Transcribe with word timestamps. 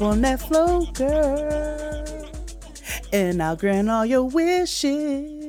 On 0.00 0.20
that 0.22 0.40
floor, 0.40 0.86
girl, 0.92 2.30
and 3.12 3.42
I'll 3.42 3.54
grant 3.56 3.88
all 3.88 4.04
your 4.04 4.24
wishes. 4.24 5.44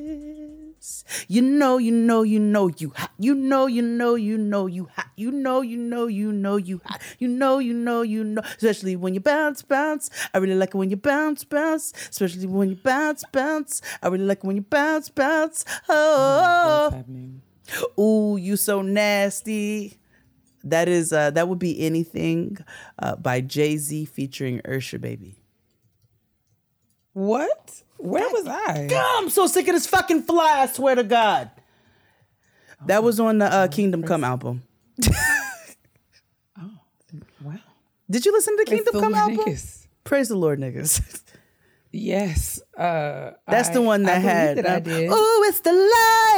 You 1.28 1.42
know, 1.42 1.78
you 1.78 1.90
know, 1.90 2.22
you 2.22 2.38
know 2.38 2.70
you 2.78 2.92
hot. 2.94 3.10
You 3.18 3.34
know, 3.34 3.66
you 3.66 3.82
know, 3.82 4.14
you 4.14 4.38
know 4.38 4.64
you 4.64 4.88
hot. 4.94 5.08
You 5.16 5.32
know, 5.32 5.62
you 5.62 5.76
know, 5.76 6.06
you 6.06 6.30
know 6.32 6.56
you 6.56 6.80
hot. 6.84 7.02
You 7.18 7.26
know, 7.28 7.58
you 7.58 7.74
know, 7.74 8.02
you 8.02 8.22
know. 8.22 8.42
Especially 8.44 8.94
when 8.94 9.14
you 9.14 9.20
bounce, 9.20 9.62
bounce. 9.62 10.10
I 10.32 10.38
really 10.38 10.54
like 10.54 10.70
it 10.70 10.76
when 10.76 10.90
you 10.90 10.96
bounce, 10.96 11.42
bounce. 11.42 11.92
Especially 12.08 12.46
when 12.46 12.70
you 12.70 12.76
bounce, 12.76 13.24
bounce. 13.32 13.82
I 14.02 14.08
really 14.08 14.24
like 14.24 14.38
it 14.38 14.44
when 14.44 14.56
you 14.56 14.62
bounce, 14.62 15.08
bounce. 15.08 15.64
Mm, 15.64 15.84
oh, 15.88 16.90
happening? 16.92 17.42
ooh, 17.98 18.36
you 18.36 18.56
so 18.56 18.82
nasty. 18.82 19.98
That 20.66 20.88
is 20.88 21.12
uh 21.12 21.30
that 21.30 21.48
would 21.48 21.58
be 21.58 21.80
anything 21.80 22.58
uh 22.98 23.16
by 23.16 23.40
Jay-Z 23.40 24.04
featuring 24.06 24.60
Usher 24.66 24.98
Baby. 24.98 25.36
What? 27.12 27.82
Where 27.98 28.28
was 28.28 28.46
I? 28.46 28.86
God, 28.88 29.22
I'm 29.22 29.30
so 29.30 29.46
sick 29.46 29.66
of 29.68 29.74
this 29.74 29.86
fucking 29.86 30.22
fly, 30.24 30.60
I 30.62 30.66
swear 30.66 30.94
to 30.96 31.04
God. 31.04 31.50
That 32.84 33.02
was 33.02 33.18
on 33.18 33.38
the 33.38 33.46
uh, 33.46 33.68
Kingdom 33.68 34.02
Come 34.02 34.22
album. 34.24 34.62
Oh 36.58 36.70
wow. 37.42 37.54
Did 38.10 38.24
you 38.26 38.32
listen 38.32 38.56
to 38.56 38.64
the 38.64 38.70
Kingdom 38.70 39.00
Come 39.00 39.14
album? 39.14 39.36
niggas. 39.38 39.86
Praise 40.04 40.28
the 40.28 40.36
Lord, 40.36 40.58
niggas. 40.60 41.22
Yes. 41.92 42.60
Uh, 42.76 43.30
That's 43.48 43.70
I- 43.70 43.72
the 43.74 43.82
one 43.82 44.02
that 44.02 44.16
I 44.16 44.18
had. 44.18 44.58
That 44.58 44.66
I 44.66 44.80
did. 44.80 45.08
Oh, 45.12 45.44
it's 45.48 45.60
the 45.60 45.72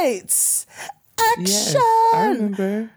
lights. 0.05 0.65
Action. 1.19 1.45
yes, 1.45 1.75
I 2.13 2.27
remember. 2.29 2.89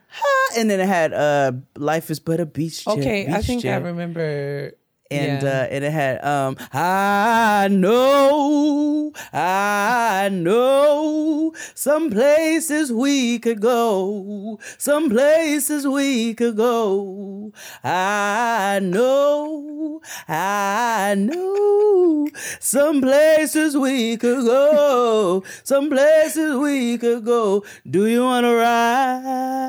And 0.57 0.71
then 0.71 0.81
it 0.81 0.87
had 0.87 1.13
uh, 1.15 1.53
Life 1.77 2.11
is 2.11 2.21
But 2.21 2.41
a 2.41 2.47
Beach 2.47 2.85
Jet. 2.85 2.99
Okay, 2.99 3.27
I 3.27 3.37
Beach 3.39 3.47
think 3.47 3.65
I 3.65 3.77
remember. 3.77 4.73
And 5.13 5.43
yeah. 5.43 5.49
uh, 5.49 5.67
and 5.71 5.85
it 5.85 5.93
had 5.93 6.25
um 6.25 6.57
I 6.73 7.69
know 7.71 9.13
I 9.33 10.31
know 10.33 11.55
some 11.75 12.11
places 12.11 12.93
we 12.93 13.39
could 13.39 13.61
go 13.61 14.59
some 14.79 15.11
places 15.11 15.87
we 15.87 16.35
could 16.35 16.57
go. 16.57 17.53
I 17.85 18.81
know 18.83 20.01
I 20.29 21.15
know 21.17 22.29
some 22.61 23.01
places 23.01 23.77
we 23.77 24.17
could 24.17 24.45
go 24.45 25.45
some 25.65 25.89
places 25.91 26.57
we 26.57 26.99
could 26.99 27.25
go. 27.25 27.65
Do 27.89 28.07
you 28.07 28.23
want 28.25 28.45
to 28.45 28.55
ride 28.55 29.63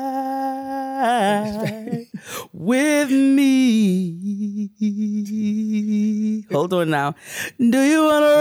with 2.52 3.10
me 3.10 4.70
hold 6.50 6.72
on 6.74 6.90
now. 6.90 7.14
Do 7.58 7.80
you 7.82 8.02
want 8.04 8.24
to 8.24 8.36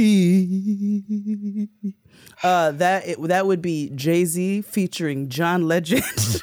uh 2.43 2.71
that 2.73 3.07
it, 3.09 3.23
that 3.23 3.47
would 3.47 3.61
be 3.63 3.91
jay-z 3.95 4.63
featuring 4.63 5.29
john 5.29 5.67
legend 5.67 6.03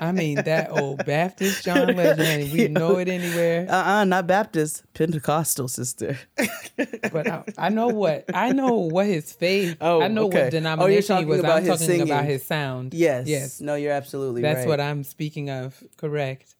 I 0.00 0.12
mean, 0.12 0.36
that 0.36 0.70
old 0.70 1.04
Baptist 1.04 1.64
John 1.64 1.94
Legend. 1.96 2.52
We 2.52 2.68
know 2.68 2.96
it 2.98 3.08
anywhere. 3.08 3.66
uh-uh 3.68 4.04
not 4.04 4.26
baptist 4.26 4.84
pentecostal 4.94 5.68
sister 5.68 6.16
But 7.12 7.28
I, 7.28 7.44
I 7.58 7.68
know 7.68 7.88
what 7.88 8.24
I 8.32 8.52
know 8.52 8.74
what 8.78 9.06
his 9.06 9.32
faith. 9.32 9.76
Oh, 9.80 10.00
I 10.00 10.08
know 10.08 10.26
okay. 10.26 10.38
Oh, 10.38 10.44
what 10.44 10.52
you're 10.52 10.60
denomination 10.62 11.02
he 11.02 11.22
talking 11.22 11.28
was. 11.28 11.40
about 11.40 11.58
I'm 11.58 11.64
his 11.64 11.80
talking 11.80 12.00
about 12.02 12.24
his 12.24 12.44
sound. 12.46 12.94
yes 12.94 13.26
Yes. 13.28 13.60
no 13.60 13.74
you're 13.74 13.92
absolutely 13.92 14.42
That's 14.42 14.58
right 14.60 14.68
what 14.68 14.80
I'm 14.80 15.04
speaking 15.04 15.50
of. 15.50 15.82
Correct. 15.96 16.54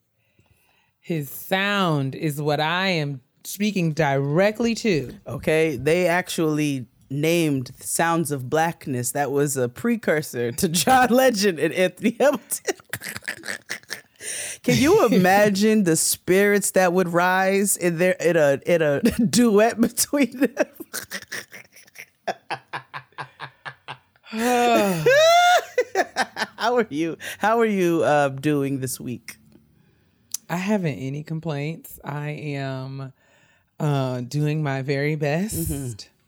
His 1.00 1.30
sound 1.30 2.14
is 2.14 2.42
what 2.42 2.60
I 2.60 2.88
am 2.88 3.20
speaking 3.44 3.92
directly 3.92 4.74
to. 4.76 5.14
Okay, 5.26 5.76
they 5.76 6.06
actually 6.08 6.86
named 7.10 7.72
Sounds 7.80 8.30
of 8.30 8.48
Blackness. 8.48 9.12
That 9.12 9.30
was 9.32 9.56
a 9.56 9.68
precursor 9.68 10.52
to 10.52 10.68
John 10.68 11.08
Legend 11.10 11.58
and 11.58 11.74
Anthony 11.74 12.16
Hamilton. 12.18 12.76
Can 14.62 14.76
you 14.76 15.06
imagine 15.06 15.84
the 15.84 15.96
spirits 15.96 16.72
that 16.72 16.92
would 16.92 17.08
rise 17.08 17.76
in 17.76 17.98
their 17.98 18.12
in 18.12 18.36
a 18.36 18.60
in 18.66 18.82
a 18.82 19.00
duet 19.30 19.80
between 19.80 20.40
them? 20.40 20.66
How 26.56 26.76
are 26.76 26.86
you? 26.90 27.16
How 27.38 27.58
are 27.58 27.66
you 27.66 28.02
uh, 28.04 28.28
doing 28.28 28.80
this 28.80 29.00
week? 29.00 29.38
I 30.48 30.56
haven't 30.56 30.96
any 30.96 31.22
complaints. 31.22 31.98
I 32.04 32.30
am 32.30 33.12
uh, 33.78 34.20
doing 34.20 34.62
my 34.62 34.82
very 34.82 35.16
best. 35.16 35.70
Mm-hmm. 35.70 36.19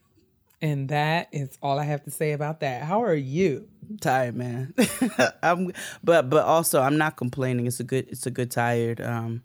And 0.63 0.89
that 0.89 1.29
is 1.33 1.59
all 1.61 1.79
I 1.79 1.85
have 1.85 2.05
to 2.05 2.11
say 2.11 2.33
about 2.33 2.61
that. 2.61 2.85
How 2.85 3.03
are 3.03 3.15
you? 3.15 3.69
tired 4.01 4.35
man 4.35 4.73
i'm 5.43 5.73
but 6.03 6.31
but 6.31 6.45
also 6.45 6.81
i'm 6.81 6.97
not 6.97 7.17
complaining 7.17 7.67
it's 7.67 7.81
a 7.81 7.85
good 7.85 8.09
it's 8.09 8.27
a 8.27 8.31
good 8.31 8.51
tired 8.51 9.01
um 9.01 9.43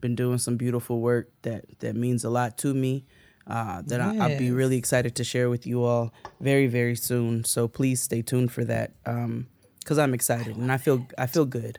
been 0.00 0.14
doing 0.14 0.38
some 0.38 0.56
beautiful 0.56 1.00
work 1.00 1.30
that 1.42 1.64
that 1.80 1.94
means 1.94 2.24
a 2.24 2.30
lot 2.30 2.58
to 2.58 2.74
me 2.74 3.04
uh 3.46 3.82
that 3.86 4.00
I, 4.00 4.16
i'll 4.18 4.38
be 4.38 4.50
really 4.50 4.76
excited 4.76 5.14
to 5.16 5.24
share 5.24 5.48
with 5.48 5.66
you 5.66 5.84
all 5.84 6.12
very 6.40 6.66
very 6.66 6.96
soon 6.96 7.44
so 7.44 7.68
please 7.68 8.02
stay 8.02 8.22
tuned 8.22 8.52
for 8.52 8.64
that 8.64 8.92
um 9.04 9.46
because 9.78 9.98
i'm 9.98 10.14
excited 10.14 10.56
and 10.56 10.72
i 10.72 10.78
feel 10.78 11.06
i 11.16 11.26
feel 11.26 11.44
good 11.44 11.78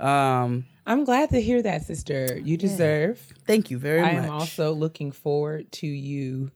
um 0.00 0.66
I'm 0.86 1.04
glad 1.04 1.30
to 1.30 1.40
hear 1.40 1.62
that, 1.62 1.84
sister. 1.84 2.38
You 2.44 2.58
deserve. 2.58 3.32
thank 3.46 3.70
you 3.70 3.78
very 3.78 4.02
I 4.02 4.12
much 4.12 4.24
I 4.24 4.26
am 4.26 4.32
also 4.32 4.72
looking 4.72 5.12
forward 5.12 5.72
to 5.72 5.86
you 5.86 6.50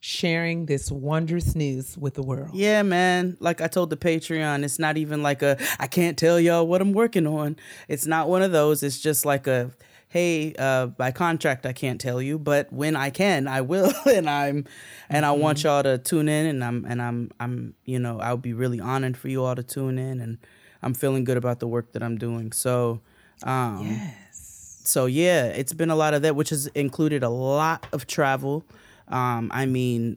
sharing 0.00 0.64
this 0.66 0.90
wondrous 0.90 1.54
news 1.54 1.96
with 1.96 2.14
the 2.14 2.22
world. 2.22 2.50
Yeah, 2.54 2.82
man. 2.82 3.36
Like 3.38 3.60
I 3.60 3.68
told 3.68 3.90
the 3.90 3.96
Patreon, 3.96 4.64
it's 4.64 4.78
not 4.78 4.96
even 4.96 5.22
like 5.22 5.42
a 5.42 5.58
I 5.78 5.86
can't 5.86 6.18
tell 6.18 6.40
y'all 6.40 6.66
what 6.66 6.80
I'm 6.80 6.92
working 6.92 7.26
on. 7.26 7.56
It's 7.86 8.06
not 8.06 8.28
one 8.28 8.42
of 8.42 8.50
those. 8.50 8.82
It's 8.82 8.98
just 8.98 9.24
like 9.26 9.46
a 9.46 9.70
hey, 10.08 10.52
uh, 10.58 10.86
by 10.86 11.12
contract 11.12 11.64
I 11.66 11.72
can't 11.72 12.00
tell 12.00 12.20
you, 12.20 12.36
but 12.36 12.72
when 12.72 12.96
I 12.96 13.10
can, 13.10 13.46
I 13.46 13.60
will. 13.60 13.92
and 14.06 14.28
I'm 14.28 14.64
and 15.08 15.24
I 15.24 15.32
want 15.32 15.62
y'all 15.62 15.82
to 15.82 15.98
tune 15.98 16.28
in 16.28 16.46
and 16.46 16.64
I'm 16.64 16.84
and 16.86 17.00
I'm 17.00 17.30
I'm 17.38 17.74
you 17.84 17.98
know, 17.98 18.20
I'll 18.20 18.36
be 18.38 18.54
really 18.54 18.80
honored 18.80 19.16
for 19.16 19.28
you 19.28 19.44
all 19.44 19.54
to 19.54 19.62
tune 19.62 19.98
in 19.98 20.20
and 20.20 20.38
I'm 20.82 20.94
feeling 20.94 21.24
good 21.24 21.36
about 21.36 21.60
the 21.60 21.68
work 21.68 21.92
that 21.92 22.02
I'm 22.02 22.16
doing. 22.16 22.52
So 22.52 23.00
um 23.42 23.86
Yes. 23.86 24.80
so 24.84 25.04
yeah, 25.04 25.44
it's 25.44 25.74
been 25.74 25.90
a 25.90 25.96
lot 25.96 26.14
of 26.14 26.22
that, 26.22 26.34
which 26.34 26.48
has 26.48 26.68
included 26.68 27.22
a 27.22 27.28
lot 27.28 27.86
of 27.92 28.06
travel. 28.06 28.64
Um, 29.10 29.50
I 29.52 29.66
mean, 29.66 30.16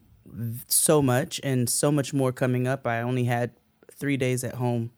so 0.68 1.02
much 1.02 1.42
and 1.44 1.70
so 1.70 1.92
much 1.92 2.14
more 2.14 2.32
coming 2.32 2.68
up. 2.68 2.88
I 2.88 3.02
only 3.02 3.26
had 3.26 3.52
three 3.92 4.18
days 4.18 4.44
at 4.44 4.56
home 4.56 4.92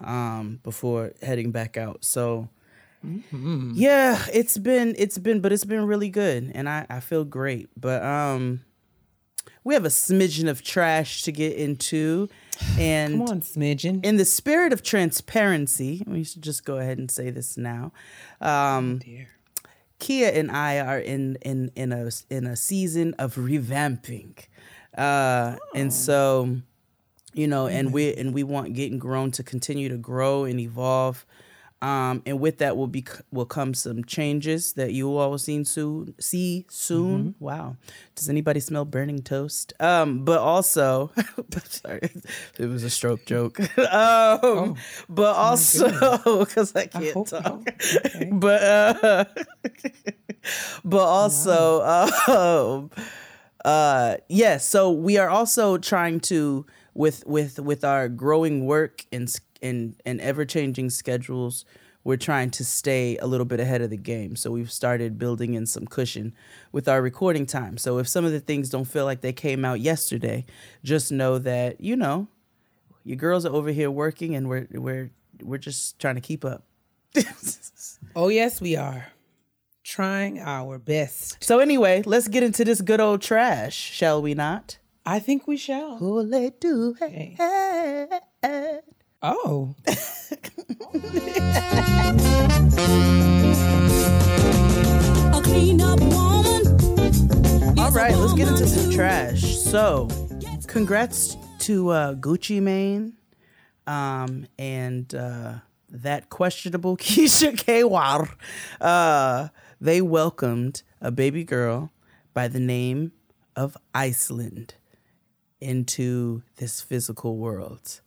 um, 0.00 0.60
before 0.62 1.12
heading 1.22 1.50
back 1.52 1.76
out. 1.76 2.04
So 2.04 2.48
yeah, 3.32 4.24
it's 4.32 4.56
been 4.58 4.94
it's 4.98 5.18
been, 5.18 5.40
but 5.40 5.52
it's 5.52 5.64
been 5.64 5.84
really 5.86 6.08
good, 6.08 6.50
and 6.54 6.68
I 6.68 6.86
I 6.88 7.00
feel 7.00 7.24
great. 7.24 7.68
But 7.78 8.02
um, 8.02 8.64
we 9.62 9.74
have 9.74 9.84
a 9.84 9.88
smidgen 9.90 10.48
of 10.48 10.62
trash 10.62 11.22
to 11.24 11.32
get 11.32 11.56
into, 11.56 12.28
and 12.78 13.18
Come 13.18 13.28
on, 13.28 13.40
smidgen. 13.42 14.04
in 14.04 14.16
the 14.16 14.24
spirit 14.24 14.72
of 14.72 14.82
transparency, 14.82 16.02
we 16.06 16.24
should 16.24 16.42
just 16.42 16.64
go 16.64 16.78
ahead 16.78 16.96
and 16.98 17.10
say 17.10 17.28
this 17.30 17.58
now. 17.58 17.92
Um, 18.40 18.98
Dear. 18.98 19.28
Kia 20.04 20.28
and 20.28 20.50
I 20.50 20.80
are 20.80 20.98
in 20.98 21.38
in 21.40 21.70
in 21.74 21.90
a 21.90 22.10
in 22.28 22.46
a 22.46 22.56
season 22.56 23.14
of 23.18 23.36
revamping, 23.36 24.36
uh, 24.98 25.56
and 25.74 25.90
so 25.90 26.58
you 27.32 27.48
know, 27.48 27.68
and 27.68 27.90
we 27.90 28.14
and 28.14 28.34
we 28.34 28.42
want 28.42 28.74
getting 28.74 28.98
grown 28.98 29.30
to 29.30 29.42
continue 29.42 29.88
to 29.88 29.96
grow 29.96 30.44
and 30.44 30.60
evolve. 30.60 31.24
Um, 31.82 32.22
and 32.24 32.40
with 32.40 32.58
that 32.58 32.76
will 32.78 32.86
be 32.86 33.04
will 33.30 33.44
come 33.44 33.74
some 33.74 34.04
changes 34.04 34.72
that 34.74 34.92
you 34.92 35.14
all 35.16 35.30
will 35.30 35.38
see 35.38 35.62
soon. 35.64 36.14
See 36.18 36.64
soon. 36.70 37.34
Wow. 37.38 37.76
Does 38.14 38.30
anybody 38.30 38.60
smell 38.60 38.86
burning 38.86 39.20
toast? 39.20 39.74
Um, 39.80 40.24
but 40.24 40.38
also, 40.38 41.12
sorry, 41.64 42.10
it 42.58 42.66
was 42.66 42.84
a 42.84 42.90
stroke 42.90 43.26
joke. 43.26 43.60
um, 43.92 44.76
but 45.10 45.36
also 45.36 46.38
because 46.38 46.74
I 46.76 46.86
can't 46.86 47.12
hope 47.12 47.28
talk. 47.28 47.68
Okay. 47.68 48.30
but 48.32 48.62
uh, 48.62 49.24
but 50.84 51.04
also 51.04 51.82
um, 52.26 52.90
uh 53.64 54.16
yes 54.28 54.68
so 54.68 54.90
we 54.90 55.16
are 55.16 55.30
also 55.30 55.78
trying 55.78 56.20
to 56.20 56.66
with 56.94 57.26
with 57.26 57.58
with 57.58 57.84
our 57.84 58.08
growing 58.08 58.66
work 58.66 59.04
and 59.12 59.34
and 59.64 59.96
and 60.06 60.20
ever 60.20 60.44
changing 60.44 60.90
schedules 60.90 61.64
we're 62.04 62.16
trying 62.18 62.50
to 62.50 62.62
stay 62.64 63.16
a 63.18 63.26
little 63.26 63.46
bit 63.46 63.58
ahead 63.58 63.80
of 63.80 63.88
the 63.90 63.96
game 63.96 64.36
so 64.36 64.50
we've 64.50 64.70
started 64.70 65.18
building 65.18 65.54
in 65.54 65.64
some 65.66 65.86
cushion 65.86 66.32
with 66.70 66.86
our 66.86 67.00
recording 67.02 67.46
time 67.46 67.76
so 67.78 67.98
if 67.98 68.06
some 68.06 68.24
of 68.24 68.30
the 68.32 68.40
things 68.40 68.68
don't 68.68 68.84
feel 68.84 69.04
like 69.06 69.22
they 69.22 69.32
came 69.32 69.64
out 69.64 69.80
yesterday 69.80 70.44
just 70.84 71.10
know 71.10 71.38
that 71.38 71.80
you 71.80 71.96
know 71.96 72.28
your 73.06 73.16
girls 73.16 73.44
are 73.44 73.52
over 73.52 73.70
here 73.70 73.90
working, 73.90 74.34
and 74.34 74.48
we're 74.48 74.66
we're 74.70 75.10
we're 75.42 75.58
just 75.58 75.98
trying 75.98 76.14
to 76.14 76.20
keep 76.22 76.44
up. 76.44 76.64
Oh, 78.16 78.28
yes, 78.28 78.60
we 78.60 78.76
are. 78.76 79.08
Trying 79.82 80.38
our 80.38 80.78
best. 80.78 81.36
so 81.42 81.58
anyway, 81.58 82.02
let's 82.06 82.28
get 82.28 82.42
into 82.44 82.64
this 82.64 82.80
good 82.80 83.00
old 83.00 83.20
trash, 83.22 83.74
shall 83.74 84.22
we 84.22 84.32
not? 84.34 84.78
I 85.04 85.18
think 85.18 85.46
we 85.48 85.56
shall. 85.56 85.98
Ole 86.00 86.50
do 86.60 86.94
Okay. 87.02 87.36
Hey. 89.24 89.30
Oh. 89.32 89.74
A 95.32 95.40
clean 95.42 95.80
up 95.80 95.98
woman. 96.00 96.66
All 97.78 97.90
right, 97.92 98.14
let's 98.14 98.34
get 98.34 98.48
into 98.48 98.66
some 98.66 98.90
trash. 98.90 99.56
So, 99.56 100.08
congrats 100.66 101.38
to 101.60 101.88
uh, 101.88 102.14
Gucci 102.16 102.60
Mane 102.60 103.14
um, 103.86 104.46
and 104.58 105.14
uh, 105.14 105.54
that 105.88 106.28
questionable 106.28 106.96
Keyshia 106.98 107.56
Ka'oir. 107.56 108.28
Uh, 108.78 109.48
they 109.80 110.02
welcomed 110.02 110.82
a 111.00 111.10
baby 111.10 111.44
girl 111.44 111.92
by 112.34 112.46
the 112.46 112.60
name 112.60 113.12
of 113.56 113.74
Iceland 113.94 114.74
into 115.62 116.42
this 116.56 116.82
physical 116.82 117.38
world. 117.38 118.02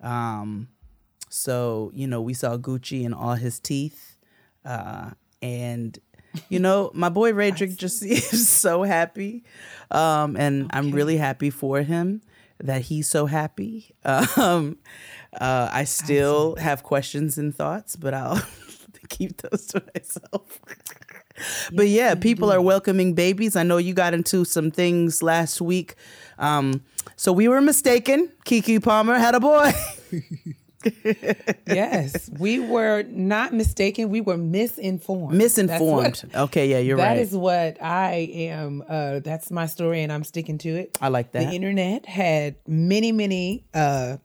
Um, 0.00 0.68
so, 1.28 1.90
you 1.94 2.06
know, 2.06 2.20
we 2.20 2.34
saw 2.34 2.56
Gucci 2.56 3.04
and 3.04 3.14
all 3.14 3.34
his 3.34 3.60
teeth. 3.60 4.16
Uh, 4.64 5.10
and, 5.40 5.98
you 6.48 6.58
know, 6.58 6.90
my 6.94 7.08
boy 7.08 7.32
Radric 7.40 7.76
just 7.76 8.02
is 8.04 8.48
so 8.48 8.82
happy. 8.82 9.44
Um, 9.90 10.36
and 10.36 10.70
I'm 10.72 10.90
really 10.90 11.16
happy 11.16 11.50
for 11.50 11.82
him 11.82 12.22
that 12.58 12.82
he's 12.82 13.08
so 13.08 13.26
happy. 13.26 13.94
Um, 14.36 14.78
uh, 15.40 15.68
I 15.72 15.84
still 15.84 16.56
have 16.56 16.82
questions 16.82 17.38
and 17.38 17.54
thoughts, 17.54 17.94
but 17.94 18.14
I'll 18.14 18.42
keep 19.08 19.40
those 19.42 19.66
to 19.66 19.82
myself. 19.94 20.60
But 21.72 21.88
yeah, 21.88 22.14
people 22.14 22.52
are 22.52 22.60
welcoming 22.60 23.14
babies. 23.14 23.56
I 23.56 23.62
know 23.62 23.76
you 23.78 23.94
got 23.94 24.14
into 24.14 24.44
some 24.44 24.70
things 24.70 25.22
last 25.22 25.60
week. 25.60 25.94
Um, 26.38 26.82
so 27.16 27.32
we 27.32 27.48
were 27.48 27.60
mistaken. 27.60 28.30
Keke 28.44 28.82
Palmer 28.82 29.14
had 29.18 29.34
a 29.34 29.40
boy. 29.40 29.72
yes, 31.66 32.30
we 32.38 32.58
were 32.58 33.02
not 33.08 33.52
mistaken. 33.52 34.08
We 34.08 34.20
were 34.20 34.36
misinformed. 34.36 35.36
Misinformed. 35.36 36.22
What- 36.22 36.34
okay, 36.34 36.68
yeah, 36.68 36.78
you're 36.78 36.96
That 36.96 37.08
right. 37.08 37.14
That 37.16 37.22
is 37.22 37.32
what 37.36 37.82
I 37.82 38.30
am. 38.32 38.82
Uh, 38.88 39.20
that's 39.20 39.50
my 39.50 39.66
story, 39.66 40.02
and 40.02 40.12
I'm 40.12 40.24
sticking 40.24 40.58
to 40.58 40.68
it. 40.70 40.96
I 41.00 41.08
like 41.08 41.32
that. 41.32 41.48
The 41.48 41.54
internet 41.54 42.06
had 42.06 42.56
many, 42.66 43.12
many 43.12 43.66
uh, 43.74 44.16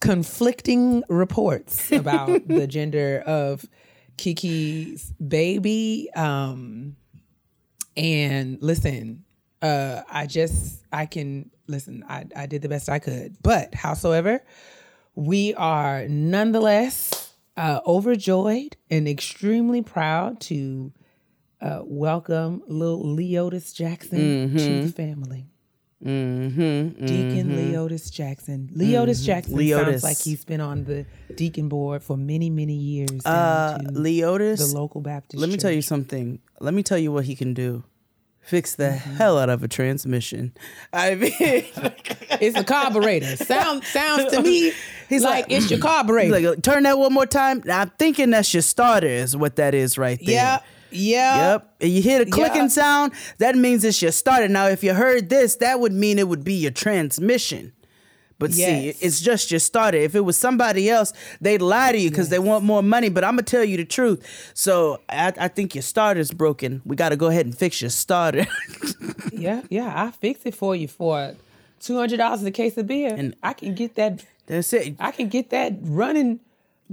conflicting 0.00 1.04
reports 1.08 1.92
about 1.92 2.26
the 2.48 2.66
gender 2.66 3.22
of 3.26 3.64
Keke's 4.16 5.12
baby. 5.12 6.08
Um, 6.14 6.96
and 7.96 8.58
listen, 8.62 9.24
uh, 9.60 10.02
I 10.10 10.26
just 10.26 10.84
I 10.92 11.06
can 11.06 11.50
listen. 11.66 12.04
I 12.08 12.26
I 12.34 12.46
did 12.46 12.62
the 12.62 12.68
best 12.68 12.88
I 12.88 12.98
could, 12.98 13.36
but 13.42 13.74
howsoever, 13.74 14.42
we 15.14 15.54
are 15.54 16.06
nonetheless 16.08 17.32
uh, 17.56 17.80
overjoyed 17.86 18.76
and 18.90 19.06
extremely 19.08 19.82
proud 19.82 20.40
to 20.40 20.92
uh, 21.60 21.80
welcome 21.84 22.62
little 22.66 23.04
Leotis 23.04 23.74
Jackson 23.74 24.56
to 24.56 24.86
the 24.86 24.92
family. 24.92 25.51
Mm-hmm, 26.04 27.04
Deacon 27.06 27.50
Leotis 27.56 28.10
Jackson. 28.12 28.68
Leotis 28.74 29.24
Jackson 29.24 29.54
Leotis. 29.54 29.84
sounds 29.84 30.04
like 30.04 30.18
he's 30.20 30.44
been 30.44 30.60
on 30.60 30.84
the 30.84 31.06
deacon 31.34 31.68
board 31.68 32.02
for 32.02 32.16
many, 32.16 32.50
many 32.50 32.74
years. 32.74 33.24
Uh, 33.24 33.78
Leotis, 33.84 34.58
the 34.72 34.76
local 34.78 35.00
Baptist. 35.00 35.40
let 35.40 35.50
me 35.50 35.56
tell 35.56 35.70
you 35.72 35.82
something. 35.82 36.38
Let 36.60 36.74
me 36.74 36.82
tell 36.82 36.98
you 36.98 37.12
what 37.12 37.24
he 37.24 37.34
can 37.36 37.54
do. 37.54 37.84
Fix 38.40 38.74
the 38.74 38.84
Mm-hmm. 38.84 39.14
hell 39.16 39.38
out 39.38 39.48
of 39.50 39.62
a 39.62 39.68
transmission. 39.68 40.52
I 40.92 41.14
mean, 41.14 41.32
it's 41.38 42.58
a 42.58 42.64
carburetor. 42.64 43.36
Sound 43.36 43.84
sounds 43.84 44.32
to 44.32 44.42
me 44.42 44.72
He's 45.08 45.22
like, 45.22 45.44
like- 45.46 45.52
it's 45.52 45.70
your 45.70 45.78
carburetor. 45.88 46.40
like, 46.50 46.62
turn 46.62 46.82
that 46.82 46.98
one 46.98 47.12
more 47.12 47.26
time. 47.26 47.62
I'm 47.70 47.90
thinking 47.98 48.30
that's 48.30 48.52
your 48.52 48.62
starter, 48.62 49.06
is 49.06 49.36
what 49.36 49.56
that 49.56 49.74
is 49.74 49.96
right 49.96 50.18
there. 50.24 50.34
yeah, 50.34 50.58
yeah. 50.92 51.52
Yep. 51.52 51.74
And 51.80 51.90
you 51.90 52.02
hear 52.02 52.24
the 52.24 52.30
clicking 52.30 52.62
Yeah. 52.62 52.68
sound, 52.68 53.12
that 53.38 53.56
means 53.56 53.84
it's 53.84 54.00
your 54.02 54.12
starter. 54.12 54.48
Now, 54.48 54.66
if 54.68 54.82
you 54.84 54.94
heard 54.94 55.28
this, 55.28 55.56
that 55.56 55.80
would 55.80 55.92
mean 55.92 56.18
it 56.18 56.28
would 56.28 56.44
be 56.44 56.54
your 56.54 56.70
transmission. 56.70 57.72
But 58.38 58.52
see, 58.54 58.88
it's 59.00 59.20
just 59.20 59.52
your 59.52 59.60
starter. 59.60 59.98
If 59.98 60.16
it 60.16 60.20
was 60.22 60.36
somebody 60.36 60.90
else, 60.90 61.12
they'd 61.40 61.62
lie 61.62 61.92
to 61.92 61.98
you 61.98 62.10
because 62.10 62.28
they 62.28 62.40
want 62.40 62.64
more 62.64 62.82
money. 62.82 63.08
But 63.08 63.22
I'm 63.22 63.32
gonna 63.32 63.42
tell 63.42 63.62
you 63.62 63.76
the 63.76 63.84
truth. 63.84 64.50
So 64.52 65.00
I, 65.08 65.32
I 65.38 65.46
think 65.46 65.76
your 65.76 65.82
starter's 65.82 66.32
broken. 66.32 66.82
We 66.84 66.96
got 66.96 67.10
to 67.10 67.16
go 67.16 67.28
ahead 67.28 67.46
and 67.46 67.56
fix 67.56 67.80
your 67.80 67.90
starter. 67.90 68.46
Yeah, 69.32 69.62
yeah. 69.70 69.92
I 69.96 70.10
fix 70.10 70.40
it 70.44 70.54
for 70.54 70.76
you 70.76 70.86
for 70.88 71.34
two 71.80 71.96
hundred 71.96 72.18
dollars 72.18 72.42
a 72.44 72.50
case 72.50 72.76
of 72.76 72.86
beer, 72.86 73.12
and 73.14 73.34
I 73.42 73.52
can 73.54 73.74
get 73.74 73.94
that. 73.96 74.24
That's 74.46 74.72
it. 74.72 74.94
I 75.00 75.10
can 75.12 75.28
get 75.28 75.50
that 75.50 75.74
running 75.82 76.40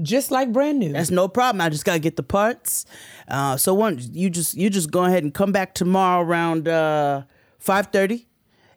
just 0.02 0.32
like 0.32 0.52
brand 0.52 0.80
new. 0.80 0.94
That's 0.94 1.12
no 1.12 1.28
problem. 1.28 1.62
I 1.62 1.70
just 1.70 1.86
gotta 1.86 2.00
get 2.00 2.16
the 2.16 2.24
parts. 2.24 2.86
Uh, 3.28 3.58
so 3.58 3.74
once 3.74 4.10
you 4.12 4.30
just 4.30 4.56
you 4.56 4.70
just 4.70 4.92
go 4.92 5.06
ahead 5.06 5.24
and 5.24 5.34
come 5.34 5.52
back 5.52 5.74
tomorrow 5.74 6.24
around 6.24 6.68
uh, 6.68 7.24
five 7.60 7.88
thirty, 7.88 8.28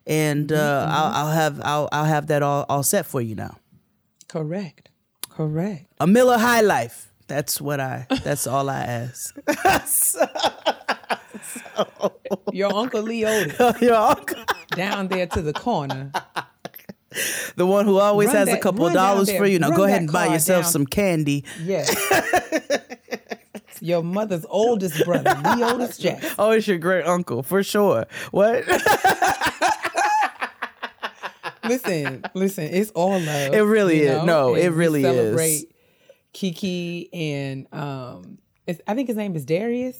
and 0.06 0.52
uh, 0.52 0.56
Mm-hmm, 0.56 0.92
I'll, 0.92 1.26
I'll 1.26 1.32
have 1.32 1.60
I'll 1.64 1.88
I'll 1.92 2.04
have 2.04 2.26
that 2.28 2.42
all 2.42 2.66
all 2.68 2.82
set 2.82 3.06
for 3.06 3.20
you 3.20 3.34
now. 3.34 3.58
Correct. 4.28 4.88
Correct. 5.28 5.86
A 6.00 6.06
Miller 6.06 6.38
High 6.38 6.60
Life. 6.60 7.12
That's 7.26 7.60
what 7.60 7.80
I. 7.80 8.06
That's 8.24 8.46
all 8.46 8.68
I 8.68 8.80
ask. 8.80 9.34
Your 12.52 12.74
uncle 12.74 13.02
Leotis 13.02 13.80
Your 13.80 13.94
uncle, 13.94 14.44
down 14.74 15.08
there 15.08 15.26
to 15.28 15.42
the 15.42 15.52
corner. 15.52 16.12
the 17.56 17.66
one 17.66 17.84
who 17.86 17.98
always 17.98 18.28
Run 18.28 18.36
has 18.36 18.48
a 18.48 18.58
couple 18.58 18.86
down 18.86 18.94
dollars 18.94 19.28
there. 19.28 19.38
for 19.38 19.46
you. 19.46 19.58
Now 19.58 19.70
go 19.70 19.84
ahead 19.84 20.02
and 20.02 20.12
buy 20.12 20.26
yourself 20.28 20.64
down. 20.64 20.72
some 20.72 20.86
candy. 20.86 21.44
Yes. 21.62 21.94
Your 23.81 24.02
mother's 24.04 24.46
oldest 24.48 25.04
brother, 25.04 25.31
Leotis 25.31 25.98
Jackson. 26.00 26.31
Oh, 26.38 26.52
it's 26.52 26.69
your 26.69 26.78
great 26.78 27.04
uncle 27.04 27.42
for 27.42 27.64
sure. 27.64 28.06
What? 28.31 28.64
Listen, 31.64 32.22
listen, 32.34 32.64
it's 32.64 32.90
all 32.90 33.19
love. 33.20 33.54
It 33.54 33.60
really 33.62 34.00
is. 34.02 34.19
know? 34.19 34.24
No, 34.24 34.54
And 34.54 34.62
it 34.64 34.70
really 34.70 35.04
is. 35.04 35.06
celebrate 35.16 35.74
Keke 36.34 37.08
and 37.12 37.66
um, 37.72 38.38
it's, 38.66 38.81
I 38.86 38.94
think 38.94 39.06
his 39.08 39.16
name 39.16 39.36
is 39.36 39.44
Darius. 39.44 39.96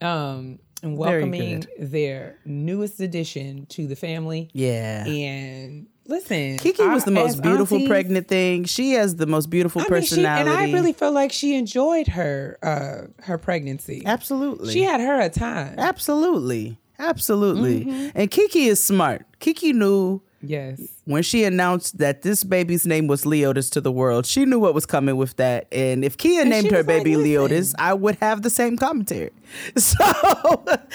Um, 0.00 0.58
and 0.82 0.96
welcoming 0.96 1.64
their 1.78 2.38
newest 2.46 3.00
addition 3.00 3.66
to 3.66 3.86
the 3.86 3.96
family. 3.96 4.48
Yeah. 4.54 5.04
And 5.06 5.86
listen, 6.10 6.58
Keke 6.58 6.92
was 6.92 7.04
the 7.04 7.10
most 7.10 7.40
beautiful 7.42 7.76
aunties- 7.76 7.88
pregnant 7.88 8.28
thing. 8.28 8.64
She 8.64 8.92
has 8.92 9.16
the 9.16 9.26
most 9.26 9.48
beautiful 9.48 9.80
I 9.80 9.84
mean, 9.84 10.02
she, 10.02 10.08
personality. 10.16 10.50
and 10.50 10.58
I 10.58 10.72
really 10.72 10.92
feel 10.92 11.12
like 11.12 11.32
she 11.32 11.54
enjoyed 11.56 12.08
her 12.08 12.58
uh, 12.62 13.22
her 13.24 13.38
pregnancy. 13.38 14.02
absolutely. 14.04 14.72
She 14.72 14.82
had 14.82 15.00
her 15.00 15.20
a 15.20 15.30
time. 15.30 15.78
absolutely, 15.78 16.76
absolutely. 16.98 17.84
Mm-hmm. 17.84 18.08
And 18.14 18.30
Keke 18.30 18.66
is 18.66 18.82
smart. 18.82 19.24
Keke 19.40 19.72
knew 19.74 20.20
Yes. 20.42 20.80
when 21.04 21.22
she 21.22 21.44
announced 21.44 21.98
that 21.98 22.22
this 22.22 22.44
baby's 22.44 22.86
name 22.86 23.06
was 23.06 23.24
Leotis 23.24 23.70
to 23.72 23.80
the 23.80 23.92
world, 23.92 24.24
she 24.24 24.44
knew 24.46 24.58
what 24.58 24.72
was 24.74 24.86
coming 24.86 25.16
with 25.16 25.36
that. 25.36 25.66
And 25.70 26.02
if 26.04 26.16
Kia 26.16 26.44
named 26.44 26.70
her 26.70 26.78
was 26.78 26.86
like, 26.86 27.04
baby 27.04 27.12
Leotis, 27.12 27.74
I 27.78 27.92
would 27.94 28.14
have 28.16 28.42
the 28.42 28.50
same 28.50 28.76
commentary. 28.76 29.30
So, 29.76 29.96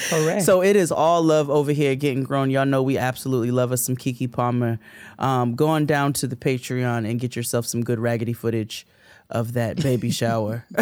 Correct. 0.09 0.43
so 0.43 0.61
it 0.63 0.75
is 0.77 0.89
all 0.91 1.21
love 1.21 1.49
over 1.49 1.73
here 1.73 1.93
getting 1.95 2.23
grown. 2.23 2.49
Y'all 2.49 2.65
know 2.65 2.81
we 2.81 2.97
absolutely 2.97 3.51
love 3.51 3.71
us 3.73 3.81
some 3.81 3.97
Keke 3.97 4.31
Palmer. 4.31 4.79
Um, 5.19 5.55
go 5.55 5.67
on 5.67 5.85
down 5.85 6.13
to 6.13 6.27
the 6.27 6.35
Patreon 6.37 7.09
and 7.09 7.19
get 7.19 7.35
yourself 7.35 7.65
some 7.65 7.83
good 7.83 7.99
raggedy 7.99 8.31
footage 8.33 8.87
of 9.29 9.53
that 9.53 9.81
baby 9.83 10.09
shower. 10.21 10.63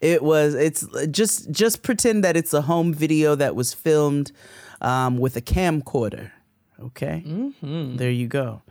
It 0.00 0.22
was 0.22 0.54
it's 0.54 0.86
just 1.10 1.50
just 1.50 1.82
pretend 1.82 2.22
that 2.24 2.36
it's 2.36 2.54
a 2.54 2.62
home 2.62 2.94
video 2.94 3.34
that 3.34 3.54
was 3.56 3.74
filmed 3.74 4.32
um, 4.80 5.18
with 5.18 5.36
a 5.36 5.40
camcorder 5.40 6.30
okay 6.80 7.22
there 7.96 8.10
you 8.10 8.26
go 8.26 8.62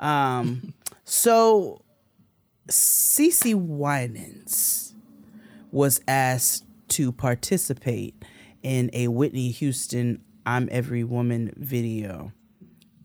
um, 0.00 0.74
so 1.04 1.82
Cece 2.68 3.54
Winans 3.54 4.94
was 5.72 6.00
asked 6.06 6.64
to 6.88 7.12
participate 7.12 8.14
in 8.62 8.90
a 8.92 9.08
Whitney 9.08 9.50
Houston 9.50 10.22
"I'm 10.46 10.68
Every 10.70 11.04
Woman" 11.04 11.52
video, 11.56 12.32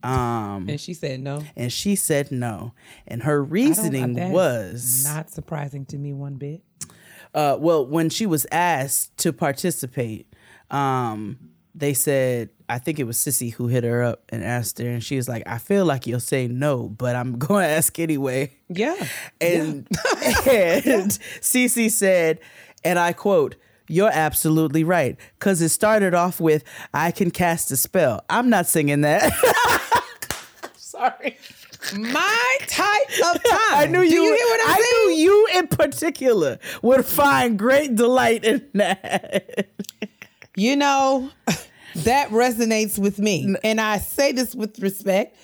um, 0.04 0.68
and 0.70 0.80
she 0.80 0.94
said 0.94 1.22
no. 1.22 1.44
and 1.56 1.72
she 1.72 1.96
said 1.96 2.32
no. 2.32 2.74
And 3.08 3.24
her 3.24 3.44
reasoning 3.44 4.32
was 4.32 5.06
not 5.06 5.30
surprising 5.30 5.86
to 5.88 5.98
me 5.98 6.14
one 6.14 6.36
bit. 6.36 6.62
uh, 7.34 7.58
well, 7.60 7.86
when 7.86 8.10
she 8.10 8.26
was 8.26 8.46
asked 8.52 9.18
to 9.20 9.32
participate, 9.34 10.32
um, 10.70 11.52
they 11.76 11.94
said, 11.94 12.50
I 12.70 12.80
think 12.80 13.00
it 13.00 13.06
was 13.06 13.18
Cissy 13.18 13.50
who 13.50 13.68
hit 13.68 13.84
her 13.84 14.04
up 14.04 14.24
and 14.30 14.44
asked 14.44 14.80
her, 14.80 14.88
and 14.88 15.04
she 15.04 15.16
was 15.16 15.28
like, 15.28 15.44
"I 15.46 15.58
feel 15.58 15.86
like 15.86 16.06
you'll 16.08 16.20
say 16.20 16.48
no, 16.48 16.88
but 16.88 17.16
I'm 17.16 17.38
going 17.40 17.64
to 17.64 17.70
ask 17.70 17.98
anyway." 18.00 18.56
Yeah. 18.70 18.96
And 19.42 19.88
and 20.46 21.12
Cece 21.42 21.92
said, 21.92 22.40
and 22.84 22.98
I 23.00 23.14
quote. 23.14 23.56
You're 23.90 24.10
absolutely 24.14 24.86
right. 24.86 25.18
Cause 25.40 25.62
it 25.62 25.68
started 25.70 26.14
off 26.16 26.40
with 26.40 26.64
I 26.94 27.12
can 27.12 27.32
cast 27.32 27.70
a 27.70 27.76
spell. 27.76 28.24
I'm 28.30 28.50
not 28.50 28.66
singing 28.66 29.02
that. 29.02 29.30
Sorry. 30.78 31.38
My 31.94 32.58
type 32.68 33.10
of 33.36 33.44
time. 33.44 33.60
I 33.78 33.88
knew 33.92 34.00
you. 34.02 34.10
Do 34.10 34.16
you 34.16 34.24
hear 34.36 34.46
what 34.46 34.62
I'm 34.62 34.70
I 34.70 34.78
saying? 34.78 35.08
knew 35.08 35.16
you 35.16 35.48
in 35.56 35.68
particular 35.68 36.60
would 36.82 37.06
find 37.06 37.60
great 37.60 37.94
delight 37.96 38.46
in 38.46 38.66
that. 38.76 39.68
You 40.56 40.76
know, 40.76 41.30
that 41.96 42.30
resonates 42.30 43.00
with 43.00 43.20
me. 43.20 43.56
And 43.64 43.80
I 43.80 43.98
say 43.98 44.32
this 44.32 44.56
with 44.56 44.80
respect. 44.80 45.38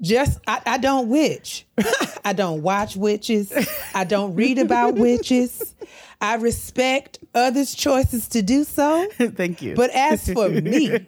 Just, 0.00 0.40
I, 0.48 0.60
I 0.66 0.78
don't 0.78 1.08
witch. 1.08 1.64
I 2.24 2.32
don't 2.32 2.62
watch 2.62 2.96
witches. 2.96 3.52
I 3.94 4.04
don't 4.04 4.34
read 4.34 4.58
about 4.58 4.94
witches. 4.96 5.74
I 6.20 6.34
respect 6.36 7.18
others' 7.34 7.74
choices 7.74 8.28
to 8.28 8.42
do 8.42 8.64
so. 8.64 9.08
Thank 9.18 9.62
you. 9.62 9.74
But 9.74 9.90
as 9.90 10.28
for 10.28 10.48
me, 10.48 11.06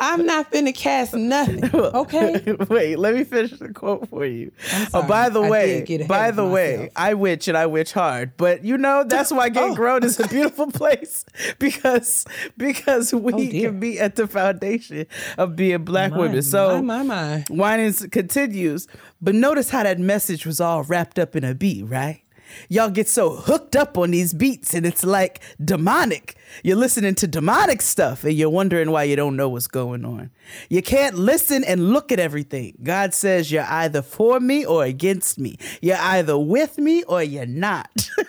I'm 0.00 0.26
not 0.26 0.50
finna 0.52 0.74
cast 0.74 1.14
nothing. 1.14 1.64
Okay. 1.74 2.56
Wait, 2.68 2.96
let 2.98 3.14
me 3.14 3.24
finish 3.24 3.52
the 3.52 3.72
quote 3.72 4.08
for 4.08 4.24
you. 4.26 4.52
Oh, 4.94 5.02
by 5.06 5.28
the 5.28 5.42
I 5.42 5.48
way, 5.50 6.04
by 6.06 6.30
the 6.30 6.46
way, 6.46 6.76
myself. 6.76 6.92
I 6.96 7.14
witch 7.14 7.48
and 7.48 7.56
I 7.56 7.66
witch 7.66 7.92
hard. 7.92 8.36
But 8.36 8.64
you 8.64 8.76
know, 8.78 9.04
that's 9.04 9.30
why 9.30 9.48
getting 9.48 9.70
Oh. 9.72 9.74
grown 9.76 10.04
is 10.04 10.18
a 10.18 10.26
beautiful 10.28 10.70
place 10.70 11.24
because 11.58 12.24
because 12.56 13.12
we 13.14 13.32
Oh, 13.32 13.50
can 13.50 13.80
be 13.80 14.00
at 14.00 14.16
the 14.16 14.26
foundation 14.26 15.06
of 15.38 15.54
being 15.56 15.84
black 15.84 16.12
My, 16.12 16.18
women. 16.18 16.42
So 16.42 16.82
my, 16.82 17.02
my, 17.02 17.02
my. 17.02 17.44
Winans 17.50 18.06
continues, 18.10 18.88
but 19.20 19.34
notice 19.34 19.70
how 19.70 19.82
that 19.82 19.98
message 19.98 20.44
was 20.46 20.60
all 20.60 20.82
wrapped 20.84 21.18
up 21.18 21.36
in 21.36 21.44
a 21.44 21.54
beat, 21.54 21.84
right? 21.84 22.22
Y'all 22.68 22.90
get 22.90 23.08
so 23.08 23.30
hooked 23.30 23.76
up 23.76 23.98
on 23.98 24.10
these 24.10 24.32
beats 24.32 24.74
and 24.74 24.86
it's 24.86 25.04
like 25.04 25.40
demonic. 25.62 26.36
You're 26.62 26.76
listening 26.76 27.14
to 27.16 27.26
demonic 27.26 27.82
stuff 27.82 28.24
and 28.24 28.34
you're 28.34 28.50
wondering 28.50 28.90
why 28.90 29.04
you 29.04 29.16
don't 29.16 29.36
know 29.36 29.48
what's 29.48 29.66
going 29.66 30.04
on. 30.04 30.30
You 30.68 30.82
can't 30.82 31.16
listen 31.16 31.64
and 31.64 31.92
look 31.92 32.12
at 32.12 32.18
everything. 32.18 32.78
God 32.82 33.14
says 33.14 33.50
you're 33.50 33.64
either 33.64 34.02
for 34.02 34.40
me 34.40 34.64
or 34.64 34.84
against 34.84 35.38
me. 35.38 35.56
You're 35.80 35.98
either 35.98 36.38
with 36.38 36.78
me 36.78 37.02
or 37.04 37.22
you're 37.22 37.46
not. 37.46 38.10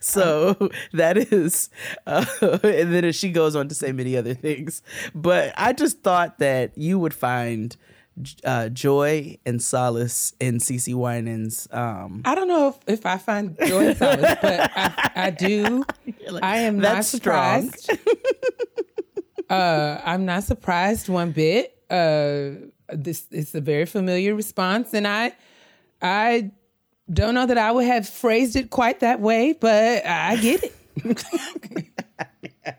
So 0.00 0.70
that 0.92 1.16
is, 1.16 1.70
uh, 2.06 2.24
and 2.40 2.92
then 2.92 3.12
she 3.12 3.30
goes 3.30 3.56
on 3.56 3.68
to 3.68 3.74
say 3.74 3.92
many 3.92 4.16
other 4.16 4.34
things. 4.34 4.82
But 5.14 5.52
I 5.56 5.72
just 5.72 6.02
thought 6.02 6.38
that 6.38 6.76
you 6.76 6.98
would 6.98 7.14
find 7.14 7.76
uh, 8.44 8.68
joy 8.70 9.38
and 9.44 9.62
solace 9.62 10.34
in 10.40 10.58
Cece 10.58 10.94
Winans. 10.94 11.68
Um, 11.70 12.22
I 12.24 12.34
don't 12.34 12.48
know 12.48 12.68
if, 12.68 12.98
if 13.00 13.06
I 13.06 13.18
find 13.18 13.56
joy 13.66 13.88
and 13.88 13.96
solace, 13.96 14.36
but 14.42 14.70
I, 14.74 15.10
I 15.14 15.30
do. 15.30 15.84
I 16.42 16.58
am 16.58 16.78
not 16.78 16.94
That's 16.94 17.08
strong. 17.08 17.70
surprised. 17.70 18.00
uh, 19.50 20.00
I'm 20.04 20.24
not 20.24 20.44
surprised 20.44 21.08
one 21.08 21.32
bit. 21.32 21.72
Uh, 21.90 22.68
this 22.92 23.26
is 23.30 23.54
a 23.54 23.60
very 23.60 23.86
familiar 23.86 24.34
response, 24.34 24.94
and 24.94 25.06
I, 25.06 25.32
I 26.00 26.50
don't 27.12 27.34
know 27.34 27.46
that 27.46 27.58
I 27.58 27.70
would 27.72 27.86
have 27.86 28.08
phrased 28.08 28.56
it 28.56 28.70
quite 28.70 29.00
that 29.00 29.20
way, 29.20 29.52
but 29.52 30.04
I 30.06 30.36
get 30.36 30.64
it. 30.64 30.72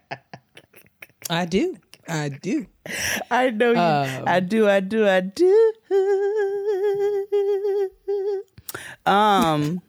I 1.29 1.45
do. 1.45 1.77
I 2.07 2.29
do. 2.29 2.65
I 3.29 3.49
know 3.49 3.71
you. 3.71 4.23
I 4.27 4.39
do. 4.39 4.67
I 4.69 4.79
do. 4.79 5.07
I 5.07 5.19
do. 5.21 5.67
Um. 9.05 9.81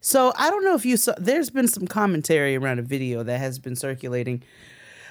So 0.00 0.32
I 0.38 0.48
don't 0.50 0.64
know 0.64 0.74
if 0.74 0.84
you 0.86 0.96
saw. 0.96 1.14
There's 1.18 1.50
been 1.50 1.68
some 1.68 1.86
commentary 1.86 2.56
around 2.56 2.78
a 2.78 2.82
video 2.82 3.22
that 3.22 3.38
has 3.38 3.58
been 3.58 3.76
circulating 3.76 4.42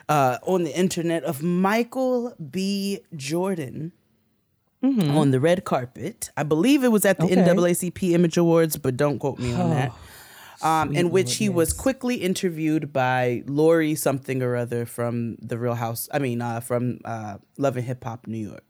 uh, 0.09 0.37
on 0.43 0.63
the 0.63 0.75
internet 0.77 1.23
of 1.23 1.43
Michael 1.43 2.33
B. 2.51 3.01
Jordan 3.15 3.91
on 4.83 5.31
the 5.31 5.39
red 5.39 5.65
carpet. 5.65 6.29
I 6.37 6.43
believe 6.43 6.83
it 6.83 6.89
was 6.89 7.03
at 7.03 7.17
the 7.19 7.25
Okay. 7.25 7.35
NAACP 7.35 8.11
Image 8.13 8.37
Awards, 8.37 8.77
but 8.77 8.95
don't 8.95 9.19
quote 9.19 9.37
me 9.37 9.53
on 9.53 9.69
that. 9.71 9.91
Um, 10.61 10.95
in 10.95 11.11
which 11.11 11.35
he 11.35 11.49
was 11.49 11.71
quickly 11.73 12.15
interviewed 12.15 12.91
by 12.91 13.43
Lori 13.47 13.93
something 13.95 14.41
or 14.41 14.55
other 14.55 14.85
from 14.85 15.35
the 15.41 15.57
Real 15.57 15.75
House. 15.75 16.09
I 16.11 16.19
mean, 16.19 16.41
uh, 16.41 16.59
from 16.61 16.99
uh, 17.05 17.37
Love 17.57 17.77
and 17.77 17.85
Hip 17.85 18.03
Hop 18.03 18.25
New 18.27 18.37
York. 18.49 18.63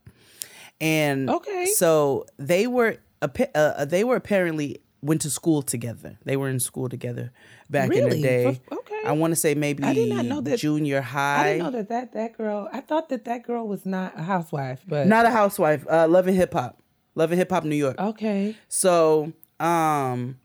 And 0.82 1.30
Okay. 1.30 1.66
so 1.76 2.26
they 2.38 2.68
were 2.68 2.98
uh, 3.22 3.86
they 3.86 4.04
were 4.04 4.16
apparently 4.16 4.82
went 5.02 5.22
to 5.22 5.30
school 5.30 5.62
together. 5.62 6.18
They 6.26 6.38
were 6.38 6.50
in 6.50 6.60
school 6.60 6.90
together 6.90 7.32
back 7.70 7.92
in 7.92 8.10
the 8.10 8.22
day. 8.22 8.60
Okay. 8.72 9.02
I 9.06 9.12
want 9.14 9.32
to 9.32 9.36
say 9.36 9.56
maybe 9.56 9.84
I 9.84 9.94
did 9.94 10.10
not 10.10 10.26
know 10.26 10.42
that- 10.42 10.60
junior 10.60 11.02
high. 11.02 11.40
I 11.40 11.54
didn't 11.54 11.64
know 11.64 11.72
that, 11.80 11.90
that 11.90 12.14
that 12.14 12.38
girl. 12.38 12.68
I 12.74 12.82
thought 12.82 13.10
that 13.10 13.26
that 13.26 13.44
girl 13.44 13.68
was 13.68 13.86
not 13.86 14.20
a 14.20 14.24
housewife, 14.24 14.82
but 14.88 15.08
Not 15.08 15.26
a 15.26 15.32
housewife. 15.32 15.86
Uh, 15.90 16.08
Love 16.08 16.28
and 16.28 16.36
Hip 16.38 16.54
Hop. 16.54 16.82
Love 17.16 17.32
and 17.32 17.40
Hip 17.40 17.50
Hop 17.52 17.64
New 17.64 17.76
York. 17.76 17.96
okay. 18.00 18.56
So, 18.68 19.34
um, 19.60 20.38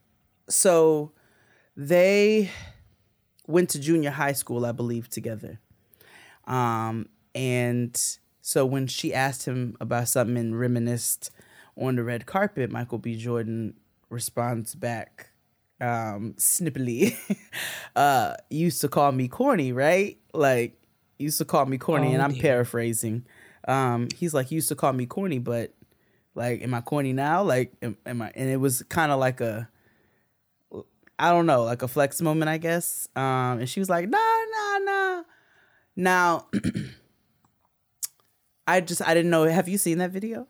so 0.48 1.12
they 1.76 2.50
went 3.46 3.70
to 3.70 3.80
junior 3.80 4.10
high 4.10 4.32
school, 4.32 4.64
I 4.66 4.72
believe, 4.72 5.08
together. 5.08 5.60
Um, 6.46 7.08
and 7.34 8.00
so 8.40 8.66
when 8.66 8.86
she 8.86 9.14
asked 9.14 9.46
him 9.46 9.76
about 9.80 10.08
something 10.08 10.36
and 10.36 10.58
reminisced 10.58 11.30
on 11.76 11.96
the 11.96 12.04
red 12.04 12.26
carpet, 12.26 12.70
Michael 12.70 12.98
B. 12.98 13.16
Jordan 13.16 13.74
responds 14.10 14.74
back, 14.74 15.30
um, 15.80 16.34
snippily, 16.38 17.16
uh, 17.96 18.34
used 18.50 18.80
to 18.82 18.88
call 18.88 19.12
me 19.12 19.28
corny, 19.28 19.72
right? 19.72 20.18
Like, 20.34 20.78
used 21.18 21.38
to 21.38 21.44
call 21.44 21.66
me 21.66 21.78
corny, 21.78 22.08
Oh, 22.10 22.12
and 22.14 22.22
I'm 22.22 22.32
dear. 22.32 22.42
paraphrasing. 22.42 23.24
Um, 23.66 24.08
he's 24.16 24.34
like, 24.34 24.50
used 24.50 24.68
to 24.68 24.74
call 24.76 24.92
me 24.92 25.06
corny, 25.06 25.38
but 25.38 25.72
like, 26.34 26.62
am 26.62 26.74
I 26.74 26.80
corny 26.80 27.12
now? 27.12 27.42
Like, 27.42 27.72
am, 27.80 27.96
am 28.04 28.22
I? 28.22 28.32
And 28.34 28.48
it 28.50 28.56
was 28.58 28.82
kind 28.88 29.12
of 29.12 29.18
like 29.20 29.40
a, 29.40 29.68
I 31.18 31.30
don't 31.30 31.46
know, 31.46 31.64
like 31.64 31.82
a 31.82 31.88
flex 31.88 32.20
moment, 32.20 32.48
I 32.48 32.58
guess. 32.58 33.08
Um, 33.14 33.60
and 33.60 33.68
she 33.68 33.80
was 33.80 33.88
like, 33.88 34.08
nah, 34.08 34.18
nah, 34.18 34.78
nah. 34.78 35.22
Now, 35.94 36.46
I 38.66 38.80
just, 38.80 39.06
I 39.06 39.14
didn't 39.14 39.30
know. 39.30 39.44
Have 39.44 39.68
you 39.68 39.78
seen 39.78 39.98
that 39.98 40.10
video? 40.10 40.48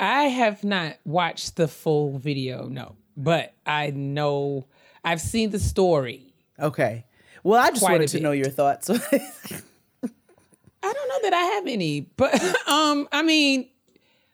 I 0.00 0.24
have 0.24 0.64
not 0.64 0.96
watched 1.04 1.56
the 1.56 1.68
full 1.68 2.18
video, 2.18 2.66
no, 2.66 2.96
but 3.16 3.54
I 3.64 3.90
know 3.90 4.66
I've 5.04 5.20
seen 5.20 5.50
the 5.50 5.60
story. 5.60 6.34
Okay. 6.58 7.04
Well, 7.42 7.60
I 7.60 7.70
just 7.70 7.82
wanted 7.82 8.08
to 8.08 8.20
know 8.20 8.32
your 8.32 8.50
thoughts. 8.50 8.90
I 8.90 10.92
don't 10.92 11.08
know 11.08 11.18
that 11.22 11.32
I 11.32 11.42
have 11.54 11.66
any, 11.66 12.00
but 12.00 12.34
um, 12.68 13.08
I 13.12 13.22
mean, 13.22 13.68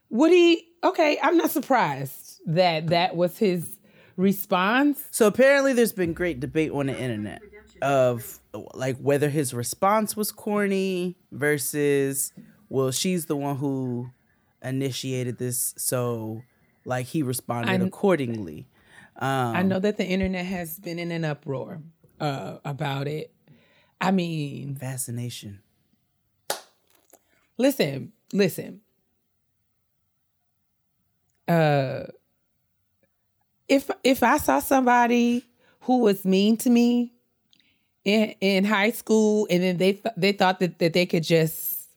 would 0.08 0.32
he? 0.32 0.66
Okay, 0.82 1.18
I'm 1.22 1.36
not 1.36 1.50
surprised 1.50 2.40
that 2.46 2.88
that 2.88 3.16
was 3.16 3.36
his 3.36 3.76
response. 4.20 5.02
so 5.10 5.26
apparently, 5.26 5.72
there's 5.72 5.92
been 5.92 6.12
great 6.12 6.40
debate 6.40 6.70
on 6.70 6.86
the 6.86 6.98
internet 6.98 7.42
of 7.82 8.38
like 8.74 8.96
whether 8.98 9.28
his 9.30 9.54
response 9.54 10.16
was 10.16 10.30
corny 10.32 11.16
versus, 11.32 12.32
well, 12.68 12.90
she's 12.90 13.26
the 13.26 13.36
one 13.36 13.56
who 13.56 14.10
initiated 14.62 15.38
this, 15.38 15.74
so 15.76 16.42
like 16.84 17.06
he 17.06 17.22
responded 17.22 17.70
I'm- 17.70 17.82
accordingly. 17.82 18.66
Um, 19.16 19.54
I 19.56 19.62
know 19.62 19.78
that 19.78 19.98
the 19.98 20.06
internet 20.06 20.46
has 20.46 20.78
been 20.78 20.98
in 20.98 21.10
an 21.10 21.24
uproar 21.26 21.82
uh, 22.20 22.58
about 22.64 23.06
it. 23.06 23.32
I 24.00 24.12
mean, 24.12 24.76
Fascination. 24.76 25.60
listen, 27.58 28.12
listen. 28.32 28.80
Uh, 31.46 32.04
if 33.70 33.90
if 34.04 34.22
I 34.22 34.36
saw 34.38 34.58
somebody 34.60 35.44
who 35.82 35.98
was 36.00 36.24
mean 36.26 36.56
to 36.58 36.68
me 36.70 37.12
in 38.04 38.34
in 38.40 38.64
high 38.64 38.90
school, 38.90 39.46
and 39.50 39.62
then 39.62 39.76
they 39.78 39.92
th- 39.94 40.14
they 40.16 40.32
thought 40.32 40.60
that 40.60 40.78
that 40.80 40.92
they 40.92 41.06
could 41.06 41.22
just, 41.22 41.88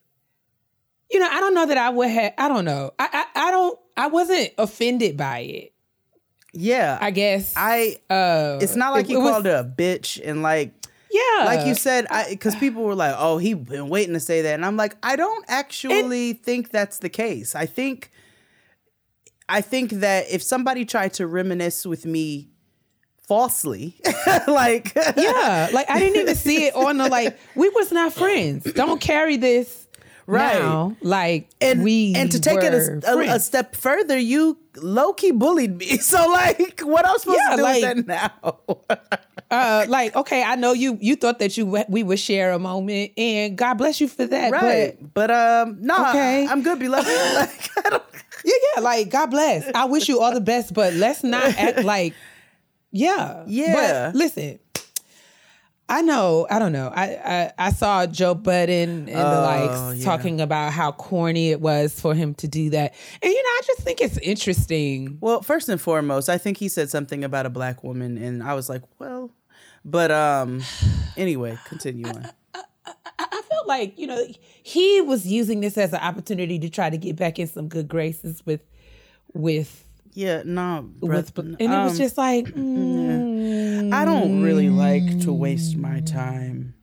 you 1.12 1.20
know, 1.20 1.28
I 1.30 1.40
don't 1.40 1.54
know 1.54 1.66
that 1.66 1.78
I 1.78 1.90
would 1.90 2.10
have. 2.10 2.34
I 2.38 2.48
don't 2.48 2.66
know. 2.66 2.92
I 3.00 3.10
I, 3.36 3.48
I 3.48 3.52
don't. 3.52 3.80
I 3.98 4.08
wasn't 4.08 4.52
offended 4.58 5.18
by 5.18 5.40
it. 5.40 5.74
Yeah, 6.54 6.98
I 7.02 7.12
guess. 7.12 7.54
I. 7.58 7.98
uh, 8.10 8.60
It's 8.62 8.76
not 8.76 8.94
like 8.94 9.06
it- 9.06 9.10
he 9.10 9.14
it 9.16 9.18
was- 9.18 9.32
called 9.32 9.46
her 9.46 9.58
a 9.58 9.64
bitch 9.64 10.22
and 10.24 10.42
like 10.44 10.72
Yeah, 11.12 11.46
like 11.46 11.66
you 11.68 11.76
said, 11.76 12.08
because 12.30 12.56
people 12.56 12.84
were 12.84 12.96
like, 12.96 13.16
"Oh, 13.18 13.38
he 13.38 13.54
been 13.56 13.90
waiting 13.90 14.14
to 14.14 14.20
say 14.20 14.42
that," 14.44 14.54
and 14.54 14.66
I'm 14.66 14.78
like, 14.78 14.96
I 15.04 15.16
don't 15.16 15.46
actually 15.48 16.34
think 16.34 16.70
that's 16.72 17.00
the 17.00 17.10
case. 17.10 17.56
I 17.56 17.66
think, 17.68 18.12
I 19.54 19.62
think 19.62 19.92
that 19.92 20.26
if 20.30 20.42
somebody 20.44 20.84
tried 20.86 21.14
to 21.14 21.28
reminisce 21.28 21.86
with 21.86 22.06
me 22.06 22.50
falsely. 23.28 23.96
like 24.48 24.94
yeah, 25.18 25.70
like 25.74 25.90
I 25.90 26.00
didn't 26.00 26.22
even 26.22 26.36
see 26.36 26.66
it 26.66 26.76
on 26.76 26.98
the 26.98 27.08
like 27.08 27.38
we 27.56 27.70
was 27.70 27.92
not 27.92 28.14
friends. 28.14 28.64
Don't 28.74 29.00
carry 29.00 29.38
this 29.38 29.88
Right. 30.26 30.60
now. 30.60 30.96
Like 31.02 31.50
and 31.60 31.84
we 31.84 32.14
and 32.16 32.32
to 32.32 32.40
take 32.40 32.60
it 32.64 32.74
a, 32.74 33.02
a, 33.12 33.36
a 33.36 33.40
step 33.40 33.76
further, 33.76 34.18
you 34.18 34.58
low 34.78 35.14
key 35.14 35.32
bullied 35.32 35.78
me. 35.78 35.98
So 36.02 36.28
like, 36.30 36.80
what 36.82 37.06
I'm 37.08 37.18
supposed 37.20 37.40
Yeah, 37.44 37.50
to 37.52 37.58
do 37.58 37.64
like- 37.64 37.96
with 37.96 38.06
that 38.08 38.38
now? 38.42 38.60
uh, 39.52 39.86
like 39.90 40.16
okay, 40.16 40.44
I 40.44 40.56
know 40.56 40.72
you 40.74 40.98
you 41.02 41.16
thought 41.18 41.40
that 41.40 41.58
you 41.58 41.66
we 41.90 42.04
would 42.04 42.20
share 42.20 42.52
a 42.54 42.60
moment, 42.60 43.12
and 43.18 43.58
God 43.58 43.76
bless 43.76 44.00
you 44.02 44.08
for 44.08 44.26
that. 44.26 44.52
right, 44.52 44.98
But 45.14 45.28
but, 45.28 45.32
um, 45.32 45.78
no, 45.82 45.96
Okay. 46.10 46.48
I, 46.48 46.52
am 46.52 46.62
good, 46.64 46.80
beloved. 46.80 47.08
like, 47.36 47.70
I 47.86 47.90
don't, 47.90 48.04
yeah, 48.46 48.54
yeah, 48.76 48.82
like 48.82 49.10
God 49.10 49.28
bless. 49.28 49.70
I 49.74 49.86
wish 49.86 50.08
you 50.10 50.20
all 50.22 50.34
the 50.34 50.42
best, 50.42 50.74
but 50.74 50.94
let's 50.94 51.24
not 51.24 51.44
act 51.58 51.84
like 51.84 52.14
yeah, 52.92 53.44
Yeah. 53.48 54.10
But 54.12 54.16
listen. 54.18 54.60
I 55.90 56.02
know, 56.02 56.48
I 56.50 56.60
don't 56.60 56.72
know. 56.72 56.88
I 56.96 57.04
I, 57.06 57.52
I 57.68 57.72
saw 57.72 58.06
Joe 58.08 58.34
Budden 58.34 59.10
and 59.10 59.10
the 59.10 59.42
likes 59.42 59.74
Oh, 59.78 59.92
yeah. 59.92 60.04
talking 60.06 60.40
about 60.42 60.72
how 60.72 60.92
corny 60.94 61.52
it 61.52 61.60
was 61.60 62.00
for 62.00 62.16
him 62.16 62.34
to 62.36 62.48
do 62.48 62.70
that. 62.72 62.94
And 63.22 63.32
you 63.32 63.44
know, 63.44 63.50
I 63.50 63.62
just 63.68 63.82
think 63.82 64.00
it's 64.02 64.18
interesting. 64.20 65.18
well, 65.20 65.42
first 65.42 65.68
and 65.70 65.80
foremost, 65.80 66.30
I 66.30 66.38
think 66.38 66.58
he 66.58 66.70
said 66.70 66.90
something 66.90 67.24
about 67.24 67.46
a 67.46 67.50
black 67.50 67.84
woman, 67.84 68.18
and 68.18 68.42
I 68.42 68.54
was 68.54 68.70
like, 68.70 68.82
well, 68.98 69.32
but 69.84 70.10
um, 70.10 70.62
anyway, 71.18 71.60
continue 71.66 72.08
on. 72.08 72.30
I 73.20 73.42
felt 73.64 73.80
like, 73.80 73.98
you 73.98 74.08
know, 74.08 74.26
he 74.64 75.02
was 75.02 75.26
using 75.26 75.62
this 75.62 75.78
as 75.78 75.94
an 75.94 76.00
opportunity 76.00 76.60
to 76.60 76.70
try 76.70 76.90
to 76.90 76.98
get 76.98 77.16
back 77.16 77.40
in 77.40 77.48
some 77.48 77.68
good 77.68 77.88
graces 77.88 78.46
with 78.46 78.62
with 79.34 79.88
Yeah, 80.14 80.44
no, 80.46 80.90
with 81.00 81.38
and 81.38 81.60
it 81.60 81.68
was 81.68 81.94
um, 81.94 81.98
just 81.98 82.18
like 82.18 82.46
mm, 82.48 83.94
I 83.94 84.06
don't 84.06 84.44
really 84.44 84.70
like 84.70 85.22
to 85.22 85.34
waste 85.34 85.76
my 85.78 86.02
time 86.02 86.76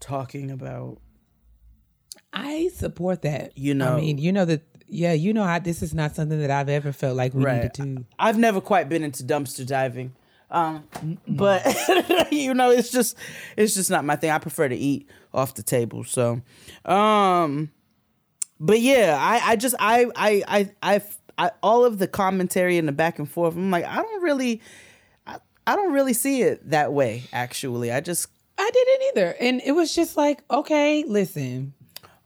talking 0.00 0.50
about 0.50 0.98
I 2.32 2.68
support 2.74 3.22
that. 3.22 3.56
You 3.56 3.74
know- 3.74 3.96
I 3.96 4.00
mean, 4.00 4.18
you 4.18 4.32
know 4.32 4.44
that 4.44 4.62
yeah, 4.86 5.12
you 5.12 5.32
know 5.32 5.44
how 5.44 5.58
this 5.58 5.82
is 5.82 5.94
not 5.94 6.14
something 6.14 6.40
that 6.40 6.50
I've 6.50 6.68
ever 6.68 6.92
felt 6.92 7.16
like 7.16 7.34
we 7.34 7.44
right. 7.44 7.56
needed 7.56 7.74
to 7.74 8.04
I've 8.18 8.38
never 8.38 8.60
quite 8.60 8.88
been 8.88 9.02
into 9.02 9.24
dumpster 9.24 9.66
diving. 9.66 10.14
Um, 10.50 10.84
but 11.26 11.66
you 12.30 12.54
know, 12.54 12.70
it's 12.70 12.90
just 12.90 13.16
it's 13.56 13.74
just 13.74 13.90
not 13.90 14.04
my 14.04 14.14
thing. 14.14 14.30
I 14.30 14.38
prefer 14.38 14.68
to 14.68 14.76
eat 14.76 15.08
off 15.34 15.54
the 15.54 15.62
table. 15.62 16.04
So, 16.04 16.40
um, 16.84 17.70
but 18.60 18.80
yeah, 18.80 19.16
I 19.20 19.52
I 19.52 19.56
just 19.56 19.74
I 19.78 20.06
I 20.16 20.42
I 20.46 20.70
I, 20.82 21.00
I 21.38 21.50
all 21.62 21.84
of 21.84 21.98
the 21.98 22.06
commentary 22.06 22.78
and 22.78 22.86
the 22.88 22.92
back 22.92 23.18
and 23.18 23.28
forth. 23.30 23.54
I'm 23.56 23.70
like, 23.70 23.84
I 23.84 23.96
don't 23.96 24.22
really, 24.22 24.62
I, 25.26 25.38
I 25.66 25.76
don't 25.76 25.92
really 25.92 26.12
see 26.12 26.42
it 26.42 26.70
that 26.70 26.92
way. 26.92 27.24
Actually, 27.32 27.92
I 27.92 28.00
just 28.00 28.28
I 28.56 28.70
didn't 28.72 29.02
either. 29.08 29.36
And 29.40 29.60
it 29.64 29.72
was 29.72 29.94
just 29.94 30.16
like, 30.16 30.42
okay, 30.50 31.04
listen. 31.06 31.74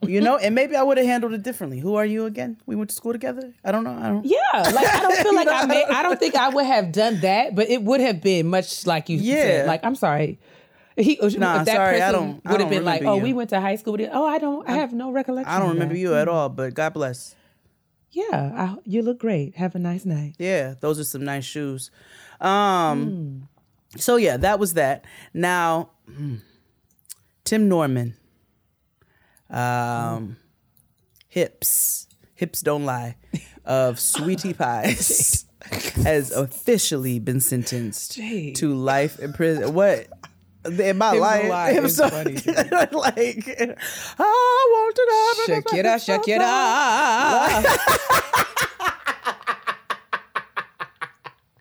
you 0.02 0.20
know, 0.20 0.36
and 0.36 0.54
maybe 0.54 0.76
I 0.76 0.82
would 0.84 0.96
have 0.98 1.06
handled 1.06 1.32
it 1.32 1.42
differently. 1.42 1.80
Who 1.80 1.96
are 1.96 2.04
you 2.04 2.26
again? 2.26 2.56
We 2.66 2.76
went 2.76 2.90
to 2.90 2.94
school 2.94 3.12
together. 3.12 3.52
I 3.64 3.72
don't 3.72 3.82
know. 3.82 3.98
I 3.98 4.08
don't. 4.10 4.24
Yeah, 4.24 4.38
like 4.54 4.86
I 4.86 5.00
don't 5.00 5.16
feel 5.16 5.34
like 5.42 5.48
I 5.48 5.64
may 5.64 5.84
I 5.86 6.02
don't 6.02 6.20
think 6.20 6.36
I 6.36 6.50
would 6.50 6.66
have 6.66 6.92
done 6.92 7.20
that, 7.20 7.54
but 7.56 7.68
it 7.70 7.82
would 7.82 8.00
have 8.00 8.20
been 8.20 8.46
much 8.48 8.86
like 8.86 9.08
you 9.08 9.16
Yeah. 9.18 9.34
said. 9.42 9.66
Like, 9.66 9.82
I'm 9.84 9.96
sorry. 9.96 10.38
He, 10.98 11.16
Nah, 11.22 11.60
if 11.60 11.66
that 11.66 11.66
sorry, 11.76 12.02
I 12.02 12.10
don't- 12.10 12.42
I 12.44 12.50
would 12.52 12.60
have 12.60 12.70
been 12.70 12.84
like, 12.84 13.02
"Oh, 13.04 13.16
you. 13.16 13.22
we 13.22 13.32
went 13.32 13.50
to 13.50 13.60
high 13.60 13.76
school." 13.76 13.96
Oh, 14.10 14.26
I 14.26 14.38
don't. 14.38 14.68
I 14.68 14.72
have 14.72 14.92
no 14.92 15.12
recollection. 15.12 15.52
I 15.54 15.60
don't 15.60 15.70
remember 15.70 15.94
that. 15.94 16.00
you 16.00 16.14
at 16.14 16.26
all. 16.26 16.48
But 16.48 16.74
God 16.74 16.92
bless. 16.92 17.36
Yeah, 18.10 18.24
I, 18.32 18.76
you 18.84 19.02
look 19.02 19.18
great. 19.20 19.54
Have 19.56 19.74
a 19.74 19.78
nice 19.78 20.04
night. 20.04 20.34
Yeah, 20.38 20.74
those 20.80 20.98
are 20.98 21.04
some 21.04 21.24
nice 21.24 21.44
shoes. 21.44 21.90
Um 22.40 23.48
so 23.96 24.16
yeah, 24.16 24.36
that 24.38 24.58
was 24.58 24.74
that. 24.74 25.04
Now 25.34 25.90
hmm, 26.12 26.36
Tim 27.44 27.68
Norman. 27.68 28.14
Um 29.50 30.36
Hips. 31.28 32.06
Hips 32.34 32.60
don't 32.62 32.84
lie. 32.84 33.16
Of 33.64 34.00
Sweetie 34.14 34.54
Pies 34.54 35.44
has 36.02 36.30
officially 36.32 37.18
been 37.18 37.40
sentenced 37.40 38.14
Jay. 38.16 38.52
to 38.54 38.74
life 38.74 39.18
in 39.18 39.32
prison. 39.32 39.74
What? 39.74 40.06
In 40.64 40.98
my 40.98 41.10
Hips 41.12 41.20
life, 41.20 41.40
don't 41.42 41.48
lie 41.50 41.72
Hips 41.72 41.98
is 41.98 42.10
funny 42.10 42.34
like 42.92 43.48
I 44.18 44.66
want 44.72 44.96
to 44.96 45.04
know. 45.08 45.60
Shakira, 45.60 45.94
Shakira. 46.04 47.64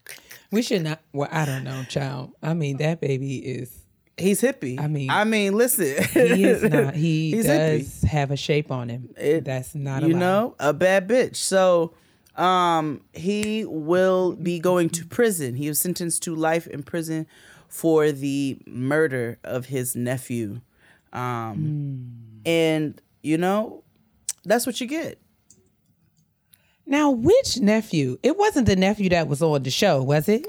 we 0.51 0.61
should 0.61 0.83
not. 0.83 1.01
Well, 1.13 1.29
I 1.31 1.45
don't 1.45 1.63
know, 1.63 1.83
child. 1.83 2.33
I 2.41 2.53
mean, 2.53 2.77
that 2.77 3.01
baby 3.01 3.37
is. 3.37 3.71
He's 4.17 4.41
hippie. 4.41 4.79
I 4.79 4.87
mean- 4.87 5.11
I 5.11 5.23
mean, 5.25 5.53
listen. 5.53 6.03
He 6.13 6.43
is 6.45 6.63
not. 6.63 6.95
He 7.07 7.31
He's 7.31 7.45
hippie. 7.45 7.79
does 7.83 8.01
have 8.09 8.31
a 8.31 8.37
shape 8.37 8.71
on 8.71 8.89
him. 8.89 9.09
It- 9.15 9.45
That's 9.45 9.75
not. 9.75 10.01
you 10.01 10.09
allowed. 10.13 10.19
know 10.19 10.55
a 10.59 10.73
bad 10.73 11.07
bitch 11.07 11.35
so 11.35 11.93
um 12.35 13.01
he 13.13 13.65
will 13.65 14.33
be 14.35 14.59
going 14.59 14.89
to 14.91 15.03
prison 15.05 15.55
he 15.55 15.67
was 15.67 15.79
sentenced 15.79 16.21
to 16.21 16.35
life 16.35 16.67
in 16.67 16.83
prison 16.83 17.25
for 17.67 18.11
the 18.11 18.57
murder 18.65 19.37
of 19.43 19.65
his 19.67 19.95
nephew 19.95 20.61
um 21.13 22.11
and 22.45 23.01
you 23.23 23.37
know 23.37 23.83
that's 24.45 24.65
what 24.65 24.79
you 24.81 24.87
get 24.87 25.19
Now, 26.85 27.11
which 27.11 27.59
nephew? 27.59 28.17
It 28.23 28.37
wasn't 28.37 28.65
the 28.67 28.75
nephew 28.77 29.09
that 29.09 29.27
was 29.27 29.41
on 29.41 29.63
the 29.63 29.69
show, 29.71 30.01
was 30.03 30.29
it? 30.29 30.45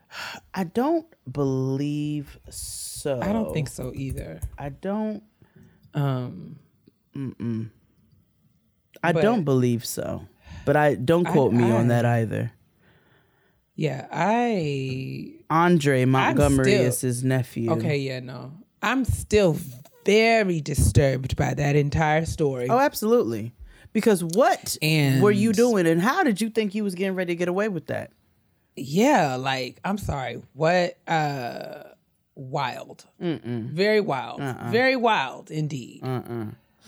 i 0.54 0.64
don't 0.64 1.06
believe 1.30 2.38
so 2.50 3.20
I 3.20 3.32
don't 3.32 3.52
think 3.52 3.68
so 3.68 3.92
either. 3.94 4.40
i 4.58 4.68
don't 4.68 5.22
Um, 5.94 6.58
Mm-mm. 7.16 7.70
i 9.02 9.12
But- 9.12 9.22
don't 9.22 9.44
believe 9.44 9.84
so 9.84 10.26
but 10.64 10.76
i 10.76 10.94
don't 10.94 11.24
quote 11.26 11.52
me 11.52 11.70
on 11.70 11.88
that 11.88 12.04
either 12.04 12.52
yeah, 13.82 14.06
I 14.12 15.32
andre 15.50 16.04
montgomery 16.04 16.72
still- 16.72 16.86
is 16.86 17.00
his 17.00 17.24
nephew 17.24 17.70
okay, 17.72 17.98
yeah, 17.98 18.20
no, 18.20 18.52
I'm 18.80 19.04
still 19.04 19.56
very 20.04 20.60
disturbed 20.60 21.36
by 21.36 21.54
that 21.54 21.74
entire 21.76 22.24
story. 22.24 22.68
Oh, 22.68 22.78
absolutely. 22.78 23.52
Because 23.92 24.24
what 24.24 24.76
And- 24.82 25.22
were 25.22 25.30
you 25.44 25.52
doing, 25.52 25.86
and 25.86 26.00
how 26.00 26.22
did 26.24 26.40
you 26.40 26.48
think 26.50 26.74
you 26.74 26.82
was 26.84 26.94
getting 26.94 27.14
ready 27.14 27.34
to 27.34 27.38
get 27.38 27.48
away 27.48 27.68
with 27.68 27.86
that? 27.86 28.10
yeah, 28.74 29.34
like 29.36 29.78
I'm 29.84 29.98
sorry, 29.98 30.40
what? 30.54 30.96
Uh, 31.06 31.82
wild, 32.34 33.04
very 33.20 34.00
wild, 34.00 34.40
Uh-uh. 34.40 34.70
very 34.70 34.96
wild 34.96 35.50
indeed. 35.50 36.00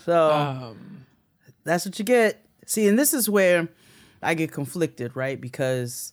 So 0.05 0.31
Um, 0.31 1.05
that's 1.63 1.85
what 1.85 1.97
you 1.99 2.05
get. 2.05 2.43
See, 2.65 2.87
and 2.87 2.97
this 2.97 3.13
is 3.13 3.29
where 3.29 3.67
I 4.23 4.33
get 4.33 4.51
conflicted, 4.51 5.15
right? 5.15 5.39
Because 5.39 6.11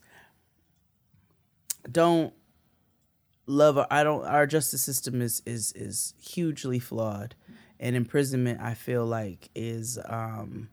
don't 1.90 2.32
love 3.46 3.78
I 3.90 4.04
don't 4.04 4.24
our 4.24 4.46
justice 4.46 4.82
system 4.82 5.20
is 5.20 5.42
is 5.46 5.72
is 5.72 6.14
hugely 6.20 6.78
flawed, 6.78 7.34
and 7.80 7.96
imprisonment 7.96 8.60
I 8.60 8.74
feel 8.74 9.04
like 9.04 9.50
is 9.54 9.98
um 10.06 10.68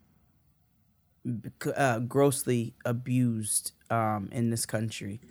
uh, 1.75 1.99
grossly 1.99 2.73
abused 2.85 3.73
um 3.89 4.29
in 4.31 4.49
this 4.49 4.65
country. 4.65 5.21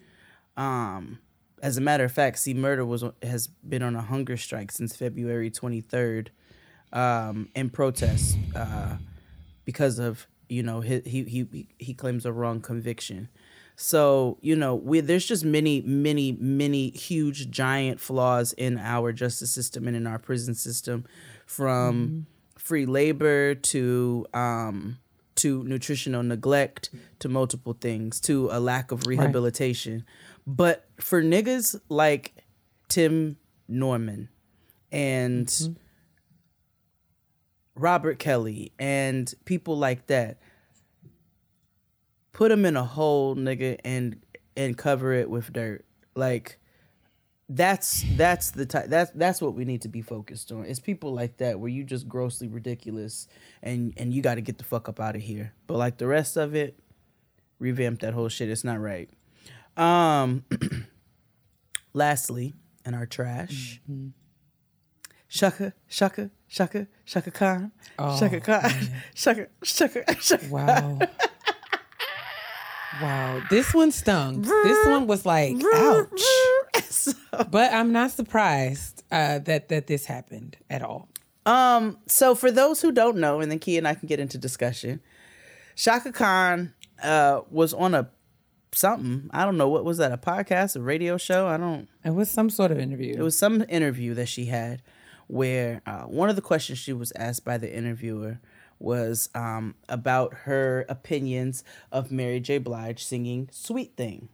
Um, 0.57 1.21
as 1.63 1.77
a 1.77 1.81
matter 1.81 2.05
of 2.05 2.13
fact, 2.13 2.39
C-Murder 2.39 2.85
was 2.85 3.05
has 3.23 3.47
been 3.47 3.83
on 3.83 3.97
a 3.97 4.03
hunger 4.03 4.37
strike 4.37 4.73
since 4.73 4.97
February 4.97 5.51
twenty 5.51 5.81
third, 5.81 6.31
um, 6.93 7.49
in 7.55 7.71
protest 7.71 8.37
uh, 8.55 8.97
because 9.65 9.99
of 9.99 10.27
you 10.49 10.63
know 10.63 10.81
he 10.81 11.01
he 11.01 11.25
he 11.25 11.69
he 11.79 11.95
claims 11.95 12.27
a 12.27 12.33
wrong 12.33 12.61
conviction. 12.61 13.29
So 13.81 14.39
you 14.41 14.57
know 14.57 14.75
we 14.75 14.99
there's 14.99 15.25
just 15.25 15.45
many 15.45 15.83
many 15.83 16.33
many 16.33 16.91
huge 16.91 17.49
giant 17.49 18.01
flaws 18.01 18.53
in 18.55 18.77
our 18.77 19.13
justice 19.13 19.53
system 19.53 19.87
and 19.87 19.97
in 19.97 20.05
our 20.05 20.19
prison 20.19 20.57
system, 20.57 21.05
from 21.47 22.27
free 22.59 22.87
labor 22.87 23.55
to 23.55 24.27
um, 24.35 24.99
to 25.37 25.63
nutritional 25.63 26.25
neglect 26.25 26.91
to 27.21 27.29
multiple 27.29 27.73
things 27.73 28.19
to 28.23 28.49
a 28.51 28.59
lack 28.59 28.91
of 28.91 29.07
rehabilitation. 29.07 30.05
But 30.45 30.85
for 31.01 31.23
niggas 31.23 31.81
like 31.89 32.35
Tim 32.89 33.37
Norman 33.69 34.29
and 34.91 35.77
Robert 37.77 38.19
Kelly 38.19 38.73
and 38.77 39.33
people 39.45 39.79
like 39.79 40.09
that, 40.09 40.39
put 42.33 42.49
them 42.51 42.65
in 42.65 42.77
a 42.77 42.85
hole, 42.85 43.35
nigga, 43.37 43.79
and 43.85 44.21
and 44.57 44.77
cover 44.77 45.13
it 45.13 45.31
with 45.31 45.53
dirt. 45.53 45.85
Like 46.15 46.59
that's 47.49 48.05
that's 48.17 48.51
the 48.51 48.67
type 48.67 48.87
that's 48.89 49.11
that's 49.13 49.41
what 49.41 49.55
we 49.55 49.65
need 49.65 49.83
to 49.83 49.89
be 49.89 50.03
focused 50.03 50.53
on. 50.53 50.65
It's 50.65 50.81
people 50.81 51.15
like 51.15 51.39
that 51.39 51.59
where 51.61 51.71
you 51.71 51.85
just 51.85 52.09
grossly 52.09 52.49
ridiculous 52.49 53.27
and 53.63 53.95
and 53.97 54.13
you 54.13 54.21
got 54.21 54.35
to 54.35 54.41
get 54.41 54.59
the 54.59 54.65
fuck 54.65 54.89
up 54.89 55.01
out 55.01 55.17
of 55.17 55.23
here. 55.23 55.55
But 55.67 55.79
like 55.79 55.97
the 55.97 56.07
rest 56.07 56.37
of 56.37 56.55
it, 56.55 56.79
revamp 57.59 58.01
that 58.01 58.13
whole 58.15 58.29
shit. 58.29 58.51
It's 58.51 58.65
not 58.65 58.81
right. 58.81 59.09
Um 59.77 60.45
lastly, 61.95 62.55
in 62.85 62.95
our 62.95 63.07
trash, 63.07 63.81
Chaka, 65.29 65.73
Chaka, 65.89 66.31
Chaka, 66.49 66.87
Chaka 67.07 67.31
Khan, 67.31 67.73
Chaka 67.99 68.41
Khan, 68.41 68.71
Chaka, 69.15 69.47
Chaka, 69.63 70.15
Chaka. 70.21 70.47
Wow. 70.51 70.99
Wow. 73.03 73.43
This 73.51 73.75
one 73.75 73.91
stung. 73.91 74.43
This 74.43 74.87
one 74.87 75.07
was 75.07 75.25
like, 75.27 75.57
ouch. 75.75 76.23
So- 76.89 77.13
But 77.51 77.73
I'm 77.73 77.93
not 77.93 78.11
surprised 78.13 79.03
uh, 79.11 79.39
that 79.41 79.69
that 79.69 79.87
this 79.87 80.05
happened 80.07 80.57
at 80.71 80.83
all. 80.83 81.09
Um, 81.47 81.99
so 82.07 82.35
for 82.35 82.51
those 82.51 82.81
who 82.83 82.93
don't 82.93 83.17
know, 83.19 83.41
and 83.41 83.51
then 83.51 83.59
Key 83.59 83.79
and 83.79 83.87
I 83.89 83.95
can 83.95 84.07
get 84.07 84.21
into 84.21 84.39
discussion, 84.39 85.01
Chaka 85.77 86.13
Khan 86.13 86.75
uh 87.03 87.43
was 87.51 87.73
on 87.75 87.95
a 87.95 88.11
something. 88.73 89.31
I 89.33 89.45
don't 89.45 89.57
know 89.57 89.69
what 89.69 89.85
was 89.85 89.99
that, 89.99 90.13
a 90.13 90.17
podcast, 90.19 90.77
a 90.77 90.81
radio 90.81 91.17
show? 91.17 91.47
I 91.47 91.57
don't 91.57 91.89
It 92.05 92.11
was 92.15 92.31
some 92.31 92.51
sort 92.51 92.71
of 92.71 92.79
interview. 92.79 93.15
it 93.17 93.23
was 93.23 93.37
some 93.39 93.65
interview 93.69 94.15
that 94.15 94.29
she 94.29 94.47
had 94.47 94.83
where 95.27 95.83
uh, 95.87 96.03
one 96.05 96.29
of 96.31 96.37
the 96.37 96.43
questions 96.43 96.79
she 96.79 96.93
was 96.93 97.13
asked 97.17 97.45
by 97.45 97.59
the 97.59 97.73
interviewer 97.75 98.41
was 98.79 99.29
um, 99.35 99.75
about 99.89 100.35
her 100.45 100.85
opinions 100.89 101.65
of 101.91 102.11
Mary 102.11 102.41
J. 102.41 102.59
Blige 102.59 103.05
singing 103.05 103.49
"Sweet 103.53 103.97
Thing," 103.97 104.29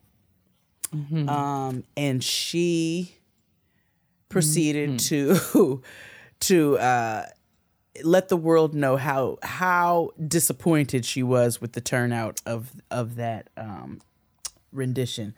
um, 1.28 1.85
and 1.96 2.22
she 2.22 3.16
proceeded 4.28 4.98
to 5.00 5.83
to 6.40 6.78
uh, 6.78 7.26
let 8.02 8.28
the 8.28 8.37
world 8.37 8.74
know 8.74 8.96
how 8.96 9.38
how 9.42 10.11
disappointed 10.26 11.04
she 11.04 11.22
was 11.22 11.61
with 11.61 11.72
the 11.72 11.80
turnout 11.80 12.40
of 12.46 12.72
of 12.90 13.16
that 13.16 13.50
um, 13.57 14.00
rendition. 14.72 15.35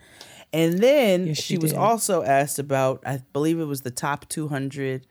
And 0.53 0.79
then 0.79 1.27
Yes, 1.27 1.37
she, 1.37 1.55
she 1.55 1.57
was 1.57 1.73
also 1.73 2.23
asked 2.23 2.57
about, 2.57 3.03
I 3.05 3.21
believe 3.33 3.59
it 3.59 3.65
was 3.65 3.81
the 3.81 3.91
top 3.91 4.29
200 4.29 5.05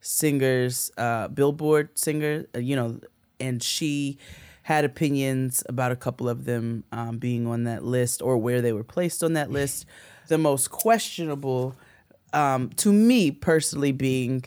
singers, 0.00 0.90
uh, 0.96 1.28
Billboard 1.28 1.98
singer, 1.98 2.46
uh, 2.54 2.58
you 2.58 2.74
know, 2.74 2.98
and 3.40 3.62
she 3.62 4.18
had 4.62 4.84
opinions 4.84 5.62
about 5.68 5.92
a 5.92 5.96
couple 5.96 6.28
of 6.28 6.44
them 6.44 6.84
um, 6.92 7.16
being 7.16 7.46
on 7.46 7.64
that 7.64 7.82
list 7.84 8.20
or 8.20 8.36
where 8.36 8.60
they 8.60 8.72
were 8.72 8.84
placed 8.84 9.24
on 9.24 9.32
that 9.32 9.50
list. 9.50 9.86
The 10.28 10.36
most 10.36 10.70
questionable, 10.70 11.74
um, 12.34 12.68
to 12.76 12.92
me 12.92 13.30
personally, 13.30 13.92
being 13.92 14.44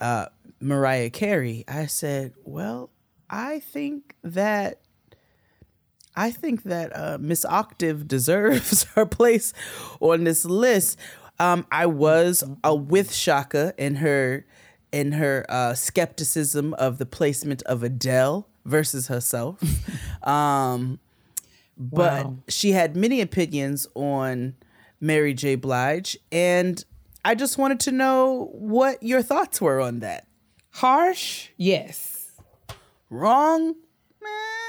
uh, 0.00 0.26
Mariah 0.60 1.10
Carey. 1.10 1.64
I 1.66 1.86
said, 1.86 2.34
well, 2.44 2.90
I 3.28 3.58
think 3.58 4.14
that 4.22 4.80
I 6.14 6.30
think 6.30 6.62
that 6.62 6.96
uh, 6.96 7.18
Miss 7.20 7.44
Octave 7.44 8.08
deserves 8.08 8.84
her 8.94 9.04
place 9.04 9.52
on 10.00 10.24
this 10.24 10.44
list. 10.44 10.98
Um, 11.38 11.66
I 11.70 11.86
was 11.86 12.42
uh, 12.64 12.74
with 12.74 13.12
Chaka 13.12 13.74
in 13.76 13.96
her 13.96 14.46
in 14.92 15.12
her 15.12 15.44
uh, 15.48 15.74
skepticism 15.74 16.74
of 16.74 16.98
the 16.98 17.06
placement 17.06 17.62
of 17.62 17.82
Adele 17.82 18.46
versus 18.64 19.08
herself, 19.08 19.60
um, 20.22 20.98
but 21.76 22.24
Wow. 22.26 22.36
she 22.48 22.72
had 22.72 22.96
many 22.96 23.20
opinions 23.20 23.86
on 23.94 24.54
Mary 25.00 25.34
J. 25.34 25.54
Blige, 25.56 26.16
and 26.32 26.82
I 27.24 27.34
just 27.34 27.58
wanted 27.58 27.80
to 27.80 27.92
know 27.92 28.48
what 28.52 29.02
your 29.02 29.22
thoughts 29.22 29.60
were 29.60 29.80
on 29.80 30.00
that. 30.00 30.26
Harsh, 30.70 31.48
yes. 31.56 32.30
Wrong? 33.10 33.74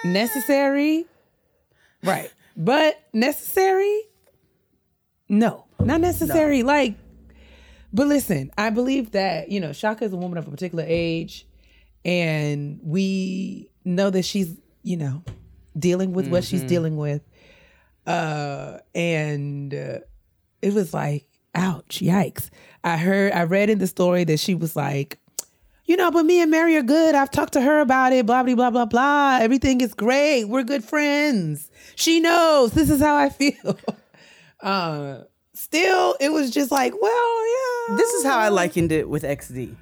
Necessary, 0.06 1.06
right. 2.04 2.32
But 2.56 3.00
necessary, 3.14 4.02
no, 5.28 5.66
not 5.80 6.02
necessary. 6.02 6.62
Like, 6.64 6.96
but 7.94 8.08
listen, 8.08 8.52
I 8.58 8.70
believe 8.70 9.12
that, 9.12 9.50
you 9.50 9.60
know, 9.60 9.74
Chaka 9.74 10.06
is 10.06 10.14
a 10.14 10.18
woman 10.18 10.38
of 10.38 10.48
a 10.48 10.52
particular 10.52 10.84
age, 10.88 11.48
and 12.04 12.80
we 12.84 13.70
know 13.86 14.10
that 14.10 14.24
she's, 14.24 14.56
you 14.84 14.98
know, 14.98 15.24
dealing 15.78 16.14
with 16.14 16.28
what 16.28 16.44
she's 16.44 16.64
dealing 16.64 16.98
with. 16.98 17.22
Uh, 18.06 18.78
and 18.96 19.74
uh, 19.74 20.00
it 20.62 20.74
was 20.74 20.94
like, 20.94 21.28
ouch, 21.56 22.00
yikes. 22.00 22.50
I 22.84 22.98
heard, 22.98 23.34
I 23.34 23.44
read 23.44 23.70
in 23.70 23.80
the 23.80 23.88
story 23.88 24.24
that 24.26 24.40
she 24.40 24.56
was 24.56 24.76
like, 24.76 25.20
you 25.86 25.96
know, 25.96 26.12
but 26.12 26.26
me 26.26 26.42
and 26.42 26.52
Mary 26.52 26.76
are 26.76 26.84
good. 26.84 27.16
I've 27.16 27.32
talked 27.32 27.54
to 27.54 27.62
her 27.62 27.80
about 27.80 28.12
it, 28.12 28.26
blah, 28.26 28.44
blah, 28.44 28.56
blah, 28.56 28.70
blah, 28.70 28.86
blah. 28.86 29.40
Everything 29.42 29.82
is 29.82 29.94
great. 29.94 30.46
We're 30.46 30.64
good 30.64 30.84
friends. 30.84 31.72
She 31.96 32.20
knows 32.20 32.72
this 32.72 32.90
is 32.90 33.02
how 33.02 33.16
I 33.16 33.30
feel. 33.30 33.78
uh, 34.62 35.24
still, 35.58 36.16
it 36.20 36.30
was 36.32 36.52
just 36.52 36.72
like, 36.72 36.94
well, 37.00 37.48
yeah. 37.48 37.96
This 37.98 38.14
is 38.14 38.24
how 38.24 38.38
I 38.38 38.50
likened 38.50 38.92
it 38.92 39.10
with 39.10 39.24
XD. 39.24 39.76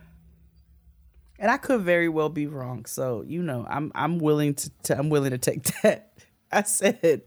And 1.38 1.51
I 1.51 1.57
could 1.57 1.81
very 1.81 2.07
well 2.09 2.29
be 2.29 2.47
wrong. 2.47 2.85
So, 2.85 3.23
you 3.27 3.43
know, 3.43 3.65
I'm 3.69 3.91
I'm 3.93 4.19
willing 4.19 4.53
to, 4.55 4.69
to 4.83 4.97
I'm 4.97 5.09
willing 5.09 5.31
to 5.31 5.38
take 5.38 5.63
that. 5.81 6.13
I 6.51 6.63
said 6.63 7.23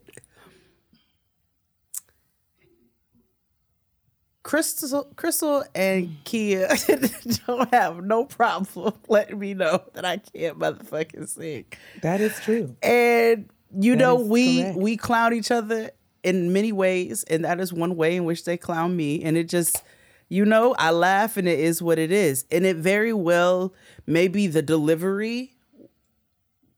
Crystal 4.49 5.05
Crystal 5.17 5.63
and 5.75 6.17
Kia 6.25 6.69
don't 7.47 7.73
have 7.75 8.03
no 8.03 8.25
problem 8.25 8.95
letting 9.09 9.39
me 9.39 9.53
know 9.53 9.83
that 9.93 10.07
I 10.07 10.17
can't 10.17 10.59
motherfucking 10.59 11.29
sing. 11.29 11.67
That 12.01 12.23
is 12.23 12.35
true. 12.41 12.75
And 12.83 13.51
you 13.79 13.95
know, 13.95 14.15
we 14.15 14.63
correct. 14.63 14.79
we 14.79 14.97
clown 14.97 15.35
each 15.35 15.51
other 15.51 15.91
in 16.23 16.53
many 16.53 16.73
ways, 16.73 17.25
and 17.25 17.45
that 17.45 17.61
is 17.61 17.73
one 17.73 17.97
way 17.97 18.17
in 18.17 18.25
which 18.25 18.45
they 18.45 18.57
clown 18.57 18.97
me. 18.97 19.23
And 19.23 19.37
it 19.37 19.49
just, 19.49 19.83
you 20.29 20.45
know, 20.45 20.75
I 20.79 20.91
laugh, 20.91 21.37
and 21.37 21.49
it 21.49 21.59
is 21.59 21.83
what 21.83 21.99
it 21.99 22.13
is. 22.13 22.45
And 22.51 22.67
it 22.67 22.77
very 22.77 23.13
well, 23.13 23.75
maybe 24.07 24.47
the 24.47 24.63
delivery 24.63 25.55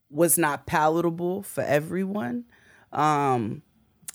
was 0.09 0.37
not 0.37 0.65
palatable 0.65 1.43
for 1.43 1.61
everyone. 1.63 2.45
Um, 2.91 3.61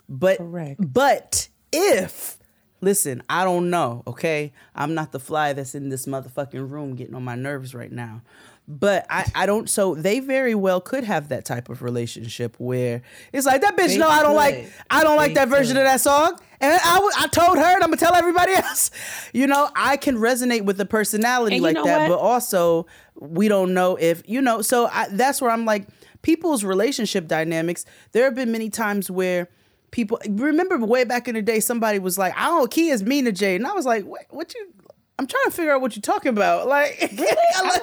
but 0.09 0.39
Correct. 0.39 0.81
but 0.93 1.49
if 1.73 2.39
listen, 2.81 3.23
I 3.29 3.45
don't 3.45 3.71
know, 3.71 4.03
okay? 4.07 4.53
I'm 4.75 4.95
not 4.95 5.13
the 5.13 5.21
fly 5.21 5.53
that's 5.53 5.75
in 5.75 5.89
this 5.89 6.07
motherfucking 6.07 6.71
room 6.71 6.95
getting 6.95 7.15
on 7.15 7.25
my 7.25 7.35
nerves 7.35 7.75
right 7.75 7.91
now. 7.93 8.23
But 8.69 9.07
I, 9.09 9.31
I 9.35 9.47
don't 9.47 9.71
so 9.71 9.95
they 9.95 10.19
very 10.19 10.55
well 10.57 10.81
could 10.81 11.05
have 11.05 11.29
that 11.29 11.45
type 11.45 11.69
of 11.69 11.83
relationship 11.83 12.57
where 12.59 13.03
it's 13.33 13.47
like 13.47 13.61
that 13.61 13.77
bitch 13.77 13.89
They 13.91 13.99
no 13.99 14.09
I 14.09 14.23
don't 14.23 14.35
like. 14.35 14.73
I 14.91 15.05
don't 15.05 15.17
like 15.17 15.31
They 15.31 15.35
that 15.35 15.49
version 15.49 15.77
of 15.77 15.85
that 15.85 16.01
song 16.01 16.37
and 16.61 16.73
I, 16.73 16.95
w- 16.95 17.13
I 17.17 17.29
told 17.29 17.59
her 17.59 17.63
and 17.65 17.85
I'm 17.85 17.91
gonna 17.91 17.97
tell 17.97 18.17
everybody 18.17 18.53
else 18.57 18.91
you 19.33 19.47
know 19.47 19.71
I 19.77 19.97
can 19.97 20.17
resonate 20.17 20.65
with 20.65 20.79
the 20.79 20.85
personality 20.85 21.55
And 21.55 21.63
you 21.63 21.69
like 21.69 21.75
know 21.77 21.85
that 21.85 22.11
what? 22.11 22.17
but 22.17 22.19
also 22.19 22.89
we 23.15 23.47
don't 23.47 23.73
know 23.73 23.95
if 24.01 24.25
you 24.29 24.43
know 24.43 24.63
so 24.63 24.87
I, 24.89 25.11
that's 25.13 25.41
where 25.41 25.53
I'm 25.53 25.65
like 25.65 25.87
people's 26.23 26.65
relationship 26.65 27.29
dynamics 27.29 27.85
there 28.11 28.25
have 28.25 28.35
been 28.35 28.51
many 28.51 28.69
times 28.69 29.09
where 29.09 29.49
people 29.91 30.19
remember 30.29 30.79
way 30.79 31.05
back 31.05 31.29
in 31.29 31.35
the 31.35 31.43
day 31.43 31.61
somebody 31.61 31.99
was 31.99 32.19
like 32.19 32.37
I 32.37 32.47
don't 32.47 32.71
Key 32.71 32.91
is 32.91 33.03
mean 33.03 33.25
to 33.25 33.33
Jay 33.33 33.57
and 33.57 33.67
I 33.67 33.73
was 33.73 33.87
like 33.87 34.05
what, 34.05 34.23
what 34.31 34.55
you 34.55 34.73
I'm 35.19 35.27
trying 35.27 35.45
to 35.45 35.51
figure 35.51 35.73
out 35.73 35.81
what 35.81 35.97
you're 35.97 36.03
talking 36.03 36.29
about. 36.29 36.67
Like, 36.77 36.99
I, 37.01 37.81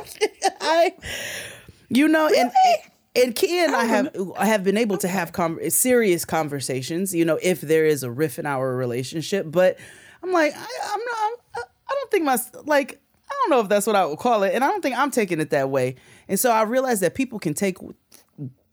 I 0.62 0.94
you 1.90 2.08
know 2.08 2.28
and 2.28 2.52
and 3.16 3.36
Key 3.36 3.64
and 3.64 3.76
I 3.76 3.86
have 3.86 4.16
I 4.38 4.46
have 4.46 4.64
been 4.64 4.78
able 4.78 4.98
to 4.98 5.08
have 5.08 5.32
serious 5.70 6.26
conversations 6.26 7.14
you 7.14 7.26
know 7.26 7.40
if 7.42 7.62
there 7.62 7.86
is 7.86 8.04
a 8.04 8.12
riff 8.12 8.40
in 8.40 8.46
our 8.46 8.76
relationship 8.76 9.46
but 9.50 9.78
I'm 10.22 10.32
like 10.32 10.54
I, 10.56 10.66
I'm 10.92 11.00
not 11.00 11.40
I, 11.56 11.62
I 11.90 11.94
don't 11.94 12.12
think 12.12 12.26
my 12.26 12.38
like 12.66 13.00
I 13.30 13.34
don't 13.42 13.50
know 13.50 13.62
if 13.62 13.70
that's 13.70 13.88
what 13.88 13.96
I 13.96 14.06
would 14.06 14.20
call 14.20 14.44
it 14.44 14.54
and 14.54 14.64
I 14.64 14.68
don't 14.68 14.82
think 14.82 14.98
I'm 14.98 15.12
taking 15.12 15.40
it 15.40 15.50
that 15.52 15.70
way. 15.70 15.96
And 16.28 16.40
so 16.40 16.52
I 16.52 16.64
realized 16.64 17.02
that 17.02 17.16
people 17.16 17.40
can 17.40 17.54
take 17.54 17.78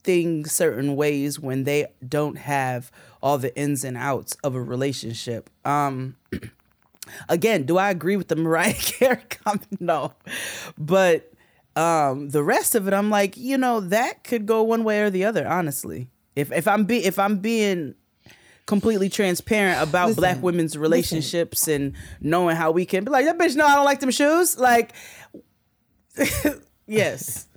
things 0.03 0.53
certain 0.53 0.97
ways 0.97 1.39
when 1.39 1.65
they 1.65 1.87
don't 2.07 2.37
have 2.39 2.91
all 3.23 3.39
the 3.39 3.55
ins 3.57 3.85
and 3.85 3.97
outs 3.97 4.37
of 4.43 4.55
a 4.55 4.63
relationship. 4.63 5.51
Um 5.65 6.17
again, 7.29 7.65
do 7.65 7.79
I 7.79 7.91
agree 7.91 8.17
with 8.17 8.29
the 8.29 8.37
Mariah 8.37 8.75
Carey 8.79 9.23
comment? 9.29 9.81
No. 9.81 10.15
But 10.79 11.33
um 11.77 12.31
the 12.31 12.43
rest 12.43 12.75
of 12.75 12.89
it 12.89 12.95
I'm 12.95 13.11
like, 13.11 13.37
you 13.37 13.59
know, 13.59 13.81
that 13.81 14.25
could 14.25 14.47
go 14.47 14.63
one 14.63 14.85
way 14.85 15.01
or 15.03 15.11
the 15.11 15.25
other, 15.25 15.47
honestly. 15.47 16.09
If 16.37 16.53
if 16.53 16.67
I'm 16.69 16.85
be 16.85 17.05
if 17.05 17.19
I'm 17.19 17.39
being 17.39 17.95
completely 18.71 19.09
transparent 19.09 19.83
about 19.83 20.09
Listen, 20.09 20.21
black 20.21 20.43
women's 20.43 20.79
relationships 20.79 21.67
and 21.67 21.93
knowing 22.21 22.55
how 22.55 22.71
we 22.71 22.87
can 22.87 23.03
be 23.03 23.11
like 23.11 23.25
that 23.25 23.37
bitch 23.37 23.57
no 23.57 23.67
I 23.67 23.75
don't 23.75 23.85
like 23.85 23.99
them 23.99 24.13
shoes 24.13 24.57
like 24.59 24.93
yes 26.87 27.49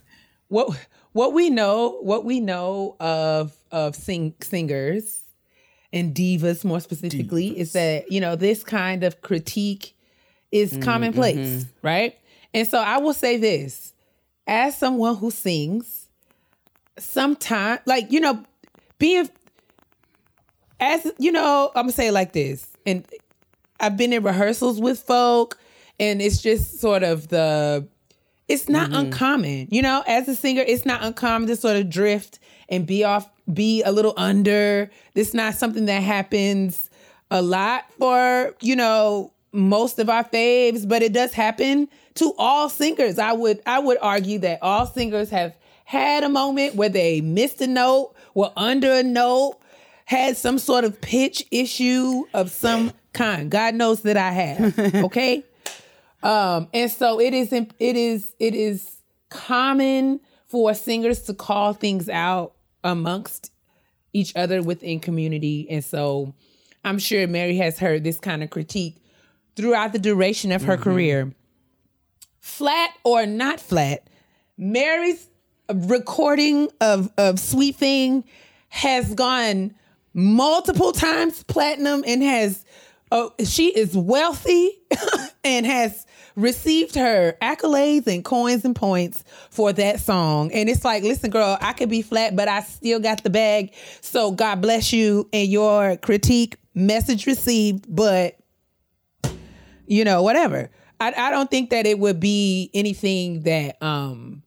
what 0.48 0.76
what 1.12 1.34
we 1.34 1.52
know 1.52 2.00
what 2.02 2.26
we 2.26 2.40
know 2.40 2.96
of 3.00 3.56
of 3.72 3.96
sing, 3.96 4.34
singers 4.42 5.23
and 5.94 6.14
divas 6.14 6.66
more 6.66 6.82
specifically 6.82 7.58
is 7.58 7.72
that 7.74 8.12
you 8.12 8.20
know 8.20 8.36
this 8.36 8.64
kind 8.64 9.04
of 9.04 9.22
critique 9.22 9.96
is 10.52 10.76
commonplace 10.82 11.66
right 11.82 12.18
and 12.54 12.68
so 12.68 12.78
i 12.80 12.98
will 12.98 13.14
say 13.14 13.38
this 13.38 13.94
as 14.48 14.78
someone 14.78 15.16
who 15.16 15.32
sings 15.32 16.08
sometimes 17.00 17.80
like 17.86 18.12
you 18.12 18.20
know 18.20 18.44
being 19.00 19.30
as 20.80 21.12
you 21.18 21.32
know 21.32 21.72
i'm 21.76 21.84
gonna 21.84 21.92
say 21.92 22.08
it 22.08 22.12
like 22.14 22.34
this 22.34 22.68
and 22.86 23.06
I've 23.80 23.98
been 23.98 24.14
in 24.14 24.24
rehearsals 24.24 24.80
with 24.80 25.00
folk, 25.00 25.58
and 26.00 26.22
it's 26.22 26.42
just 26.42 26.80
sort 26.80 27.04
of 27.04 27.28
the. 27.28 27.86
It's 28.48 28.70
not 28.70 28.90
Mm-hmm. 28.92 29.00
uncommon, 29.00 29.68
you 29.72 29.82
know. 29.82 30.04
As 30.08 30.28
a 30.30 30.36
singer, 30.36 30.64
it's 30.66 30.86
not 30.86 31.04
uncommon 31.04 31.50
to 31.50 31.56
sort 31.58 31.76
of 31.76 31.90
drift 31.90 32.40
and 32.70 32.86
be 32.86 33.04
off, 33.04 33.30
be 33.52 33.84
a 33.84 33.92
little 33.92 34.14
under. 34.18 34.90
This 35.14 35.30
is 35.30 35.34
not 35.34 35.56
something 35.56 35.86
that 35.86 36.04
happens 36.04 36.90
a 37.32 37.42
lot 37.42 37.86
for 37.98 38.56
you 38.62 38.76
know 38.76 39.32
most 39.52 40.00
of 40.00 40.10
our 40.10 40.24
faves, 40.24 40.88
but 40.88 41.02
it 41.02 41.14
does 41.14 41.34
happen 41.34 41.88
to 42.16 42.34
all 42.38 42.70
singers. 42.70 43.20
I 43.20 43.34
would 43.34 43.62
I 43.66 43.80
would 43.80 43.98
argue 44.02 44.40
that 44.40 44.60
all 44.62 44.86
singers 44.86 45.30
have 45.30 45.56
had 45.86 46.24
a 46.24 46.30
moment 46.30 46.76
where 46.76 46.90
they 46.90 47.22
missed 47.22 47.62
a 47.62 47.68
note, 47.68 48.14
were 48.34 48.52
under 48.56 48.92
a 48.92 49.04
note, 49.04 49.58
had 50.06 50.38
some 50.38 50.58
sort 50.58 50.86
of 50.86 51.00
pitch 51.02 51.46
issue 51.52 52.24
of 52.34 52.50
some 52.50 52.92
kind. 53.14 53.50
God 53.50 53.76
knows 53.76 54.02
that 54.02 54.18
I 54.18 54.32
have. 54.32 54.96
Okay. 55.06 55.44
um, 56.24 56.68
and 56.74 56.90
so 56.92 57.20
it 57.20 57.34
is 57.34 57.52
it 57.54 57.68
is 57.80 58.34
it 58.40 58.56
is 58.56 58.98
common 59.30 60.20
for 60.48 60.74
singers 60.74 61.24
to 61.24 61.34
call 61.34 61.74
things 61.74 62.08
out 62.10 62.53
amongst 62.84 63.52
each 64.14 64.36
other 64.36 64.62
within 64.62 65.00
community. 65.00 65.68
And 65.70 65.84
so 65.84 66.34
I'm 66.84 67.00
sure 67.00 67.28
Mary 67.28 67.58
has 67.58 67.80
heard 67.80 68.04
this 68.04 68.20
kind 68.20 68.44
of 68.44 68.50
critique 68.50 68.98
throughout 69.56 69.94
the 69.94 70.00
duration 70.00 70.52
of 70.52 70.64
her 70.64 70.74
mm-hmm. 70.74 70.84
career. 70.84 71.34
Flat 72.40 72.92
or 73.04 73.26
not 73.26 73.60
flat, 73.60 74.08
Mary's 74.58 75.30
recording 75.74 76.70
of, 76.82 77.12
of 77.18 77.40
Sweet 77.40 77.76
Thing 77.76 78.26
has 78.70 79.14
gone 79.14 79.74
multiple 80.14 80.92
times 80.92 81.44
platinum 81.44 82.04
and 82.06 82.22
has 82.22 82.66
oh, 83.12 83.32
she 83.46 83.68
is 83.68 83.96
wealthy 83.96 84.72
and 85.44 85.66
has 85.66 86.06
received 86.36 86.96
her 86.96 87.38
accolades 87.42 88.08
and 88.08 88.24
coins 88.24 88.66
and 88.66 88.76
points 88.76 89.24
for 89.50 89.74
that 89.74 90.00
song. 90.00 90.52
And 90.52 90.70
it's 90.70 90.84
like, 90.84 91.04
listen, 91.04 91.30
girl, 91.30 91.58
I 91.62 91.74
could 91.74 91.90
be 91.90 92.02
flat, 92.02 92.36
but 92.36 92.48
I 92.48 92.62
still 92.62 93.00
got 93.00 93.24
the 93.24 93.30
bag. 93.30 93.74
So 94.02 94.32
God 94.32 94.62
bless 94.62 94.94
you 94.94 95.30
and 95.34 95.50
your 95.50 95.98
critique 95.98 96.58
message 96.74 97.28
received, 97.28 97.86
but 97.88 98.38
you 99.86 100.04
know, 100.04 100.24
whatever. 100.24 100.70
I, 101.00 101.14
I 101.16 101.32
don't 101.32 101.52
think 101.52 101.72
that 101.72 101.86
it 101.86 102.00
would 102.00 102.20
be 102.20 102.72
anything 102.74 103.42
that 103.42 103.82
um, 103.84 104.44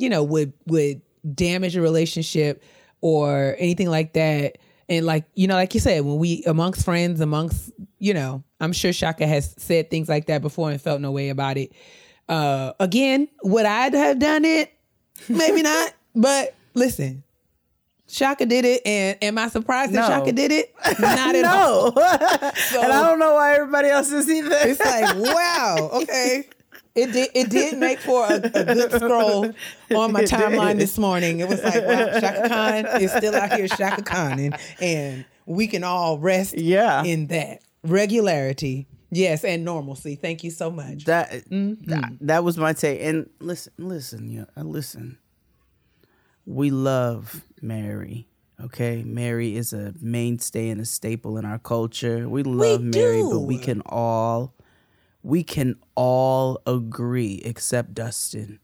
you 0.00 0.08
know, 0.08 0.24
would 0.24 0.52
would 0.66 1.02
damage 1.34 1.76
a 1.76 1.82
relationship 1.82 2.62
or 3.00 3.54
anything 3.58 3.88
like 3.88 4.14
that. 4.14 4.58
And 4.88 5.06
like, 5.06 5.24
you 5.34 5.46
know, 5.46 5.54
like 5.54 5.74
you 5.74 5.80
said, 5.80 6.04
when 6.04 6.18
we 6.18 6.42
amongst 6.44 6.84
friends, 6.84 7.20
amongst, 7.20 7.70
you 7.98 8.14
know, 8.14 8.42
I'm 8.60 8.72
sure 8.72 8.92
Chaka 8.92 9.26
has 9.26 9.54
said 9.58 9.90
things 9.90 10.08
like 10.08 10.26
that 10.26 10.42
before 10.42 10.70
and 10.70 10.80
felt 10.80 11.00
no 11.00 11.10
way 11.12 11.28
about 11.30 11.56
it. 11.56 11.72
Uh 12.28 12.72
again, 12.78 13.28
would 13.42 13.66
I 13.66 13.94
have 13.96 14.18
done 14.18 14.44
it? 14.44 14.72
Maybe 15.28 15.62
not. 15.62 15.92
But 16.14 16.54
listen, 16.74 17.22
Chaka 18.08 18.44
did 18.44 18.64
it, 18.64 18.82
and 18.84 19.16
am 19.22 19.38
I 19.38 19.46
surprised 19.48 19.92
that 19.92 20.08
Chaka 20.08 20.32
did 20.32 20.50
it? 20.50 20.74
Not 21.00 21.36
at 21.36 21.44
all. 21.44 21.92
No. 22.72 22.82
and 22.82 22.92
I 22.92 23.08
don't 23.08 23.20
know 23.20 23.34
why 23.34 23.54
everybody 23.54 23.88
else 23.88 24.10
is 24.10 24.28
either. 24.28 24.50
It's 24.62 24.80
like, 24.80 25.14
wow, 25.16 25.90
okay. 26.02 26.48
It 26.96 27.12
did. 27.12 27.30
It 27.34 27.48
did 27.50 27.78
make 27.78 28.00
for 28.00 28.26
a, 28.26 28.34
a 28.34 28.40
good 28.74 28.90
scroll 28.92 29.52
on 29.94 30.10
my 30.12 30.22
timeline 30.24 30.78
this 30.78 30.98
morning. 30.98 31.38
It 31.38 31.48
was 31.48 31.62
like, 31.62 31.84
wow, 31.86 32.18
Chaka 32.18 32.48
Khan 32.48 33.00
is 33.00 33.12
still 33.12 33.34
out 33.36 33.52
here 33.52 33.68
Chaka 33.68 34.02
Khan, 34.02 34.40
and, 34.40 34.56
and 34.80 35.24
we 35.46 35.68
can 35.68 35.84
all 35.84 36.18
rest 36.18 36.58
Yeah. 36.58 37.04
in 37.04 37.28
that 37.28 37.62
regularity. 37.84 38.86
Yes, 39.12 39.44
and 39.44 39.64
normalcy. 39.64 40.14
Thank 40.14 40.44
you 40.44 40.50
so 40.50 40.70
much. 40.70 41.04
that, 41.06 41.30
Mm-hmm. 41.50 41.90
that 41.90 42.12
that 42.20 42.44
was 42.44 42.56
my 42.56 42.72
take. 42.72 43.00
And 43.02 43.28
listen, 43.40 43.72
listen, 43.78 44.28
yeah, 44.30 44.44
uh, 44.56 44.62
listen. 44.62 45.18
We 46.46 46.70
love 46.70 47.42
Mary. 47.60 48.26
Okay, 48.62 49.02
Mary 49.04 49.56
is 49.56 49.72
a 49.72 49.94
mainstay 50.00 50.68
and 50.68 50.80
a 50.80 50.84
staple 50.84 51.38
in 51.38 51.44
our 51.44 51.58
culture. 51.58 52.28
We 52.28 52.42
love 52.42 52.82
Mary, 52.82 53.22
but 53.22 53.40
we 53.40 53.58
can 53.58 53.80
all 53.86 54.54
we 55.22 55.42
can 55.42 55.76
all 55.96 56.60
agree, 56.66 57.40
except 57.44 57.94
Dustin, 57.94 58.58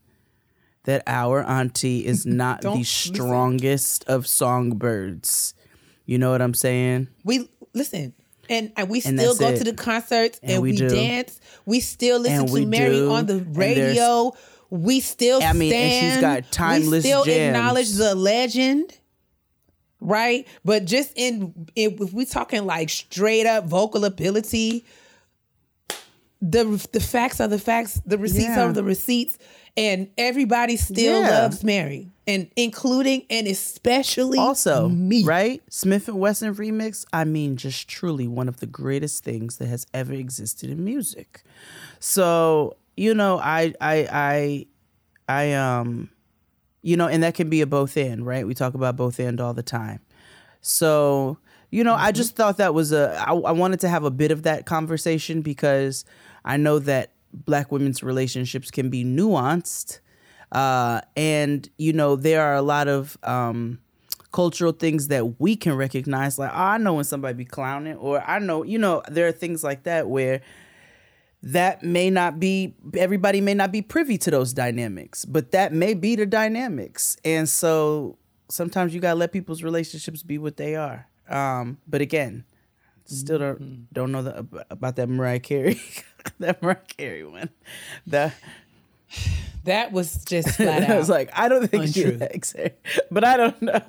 that 0.84 1.02
our 1.06 1.42
auntie 1.42 2.06
is 2.06 2.24
not 2.26 2.60
the 2.62 2.70
listen. 2.70 3.14
strongest 3.14 4.04
of 4.06 4.26
songbirds. 4.26 5.54
You 6.04 6.18
know 6.18 6.30
what 6.30 6.40
I'm 6.42 6.54
saying? 6.54 7.08
We 7.24 7.48
listen. 7.74 8.14
And, 8.48 8.72
and 8.76 8.88
we 8.88 9.02
And 9.04 9.18
still 9.18 9.36
go 9.36 9.48
it. 9.48 9.58
to 9.58 9.64
the 9.64 9.72
concerts 9.74 10.38
and, 10.42 10.52
And 10.52 10.62
we 10.62 10.72
we, 10.72 10.76
dance. 10.78 11.40
We 11.64 11.80
still 11.80 12.20
listen 12.20 12.40
And 12.40 12.48
to 12.48 12.66
Mary 12.66 12.96
do. 12.96 13.10
on 13.10 13.26
the 13.26 13.38
radio. 13.40 14.32
We 14.70 15.00
still 15.00 15.42
I 15.42 15.52
mean, 15.52 15.72
and 15.72 15.90
she's 15.92 16.18
stand. 16.18 16.44
got 16.44 16.52
timeless 16.52 17.04
We 17.04 17.10
still 17.10 17.24
jams. 17.24 17.56
acknowledge 17.56 17.92
the 17.92 18.14
legend, 18.16 18.98
right? 20.00 20.46
But 20.64 20.84
just 20.86 21.12
in, 21.14 21.68
in 21.76 21.96
if 22.00 22.12
we 22.12 22.24
talking 22.24 22.66
like 22.66 22.90
straight 22.90 23.46
up 23.46 23.66
vocal 23.66 24.04
ability, 24.04 24.84
the 26.42 26.64
the 26.92 27.00
facts 27.00 27.40
are 27.40 27.48
the 27.48 27.58
facts. 27.58 28.00
The 28.06 28.18
receipts 28.18 28.44
Yeah. 28.56 28.64
are 28.66 28.72
the 28.72 28.82
receipts, 28.84 29.38
and 29.76 30.08
everybody 30.16 30.76
still 30.76 31.20
Yeah. 31.22 31.30
loves 31.42 31.62
Mary, 31.64 32.10
and 32.26 32.50
including 32.56 33.24
and 33.30 33.46
especially 33.46 34.38
also 34.38 34.88
me. 34.88 35.24
right? 35.24 35.62
Smith 35.70 36.08
and 36.08 36.18
wesson 36.18 36.54
remix 36.54 37.04
i 37.12 37.24
mean 37.24 37.56
just 37.56 37.88
truly 37.88 38.26
one 38.26 38.48
of 38.48 38.58
the 38.60 38.66
greatest 38.66 39.22
things 39.24 39.56
that 39.58 39.66
has 39.68 39.86
ever 39.94 40.12
existed 40.14 40.70
in 40.70 40.84
music. 40.84 41.42
So 42.00 42.76
you 42.96 43.14
know 43.14 43.38
i 43.38 43.74
i 43.80 44.08
i 44.10 44.66
i 45.28 45.52
um 45.52 46.08
you 46.82 46.96
know 46.96 47.08
and 47.08 47.22
that 47.22 47.34
can 47.34 47.48
be 47.50 47.60
a 47.60 47.66
both 47.66 47.96
end 47.96 48.26
right? 48.26 48.46
We 48.46 48.54
talk 48.54 48.74
about 48.74 48.96
both 48.96 49.20
end 49.20 49.40
all 49.40 49.54
the 49.54 49.62
time. 49.62 50.00
So 50.60 51.38
you 51.70 51.82
know 51.84 51.94
i 51.94 52.12
just 52.12 52.36
thought 52.36 52.58
that 52.58 52.72
was 52.74 52.92
a 52.92 53.12
I, 53.26 53.32
I 53.32 53.52
wanted 53.52 53.80
to 53.80 53.88
have 53.88 54.04
a 54.04 54.10
bit 54.10 54.30
of 54.30 54.44
that 54.44 54.66
conversation 54.66 55.42
because 55.42 56.04
i 56.44 56.56
know 56.56 56.78
that 56.78 57.10
black 57.44 57.70
women's 57.70 58.02
relationships 58.02 58.70
can 58.70 58.90
be 58.90 59.04
nuanced 59.04 60.00
uh, 60.52 61.00
and 61.16 61.68
you 61.76 61.92
know 61.92 62.16
there 62.16 62.42
are 62.42 62.54
a 62.54 62.62
lot 62.62 62.88
of 62.88 63.18
um, 63.22 63.78
cultural 64.32 64.72
things 64.72 65.08
that 65.08 65.40
we 65.40 65.56
can 65.56 65.74
recognize 65.74 66.38
like 66.38 66.50
oh, 66.52 66.56
i 66.56 66.78
know 66.78 66.94
when 66.94 67.04
somebody 67.04 67.34
be 67.34 67.44
clowning 67.44 67.96
or 67.96 68.22
i 68.28 68.38
know 68.38 68.62
you 68.62 68.78
know 68.78 69.02
there 69.08 69.26
are 69.26 69.32
things 69.32 69.62
like 69.62 69.82
that 69.84 70.08
where 70.08 70.40
that 71.42 71.82
may 71.82 72.10
not 72.10 72.40
be 72.40 72.74
everybody 72.94 73.40
may 73.40 73.54
not 73.54 73.70
be 73.70 73.82
privy 73.82 74.18
to 74.18 74.30
those 74.30 74.52
dynamics 74.52 75.24
but 75.24 75.52
that 75.52 75.72
may 75.72 75.94
be 75.94 76.16
the 76.16 76.26
dynamics 76.26 77.16
and 77.24 77.48
so 77.48 78.16
sometimes 78.48 78.94
you 78.94 79.00
gotta 79.00 79.18
let 79.18 79.32
people's 79.32 79.62
relationships 79.62 80.22
be 80.22 80.38
what 80.38 80.56
they 80.56 80.76
are. 80.76 81.08
Um, 81.28 81.78
but 81.86 82.00
again 82.00 82.44
still 83.06 83.38
don't 83.38 83.60
mm-hmm. 83.60 83.82
don't 83.92 84.12
know 84.12 84.22
the, 84.22 84.64
about 84.70 84.96
that 84.96 85.08
mariah 85.08 85.40
carey 85.40 85.80
that 86.38 86.62
mariah 86.62 86.76
carey 86.96 87.24
one 87.24 87.50
that 88.06 88.34
That 89.66 89.90
was 89.90 90.24
just 90.24 90.48
flat 90.56 90.84
out. 90.84 90.90
I 90.90 90.98
was 90.98 91.08
like, 91.08 91.30
I 91.32 91.48
don't 91.48 91.66
think 91.68 91.86
Untrue. 91.86 92.12
she 92.12 92.16
likes 92.16 92.52
her, 92.52 92.70
but 93.10 93.24
I 93.24 93.36
don't 93.36 93.60
know. 93.62 93.80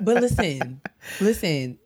but 0.00 0.22
listen, 0.22 0.80
listen, 1.20 1.78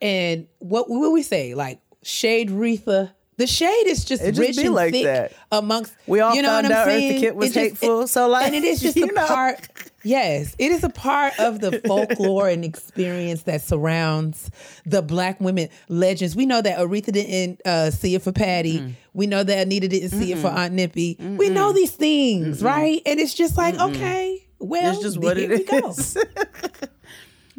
and 0.00 0.46
what 0.58 0.88
what 0.88 1.12
we 1.12 1.22
say 1.22 1.54
like 1.54 1.80
shade 2.02 2.48
Retha. 2.48 3.12
The 3.40 3.46
shade 3.46 3.84
is 3.86 4.04
just 4.04 4.22
It 4.22 4.32
just 4.32 4.38
rich 4.38 4.56
be 4.58 4.66
and 4.66 4.74
like 4.74 4.92
thick 4.92 5.04
that. 5.04 5.32
amongst. 5.50 5.94
We 6.06 6.20
all 6.20 6.34
you 6.34 6.42
know 6.42 6.48
found 6.48 6.66
what 6.68 6.72
I'm 6.76 6.78
out 6.78 6.88
Eartha 6.88 6.90
saying? 6.98 7.20
Kitt 7.20 7.34
was 7.36 7.54
just- 7.54 7.56
hateful, 7.80 8.06
so, 8.06 8.28
like, 8.28 8.44
and 8.46 8.54
it 8.54 8.64
is 8.64 8.80
just 8.82 8.96
a 8.98 9.06
know. 9.06 9.26
part. 9.26 9.66
Yes, 10.02 10.54
it 10.58 10.70
is 10.72 10.84
a 10.84 10.90
part 10.90 11.32
of 11.38 11.60
the 11.60 11.80
folklore 11.86 12.48
and 12.50 12.64
experience 12.66 13.42
that 13.44 13.62
surrounds 13.62 14.50
the 14.84 15.00
black 15.00 15.40
women 15.40 15.68
legends. 15.88 16.36
We 16.36 16.44
know 16.44 16.60
that 16.60 16.78
Aretha 16.78 17.12
didn't 17.12 17.60
uh, 17.66 17.90
see 17.90 18.14
it 18.14 18.20
for 18.22 18.32
Patti. 18.32 18.94
We 19.14 19.26
know 19.26 19.42
that 19.42 19.58
Anita 19.66 19.88
didn't 19.88 20.10
see 20.10 20.32
it 20.32 20.38
for 20.38 20.48
Aunt 20.48 20.74
Nippy. 20.74 21.16
We 21.18 21.48
know 21.48 21.72
these 21.72 21.92
things, 21.92 22.62
right? 22.62 23.00
And 23.06 23.18
it's 23.20 23.32
just 23.34 23.56
like, 23.56 23.78
okay, 23.78 24.46
well, 24.58 24.92
It's 24.92 25.02
just 25.02 25.16
what 25.18 25.36
here 25.38 25.50
it 25.52 25.58
we 25.70 25.80
go. 25.80 25.88
is. 25.90 26.16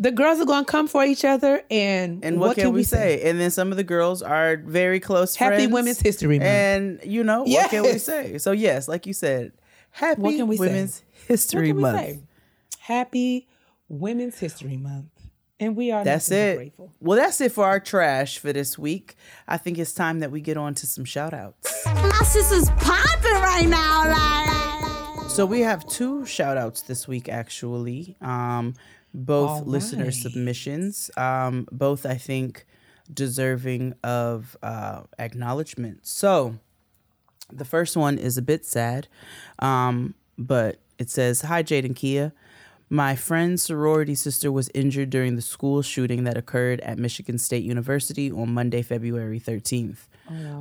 The 0.02 0.12
girls 0.12 0.40
are 0.40 0.46
going 0.46 0.66
to 0.66 0.72
come 0.72 0.88
for 0.88 1.06
each 1.06 1.24
other, 1.24 1.62
and, 1.70 2.26
and 2.26 2.40
what, 2.40 2.58
can, 2.58 2.74
we 2.74 2.82
say? 2.82 3.22
And 3.30 3.40
then 3.40 3.52
some 3.52 3.70
of 3.70 3.78
the 3.78 3.84
girls 3.84 4.24
are 4.24 4.58
very 4.58 5.00
close 5.00 5.36
Happy 5.36 5.50
friends. 5.50 5.62
Happy 5.62 5.74
Women's 5.74 6.02
History 6.02 6.40
Month. 6.40 6.50
And 6.50 7.00
you 7.04 7.24
know 7.24 7.44
what 7.44 7.70
can 7.70 7.84
we 7.84 8.00
say? 8.00 8.40
So 8.40 8.52
yes, 8.52 8.88
like 8.88 9.06
you 9.06 9.14
said, 9.14 9.52
Happy 9.92 10.20
What 10.20 10.36
can 10.36 10.48
we 10.48 10.58
say? 10.58 10.66
Women's 10.66 11.04
What 11.04 11.28
History 11.28 11.68
can 11.68 11.76
we 11.76 11.82
Month. 11.84 12.00
say? 12.00 12.20
Happy 12.80 13.48
Women's 13.90 14.40
History 14.40 14.76
Month, 14.76 15.12
and 15.60 15.76
we 15.76 15.92
are 15.92 16.04
That's 16.04 16.32
it. 16.32 16.56
Grateful. 16.56 16.92
Well, 17.00 17.20
that's 17.20 17.40
it 17.40 17.52
for 17.52 17.66
our 17.66 17.80
trash 17.80 18.40
for 18.40 18.52
this 18.52 18.80
week. 18.80 19.16
I 19.48 19.58
think 19.58 19.78
it's 19.78 19.94
time 19.94 20.20
that 20.22 20.32
we 20.32 20.42
get 20.42 20.58
on 20.58 20.74
to 20.76 20.88
some 20.88 21.06
shout 21.06 21.36
outs. 21.36 21.86
My 21.86 22.10
sister's 22.26 22.70
popping 22.72 23.34
right 23.34 23.68
now. 23.68 25.20
Like, 25.22 25.30
So 25.30 25.46
we 25.46 25.60
have 25.60 25.88
two 25.88 26.26
shout 26.26 26.58
outs 26.58 26.82
this 26.82 27.08
week 27.08 27.30
actually. 27.30 28.16
Um 28.20 28.74
both 29.13 29.50
All 29.50 29.63
listener 29.65 30.06
right. 30.06 30.13
submissions. 30.13 31.12
Um 31.17 31.67
both 31.71 32.06
I 32.06 32.15
think 32.15 32.65
deserving 33.13 33.93
of 34.04 34.58
uh, 34.63 35.02
acknowledgement. 35.19 36.06
So, 36.06 36.58
the 37.52 37.65
first 37.65 37.97
one 37.97 38.17
is 38.17 38.38
a 38.38 38.41
bit 38.41 38.65
sad, 38.65 39.08
um, 39.60 40.15
but 40.38 40.78
it 40.97 41.10
says 41.10 41.41
Hi, 41.41 41.62
Jade 41.62 41.86
and 41.86 41.95
Kia. 41.95 42.34
My 42.89 43.15
friend's 43.15 43.63
sorority 43.63 44.15
sister 44.15 44.52
was 44.52 44.69
injured 44.74 45.10
during 45.10 45.38
the 45.38 45.41
school 45.41 45.82
shooting 45.82 46.26
that 46.26 46.38
occurred 46.38 46.82
at 46.82 47.00
Michigan 47.00 47.38
State 47.38 47.63
University 47.63 48.30
on 48.30 48.54
Monday, 48.54 48.82
February 48.82 49.39
13th. 49.39 50.08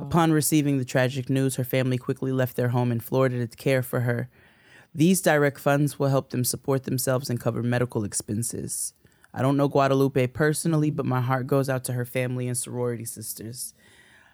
Upon 0.01 0.31
receiving 0.31 0.77
the 0.77 0.85
tragic 0.85 1.29
news, 1.29 1.55
her 1.55 1.63
family 1.63 1.97
quickly 1.97 2.31
left 2.31 2.55
their 2.55 2.69
home 2.69 2.91
in 2.91 2.99
Florida 2.99 3.45
to 3.47 3.57
care 3.57 3.81
for 3.81 4.01
her. 4.01 4.29
These 4.93 5.21
direct 5.21 5.59
funds 5.59 5.97
will 5.97 6.09
help 6.09 6.31
them 6.31 6.43
support 6.43 6.83
themselves 6.83 7.29
and 7.29 7.39
cover 7.39 7.63
medical 7.63 8.03
expenses. 8.03 8.93
I 9.33 9.41
don't 9.41 9.55
know 9.55 9.69
Guadalupe 9.69 10.27
personally, 10.27 10.91
but 10.91 11.05
my 11.05 11.21
heart 11.21 11.47
goes 11.47 11.69
out 11.69 11.85
to 11.85 11.93
her 11.93 12.03
family 12.03 12.47
and 12.47 12.57
sorority 12.57 13.05
sisters. 13.05 13.73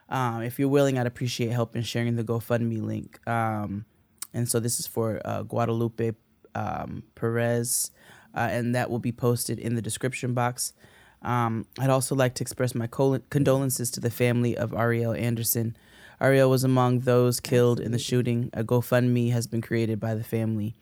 Um, 0.10 0.41
if 0.41 0.58
you're 0.58 0.70
willing, 0.70 0.98
I'd 0.98 1.06
appreciate 1.06 1.52
help 1.52 1.76
in 1.76 1.84
sharing 1.84 2.15
the 2.15 2.24
GoFundMe 2.24 2.82
link. 2.82 3.20
Um, 3.28 3.86
and 4.34 4.50
so 4.50 4.60
this 4.60 4.80
is 4.80 4.88
for 4.88 5.22
uh, 5.24 5.43
Guadalupe 5.43 6.13
um, 6.56 7.04
Perez, 7.13 7.91
uh, 8.34 8.48
and 8.52 8.74
that 8.74 8.89
will 8.89 9.00
be 9.00 9.12
posted 9.12 9.60
in 9.60 9.76
the 9.76 9.82
description 9.82 10.34
box. 10.34 10.74
Um, 11.22 11.65
I'd 11.80 11.89
also 11.89 12.15
like 12.15 12.36
to 12.36 12.43
express 12.43 12.74
my 12.74 12.88
condolences 12.88 13.91
to 13.91 14.00
the 14.00 14.10
family 14.10 14.58
of 14.58 14.72
Arielle 14.72 15.20
Anderson. 15.20 15.76
Arielle 16.19 16.49
was 16.49 16.63
among 16.63 16.99
those 17.01 17.39
killed 17.39 17.80
in 17.80 17.91
the 17.91 17.99
shooting. 17.99 18.49
A 18.53 18.63
GoFundMe 18.63 19.32
has 19.32 19.47
been 19.47 19.62
created 19.62 19.99
by 19.99 20.15
the 20.15 20.23
family. 20.23 20.75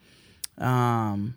Um, 0.58 1.36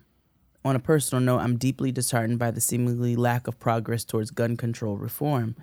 on 0.63 0.75
a 0.75 0.79
personal 0.79 1.21
note, 1.21 1.39
I'm 1.39 1.57
deeply 1.57 1.91
disheartened 1.91 2.39
by 2.39 2.51
the 2.51 2.61
seemingly 2.61 3.15
lack 3.15 3.47
of 3.47 3.59
progress 3.59 4.03
towards 4.03 4.31
gun 4.31 4.55
control 4.55 4.97
reform. 4.97 5.55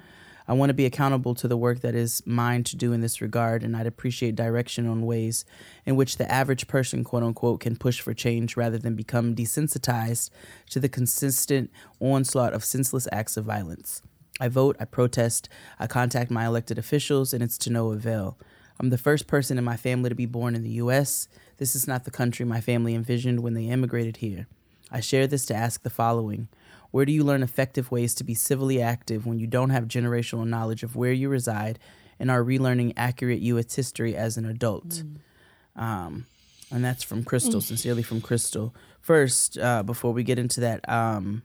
I 0.49 0.53
want 0.53 0.70
to 0.70 0.75
be 0.75 0.87
accountable 0.87 1.35
to 1.37 1.49
the 1.49 1.57
work 1.57 1.81
that 1.81 1.96
is 1.96 2.22
mine 2.25 2.62
to 2.64 2.77
do 2.77 2.92
in 2.92 3.01
this 3.01 3.20
regard, 3.20 3.64
and 3.64 3.77
I'd 3.77 3.87
appreciate 3.87 4.37
direction 4.37 4.87
on 4.87 5.05
ways 5.05 5.44
in 5.85 5.96
which 5.96 6.18
the 6.18 6.31
average 6.31 6.68
person, 6.68 7.03
quote 7.03 7.25
unquote, 7.25 7.61
can 7.61 7.77
push 7.77 8.01
for 8.01 8.14
change 8.14 8.57
rather 8.57 8.79
than 8.79 8.94
become 8.94 9.35
desensitized 9.35 10.31
to 10.70 10.79
the 10.79 10.88
consistent 10.88 11.70
onslaught 11.99 12.53
of 12.53 12.64
senseless 12.64 13.09
acts 13.11 13.37
of 13.37 13.44
violence. 13.44 14.03
I 14.40 14.49
vote, 14.49 14.77
I 14.79 14.85
protest, 14.85 15.49
I 15.79 15.87
contact 15.87 16.31
my 16.31 16.46
elected 16.46 16.79
officials, 16.79 17.33
and 17.33 17.42
it's 17.42 17.59
to 17.59 17.70
no 17.70 17.92
avail. 17.92 18.38
I'm 18.79 18.90
the 18.90 18.99
first 18.99 19.27
person 19.27 19.57
in 19.57 19.64
my 19.64 19.77
family 19.77 20.11
to 20.11 20.14
be 20.14 20.27
born 20.27 20.55
in 20.55 20.62
the 20.62 20.70
U.S. 20.70 21.29
This 21.57 21.75
is 21.75 21.88
not 21.88 22.05
the 22.05 22.11
country 22.11 22.44
my 22.44 22.61
family 22.61 22.94
envisioned 22.94 23.40
when 23.40 23.55
they 23.55 23.64
immigrated 23.64 24.18
here. 24.18 24.46
I 24.90 25.01
share 25.01 25.27
this 25.27 25.46
to 25.46 25.55
ask 25.55 25.83
the 25.83 25.90
following 25.90 26.49
Where 26.90 27.07
do 27.07 27.12
you 27.12 27.25
learn 27.25 27.42
effective 27.42 27.90
ways 27.90 28.14
to 28.16 28.25
be 28.25 28.35
civilly 28.35 28.81
active 28.83 29.27
when 29.27 29.38
you 29.38 29.46
don't 29.46 29.70
have 29.70 29.85
generational 29.85 30.46
knowledge 30.46 30.83
of 30.83 30.94
where 30.94 31.12
you 31.12 31.29
reside 31.29 31.79
and 32.18 32.31
are 32.31 32.44
relearning 32.44 32.92
accurate 32.96 33.40
U.S. 33.40 33.75
history 33.75 34.14
as 34.14 34.37
an 34.37 34.44
adult? 34.44 35.03
Um, 35.75 36.27
and 36.70 36.85
that's 36.85 37.03
from 37.03 37.25
Crystal, 37.25 37.61
sincerely 37.61 38.03
from 38.03 38.20
Crystal. 38.20 38.75
First, 39.01 39.57
uh, 39.59 39.83
before 39.83 40.12
we 40.12 40.22
get 40.22 40.38
into 40.38 40.61
that, 40.61 40.87
um, 40.88 41.42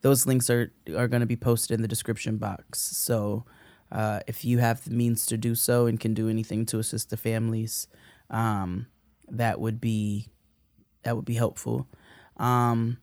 those 0.00 0.26
links 0.26 0.48
are, 0.50 0.72
are 0.96 1.08
going 1.08 1.20
to 1.20 1.26
be 1.26 1.36
posted 1.36 1.74
in 1.74 1.82
the 1.82 1.88
description 1.88 2.36
box. 2.36 2.80
So 2.80 3.44
uh, 3.90 4.20
if 4.26 4.44
you 4.44 4.58
have 4.58 4.84
the 4.84 4.90
means 4.90 5.26
to 5.26 5.36
do 5.36 5.54
so 5.54 5.86
and 5.86 5.98
can 5.98 6.14
do 6.14 6.28
anything 6.28 6.66
to 6.66 6.78
assist 6.78 7.10
the 7.10 7.16
families, 7.16 7.88
um, 8.30 8.86
that 9.28 9.60
would 9.60 9.80
be 9.80 10.28
that 11.02 11.16
would 11.16 11.24
be 11.24 11.34
helpful. 11.34 11.86
Um, 12.36 12.98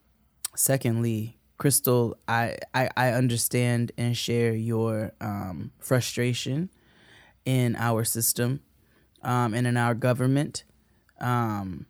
secondly, 0.56 1.38
Crystal, 1.58 2.18
I, 2.28 2.58
I, 2.74 2.90
I 2.98 3.12
understand 3.12 3.92
and 3.98 4.16
share 4.16 4.54
your 4.54 5.14
um, 5.22 5.72
frustration 5.80 6.70
in 7.46 7.76
our 7.78 8.04
system 8.04 8.62
um, 9.24 9.54
and 9.54 9.66
in 9.66 9.78
our 9.78 9.96
government. 9.96 10.66
Um, 11.22 11.86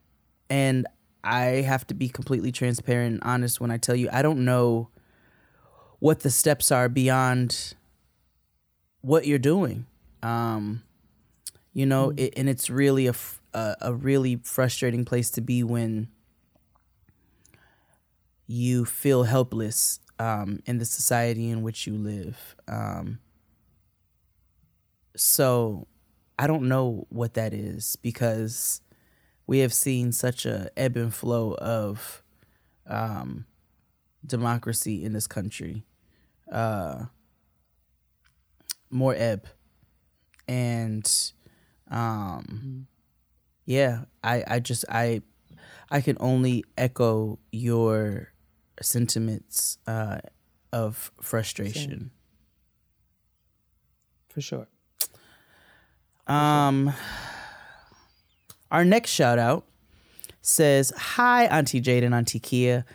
and 0.50 0.88
I 1.24 1.62
have 1.62 1.88
to 1.88 1.96
be 1.96 2.08
completely 2.08 2.52
transparent 2.52 3.14
and 3.14 3.24
honest 3.24 3.60
when 3.60 3.72
I 3.72 3.78
tell 3.78 3.96
you 3.96 4.10
I 4.12 4.22
don't 4.22 4.46
know 4.46 4.90
what 6.06 6.20
the 6.20 6.30
steps 6.30 6.72
are 6.72 6.88
beyond 6.88 7.74
what 9.02 9.26
you're 9.26 9.40
doing. 9.40 9.88
Um, 10.22 10.84
you 11.74 11.88
know, 11.88 12.14
it, 12.16 12.36
and 12.38 12.48
it's 12.48 12.70
really 12.70 13.08
a 13.08 13.16
a 13.82 13.92
really 13.92 14.36
frustrating 14.44 15.04
place 15.04 15.32
to 15.32 15.42
be 15.42 15.64
when 15.64 16.10
you 18.46 18.86
feel 18.86 19.24
helpless 19.24 20.00
um, 20.20 20.60
in 20.68 20.78
the 20.78 20.86
society 20.86 21.50
in 21.50 21.64
which 21.64 21.88
you 21.88 21.98
live. 21.98 22.56
Um, 22.68 23.18
so 25.16 25.88
I 26.38 26.46
don't 26.46 26.68
know 26.68 27.08
what 27.10 27.34
that 27.34 27.52
is 27.52 27.96
because 27.96 28.80
we 29.48 29.60
have 29.60 29.74
seen 29.74 30.12
such 30.12 30.46
a 30.46 30.70
ebb 30.78 30.98
and 30.98 31.12
flow 31.12 31.56
of 31.56 32.22
um, 32.86 33.46
democracy 34.24 35.04
in 35.04 35.14
this 35.14 35.26
country. 35.26 35.84
Uh, 36.52 37.06
more 38.90 39.16
ebb, 39.16 39.48
and 40.48 41.32
um, 41.90 42.88
yeah, 43.66 44.06
I 44.24 44.44
I 44.48 44.60
just 44.60 44.86
I 44.90 45.22
I 45.90 46.02
can 46.02 46.18
only 46.20 46.64
echo 46.78 47.40
your 47.52 48.32
sentiments 48.82 49.78
uh, 49.88 50.20
of 50.72 51.12
frustration. 51.22 52.12
for 54.30 54.42
sure. 54.42 54.68
Um, 56.28 56.94
our 58.72 58.84
next 58.84 59.12
shout 59.12 59.40
out 59.40 59.66
says, 60.42 60.92
Hi, 60.98 61.46
Auntie 61.46 61.80
Jade 61.80 62.04
and 62.04 62.14
Auntie 62.14 62.40
Kia. 62.40 62.86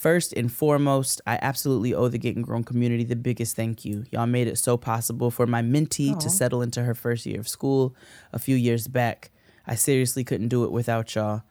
First 0.00 0.32
and 0.32 0.50
foremost, 0.50 1.20
I 1.26 1.38
absolutely 1.42 1.92
owe 1.92 2.08
the 2.08 2.16
Getting 2.16 2.40
Grown 2.40 2.64
community 2.64 3.04
the 3.04 3.16
biggest 3.16 3.54
thank 3.54 3.84
you. 3.84 4.06
Y'all 4.10 4.24
made 4.24 4.46
it 4.46 4.56
so 4.56 4.78
possible 4.78 5.30
for 5.30 5.46
my 5.46 5.60
mentee 5.60 6.18
to 6.20 6.30
settle 6.30 6.62
into 6.62 6.84
her 6.84 6.94
first 6.94 7.26
year 7.26 7.38
of 7.38 7.46
school 7.46 7.94
a 8.32 8.38
few 8.38 8.56
years 8.56 8.88
back. 8.88 9.30
I 9.66 9.74
seriously 9.74 10.24
couldn't 10.24 10.48
do 10.48 10.64
it 10.64 10.72
without 10.72 11.14
y'all. 11.14 11.42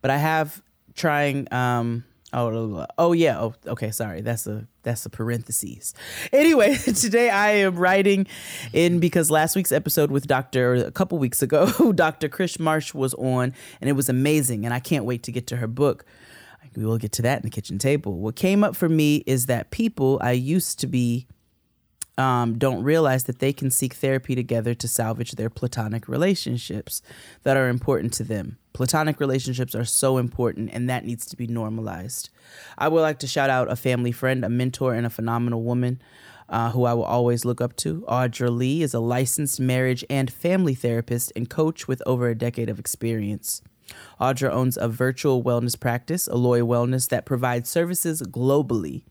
But 0.00 0.10
I 0.10 0.16
have 0.16 0.62
trying 0.94 1.52
um 1.52 2.04
oh 2.32 2.86
oh 2.96 3.12
yeah. 3.12 3.38
Oh 3.40 3.54
okay. 3.66 3.90
Sorry. 3.90 4.22
That's 4.22 4.46
a 4.46 4.66
that's 4.84 5.04
a 5.04 5.10
parentheses 5.10 5.92
anyway 6.32 6.74
today 6.78 7.28
i 7.28 7.50
am 7.50 7.76
writing 7.76 8.26
in 8.72 9.00
because 9.00 9.30
last 9.30 9.54
week's 9.54 9.70
episode 9.70 10.10
with 10.10 10.26
dr 10.26 10.74
a 10.76 10.90
couple 10.90 11.18
weeks 11.18 11.42
ago 11.42 11.92
dr 11.94 12.26
kris 12.30 12.58
marsh 12.58 12.94
was 12.94 13.12
on 13.14 13.52
and 13.82 13.90
it 13.90 13.92
was 13.92 14.08
amazing 14.08 14.64
and 14.64 14.72
i 14.72 14.80
can't 14.80 15.04
wait 15.04 15.22
to 15.22 15.30
get 15.30 15.46
to 15.46 15.56
her 15.56 15.66
book 15.66 16.06
we 16.76 16.84
will 16.84 16.98
get 16.98 17.12
to 17.12 17.22
that 17.22 17.38
in 17.38 17.42
the 17.42 17.50
kitchen 17.50 17.78
table 17.78 18.18
what 18.18 18.36
came 18.36 18.62
up 18.62 18.76
for 18.76 18.88
me 18.88 19.22
is 19.26 19.46
that 19.46 19.70
people 19.70 20.18
i 20.22 20.32
used 20.32 20.78
to 20.78 20.86
be 20.86 21.26
um, 22.18 22.58
don't 22.58 22.82
realize 22.82 23.24
that 23.24 23.38
they 23.38 23.52
can 23.52 23.70
seek 23.70 23.94
therapy 23.94 24.34
together 24.34 24.74
to 24.74 24.88
salvage 24.88 25.32
their 25.32 25.48
platonic 25.48 26.08
relationships 26.08 27.00
that 27.44 27.56
are 27.56 27.68
important 27.68 28.12
to 28.14 28.24
them. 28.24 28.58
Platonic 28.72 29.20
relationships 29.20 29.74
are 29.74 29.84
so 29.84 30.18
important, 30.18 30.70
and 30.72 30.90
that 30.90 31.04
needs 31.04 31.24
to 31.26 31.36
be 31.36 31.46
normalized. 31.46 32.28
I 32.76 32.88
would 32.88 33.02
like 33.02 33.20
to 33.20 33.28
shout 33.28 33.50
out 33.50 33.70
a 33.70 33.76
family 33.76 34.12
friend, 34.12 34.44
a 34.44 34.48
mentor, 34.48 34.94
and 34.94 35.06
a 35.06 35.10
phenomenal 35.10 35.62
woman 35.62 36.02
uh, 36.48 36.72
who 36.72 36.84
I 36.84 36.94
will 36.94 37.04
always 37.04 37.44
look 37.44 37.60
up 37.60 37.76
to. 37.76 38.04
Audra 38.08 38.50
Lee 38.50 38.82
is 38.82 38.94
a 38.94 39.00
licensed 39.00 39.60
marriage 39.60 40.04
and 40.10 40.32
family 40.32 40.74
therapist 40.74 41.32
and 41.36 41.48
coach 41.48 41.86
with 41.86 42.02
over 42.04 42.28
a 42.28 42.34
decade 42.34 42.68
of 42.68 42.78
experience. 42.78 43.62
Audra 44.20 44.50
owns 44.50 44.76
a 44.76 44.88
virtual 44.88 45.42
wellness 45.42 45.78
practice, 45.78 46.28
Aloy 46.28 46.60
Wellness, 46.60 47.08
that 47.08 47.24
provides 47.24 47.68
services 47.68 48.22
globally. 48.22 49.02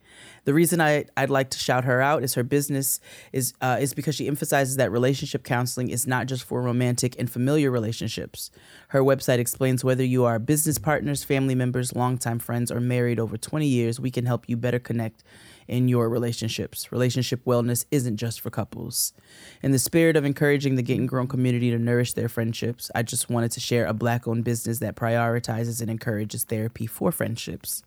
The 0.45 0.53
reason 0.53 0.79
I, 0.79 1.05
I'd 1.15 1.29
like 1.29 1.49
to 1.51 1.59
shout 1.59 1.83
her 1.83 2.01
out 2.01 2.23
is 2.23 2.33
her 2.35 2.43
business 2.43 2.99
is 3.33 3.53
uh, 3.61 3.77
is 3.79 3.93
because 3.93 4.15
she 4.15 4.27
emphasizes 4.27 4.77
that 4.77 4.91
relationship 4.91 5.43
counseling 5.43 5.89
is 5.89 6.07
not 6.07 6.25
just 6.25 6.43
for 6.43 6.61
romantic 6.61 7.15
and 7.19 7.29
familiar 7.29 7.69
relationships. 7.69 8.49
Her 8.89 9.01
website 9.01 9.39
explains 9.39 9.83
whether 9.83 10.03
you 10.03 10.23
are 10.23 10.39
business 10.39 10.77
partners, 10.79 11.23
family 11.23 11.55
members, 11.55 11.95
longtime 11.95 12.39
friends, 12.39 12.71
or 12.71 12.79
married 12.79 13.19
over 13.19 13.37
20 13.37 13.67
years, 13.67 13.99
we 13.99 14.11
can 14.11 14.25
help 14.25 14.47
you 14.47 14.55
better 14.57 14.79
connect 14.79 15.23
in 15.67 15.87
your 15.87 16.09
relationships. 16.09 16.91
Relationship 16.91 17.43
wellness 17.45 17.85
isn't 17.91 18.17
just 18.17 18.41
for 18.41 18.49
couples. 18.49 19.13
In 19.61 19.71
the 19.71 19.79
spirit 19.79 20.15
of 20.15 20.25
encouraging 20.25 20.75
the 20.75 20.81
Getting 20.81 21.07
Grown 21.07 21.27
community 21.27 21.71
to 21.71 21.77
nourish 21.77 22.13
their 22.13 22.29
friendships, 22.29 22.89
I 22.95 23.03
just 23.03 23.29
wanted 23.29 23.51
to 23.51 23.59
share 23.59 23.85
a 23.85 23.93
black 23.93 24.27
owned 24.27 24.43
business 24.43 24.79
that 24.79 24.95
prioritizes 24.95 25.81
and 25.81 25.89
encourages 25.89 26.43
therapy 26.43 26.85
for 26.85 27.11
friendships. 27.11 27.83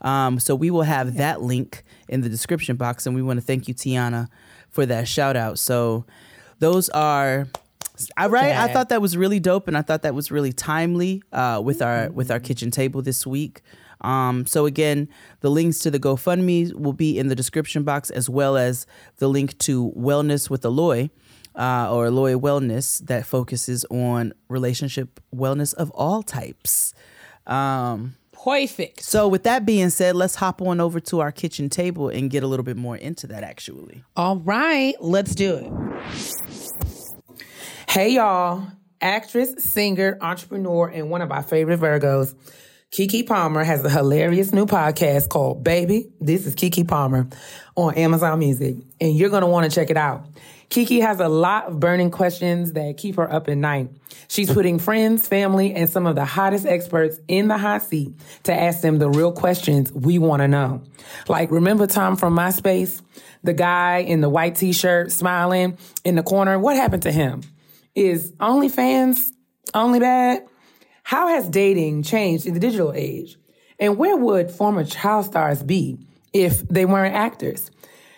Um, 0.00 0.38
so 0.38 0.54
we 0.54 0.70
will 0.70 0.82
have 0.82 1.16
that 1.16 1.42
link 1.42 1.84
in 2.08 2.20
the 2.20 2.28
description 2.28 2.76
box, 2.76 3.06
and 3.06 3.14
we 3.14 3.22
want 3.22 3.40
to 3.40 3.44
thank 3.44 3.68
you, 3.68 3.74
Tiana, 3.74 4.28
for 4.68 4.86
that 4.86 5.08
shout 5.08 5.36
out. 5.36 5.58
So 5.58 6.04
those 6.60 6.88
are 6.90 7.48
I 8.16 8.28
right. 8.28 8.54
I 8.54 8.72
thought 8.72 8.88
that 8.90 9.02
was 9.02 9.16
really 9.16 9.40
dope, 9.40 9.68
and 9.68 9.76
I 9.76 9.82
thought 9.82 10.02
that 10.02 10.14
was 10.14 10.30
really 10.30 10.52
timely 10.52 11.22
uh, 11.32 11.60
with 11.62 11.82
our 11.82 12.10
with 12.10 12.30
our 12.30 12.40
kitchen 12.40 12.70
table 12.70 13.02
this 13.02 13.26
week. 13.26 13.62
Um, 14.00 14.46
so 14.46 14.66
again, 14.66 15.08
the 15.40 15.50
links 15.50 15.78
to 15.80 15.90
the 15.90 15.98
GoFundMe 16.00 16.72
will 16.74 16.92
be 16.92 17.18
in 17.18 17.28
the 17.28 17.34
description 17.34 17.82
box, 17.82 18.10
as 18.10 18.28
well 18.28 18.56
as 18.56 18.86
the 19.18 19.28
link 19.28 19.58
to 19.58 19.92
Wellness 19.96 20.48
with 20.48 20.62
Aloy, 20.62 21.10
uh, 21.54 21.92
or 21.92 22.06
Aloy 22.06 22.40
Wellness, 22.40 23.04
that 23.06 23.26
focuses 23.26 23.84
on 23.90 24.32
relationship 24.48 25.20
wellness 25.34 25.74
of 25.74 25.90
all 25.90 26.22
types. 26.22 26.94
Um, 27.46 28.16
Perfect. 28.32 29.02
so 29.02 29.28
with 29.28 29.42
that 29.42 29.66
being 29.66 29.90
said, 29.90 30.16
let's 30.16 30.36
hop 30.36 30.62
on 30.62 30.80
over 30.80 30.98
to 31.00 31.20
our 31.20 31.32
kitchen 31.32 31.68
table 31.68 32.08
and 32.08 32.30
get 32.30 32.42
a 32.42 32.46
little 32.46 32.64
bit 32.64 32.76
more 32.76 32.96
into 32.96 33.26
that. 33.26 33.42
Actually, 33.42 34.02
All 34.16 34.36
right, 34.36 34.94
let's 35.00 35.34
do 35.34 35.56
it. 35.56 35.70
Hey, 37.88 38.10
y'all. 38.10 38.66
Actress, 39.02 39.64
singer, 39.64 40.18
entrepreneur, 40.20 40.86
and 40.88 41.10
one 41.10 41.22
of 41.22 41.28
my 41.28 41.40
favorite 41.42 41.80
Virgos, 41.80 42.34
Keke 42.90 43.24
Palmer 43.24 43.62
has 43.62 43.84
a 43.84 43.88
hilarious 43.88 44.52
new 44.52 44.66
podcast 44.66 45.28
called 45.28 45.62
Baby, 45.62 46.10
This 46.20 46.44
is 46.44 46.56
Keke 46.56 46.88
Palmer 46.88 47.28
on 47.76 47.94
Amazon 47.94 48.40
Music, 48.40 48.74
and 49.00 49.16
you're 49.16 49.30
going 49.30 49.42
to 49.42 49.46
want 49.46 49.70
to 49.70 49.72
check 49.72 49.90
it 49.90 49.96
out. 49.96 50.26
Keke 50.70 51.00
has 51.00 51.20
a 51.20 51.28
lot 51.28 51.66
of 51.66 51.78
burning 51.78 52.10
questions 52.10 52.72
that 52.72 52.96
keep 52.96 53.14
her 53.14 53.32
up 53.32 53.48
at 53.48 53.56
night. 53.56 53.90
She's 54.26 54.52
putting 54.52 54.80
friends, 54.80 55.28
family, 55.28 55.72
and 55.72 55.88
some 55.88 56.04
of 56.04 56.16
the 56.16 56.24
hottest 56.24 56.66
experts 56.66 57.20
in 57.28 57.46
the 57.46 57.58
hot 57.58 57.82
seat 57.82 58.12
to 58.42 58.52
ask 58.52 58.80
them 58.80 58.98
the 58.98 59.08
real 59.08 59.30
questions 59.30 59.92
we 59.92 60.18
want 60.18 60.42
to 60.42 60.48
know. 60.48 60.82
Like, 61.28 61.52
remember 61.52 61.86
Tom 61.86 62.16
from 62.16 62.36
MySpace? 62.36 63.02
The 63.44 63.52
guy 63.52 63.98
in 63.98 64.20
the 64.20 64.28
white 64.28 64.56
t-shirt 64.56 65.12
smiling 65.12 65.78
in 66.02 66.16
the 66.16 66.24
corner? 66.24 66.58
What 66.58 66.74
happened 66.74 67.04
to 67.04 67.12
him? 67.12 67.42
Is 67.94 68.32
OnlyFans 68.32 69.30
only 69.74 70.00
bad? 70.00 70.44
How 71.02 71.28
has 71.28 71.48
dating 71.48 72.02
changed 72.02 72.46
in 72.46 72.54
the 72.54 72.60
digital 72.60 72.92
age? 72.94 73.36
And 73.78 73.96
where 73.96 74.16
would 74.16 74.50
former 74.50 74.84
child 74.84 75.26
stars 75.26 75.62
be 75.62 75.98
if 76.32 76.60
they 76.68 76.84
weren't 76.84 77.14
actors? 77.14 77.70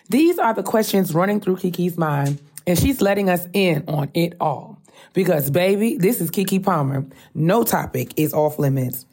These 0.09 0.39
are 0.39 0.53
the 0.53 0.63
questions 0.63 1.15
running 1.15 1.41
through 1.41 1.57
Keke's 1.57 1.97
mind, 1.97 2.41
and 2.67 2.79
she's 2.79 3.01
letting 3.01 3.31
us 3.31 3.47
in 3.53 3.85
on 3.89 4.11
it 4.15 4.35
all. 4.41 4.79
Because, 5.15 5.51
baby, 5.51 5.97
this 5.97 6.21
is 6.21 6.31
Keke 6.31 6.63
Palmer. 6.63 7.05
No 7.35 7.65
topic 7.65 8.13
is 8.17 8.35
off 8.35 8.59
limits. 8.59 9.07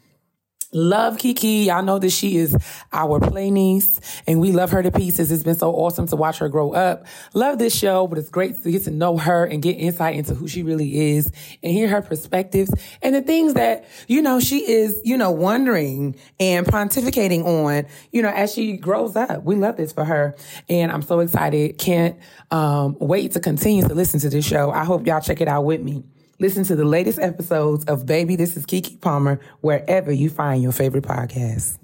Love 0.71 1.17
Keke. 1.17 1.65
Y'all 1.65 1.81
know 1.81 1.97
that 1.97 2.11
she 2.11 2.37
is 2.37 2.55
our 2.93 3.19
play 3.19 3.49
niece 3.49 3.99
and 4.27 4.39
we 4.39 4.51
love 4.51 4.69
her 4.69 4.83
to 4.83 4.91
pieces. 4.91 5.31
It's 5.31 5.41
been 5.41 5.55
so 5.55 5.71
awesome 5.73 6.05
to 6.07 6.15
watch 6.15 6.37
her 6.37 6.47
grow 6.47 6.73
up. 6.73 7.07
Love 7.33 7.57
this 7.57 7.75
show, 7.75 8.05
but 8.05 8.19
it's 8.19 8.29
great 8.29 8.61
to 8.61 8.71
get 8.71 8.83
to 8.83 8.91
know 8.91 9.17
her 9.17 9.45
and 9.45 9.63
get 9.63 9.73
insight 9.73 10.15
into 10.15 10.35
who 10.35 10.47
she 10.47 10.61
really 10.61 11.15
is 11.15 11.31
and 11.63 11.73
hear 11.73 11.87
her 11.87 12.03
perspectives 12.03 12.71
and 13.01 13.15
the 13.15 13.21
things 13.21 13.55
that, 13.55 13.85
you 14.07 14.21
know, 14.21 14.39
she 14.39 14.69
is, 14.69 15.01
you 15.03 15.17
know, 15.17 15.31
wondering 15.31 16.15
and 16.39 16.67
pontificating 16.67 17.45
on, 17.45 17.87
you 18.11 18.21
know, 18.21 18.29
as 18.29 18.53
she 18.53 18.77
grows 18.77 19.15
up. 19.15 19.43
We 19.43 19.55
love 19.55 19.75
this 19.75 19.91
for 19.91 20.05
her. 20.05 20.35
And 20.69 20.91
I'm 20.91 21.01
so 21.01 21.19
excited. 21.21 21.79
Can't 21.79 22.15
um, 22.51 22.95
wait 22.99 23.31
to 23.31 23.39
continue 23.39 23.87
to 23.87 23.95
listen 23.95 24.19
to 24.19 24.29
this 24.29 24.45
show. 24.45 24.69
I 24.69 24.83
hope 24.83 25.07
y'all 25.07 25.19
check 25.19 25.41
it 25.41 25.47
out 25.47 25.65
with 25.65 25.81
me. 25.81 26.03
Listen 26.41 26.63
to 26.63 26.75
the 26.77 26.85
latest 26.85 27.19
episodes 27.19 27.83
of 27.83 28.05
Baby, 28.05 28.37
This 28.37 28.55
is 28.55 28.65
Keke 28.65 29.01
Palmer, 29.01 29.41
wherever 29.59 30.09
you 30.09 30.29
find 30.29 30.63
your 30.63 30.71
favorite 30.71 31.03
podcast. 31.03 31.77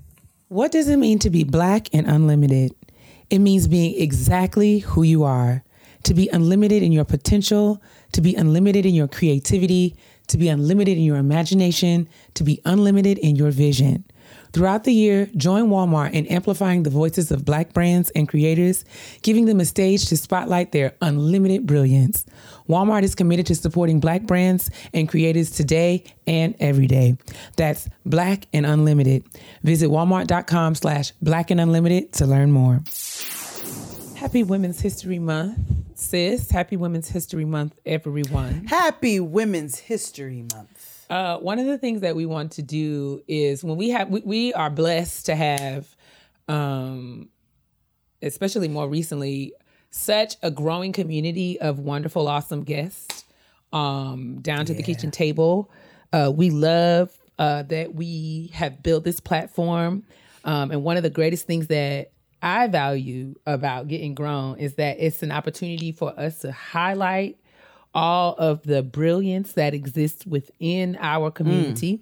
What 0.48 0.72
does 0.72 0.88
it 0.88 0.96
mean 0.96 1.20
to 1.20 1.30
be 1.30 1.44
black 1.44 1.94
and 1.94 2.08
unlimited? 2.08 2.74
It 3.30 3.40
means 3.40 3.68
being 3.68 4.02
exactly 4.02 4.80
who 4.80 5.04
you 5.04 5.26
are, 5.26 5.62
to 6.04 6.14
be 6.14 6.30
unlimited 6.30 6.84
in 6.84 6.94
your 6.94 7.04
potential, 7.04 7.84
to 8.14 8.22
be 8.22 8.34
unlimited 8.34 8.86
in 8.86 8.96
your 8.96 9.10
creativity, 9.10 9.98
to 10.28 10.38
be 10.38 10.48
unlimited 10.48 10.98
in 10.98 11.04
your 11.04 11.18
imagination, 11.18 12.08
to 12.36 12.46
be 12.46 12.62
unlimited 12.64 13.18
in 13.18 13.36
your 13.36 13.52
vision. 13.52 14.06
Throughout 14.56 14.86
the 14.86 14.94
year, 14.94 15.30
join 15.36 15.68
Walmart 15.68 16.14
in 16.14 16.26
amplifying 16.28 16.84
the 16.84 16.90
voices 16.90 17.30
of 17.30 17.44
Black 17.44 17.74
brands 17.74 18.10
and 18.12 18.26
creators, 18.26 18.86
giving 19.22 19.48
them 19.48 19.60
a 19.60 19.66
stage 19.66 20.06
to 20.06 20.16
spotlight 20.16 20.72
their 20.72 20.94
unlimited 21.02 21.68
brilliance. 21.68 22.26
Walmart 22.70 23.04
is 23.04 23.16
committed 23.16 23.48
to 23.48 23.56
supporting 23.56 24.00
Black 24.00 24.22
brands 24.22 24.70
and 24.94 25.10
creators 25.10 25.52
today 25.52 26.06
and 26.26 26.56
every 26.62 26.88
day. 26.88 27.18
That's 27.58 27.90
Black 28.06 28.48
and 28.54 28.66
Unlimited. 28.66 29.26
Visit 29.64 29.90
walmart.com 29.90 30.76
slash 30.76 31.12
black 31.22 31.52
and 31.52 31.60
unlimited 31.60 32.14
to 32.14 32.26
learn 32.26 32.54
more. 32.54 32.82
Happy 34.16 34.42
Women's 34.42 34.80
History 34.80 35.20
Month, 35.20 35.60
sis. 35.96 36.50
Happy 36.50 36.78
Women's 36.78 37.10
History 37.10 37.44
Month, 37.44 37.76
everyone. 37.86 38.68
Happy 38.68 39.20
Women's 39.20 39.80
History 39.80 40.46
Month. 40.54 40.75
Uh, 41.10 41.38
one 41.38 41.60
of 41.60 41.66
the 41.66 41.78
things 41.78 42.02
that 42.02 42.16
we 42.16 42.26
want 42.26 42.54
to 42.54 42.62
do 42.62 43.22
is 43.28 43.64
when 43.64 43.78
we 43.78 43.90
have 43.90 44.10
we, 44.10 44.22
we 44.22 44.54
are 44.54 44.70
blessed 44.70 45.28
to 45.28 45.36
have 45.36 45.96
um 46.48 47.28
especially 48.22 48.68
more 48.68 48.88
recently 48.88 49.54
such 49.90 50.36
a 50.42 50.50
growing 50.52 50.92
community 50.92 51.60
of 51.60 51.80
wonderful 51.80 52.28
awesome 52.28 52.64
guests 52.64 53.26
um 53.74 54.40
down 54.42 54.66
to 54.66 54.74
the 54.74 54.84
kitchen 54.84 55.12
table. 55.12 55.72
Uh 56.12 56.32
we 56.36 56.50
love 56.50 57.12
uh 57.38 57.64
that 57.64 57.94
we 57.94 58.50
have 58.54 58.82
built 58.82 59.04
this 59.04 59.20
platform. 59.20 60.04
Um 60.44 60.72
and 60.72 60.84
one 60.84 60.98
of 60.98 61.04
the 61.04 61.10
greatest 61.10 61.46
things 61.46 61.68
that 61.68 62.12
I 62.42 62.68
value 62.68 63.36
about 63.46 63.88
getting 63.88 64.14
grown 64.14 64.60
is 64.60 64.76
that 64.76 64.98
it's 65.00 65.24
an 65.24 65.32
opportunity 65.32 65.92
for 65.92 66.18
us 66.20 66.40
to 66.40 66.52
highlight 66.52 67.38
all 67.96 68.36
of 68.38 68.62
the 68.64 68.84
brilliance 68.84 69.54
that 69.54 69.74
exists 69.74 70.26
within 70.26 70.98
our 71.00 71.32
community 71.32 72.02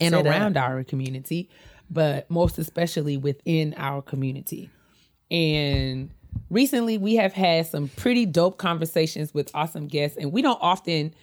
and 0.00 0.14
Say 0.14 0.22
that. 0.22 0.26
around 0.28 0.56
our 0.56 0.84
community, 0.84 1.48
but 1.90 2.30
most 2.30 2.58
especially 2.58 3.16
within 3.16 3.74
our 3.78 4.02
community. 4.02 4.70
And 5.30 6.10
recently 6.50 6.98
we 6.98 7.16
have 7.16 7.32
had 7.32 7.66
some 7.66 7.88
pretty 7.88 8.26
dope 8.26 8.58
conversations 8.58 9.32
with 9.34 9.50
awesome 9.54 9.86
guests, 9.88 10.16
and 10.18 10.32
we 10.32 10.42
don't 10.42 10.58
often 10.62 11.14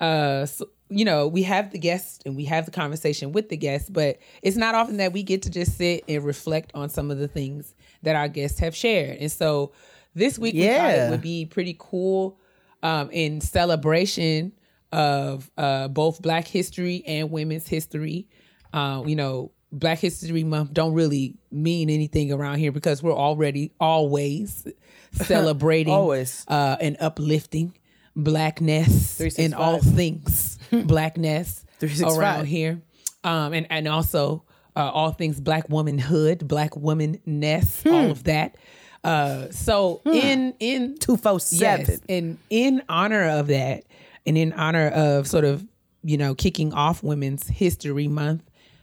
uh 0.00 0.40
s- 0.44 0.62
you 0.90 1.04
know 1.04 1.26
we 1.26 1.42
have 1.42 1.72
the 1.72 1.78
guests 1.78 2.20
and 2.24 2.36
we 2.36 2.44
have 2.44 2.64
the 2.66 2.70
conversation 2.70 3.32
with 3.32 3.48
the 3.48 3.56
guests 3.56 3.90
but 3.90 4.16
it's 4.42 4.56
not 4.56 4.76
often 4.76 4.96
that 4.98 5.12
we 5.12 5.24
get 5.24 5.42
to 5.42 5.50
just 5.50 5.76
sit 5.76 6.04
and 6.08 6.24
reflect 6.24 6.70
on 6.72 6.88
some 6.88 7.10
of 7.10 7.18
the 7.18 7.26
things 7.26 7.74
that 8.04 8.14
our 8.14 8.28
guests 8.28 8.60
have 8.60 8.76
shared 8.76 9.18
and 9.18 9.32
so 9.32 9.72
this 10.14 10.38
week 10.38 10.54
we 10.54 10.60
thought 10.60 10.66
Yeah. 10.68 11.08
it 11.08 11.10
would 11.10 11.20
be 11.20 11.46
pretty 11.46 11.74
cool 11.80 12.38
um 12.82 13.10
in 13.10 13.40
celebration 13.40 14.52
of 14.92 15.50
uh 15.58 15.88
both 15.88 16.22
black 16.22 16.46
history 16.46 17.02
and 17.06 17.30
women's 17.30 17.66
history. 17.68 18.26
Uh, 18.72 19.02
you 19.06 19.16
know 19.16 19.50
black 19.72 19.98
history 19.98 20.44
month 20.44 20.72
don't 20.72 20.94
really 20.94 21.36
mean 21.50 21.90
anything 21.90 22.32
around 22.32 22.58
here 22.58 22.72
because 22.72 23.02
we're 23.02 23.12
already 23.14 23.70
always 23.80 24.66
celebrating 25.12 25.92
Always. 25.92 26.44
uh 26.48 26.76
and 26.80 26.96
uplifting 27.00 27.76
blackness 28.16 29.20
in 29.38 29.54
all 29.54 29.78
things 29.80 30.58
blackness 30.70 31.64
365. 31.80 32.18
around 32.18 32.46
here. 32.46 32.80
Um 33.24 33.52
and 33.52 33.66
and 33.70 33.88
also 33.88 34.44
uh, 34.76 34.90
all 34.90 35.10
things 35.12 35.40
black 35.40 35.68
womanhood 35.68 36.46
black 36.46 36.70
womanness 36.72 37.84
all 37.90 38.10
of 38.10 38.24
that 38.24 38.56
uh 39.04 39.50
so 39.50 40.00
in 40.04 40.54
in 40.58 40.98
247. 40.98 41.86
Yes, 41.86 42.00
and 42.08 42.38
in 42.50 42.82
honor 42.88 43.28
of 43.28 43.46
that, 43.48 43.84
and 44.26 44.36
in 44.36 44.52
honor 44.52 44.88
of 44.88 45.26
sort 45.26 45.44
of 45.44 45.64
you 46.02 46.16
know 46.16 46.34
kicking 46.34 46.72
off 46.72 47.02
Women's 47.02 47.46
History 47.48 48.08
Month, 48.08 48.42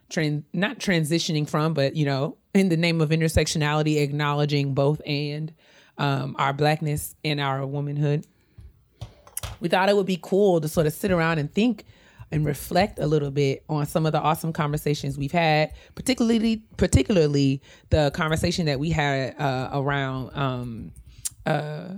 tran- 0.10 0.44
not 0.54 0.80
transitioning 0.80 1.48
from, 1.50 1.74
but 1.74 1.96
you 1.96 2.06
know, 2.06 2.38
in 2.54 2.70
the 2.70 2.78
name 2.78 3.02
of 3.02 3.10
intersectionality, 3.10 4.02
acknowledging 4.02 4.74
both 4.74 5.02
and 5.06 5.54
um, 5.98 6.36
our 6.40 6.54
blackness 6.54 7.16
and 7.24 7.40
our 7.40 7.66
womanhood. 7.66 8.26
We 9.60 9.70
thought 9.70 9.90
it 9.90 9.96
would 9.96 10.06
be 10.06 10.20
cool 10.22 10.60
to 10.62 10.68
sort 10.68 10.86
of 10.86 10.94
sit 10.94 11.12
around 11.12 11.40
and 11.40 11.52
think 11.52 11.86
and 12.32 12.46
reflect 12.46 13.00
a 13.00 13.08
little 13.08 13.32
bit 13.32 13.64
on 13.70 13.86
some 13.86 14.06
of 14.06 14.12
the 14.12 14.20
awesome 14.20 14.52
conversations 14.52 15.18
we've 15.18 15.32
had, 15.32 15.74
particularly 15.96 16.64
particularly 16.78 17.62
the 17.90 18.12
conversation 18.14 18.66
that 18.66 18.80
we 18.80 18.90
had 18.90 19.40
uh, 19.40 19.70
around 19.74 20.36
um, 20.36 20.92
uh, 21.46 21.90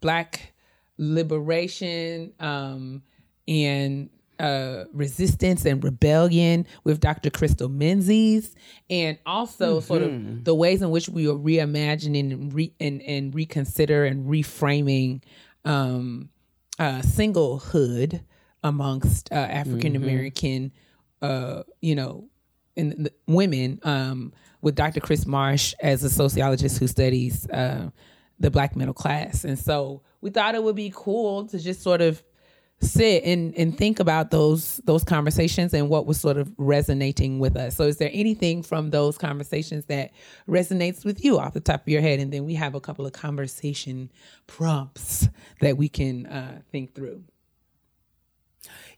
black 0.00 0.54
liberation 0.98 2.32
um, 2.40 3.02
and 3.46 4.10
uh, 4.38 4.84
resistance 4.92 5.64
and 5.64 5.82
rebellion 5.82 6.66
with 6.84 7.00
Dr. 7.00 7.30
Crystal 7.30 7.68
Menzies, 7.68 8.54
and 8.90 9.18
also 9.24 9.80
sort 9.80 10.02
of 10.02 10.44
the 10.44 10.54
ways 10.54 10.82
in 10.82 10.90
which 10.90 11.08
we 11.08 11.28
are 11.28 11.34
reimagining 11.34 12.32
and, 12.32 12.52
re- 12.52 12.74
and, 12.78 13.00
and 13.02 13.34
reconsider 13.34 14.04
and 14.04 14.26
reframing 14.26 15.22
um, 15.64 16.28
uh, 16.78 17.00
singlehood 17.00 18.20
amongst 18.66 19.30
uh, 19.32 19.36
African 19.36 19.96
American, 19.96 20.72
uh, 21.22 21.62
you 21.80 21.94
know, 21.94 22.28
and 22.76 23.08
women 23.26 23.80
um, 23.82 24.32
with 24.60 24.74
Dr. 24.74 25.00
Kris 25.00 25.26
Marsh 25.26 25.74
as 25.80 26.02
a 26.04 26.10
sociologist 26.10 26.78
who 26.78 26.86
studies 26.86 27.48
uh, 27.50 27.90
the 28.38 28.50
black 28.50 28.76
middle 28.76 28.94
class. 28.94 29.44
And 29.44 29.58
so 29.58 30.02
we 30.20 30.30
thought 30.30 30.54
it 30.54 30.62
would 30.62 30.76
be 30.76 30.92
cool 30.94 31.46
to 31.46 31.58
just 31.58 31.82
sort 31.82 32.02
of 32.02 32.22
sit 32.80 33.24
and, 33.24 33.54
and 33.56 33.76
think 33.76 34.00
about 34.00 34.30
those 34.30 34.82
those 34.84 35.02
conversations 35.02 35.72
and 35.72 35.88
what 35.88 36.04
was 36.04 36.20
sort 36.20 36.36
of 36.36 36.52
resonating 36.58 37.38
with 37.38 37.56
us. 37.56 37.76
So 37.76 37.84
is 37.84 37.96
there 37.96 38.10
anything 38.12 38.62
from 38.62 38.90
those 38.90 39.16
conversations 39.16 39.86
that 39.86 40.10
resonates 40.46 41.04
with 41.04 41.24
you 41.24 41.38
off 41.38 41.54
the 41.54 41.60
top 41.60 41.82
of 41.82 41.88
your 41.88 42.02
head? 42.02 42.20
And 42.20 42.32
then 42.32 42.44
we 42.44 42.54
have 42.54 42.74
a 42.74 42.80
couple 42.80 43.06
of 43.06 43.12
conversation 43.12 44.10
prompts 44.46 45.28
that 45.60 45.78
we 45.78 45.88
can 45.88 46.26
uh, 46.26 46.60
think 46.70 46.94
through. 46.94 47.24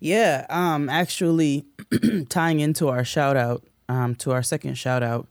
Yeah, 0.01 0.47
um, 0.49 0.89
actually, 0.89 1.67
tying 2.29 2.61
into 2.61 2.89
our 2.89 3.05
shout 3.05 3.37
out, 3.37 3.65
um, 3.89 4.15
to 4.17 4.31
our 4.33 4.43
second 4.43 4.75
shout 4.77 5.03
out, 5.03 5.27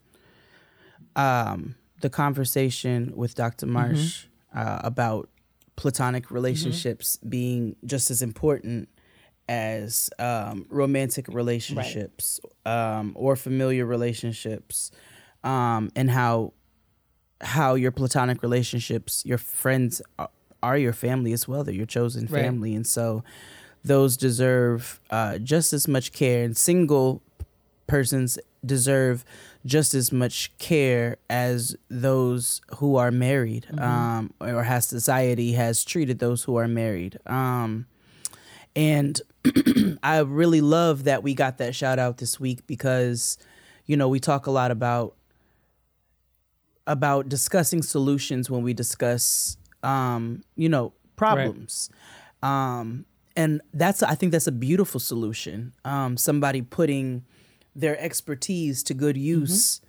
um, 1.15 1.75
the 2.01 2.09
conversation 2.09 3.13
with 3.15 3.33
Dr. 3.35 3.65
Marsh 3.65 4.25
uh, 4.55 4.81
about 4.83 5.29
platonic 5.75 6.31
relationships 6.31 7.17
being 7.17 7.75
just 7.85 8.11
as 8.11 8.21
important 8.21 8.89
as 9.49 10.09
um, 10.19 10.65
romantic 10.69 11.27
relationships 11.29 12.39
um, 12.65 13.13
or 13.15 13.35
familiar 13.35 13.85
relationships, 13.85 14.91
um, 15.43 15.89
and 15.95 16.11
how 16.11 16.53
how 17.39 17.75
your 17.75 17.91
platonic 17.91 18.41
relationships, 18.41 19.23
your 19.25 19.37
friends 19.37 20.01
are, 20.19 20.29
are 20.63 20.77
your 20.77 20.91
family 20.93 21.31
as 21.31 21.47
well. 21.47 21.63
They're 21.63 21.73
your 21.75 21.85
chosen 21.85 22.23
Right. 22.23 22.43
family, 22.43 22.75
and 22.75 22.85
so 22.85 23.23
those 23.83 24.17
deserve 24.17 24.99
uh, 25.09 25.37
just 25.37 25.73
as 25.73 25.87
much 25.87 26.11
care. 26.11 26.43
And 26.43 26.55
single 26.55 27.21
persons 27.87 28.37
deserve 28.65 29.23
just 29.65 29.93
as 29.93 30.11
much 30.11 30.55
care 30.57 31.17
as 31.29 31.75
those 31.89 32.61
who 32.77 32.95
are 32.95 33.11
married, 33.11 33.67
um, 33.79 34.33
or 34.39 34.63
has 34.63 34.87
society 34.87 35.53
has 35.53 35.83
treated 35.83 36.19
those 36.19 36.43
who 36.43 36.55
are 36.55 36.67
married. 36.67 37.19
Um, 37.25 37.85
and 38.75 39.19
I 40.03 40.19
really 40.19 40.61
love 40.61 41.03
that 41.05 41.23
we 41.23 41.33
got 41.33 41.57
that 41.57 41.75
shout 41.75 41.99
out 41.99 42.17
this 42.17 42.39
week 42.39 42.65
because, 42.67 43.37
you 43.85 43.97
know, 43.97 44.07
we 44.07 44.19
talk 44.19 44.47
a 44.47 44.51
lot 44.51 44.71
about 44.71 45.15
about 46.85 47.27
discussing 47.27 47.83
solutions 47.83 48.49
when 48.49 48.63
we 48.63 48.73
discuss, 48.73 49.57
um, 49.83 50.43
you 50.55 50.69
know, 50.69 50.93
problems. 51.17 51.89
Um, 52.41 53.05
and 53.37 53.61
that's 53.73 54.01
I 54.03 54.15
think 54.15 54.31
that's 54.33 54.47
a 54.47 54.51
beautiful 54.51 54.99
solution. 54.99 55.73
Um, 55.85 56.17
somebody 56.17 56.63
putting 56.63 57.23
their 57.75 57.97
expertise 57.99 58.81
to 58.83 58.95
good 58.95 59.15
use 59.15 59.79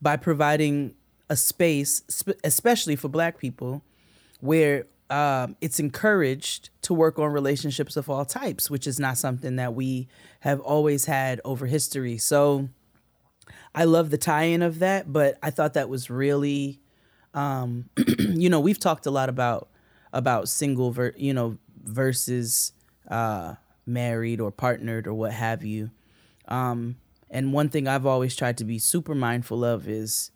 by 0.00 0.16
providing 0.16 0.94
a 1.30 1.36
space, 1.36 2.02
sp- 2.12 2.38
especially 2.44 2.94
for 2.94 3.08
Black 3.08 3.38
people, 3.38 3.82
where 4.40 4.84
um, 5.08 5.56
it's 5.62 5.80
encouraged 5.80 6.68
to 6.82 6.92
work 6.92 7.18
on 7.18 7.32
relationships 7.32 7.96
of 7.96 8.10
all 8.10 8.26
types, 8.26 8.70
which 8.70 8.86
is 8.86 9.00
not 9.00 9.16
something 9.16 9.56
that 9.56 9.74
we 9.74 10.06
have 10.40 10.60
always 10.60 11.06
had 11.06 11.40
over 11.46 11.64
history. 11.64 12.18
So 12.18 12.68
I 13.74 13.84
love 13.84 14.10
the 14.10 14.18
tie-in 14.18 14.60
of 14.60 14.80
that, 14.80 15.10
but 15.10 15.38
I 15.42 15.50
thought 15.50 15.74
that 15.74 15.88
was 15.88 16.10
really, 16.10 16.80
um, 17.32 17.88
you 18.18 18.50
know, 18.50 18.60
we've 18.60 18.78
talked 18.78 19.06
a 19.06 19.10
lot 19.10 19.30
about 19.30 19.70
about 20.12 20.48
single, 20.48 20.90
ver- 20.90 21.14
you 21.16 21.32
know, 21.32 21.58
versus 21.84 22.72
uh, 23.08 23.54
married 23.86 24.40
or 24.40 24.50
partnered 24.50 25.06
or 25.06 25.14
what 25.14 25.32
have 25.32 25.64
you. 25.64 25.90
Um, 26.46 26.96
and 27.30 27.52
one 27.52 27.68
thing 27.68 27.86
I've 27.86 28.06
always 28.06 28.34
tried 28.34 28.58
to 28.58 28.64
be 28.64 28.78
super 28.78 29.14
mindful 29.14 29.64
of 29.64 29.88
is 29.88 30.30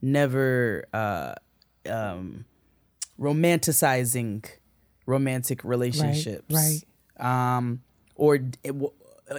never 0.00 0.84
uh, 0.92 1.34
um, 1.88 2.44
romanticizing 3.18 4.44
romantic 5.06 5.64
relationships, 5.64 6.54
right. 6.54 6.82
Um, 7.18 7.82
or 8.14 8.38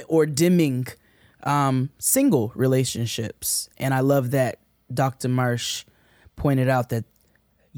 or 0.08 0.26
dimming 0.26 0.88
um, 1.44 1.90
single 1.98 2.52
relationships. 2.56 3.70
And 3.78 3.94
I 3.94 4.02
love 4.02 4.32
that 4.32 4.60
Dr. 4.94 5.30
Marsh 5.30 5.86
pointed 6.36 6.70
out 6.70 6.90
that 6.90 7.06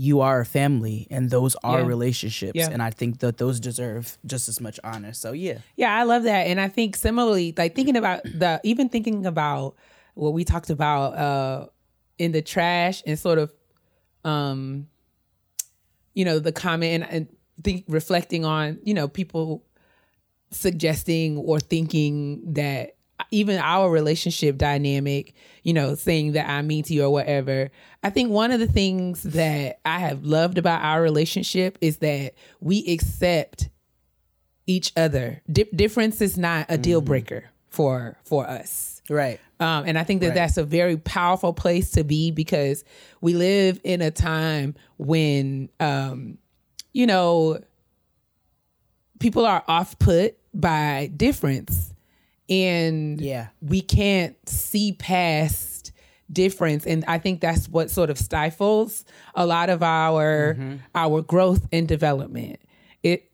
you 0.07 0.19
are 0.27 0.39
a 0.41 0.45
family 0.45 0.99
and 1.11 1.29
those 1.29 1.53
are 1.63 1.81
Yeah. 1.81 1.85
relationships, 1.95 2.57
Yeah. 2.61 2.69
and 2.73 2.81
I 2.81 2.89
think 2.99 3.19
that 3.19 3.37
those 3.37 3.59
deserve 3.59 4.17
just 4.25 4.49
as 4.49 4.59
much 4.59 4.79
honor. 4.83 5.13
So 5.13 5.31
yeah, 5.31 5.59
Yeah, 5.75 5.93
I 5.99 6.03
love 6.11 6.23
that. 6.23 6.43
And 6.49 6.59
I 6.59 6.69
think 6.69 6.95
similarly, 6.95 7.53
like 7.61 7.75
thinking 7.75 7.97
about 7.97 8.23
the 8.23 8.59
even 8.63 8.89
thinking 8.89 9.25
about 9.25 9.75
what 10.15 10.33
we 10.33 10.43
talked 10.43 10.69
about 10.71 11.07
uh 11.27 11.67
in 12.17 12.31
the 12.31 12.41
trash 12.41 13.03
and 13.05 13.17
sort 13.19 13.37
of 13.43 13.53
um 14.23 14.87
you 16.13 16.25
know, 16.25 16.39
the 16.39 16.51
comment 16.51 16.91
and, 17.03 17.13
and 17.13 17.27
think 17.63 17.85
reflecting 17.87 18.43
on, 18.43 18.79
you 18.83 18.93
know, 18.93 19.07
people 19.07 19.63
suggesting 20.51 21.37
or 21.37 21.59
thinking 21.59 22.53
that 22.53 22.95
even 23.31 23.57
our 23.57 23.89
relationship 23.91 24.57
dynamic, 24.57 25.33
you 25.63 25.73
know, 25.73 25.95
saying 25.95 26.31
that 26.33 26.49
I 26.49 26.61
mean 26.61 26.83
to 26.85 26.93
you 26.93 27.03
or 27.03 27.09
whatever. 27.09 27.69
I 28.03 28.09
think 28.09 28.31
one 28.31 28.51
of 28.51 28.59
the 28.59 28.67
things 28.67 29.23
that 29.23 29.79
I 29.85 29.99
have 29.99 30.23
loved 30.25 30.57
about 30.57 30.81
our 30.83 31.01
relationship 31.01 31.77
is 31.81 31.97
that 31.97 32.33
we 32.59 32.85
accept 32.91 33.69
each 34.67 34.91
other. 34.95 35.41
Di- 35.51 35.69
difference 35.75 36.21
is 36.21 36.37
not 36.37 36.65
a 36.69 36.77
deal 36.77 37.01
breaker 37.01 37.45
for 37.69 38.17
for 38.23 38.47
us. 38.47 39.01
right. 39.09 39.39
Um, 39.59 39.83
and 39.85 39.97
I 39.97 40.03
think 40.03 40.21
that 40.21 40.27
Right. 40.29 40.35
that's 40.35 40.57
a 40.57 40.63
very 40.63 40.97
powerful 40.97 41.53
place 41.53 41.91
to 41.91 42.03
be 42.03 42.31
because 42.31 42.83
we 43.21 43.33
live 43.35 43.79
in 43.83 44.01
a 44.01 44.09
time 44.09 44.73
when, 44.97 45.69
um, 45.79 46.37
you 46.93 47.05
know, 47.05 47.59
people 49.19 49.45
are 49.45 49.63
off 49.67 49.97
put 49.99 50.35
by 50.53 51.11
difference. 51.15 51.90
And 52.51 53.19
Yeah. 53.19 53.47
we 53.61 53.81
can't 53.81 54.35
see 54.47 54.93
past 54.93 55.91
difference. 56.31 56.85
And 56.85 57.03
i 57.07 57.17
think 57.17 57.41
that's 57.41 57.67
what 57.67 57.89
sort 57.89 58.09
of 58.09 58.17
stifles 58.17 59.03
a 59.35 59.45
lot 59.45 59.69
of 59.69 59.83
our 59.83 60.53
mm-hmm. 60.53 60.75
our 60.95 61.21
growth 61.21 61.67
and 61.71 61.87
development. 61.87 62.59
It 63.03 63.29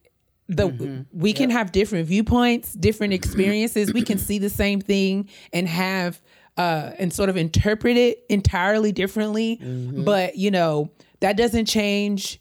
the 0.48 0.70
mm-hmm. 0.70 1.02
we 1.12 1.34
can 1.34 1.50
have 1.50 1.72
different 1.72 2.08
viewpoints 2.08 2.74
different 2.74 3.14
experiences. 3.14 3.94
We 3.94 4.02
can 4.02 4.18
see 4.18 4.40
the 4.40 4.50
same 4.50 4.82
thing 4.82 5.30
and 5.54 5.68
have 5.68 6.22
uh 6.58 6.92
and 6.98 7.12
sort 7.14 7.30
of 7.30 7.38
interpret 7.38 7.98
it 7.98 8.26
entirely 8.30 8.92
differently. 8.92 9.60
Mm-hmm. 9.62 10.04
But 10.04 10.38
you 10.38 10.52
know 10.52 10.92
that 11.20 11.38
doesn't 11.38 11.66
change 11.66 12.40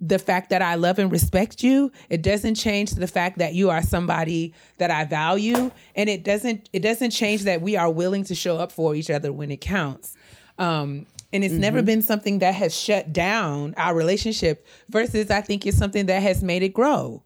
the 0.00 0.18
fact 0.18 0.50
that 0.50 0.62
I 0.62 0.74
love 0.74 0.98
and 0.98 1.10
respect 1.10 1.62
you. 1.62 1.90
It 2.10 2.22
doesn't 2.22 2.56
change 2.56 2.92
the 2.92 3.06
fact 3.06 3.38
that 3.38 3.54
you 3.54 3.70
are 3.70 3.82
somebody 3.82 4.54
that 4.78 4.90
I 4.90 5.04
value, 5.04 5.70
and 5.94 6.08
it 6.08 6.24
doesn't 6.24 6.68
it 6.72 6.80
doesn't 6.80 7.10
change 7.10 7.44
that 7.44 7.62
we 7.62 7.76
are 7.76 7.90
willing 7.90 8.24
to 8.24 8.34
show 8.34 8.56
up 8.58 8.72
for 8.72 8.94
each 8.94 9.10
other 9.10 9.32
when 9.32 9.50
it 9.50 9.60
counts. 9.60 10.14
Um, 10.58 11.06
and 11.32 11.44
it's 11.44 11.54
never 11.54 11.82
been 11.82 12.02
something 12.02 12.38
that 12.38 12.54
has 12.54 12.74
shut 12.74 13.12
down 13.12 13.74
our 13.76 13.94
relationship. 13.94 14.66
Versus, 14.88 15.30
I 15.30 15.40
think 15.40 15.66
it's 15.66 15.76
something 15.76 16.06
that 16.06 16.22
has 16.22 16.42
made 16.42 16.62
it 16.62 16.72
grow 16.72 17.22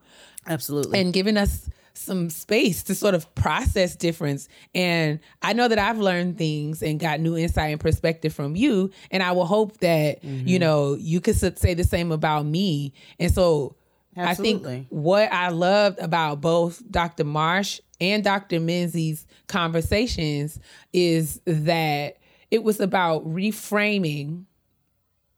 Absolutely. 0.47 0.99
and 0.99 1.13
given 1.13 1.37
us 1.37 1.69
some 1.95 2.31
space 2.31 2.83
to 2.85 2.95
sort 2.95 3.15
of 3.15 3.33
process 3.35 3.97
difference. 3.97 4.49
And 4.75 5.21
I 5.43 5.53
know 5.53 5.69
that 5.69 5.79
I've 5.79 5.99
learned 5.99 6.39
things 6.39 6.83
and 6.83 6.99
got 6.99 7.21
new 7.21 7.37
insight 7.37 7.73
and 7.73 7.81
perspective 7.81 8.33
from 8.33 8.57
you. 8.57 8.91
And 9.11 9.23
I 9.23 9.33
will 9.33 9.47
hope 9.47 9.79
that, 9.79 10.23
you 10.25 10.45
mm-hmm. 10.45 10.61
know, 10.61 10.95
you 10.95 11.21
could 11.21 11.37
say 11.37 11.75
the 11.75 11.85
same 11.85 12.13
about 12.13 12.47
me. 12.47 12.93
And 13.19 13.33
so 13.33 13.77
I 14.17 14.35
think 14.35 14.87
what 14.89 15.33
I 15.33 15.51
loved 15.51 15.99
about 15.99 16.41
both 16.41 16.83
Dr. 16.91 17.25
Marsh 17.25 17.81
and 18.01 18.25
Dr. 18.25 18.61
Menzies 18.61 19.27
conversations 19.47 20.59
is 20.93 21.41
that 21.45 22.17
it 22.51 22.65
was 22.65 22.81
about 22.81 23.25
reframing 23.27 24.45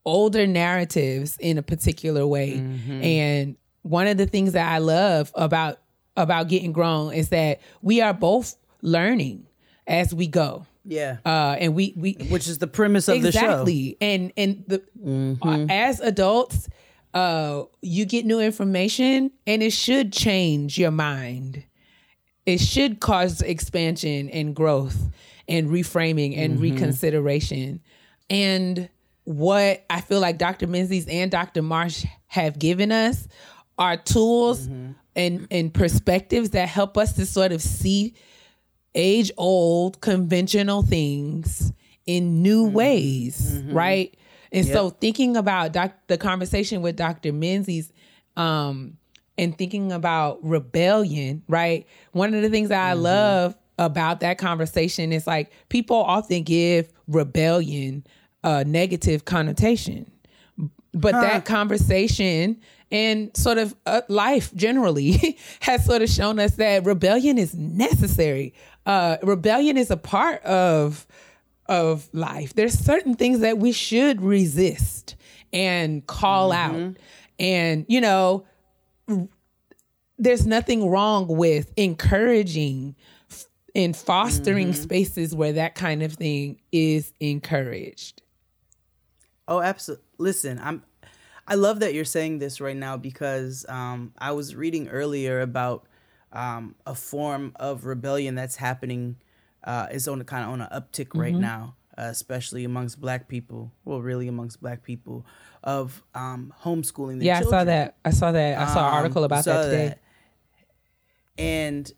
older 0.04 0.46
narratives 0.46 1.36
in 1.38 1.58
a 1.58 1.62
particular 1.62 2.26
way. 2.26 2.54
Mm-hmm. 2.54 3.02
And 3.02 3.56
one 3.82 4.06
of 4.06 4.16
the 4.16 4.26
things 4.26 4.52
that 4.52 4.70
I 4.70 4.78
love 4.78 5.30
about 5.34 5.78
about 6.16 6.48
getting 6.48 6.72
grown 6.72 7.12
is 7.14 7.28
that 7.30 7.60
we 7.82 8.00
are 8.00 8.12
both 8.14 8.56
learning 8.82 9.46
as 9.86 10.14
we 10.14 10.26
go. 10.26 10.66
yeah. 10.84 11.16
Uh, 11.24 11.56
and 11.58 11.74
we 11.74 11.94
we 11.96 12.12
Which 12.30 12.46
is 12.48 12.58
the 12.58 12.66
premise 12.66 13.08
of 13.08 13.22
the 13.22 13.32
show. 13.32 13.38
exactly 13.40 13.96
and 14.00 14.32
and 14.36 14.64
the 14.66 14.82
uh, 15.42 15.66
as 15.70 16.00
adults 16.00 16.68
uh 17.14 17.64
you 17.82 18.04
get 18.06 18.24
new 18.24 18.40
information 18.40 19.30
and 19.46 19.62
it 19.62 19.72
should 19.72 20.12
change 20.12 20.78
your 20.78 20.90
mind 20.90 21.62
it 22.46 22.58
should 22.58 23.00
cause 23.00 23.42
expansion 23.42 24.28
and 24.30 24.56
growth 24.56 25.10
and 25.46 25.68
reframing 25.68 26.36
and 26.38 26.58
reconsideration 26.60 27.80
and 28.30 28.88
what 29.24 29.84
i 29.90 30.00
feel 30.00 30.20
like 30.20 30.38
dr 30.38 30.66
menzies 30.66 31.06
and 31.06 31.30
dr 31.30 31.60
marsh 31.62 32.04
have 32.28 32.58
given 32.58 32.90
us 32.90 33.28
are 33.82 33.96
tools 33.96 34.68
mm-hmm. 34.68 34.92
and 35.16 35.46
and 35.50 35.74
perspectives 35.74 36.50
that 36.50 36.68
help 36.68 36.96
us 36.96 37.14
to 37.14 37.26
sort 37.26 37.52
of 37.52 37.60
see 37.60 38.14
age 38.94 39.30
old 39.36 40.00
conventional 40.00 40.82
things 40.82 41.72
in 42.06 42.42
new 42.42 42.66
mm-hmm. 42.66 42.74
ways, 42.74 43.52
mm-hmm. 43.52 43.74
right? 43.74 44.16
And 44.52 44.66
so 44.66 44.90
thinking 44.90 45.36
about 45.36 45.72
doc, 45.72 45.92
the 46.08 46.18
conversation 46.18 46.82
with 46.82 46.96
Dr. 46.96 47.32
Menzies 47.32 47.90
um, 48.36 48.98
and 49.38 49.56
thinking 49.56 49.92
about 49.92 50.44
rebellion, 50.44 51.42
right? 51.48 51.86
One 52.12 52.34
of 52.34 52.42
the 52.42 52.50
things 52.50 52.68
that 52.68 52.86
I 52.86 52.92
love 52.92 53.56
about 53.78 54.20
that 54.20 54.36
conversation 54.36 55.10
is 55.10 55.26
like 55.26 55.50
people 55.70 55.96
often 55.96 56.42
give 56.42 56.92
rebellion 57.08 58.04
a 58.44 58.62
negative 58.64 59.24
connotation. 59.24 60.10
But 60.92 61.12
that 61.12 61.46
conversation 61.46 62.60
and 62.92 63.34
sort 63.36 63.58
of 63.58 63.74
uh, 63.86 64.02
life 64.08 64.54
generally 64.54 65.38
has 65.60 65.84
sort 65.84 66.02
of 66.02 66.10
shown 66.10 66.38
us 66.38 66.56
that 66.56 66.84
rebellion 66.84 67.38
is 67.38 67.54
necessary. 67.54 68.54
Uh, 68.86 69.16
rebellion 69.22 69.76
is 69.76 69.90
a 69.90 69.96
part 69.96 70.42
of 70.44 71.06
of 71.66 72.08
life. 72.12 72.54
There's 72.54 72.78
certain 72.78 73.14
things 73.14 73.40
that 73.40 73.56
we 73.58 73.72
should 73.72 74.20
resist 74.20 75.16
and 75.52 76.06
call 76.06 76.52
out. 76.52 76.96
And, 77.38 77.86
you 77.88 78.00
know, 78.00 78.44
there's 80.18 80.46
nothing 80.46 80.88
wrong 80.88 81.28
with 81.28 81.72
encouraging 81.76 82.94
f- 83.30 83.46
and 83.74 83.96
fostering 83.96 84.72
spaces 84.74 85.34
where 85.34 85.52
that 85.54 85.74
kind 85.74 86.02
of 86.02 86.14
thing 86.14 86.60
is 86.72 87.12
encouraged. 87.20 88.22
Oh, 89.48 89.60
absolutely. 89.60 90.04
Listen, 90.18 90.60
I'm. 90.62 90.82
I 91.52 91.54
love 91.54 91.80
that 91.80 91.92
you're 91.92 92.06
saying 92.06 92.38
this 92.38 92.62
right 92.62 92.74
now 92.76 92.96
because 92.96 93.66
um, 93.68 94.14
I 94.16 94.32
was 94.32 94.54
reading 94.56 94.88
earlier 94.88 95.42
about 95.42 95.84
um, 96.32 96.74
a 96.86 96.94
form 96.94 97.52
of 97.56 97.84
rebellion 97.84 98.34
that's 98.34 98.56
happening. 98.56 99.16
Uh, 99.62 99.86
is 99.92 100.08
on 100.08 100.18
a 100.18 100.24
kind 100.24 100.44
of 100.44 100.50
on 100.50 100.62
an 100.62 100.68
uptick 100.72 101.08
right 101.14 101.34
now, 101.34 101.76
uh, 101.98 102.04
especially 102.04 102.64
amongst 102.64 102.98
Black 103.02 103.28
people. 103.28 103.70
Well, 103.84 104.00
really 104.00 104.28
amongst 104.28 104.62
Black 104.62 104.82
people 104.82 105.26
of 105.62 106.02
um, 106.14 106.54
homeschooling. 106.64 107.18
Their 107.18 107.26
Yeah, 107.26 107.38
I 107.40 107.42
saw 107.42 107.64
that. 107.64 107.96
I 108.02 108.10
saw 108.12 108.32
that. 108.32 108.58
I 108.58 108.64
saw 108.72 108.80
an 108.80 108.86
Um, 108.86 108.94
article 108.94 109.24
about 109.24 109.44
saw 109.44 109.52
that 109.62 109.70
today. 109.70 109.94
and 111.36 111.92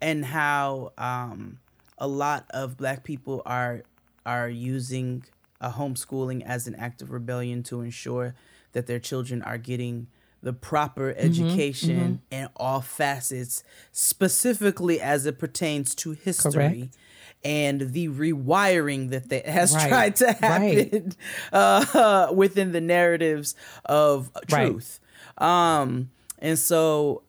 and 0.00 0.24
how 0.24 0.92
um, 0.96 1.58
a 1.98 2.08
lot 2.08 2.46
of 2.50 2.78
black 2.78 3.04
people 3.04 3.42
are 3.44 3.82
are 4.24 4.48
using 4.48 5.24
uh, 5.60 5.72
homeschooling 5.72 6.42
as 6.42 6.66
an 6.66 6.74
act 6.76 7.02
of 7.02 7.10
rebellion 7.10 7.62
to 7.64 7.82
ensure 7.82 8.34
that 8.72 8.86
their 8.86 8.98
children 8.98 9.42
are 9.42 9.58
getting 9.58 10.08
the 10.42 10.52
proper 10.52 11.10
Mm-hmm, 11.10 11.20
education 11.24 12.22
in 12.30 12.48
all 12.56 12.80
facets, 12.80 13.64
specifically 13.92 15.00
as 15.00 15.26
it 15.26 15.38
pertains 15.38 15.94
to 15.96 16.12
history. 16.12 16.52
Correct. 16.52 16.96
And 17.44 17.92
the 17.92 18.08
rewiring 18.08 19.10
that 19.10 19.28
that 19.30 19.46
has 19.58 19.74
Right, 19.74 19.88
tried 19.88 20.16
to 20.16 20.32
right. 20.40 20.92
happen 20.92 21.12
uh, 21.52 22.28
within 22.34 22.72
the 22.72 22.80
narratives 22.80 23.54
of 23.84 24.30
Right. 24.48 24.68
truth. 24.68 25.00
Um, 25.38 26.10
and 26.38 26.58
so 26.58 27.22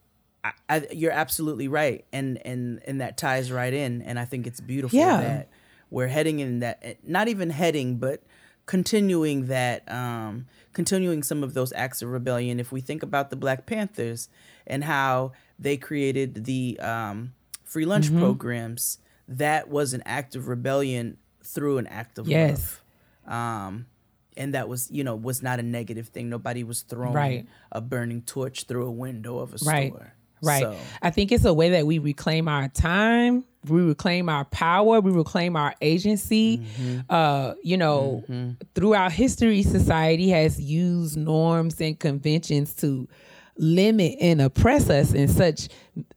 I, 0.43 0.51
I, 0.69 0.87
you're 0.91 1.11
absolutely 1.11 1.67
right, 1.67 2.05
and 2.13 2.39
and 2.45 2.81
and 2.87 3.01
that 3.01 3.17
ties 3.17 3.51
right 3.51 3.73
in, 3.73 4.01
and 4.03 4.17
I 4.19 4.25
think 4.25 4.47
it's 4.47 4.59
beautiful 4.61 4.97
Yeah. 4.99 5.17
that 5.19 5.49
we're 5.91 6.07
heading 6.07 6.39
in 6.39 6.59
that, 6.59 6.97
not 7.07 7.27
even 7.27 7.49
heading, 7.49 7.97
but 7.97 8.21
continuing 8.69 9.47
that, 9.47 9.81
um, 9.91 10.45
continuing 10.73 11.23
some 11.23 11.43
of 11.43 11.55
those 11.55 11.73
acts 11.73 12.03
of 12.03 12.09
rebellion. 12.09 12.59
If 12.59 12.71
we 12.71 12.81
think 12.81 13.01
about 13.01 13.31
the 13.31 13.35
Black 13.35 13.65
Panthers 13.65 14.29
and 14.67 14.83
how 14.83 15.31
they 15.57 15.75
created 15.75 16.45
the 16.45 16.79
um, 16.79 17.33
free 17.63 17.85
lunch 17.85 18.09
Mm-hmm. 18.09 18.19
programs, 18.19 18.99
that 19.27 19.69
was 19.69 19.95
an 19.95 20.03
act 20.05 20.35
of 20.35 20.47
rebellion 20.47 21.17
through 21.43 21.79
an 21.79 21.87
act 21.87 22.19
of 22.19 22.27
Yes. 22.27 22.79
love. 23.25 23.33
Um, 23.35 23.87
and 24.37 24.53
that 24.53 24.69
was, 24.69 24.87
you 24.91 25.03
know, 25.03 25.15
was 25.15 25.41
not 25.41 25.59
a 25.59 25.63
negative 25.63 26.09
thing. 26.09 26.29
Nobody 26.29 26.63
was 26.63 26.83
throwing 26.83 27.13
Right. 27.15 27.47
a 27.71 27.81
burning 27.81 28.21
torch 28.21 28.65
through 28.65 28.85
a 28.85 28.91
window 28.91 29.39
of 29.39 29.53
a 29.53 29.57
Right. 29.65 29.91
store. 29.91 30.13
Right. 30.43 30.61
So, 30.61 30.77
I 31.01 31.09
think 31.09 31.31
it's 31.31 31.43
a 31.43 31.53
way 31.55 31.71
that 31.71 31.87
we 31.87 31.97
reclaim 31.97 32.47
our 32.47 32.67
time, 32.69 33.45
we 33.67 33.81
reclaim 33.81 34.29
our 34.29 34.45
power, 34.45 35.01
we 35.01 35.11
reclaim 35.11 35.55
our 35.55 35.75
agency. 35.81 36.59
Mm-hmm. 36.59 36.99
Uh, 37.09 37.53
you 37.61 37.77
know, 37.77 38.23
throughout 38.75 39.11
history, 39.11 39.63
society 39.63 40.29
has 40.29 40.59
used 40.59 41.17
norms 41.17 41.81
and 41.81 41.99
conventions 41.99 42.73
to 42.75 43.07
limit 43.57 44.15
and 44.21 44.41
oppress 44.41 44.89
us 44.89 45.13
in 45.13 45.27
such 45.27 45.67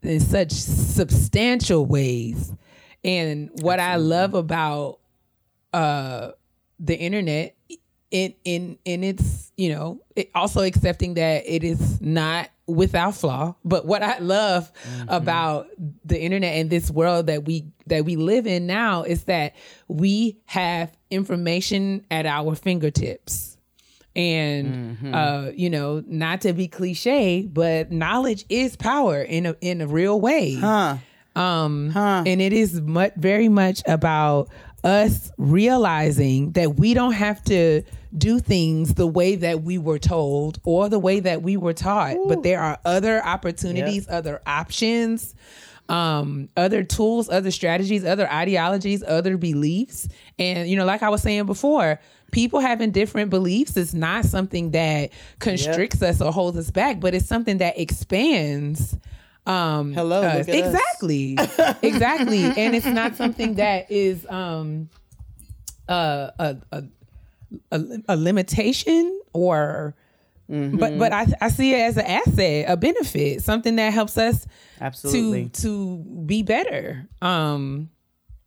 in 0.03 0.21
such 0.21 0.53
substantial 0.53 1.85
ways. 1.85 2.53
And 3.03 3.51
what 3.61 3.81
I 3.81 3.97
love 3.97 4.35
about 4.35 5.01
uh 5.73 6.33
the 6.79 6.97
internet 6.97 7.57
in 8.11 8.35
in 8.45 8.79
in 8.85 9.03
its 9.03 9.53
you 9.57 9.71
know 9.71 10.01
it 10.15 10.31
also 10.35 10.61
accepting 10.61 11.15
that 11.15 11.43
it 11.47 11.65
is 11.65 12.01
not 12.01 12.51
without 12.73 13.15
flaw 13.15 13.55
but 13.65 13.87
what 13.87 14.03
i 14.03 14.19
love 14.19 14.71
about 15.09 15.69
the 16.05 16.21
internet 16.21 16.55
and 16.55 16.71
this 16.71 16.91
world 16.91 17.27
that 17.27 17.45
we 17.45 17.67
that 17.87 18.05
we 18.05 18.17
live 18.17 18.47
in 18.47 18.67
now 18.67 19.03
is 19.03 19.25
that 19.25 19.55
we 19.89 20.39
have 20.47 20.91
information 21.11 22.05
at 22.11 22.27
our 22.27 22.55
fingertips. 22.55 23.57
And 24.15 24.99
uh 25.15 25.51
you 25.55 25.71
know 25.71 26.03
not 26.07 26.43
to 26.43 26.53
be 26.53 26.69
cliche 26.69 27.43
but 27.51 27.91
knowledge 27.91 28.45
is 28.49 28.77
power 28.77 29.23
in 29.23 29.47
a 29.47 29.57
in 29.61 29.81
a 29.81 29.87
real 29.87 30.21
way. 30.21 30.55
Huh? 30.55 30.99
um, 31.35 31.91
and 32.27 32.43
it 32.43 32.53
is 32.53 32.81
much, 32.83 33.15
very 33.17 33.49
much 33.49 33.83
about 33.87 34.49
us 34.85 35.31
realizing 35.39 36.53
that 36.53 36.77
we 36.77 36.93
don't 36.93 37.13
have 37.13 37.43
to 37.45 37.83
do 38.17 38.39
things 38.39 38.95
the 38.95 39.07
way 39.07 39.37
that 39.37 39.63
we 39.63 39.79
were 39.79 39.99
told 39.99 40.59
or 40.65 40.89
the 40.89 40.99
way 40.99 41.21
that 41.21 41.43
we 41.43 41.57
were 41.57 41.73
taught, 41.73 42.17
but 42.29 42.43
there 42.43 42.61
are 42.61 42.79
other 42.85 43.25
opportunities, 43.25 44.07
other 44.09 44.41
options, 44.47 45.35
um, 45.89 46.49
other 46.57 46.83
tools, 46.83 47.29
other 47.29 47.51
strategies, 47.51 48.05
other 48.05 48.31
ideologies, 48.31 49.03
other 49.03 49.37
beliefs. 49.37 50.09
And, 50.39 50.69
you 50.69 50.77
know, 50.77 50.85
like 50.85 51.03
I 51.03 51.09
was 51.09 51.23
saying 51.23 51.47
before, 51.47 52.01
people 52.33 52.61
having 52.61 52.91
different 52.91 53.31
beliefs 53.31 53.77
is 53.77 53.95
not 53.95 54.25
something 54.25 54.71
that 54.73 55.11
constricts 55.39 56.03
us 56.03 56.21
or 56.21 56.33
holds 56.33 56.57
us 56.59 56.71
back, 56.71 57.01
but 57.01 57.15
it's 57.15 57.27
something 57.27 57.59
that 57.59 57.79
expands 57.79 58.97
um 59.45 59.93
Hello, 59.93 60.23
us. 60.23 60.47
look 60.47 60.55
at 60.57 60.65
us. 60.65 60.75
exactly 60.75 61.37
exactly 61.83 62.45
and 62.45 62.77
it's 62.77 62.87
not 62.87 63.17
something 63.17 63.55
that 63.55 63.91
is 63.91 64.25
um 64.31 64.89
uh, 65.89 66.31
a 66.39 66.57
a 66.71 66.85
a, 67.71 67.83
a 68.09 68.17
limitation 68.17 69.21
or 69.33 69.95
Mm-hmm. 70.51 70.77
but 70.77 70.99
but 70.99 71.13
I, 71.15 71.27
I 71.41 71.49
see 71.49 71.73
it 71.73 71.79
as 71.81 71.97
an 71.97 72.05
asset 72.05 72.67
a 72.69 72.77
benefit 72.77 73.43
something 73.43 73.77
that 73.77 73.93
helps 73.93 74.19
us 74.19 74.45
Absolutely. 74.81 75.49
to 75.51 75.63
to 75.63 75.97
be 76.27 76.43
better 76.43 77.09
um 77.23 77.89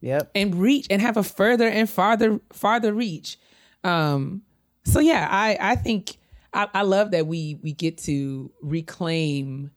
Yep. 0.02 0.30
and 0.36 0.54
reach 0.56 0.86
and 0.92 1.02
have 1.02 1.18
a 1.18 1.24
further 1.24 1.68
and 1.68 1.90
farther 1.90 2.42
farther 2.54 2.94
reach 2.94 3.40
um 3.84 4.44
so 4.84 5.00
yeah 5.00 5.28
i 5.32 5.58
i 5.60 5.76
think 5.78 6.18
i, 6.54 6.68
I 6.76 6.82
love 6.84 7.12
that 7.12 7.26
we 7.26 7.58
we 7.64 7.72
get 7.72 7.98
to 8.00 8.52
reclaim 8.62 9.72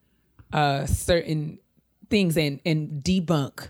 uh 0.53 0.85
certain 0.87 1.61
things 2.11 2.37
and 2.37 2.61
and 2.67 3.03
debunk 3.03 3.69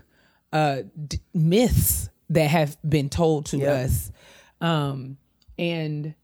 uh 0.51 0.81
d- 1.07 1.19
myths 1.33 2.09
that 2.31 2.49
have 2.49 2.77
been 2.83 3.09
told 3.09 3.45
to 3.47 3.57
Yep. 3.59 3.85
us 3.85 4.11
um 4.59 5.17
and 5.59 6.15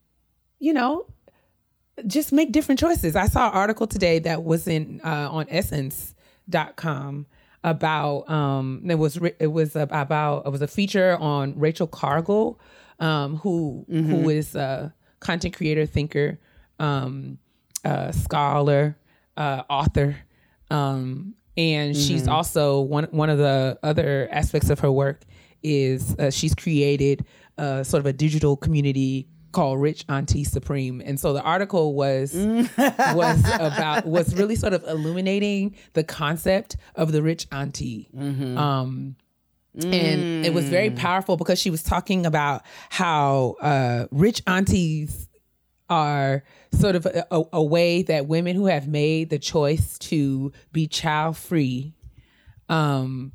you 0.60 0.74
know 0.74 1.06
just 2.08 2.34
make 2.34 2.52
different 2.52 2.80
choices. 2.80 3.16
I 3.16 3.28
saw 3.28 3.50
an 3.50 3.56
article 3.56 3.88
today 3.88 4.20
that 4.20 4.44
was 4.44 4.68
in 4.68 5.00
uh, 5.04 5.30
on 5.32 5.46
essence.com 5.50 7.28
about 7.64 8.30
um 8.30 8.84
it 8.88 8.96
was 8.96 9.18
it 9.40 9.52
was 9.52 9.76
about 9.76 10.46
it 10.46 10.52
was 10.52 10.62
a 10.62 10.68
feature 10.68 11.18
on 11.18 11.58
Rachel 11.58 11.88
Cargle 11.88 12.60
um 13.00 13.38
who 13.38 13.86
who 13.90 14.30
is 14.30 14.56
a 14.56 14.94
content 15.20 15.56
creator, 15.56 15.86
thinker, 15.86 16.40
um 16.80 17.40
uh 17.84 18.12
scholar, 18.12 18.98
uh 19.38 19.64
author 19.70 20.16
um 20.70 21.34
and 21.58 21.96
she's 21.96 22.28
also 22.28 22.82
one 22.82 23.06
one 23.06 23.30
of 23.30 23.38
the 23.38 23.80
other 23.82 24.28
aspects 24.32 24.70
of 24.70 24.80
her 24.80 24.92
work 24.92 25.22
is 25.64 26.16
uh, 26.20 26.30
she's 26.30 26.54
created 26.54 27.26
uh, 27.58 27.84
sort 27.84 28.00
of 28.00 28.06
a 28.06 28.14
digital 28.14 28.56
community 28.58 29.28
called 29.52 29.80
Rich 29.80 30.06
Auntie 30.10 30.44
Supreme. 30.44 31.02
And 31.06 31.18
so 31.20 31.32
the 31.32 31.42
article 31.42 31.94
was 31.96 32.34
was 32.36 33.40
about 33.60 34.06
was 34.06 34.36
really 34.36 34.56
sort 34.56 34.74
of 34.74 34.84
illuminating 34.84 35.76
the 35.94 36.04
concept 36.04 36.76
of 36.96 37.12
the 37.14 37.22
rich 37.22 37.48
auntie. 37.52 38.10
Um 38.58 39.16
and 39.78 40.46
it 40.46 40.54
was 40.54 40.66
very 40.70 40.90
powerful 40.90 41.36
because 41.36 41.60
she 41.60 41.70
was 41.70 41.84
talking 41.84 42.26
about 42.26 42.64
how 42.90 43.56
uh, 43.62 44.06
rich 44.10 44.42
aunties 44.48 45.28
are 45.90 46.44
sort 46.72 46.96
of 46.96 47.06
a, 47.06 47.26
a, 47.30 47.44
a 47.54 47.64
way 47.64 48.02
that 48.04 48.26
women 48.26 48.56
who 48.56 48.68
have 48.68 48.88
made 48.88 49.30
the 49.30 49.38
choice 49.38 49.98
to 50.00 50.52
be 50.72 50.88
child 50.88 51.36
free 51.36 51.94
um, 52.70 53.34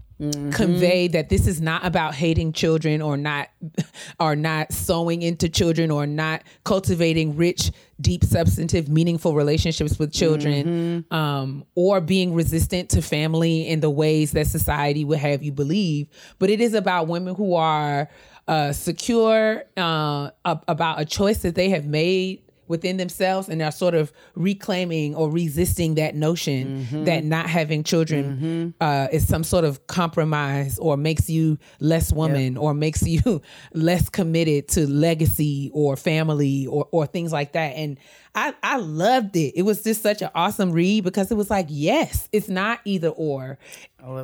convey 0.52 1.08
that 1.08 1.28
this 1.30 1.46
is 1.46 1.60
not 1.60 1.84
about 1.84 2.14
hating 2.14 2.52
children 2.52 3.00
or 3.00 3.16
not 3.16 3.48
or 4.20 4.36
not 4.36 4.72
sowing 4.72 5.22
into 5.22 5.48
children 5.48 5.90
or 5.90 6.06
not 6.06 6.42
cultivating 6.64 7.36
rich 7.36 7.70
deep 8.00 8.22
substantive 8.24 8.88
meaningful 8.88 9.34
relationships 9.34 9.98
with 9.98 10.12
children 10.12 11.04
um, 11.10 11.64
or 11.74 12.00
being 12.00 12.34
resistant 12.34 12.90
to 12.90 13.02
family 13.02 13.66
in 13.68 13.80
the 13.80 13.90
ways 13.90 14.32
that 14.32 14.46
society 14.46 15.04
would 15.04 15.18
have 15.18 15.42
you 15.42 15.52
believe. 15.52 16.06
But 16.38 16.50
it 16.50 16.60
is 16.60 16.74
about 16.74 17.08
women 17.08 17.34
who 17.34 17.54
are 17.54 18.08
uh, 18.48 18.72
secure 18.72 19.64
uh, 19.76 20.30
ab- 20.44 20.64
about 20.68 21.00
a 21.00 21.04
choice 21.04 21.38
that 21.42 21.54
they 21.54 21.70
have 21.70 21.86
made 21.86 22.42
within 22.70 22.96
themselves 22.96 23.48
and 23.48 23.60
are 23.60 23.72
sort 23.72 23.94
of 23.94 24.12
reclaiming 24.36 25.14
or 25.14 25.28
resisting 25.28 25.96
that 25.96 26.14
notion 26.14 26.86
that 27.04 27.24
not 27.24 27.46
having 27.50 27.82
children 27.82 28.74
uh, 28.80 29.08
is 29.12 29.26
some 29.26 29.42
sort 29.42 29.64
of 29.64 29.84
compromise 29.88 30.78
or 30.78 30.96
makes 30.96 31.28
you 31.28 31.58
less 31.80 32.12
woman 32.12 32.56
or 32.56 32.72
makes 32.72 33.02
you 33.02 33.42
less 33.74 34.08
committed 34.08 34.68
to 34.68 34.86
legacy 34.86 35.70
or 35.74 35.96
family 35.96 36.66
or, 36.68 36.88
or 36.92 37.06
things 37.06 37.32
like 37.32 37.52
that. 37.52 37.74
And 37.76 37.98
I, 38.36 38.54
I 38.62 38.76
loved 38.76 39.34
it. 39.36 39.52
It 39.56 39.62
was 39.62 39.82
just 39.82 40.00
such 40.00 40.22
an 40.22 40.30
awesome 40.36 40.70
read 40.70 41.02
because 41.02 41.32
it 41.32 41.34
was 41.34 41.50
like, 41.50 41.66
yes, 41.68 42.28
it's 42.30 42.48
not 42.48 42.78
either 42.84 43.08
or. 43.08 43.58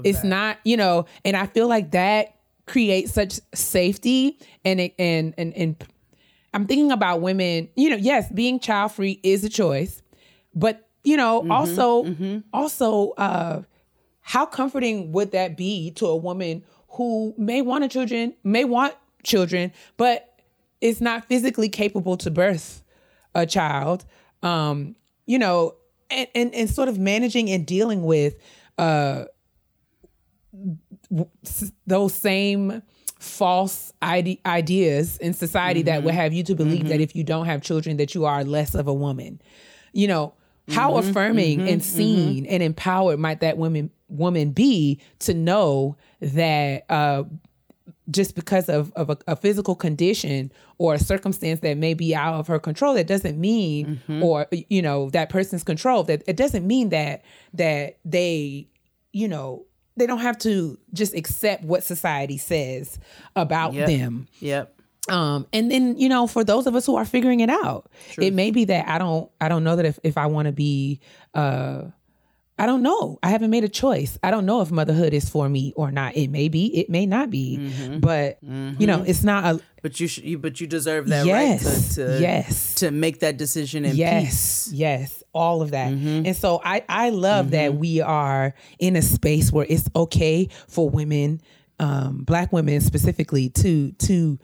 it's 0.04 0.22
not, 0.22 0.58
you 0.62 0.76
know, 0.76 1.06
and 1.24 1.36
I 1.36 1.46
feel 1.46 1.66
like 1.66 1.90
that 1.90 2.36
creates 2.66 3.12
such 3.12 3.40
safety 3.54 4.38
and 4.64 4.80
it, 4.80 4.94
and 4.98 5.34
and 5.36 5.52
and 5.54 5.84
I'm 6.56 6.66
thinking 6.66 6.90
about 6.90 7.20
women, 7.20 7.68
you 7.76 7.90
know, 7.90 7.96
yes, 7.96 8.32
being 8.32 8.58
child 8.58 8.92
free 8.92 9.20
is 9.22 9.44
a 9.44 9.50
choice, 9.50 10.00
but 10.54 10.88
you 11.04 11.14
know, 11.18 11.46
also 11.50 12.04
also 12.54 13.10
uh 13.10 13.60
how 14.22 14.46
comforting 14.46 15.12
would 15.12 15.32
that 15.32 15.54
be 15.58 15.90
to 15.92 16.06
a 16.06 16.16
woman 16.16 16.64
who 16.88 17.34
may 17.36 17.60
want 17.60 17.84
a 17.84 17.88
children, 17.88 18.32
may 18.42 18.64
want 18.64 18.94
children, 19.22 19.70
but 19.98 20.40
is 20.80 21.02
not 21.02 21.26
physically 21.26 21.68
capable 21.68 22.16
to 22.16 22.30
birth 22.30 22.82
a 23.34 23.44
child. 23.44 24.06
Um, 24.42 24.96
you 25.26 25.38
know, 25.38 25.74
and, 26.08 26.26
and 26.34 26.54
and 26.54 26.70
sort 26.70 26.88
of 26.88 26.98
managing 26.98 27.50
and 27.50 27.66
dealing 27.66 28.02
with 28.02 28.34
uh 28.78 29.26
those 31.86 32.14
same 32.14 32.82
false 33.26 33.92
ide- 34.00 34.38
ideas 34.46 35.18
in 35.18 35.34
society 35.34 35.82
that 35.82 36.02
would 36.02 36.12
mm-hmm. 36.12 36.20
have 36.20 36.32
you 36.32 36.42
to 36.44 36.54
believe 36.54 36.88
that 36.88 36.94
mm-hmm. 36.94 37.02
if 37.02 37.16
you 37.16 37.24
don't 37.24 37.46
have 37.46 37.62
children 37.62 37.96
that 37.98 38.14
you 38.14 38.24
are 38.24 38.44
less 38.44 38.74
of 38.74 38.86
a 38.86 38.94
woman. 38.94 39.40
You 39.92 40.08
know 40.08 40.34
how 40.68 40.92
mm-hmm. 40.92 41.08
affirming 41.08 41.68
and 41.68 41.82
seen 41.82 42.46
and 42.46 42.62
empowered 42.62 43.18
might 43.18 43.40
that 43.40 43.56
woman 43.56 43.90
woman 44.08 44.50
be 44.50 45.00
to 45.20 45.34
know 45.34 45.96
that 46.20 46.84
uh 46.90 47.24
just 48.08 48.36
because 48.36 48.68
of, 48.68 48.92
of 48.92 49.10
a, 49.10 49.18
a 49.26 49.36
physical 49.36 49.74
condition 49.74 50.52
or 50.78 50.94
a 50.94 50.98
circumstance 50.98 51.60
that 51.60 51.76
may 51.76 51.92
be 51.92 52.14
out 52.14 52.34
of 52.34 52.46
her 52.46 52.58
control 52.58 52.94
that 52.94 53.06
doesn't 53.06 53.38
mean 53.38 54.00
or 54.22 54.46
you 54.68 54.82
know 54.82 55.10
that 55.10 55.28
person's 55.28 55.64
control 55.64 56.02
that 56.04 56.22
it 56.26 56.36
doesn't 56.36 56.66
mean 56.66 56.90
that 56.90 57.24
that 57.52 57.98
they 58.04 58.66
you 59.12 59.28
know 59.28 59.64
they 59.96 60.06
don't 60.06 60.20
have 60.20 60.38
to 60.38 60.78
just 60.92 61.14
accept 61.14 61.64
what 61.64 61.82
society 61.82 62.38
says 62.38 62.98
about 63.34 63.72
Yep. 63.74 63.86
them 63.88 64.28
Yep. 64.40 64.74
um 65.08 65.46
and 65.52 65.70
then 65.70 65.96
you 65.98 66.08
know 66.08 66.26
for 66.26 66.44
those 66.44 66.66
of 66.66 66.74
us 66.74 66.84
who 66.86 66.96
are 66.96 67.04
figuring 67.04 67.40
it 67.40 67.50
out 67.50 67.90
it 68.18 68.32
may 68.34 68.50
be 68.50 68.64
that 68.66 68.88
i 68.88 68.98
don't 68.98 69.30
i 69.40 69.48
don't 69.48 69.64
know 69.64 69.76
that 69.76 69.84
if, 69.86 69.98
if 70.02 70.16
i 70.18 70.26
want 70.26 70.46
to 70.46 70.52
be 70.52 71.00
uh 71.34 71.82
I 72.58 72.64
don't 72.64 72.82
know. 72.82 73.18
I 73.22 73.28
haven't 73.28 73.50
made 73.50 73.64
a 73.64 73.68
choice. 73.68 74.18
I 74.22 74.30
don't 74.30 74.46
know 74.46 74.62
if 74.62 74.70
motherhood 74.70 75.12
is 75.12 75.28
for 75.28 75.46
me 75.46 75.74
or 75.76 75.90
not. 75.90 76.16
It 76.16 76.28
may 76.30 76.48
be. 76.48 76.74
It 76.74 76.88
may 76.88 77.04
not 77.04 77.28
be. 77.28 77.58
Mm-hmm. 77.60 77.98
But 78.00 78.38
you 78.42 78.86
know, 78.86 79.02
it's 79.06 79.22
not 79.22 79.44
a 79.44 79.60
But 79.82 80.00
you 80.00 80.06
should. 80.08 80.24
You, 80.24 80.38
but 80.38 80.58
you 80.58 80.66
deserve 80.66 81.08
that 81.08 81.26
yes, 81.26 81.64
right 81.66 81.84
to, 81.96 82.16
to 82.16 82.18
yes, 82.22 82.74
to 82.76 82.90
make 82.90 83.20
that 83.20 83.36
decision 83.36 83.84
in 83.84 83.94
yes, 83.94 84.24
peace. 84.24 84.68
Mm-hmm. 84.68 84.76
yes, 84.76 85.22
all 85.36 85.62
of 85.62 85.70
that. 85.72 85.92
And 86.26 86.36
so 86.36 86.60
I 86.64 86.82
I 86.88 87.10
love 87.10 87.50
that 87.50 87.74
we 87.74 88.00
are 88.00 88.54
in 88.78 88.96
a 88.96 89.02
space 89.02 89.52
where 89.52 89.66
it's 89.68 89.88
okay 89.94 90.48
for 90.68 90.88
women, 90.90 91.40
um, 91.78 92.24
black 92.24 92.52
women 92.52 92.80
specifically, 92.80 93.50
to 93.50 93.92
to 93.92 94.38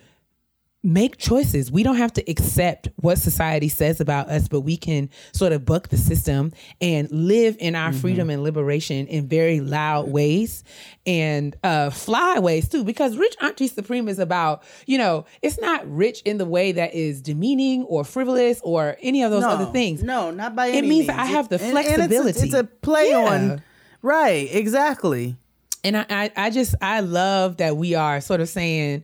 make 0.85 1.17
choices. 1.17 1.71
We 1.71 1.85
don't 1.85 1.97
have 1.97 2.13
to 2.15 2.31
accept 2.31 2.89
what 2.97 3.17
society 3.19 3.69
says 3.69 4.01
about 4.01 4.29
us, 4.29 4.49
but 4.49 4.63
we 4.63 4.77
can 4.77 5.09
sort 5.33 5.53
of 5.53 5.65
buck 5.65 5.89
the 5.89 5.97
system 5.97 6.53
and 6.81 7.09
live 7.13 7.57
in 7.61 7.77
our 7.77 7.93
freedom 7.93 8.31
and 8.31 8.43
liberation 8.43 9.07
in 9.07 9.29
very 9.29 9.61
loud 9.61 10.09
ways 10.09 10.65
and 11.07 11.55
uh, 11.63 11.91
fly 11.91 12.41
ways 12.41 12.69
too. 12.69 12.83
Because 12.83 13.17
Rich 13.17 13.37
Auntie 13.41 13.69
Supreme 13.69 14.09
is 14.09 14.19
about, 14.19 14.65
you 14.87 14.99
know, 14.99 15.25
it's 15.41 15.61
not 15.61 15.89
rich 15.89 16.21
in 16.23 16.39
the 16.39 16.47
way 16.47 16.73
that 16.73 16.95
is 16.95 17.23
demeaning 17.23 17.85
or 17.85 18.03
frivolous 18.03 18.61
or 18.65 18.97
any 19.03 19.23
of 19.23 19.31
those 19.31 19.45
other 19.45 19.67
things. 19.67 20.03
No, 20.03 20.33
not 20.33 20.57
by 20.57 20.67
It 20.67 20.77
any 20.79 20.89
means. 20.89 21.09
I 21.09 21.27
have 21.27 21.49
the 21.49 21.63
And- 21.63 21.77
and 21.77 21.79
it's 21.79 21.89
a- 21.91 21.95
flexibility. 21.95 22.41
it's, 22.41 22.55
a, 22.55 22.65
play 22.65 23.11
Yeah. 23.11 23.19
on. 23.19 23.63
Right. 24.03 24.49
Exactly. 24.53 25.37
and 25.85 25.97
I, 25.97 26.05
I 26.11 26.31
I 26.37 26.51
just 26.51 26.75
I 26.81 27.01
love 27.01 27.57
that 27.59 27.77
we 27.77 27.95
are 27.95 28.21
sort 28.21 28.41
of 28.41 28.49
saying 28.49 29.03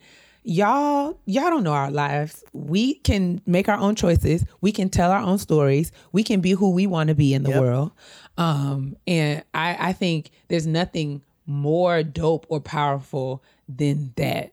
y'all 0.49 1.14
y'all 1.26 1.51
don't 1.51 1.62
know 1.62 1.74
our 1.74 1.90
lives. 1.90 2.42
We 2.55 2.94
can 2.94 3.42
make 3.44 3.68
our 3.68 3.76
own 3.76 3.94
choices. 3.94 4.46
We 4.62 4.72
can 4.72 4.88
tell 4.88 5.11
our 5.11 5.20
own 5.20 5.36
stories. 5.36 5.92
We 6.12 6.24
can 6.24 6.40
be 6.40 6.53
who 6.53 6.70
we 6.70 6.86
want 6.86 7.09
to 7.09 7.14
be 7.14 7.34
in 7.34 7.42
the 7.42 7.51
Yep. 7.51 7.61
world. 7.61 7.92
Um 8.38 8.96
and 9.07 9.44
i 9.53 9.76
i 9.90 9.92
think 9.92 10.30
there's 10.49 10.66
nothing 10.66 11.20
more 11.44 12.03
dope 12.03 12.46
or 12.49 12.61
powerful 12.61 13.42
than 13.68 14.14
that. 14.16 14.53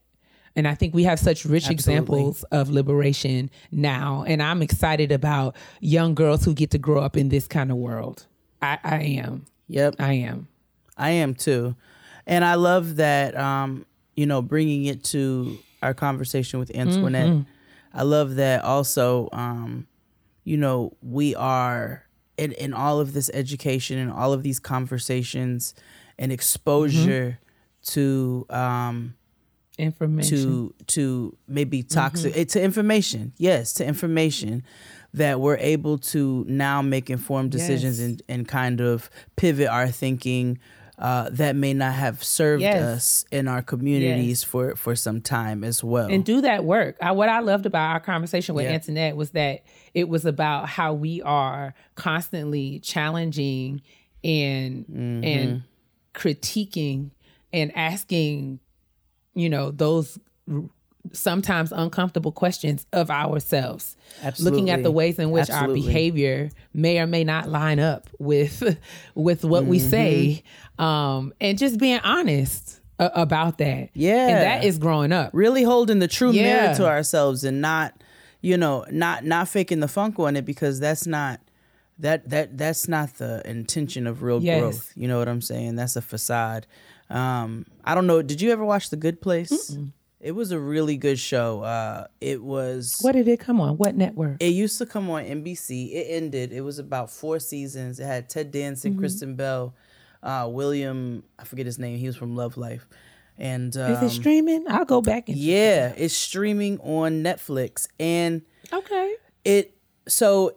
And 0.58 0.68
i 0.68 0.76
think 0.76 0.94
we 0.94 1.04
have 1.06 1.18
such 1.18 1.46
rich 1.46 1.70
examples 1.70 2.44
of 2.52 2.70
liberation 2.70 3.50
now. 3.72 4.26
And 4.28 4.44
i'm 4.44 4.62
excited 4.62 5.14
about 5.14 5.56
young 5.80 6.14
girls 6.14 6.44
who 6.44 6.54
get 6.54 6.72
to 6.72 6.78
grow 6.78 7.02
up 7.02 7.16
in 7.16 7.30
this 7.30 7.48
kind 7.48 7.72
of 7.72 7.78
world. 7.78 8.26
I 8.62 8.80
i 8.84 9.00
am. 9.02 9.46
Yep. 9.70 9.96
i 10.00 10.12
am. 10.12 10.50
I 10.98 11.12
am 11.12 11.36
too. 11.36 11.76
And 12.28 12.44
I 12.44 12.56
love 12.56 12.98
that, 12.98 13.38
um, 13.38 13.86
you 14.18 14.26
know, 14.26 14.42
bringing 14.42 14.86
it 14.86 15.04
to 15.06 15.58
our 15.82 15.94
conversation 15.94 16.60
with 16.60 16.76
Antoinette. 16.76 17.30
Mm-hmm. 17.30 17.50
I 17.94 18.04
love 18.04 18.36
that 18.36 18.64
also, 18.64 19.30
um, 19.32 19.88
you 20.44 20.58
know, 20.58 20.96
we 21.02 21.34
are 21.36 22.04
in, 22.38 22.52
in 22.54 22.74
all 22.74 23.00
of 23.00 23.14
this 23.14 23.30
education 23.34 23.98
and 23.98 24.12
all 24.12 24.34
of 24.34 24.44
these 24.44 24.60
conversations 24.60 25.74
and 26.18 26.32
exposure 26.32 27.40
to 27.84 28.46
um, 28.50 29.16
information 29.78 30.38
to 30.38 30.74
to 30.88 31.38
maybe 31.48 31.84
toxic 31.84 32.36
eh, 32.38 32.46
to 32.46 32.62
information 32.62 33.34
yes 33.38 33.74
to 33.74 33.86
information 33.86 34.64
that 35.14 35.40
we're 35.42 35.58
able 35.58 35.98
to 35.98 36.46
now 36.48 36.82
make 36.82 37.10
informed 37.10 37.52
decisions 37.52 38.00
Yes. 38.00 38.08
and, 38.08 38.22
and 38.30 38.48
kind 38.48 38.80
of 38.82 39.10
pivot 39.36 39.68
our 39.68 39.88
thinking 39.88 40.60
uh, 40.98 41.30
that 41.32 41.56
may 41.56 41.74
not 41.74 41.94
have 41.94 42.24
served 42.24 42.62
Yes. 42.62 42.82
us 42.82 43.26
in 43.32 43.48
our 43.48 43.62
communities 43.62 44.44
for 44.44 44.76
for 44.76 44.96
some 44.96 45.20
time 45.22 45.64
as 45.64 45.84
well 45.84 46.08
and 46.08 46.24
do 46.24 46.42
that 46.42 46.64
work. 46.64 46.96
I, 47.02 47.12
what 47.12 47.28
I 47.30 47.40
loved 47.42 47.66
about 47.66 47.92
our 47.92 48.00
conversation 48.00 48.56
with 48.56 48.66
Yeah. 48.66 48.72
Antoinette 48.74 49.16
was 49.18 49.32
that 49.32 49.64
it 49.94 50.08
was 50.08 50.26
about 50.26 50.70
how 50.70 50.94
we 50.94 51.22
are 51.22 51.74
constantly 51.96 52.80
challenging 52.80 53.82
and 54.24 54.86
Mm-hmm. 54.86 55.24
and 55.24 55.64
critiquing 56.14 57.12
and 57.52 57.76
asking, 57.76 58.60
you 59.34 59.50
know, 59.50 59.72
those 59.72 60.18
sometimes 61.14 61.72
uncomfortable 61.72 62.32
questions 62.32 62.86
of 62.94 63.10
ourselves. 63.12 63.96
Looking 64.40 64.70
at 64.70 64.84
the 64.84 64.92
ways 64.92 65.20
in 65.20 65.32
which 65.32 65.50
Absolutely. 65.50 65.82
our 65.82 65.86
behavior 65.88 66.50
may 66.74 67.00
or 67.00 67.08
may 67.08 67.24
not 67.24 67.50
line 67.50 67.80
up 67.80 68.10
with 68.20 68.78
with 69.16 69.44
what 69.46 69.66
we 69.66 69.80
say, 69.80 70.44
Mm-hmm. 70.80 70.84
um, 70.84 71.34
and 71.40 71.58
just 71.58 71.78
being 71.80 72.00
honest 72.04 72.80
a- 73.00 73.12
about 73.16 73.58
that. 73.60 73.90
Yeah. 73.94 74.28
and 74.28 74.38
that 74.38 74.64
is 74.64 74.78
growing 74.78 75.12
up. 75.12 75.32
really 75.34 75.64
holding 75.64 76.00
the 76.00 76.08
true 76.08 76.32
Yeah. 76.32 76.44
mirror 76.44 76.76
to 76.76 76.88
ourselves 76.88 77.44
and 77.44 77.62
not 77.62 77.94
you 78.42 78.58
know 78.58 78.86
not 78.92 79.24
not 79.26 79.48
faking 79.48 79.80
the 79.80 79.88
funk 79.88 80.20
on 80.20 80.36
it 80.36 80.46
because 80.46 80.80
that's 80.80 81.08
not 81.08 81.40
that 82.00 82.30
that 82.30 82.58
that's 82.58 82.88
not 82.88 83.14
the 83.16 83.42
intention 83.50 84.06
of 84.06 84.22
real 84.22 84.42
Yes. 84.44 84.60
growth 84.60 84.92
you 84.96 85.08
know 85.08 85.18
what 85.18 85.28
i'm 85.30 85.42
saying 85.42 85.76
that's 85.78 85.96
a 85.96 86.02
facade 86.02 86.68
um 87.10 87.66
i 87.86 87.96
don't 87.96 88.06
know 88.06 88.22
did 88.22 88.42
you 88.42 88.52
ever 88.52 88.64
watch 88.66 88.90
the 88.90 88.98
good 88.98 89.20
place 89.22 89.76
it 90.26 90.32
was 90.34 90.52
a 90.52 90.60
really 90.60 90.98
good 90.98 91.20
show 91.20 91.62
uh 91.62 92.08
it 92.20 92.42
was 92.42 92.98
What 93.02 93.12
did 93.14 93.28
it 93.28 93.40
come 93.40 93.62
on? 93.62 93.78
What 93.78 93.96
network? 93.96 94.38
it 94.42 94.54
used 94.64 94.78
to 94.80 94.86
come 94.86 95.10
on 95.10 95.24
NBC. 95.24 95.94
It 95.94 96.08
ended. 96.10 96.52
It 96.52 96.62
was 96.62 96.80
about 96.80 97.12
four 97.12 97.40
seasons. 97.40 98.00
It 98.00 98.06
had 98.06 98.28
Ted 98.30 98.50
Danson, 98.52 98.92
Mm-hmm. 98.92 99.00
Kristen 99.02 99.36
Bell, 99.36 99.76
uh, 100.24 100.48
William. 100.52 101.24
I 101.38 101.44
forget 101.44 101.66
his 101.66 101.78
name. 101.78 101.98
He 102.00 102.08
was 102.08 102.16
from 102.16 102.36
Love 102.36 102.58
Life. 102.58 102.88
And 103.38 103.76
um, 103.78 103.92
Is 103.94 104.02
it 104.02 104.16
streaming? 104.22 104.66
I'll 104.68 104.86
go 104.86 105.02
back 105.02 105.30
and 105.30 105.38
yeah, 105.38 105.94
it's 105.98 106.14
streaming 106.16 106.80
on 106.80 107.22
Netflix, 107.22 107.88
and 108.00 108.42
Okay. 108.74 109.14
it 109.44 109.76
so 110.08 110.56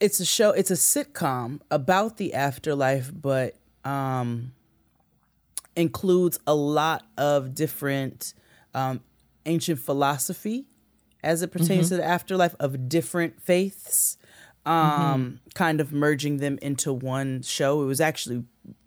it's 0.00 0.18
a 0.20 0.24
show. 0.24 0.50
It's 0.50 0.70
a 0.70 0.80
sitcom 0.92 1.60
about 1.70 2.16
the 2.16 2.32
afterlife, 2.34 3.12
but 3.14 3.56
um, 3.84 4.52
includes 5.76 6.38
a 6.46 6.54
lot 6.54 7.04
of 7.18 7.54
different 7.54 8.32
um, 8.76 9.00
ancient 9.46 9.80
philosophy 9.80 10.66
as 11.24 11.42
it 11.42 11.50
pertains 11.50 11.88
to 11.88 11.96
the 11.96 12.04
afterlife 12.04 12.54
of 12.60 12.88
different 12.88 13.40
faiths, 13.42 14.18
um, 14.64 15.40
kind 15.54 15.80
of 15.80 15.92
merging 15.92 16.36
them 16.36 16.58
into 16.60 16.92
one 16.92 17.42
show. 17.42 17.82
It 17.82 17.86
was 17.86 18.00
actually 18.00 18.44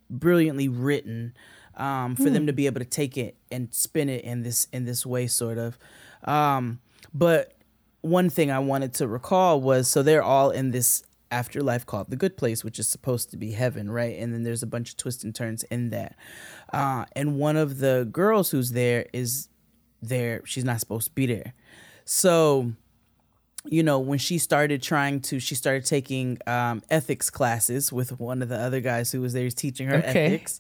brilliantly 0.10 0.70
written 0.70 1.34
um, 1.76 2.16
for 2.16 2.30
them 2.30 2.46
to 2.46 2.54
be 2.54 2.66
able 2.66 2.80
to 2.80 2.86
take 2.86 3.18
it 3.18 3.36
and 3.52 3.74
spin 3.74 4.10
it 4.10 4.24
in 4.24 4.44
this 4.44 4.68
in 4.72 4.86
this 4.86 5.06
way, 5.06 5.28
sort 5.28 5.58
of. 5.58 5.78
Um, 6.24 6.80
but 7.14 7.56
one 8.02 8.30
thing 8.30 8.52
I 8.52 8.60
wanted 8.60 8.94
to 8.96 9.08
recall 9.08 9.60
was 9.60 9.90
so 9.90 10.04
they're 10.04 10.24
all 10.24 10.52
in 10.52 10.72
this 10.72 11.04
afterlife 11.32 11.86
called 11.86 12.10
the 12.10 12.16
good 12.16 12.38
place, 12.38 12.64
which 12.64 12.80
is 12.80 12.88
supposed 12.88 13.32
to 13.32 13.38
be 13.38 13.52
heaven, 13.52 13.90
right? 13.90 14.18
And 14.18 14.34
then 14.34 14.44
there's 14.44 14.64
a 14.64 14.68
bunch 14.68 14.92
of 14.92 14.98
twists 14.98 15.24
and 15.24 15.34
turns 15.34 15.64
in 15.64 15.90
that. 15.90 16.16
Uh, 16.72 17.06
and 17.14 17.38
one 17.38 17.58
of 17.58 17.80
the 17.80 18.08
girls 18.12 18.52
who's 18.52 18.72
there 18.72 19.06
is 19.14 19.50
there. 20.02 20.42
She's 20.46 20.64
not 20.66 20.80
supposed 20.80 21.08
to 21.10 21.14
be 21.14 21.26
there. 21.26 21.54
So, 22.06 22.72
you 23.66 23.84
know, 23.84 24.00
when 24.00 24.20
she 24.20 24.38
started 24.38 24.82
trying 24.82 25.22
to, 25.22 25.40
she 25.40 25.56
started 25.56 25.86
taking 25.86 26.38
um, 26.48 26.82
ethics 26.90 27.30
classes 27.30 27.92
with 27.94 28.20
one 28.20 28.42
of 28.42 28.50
the 28.50 28.58
other 28.58 28.80
guys 28.82 29.12
who 29.12 29.22
was 29.22 29.34
there 29.34 29.50
teaching 29.50 29.88
her 29.88 29.98
Okay. 29.98 30.26
ethics. 30.26 30.60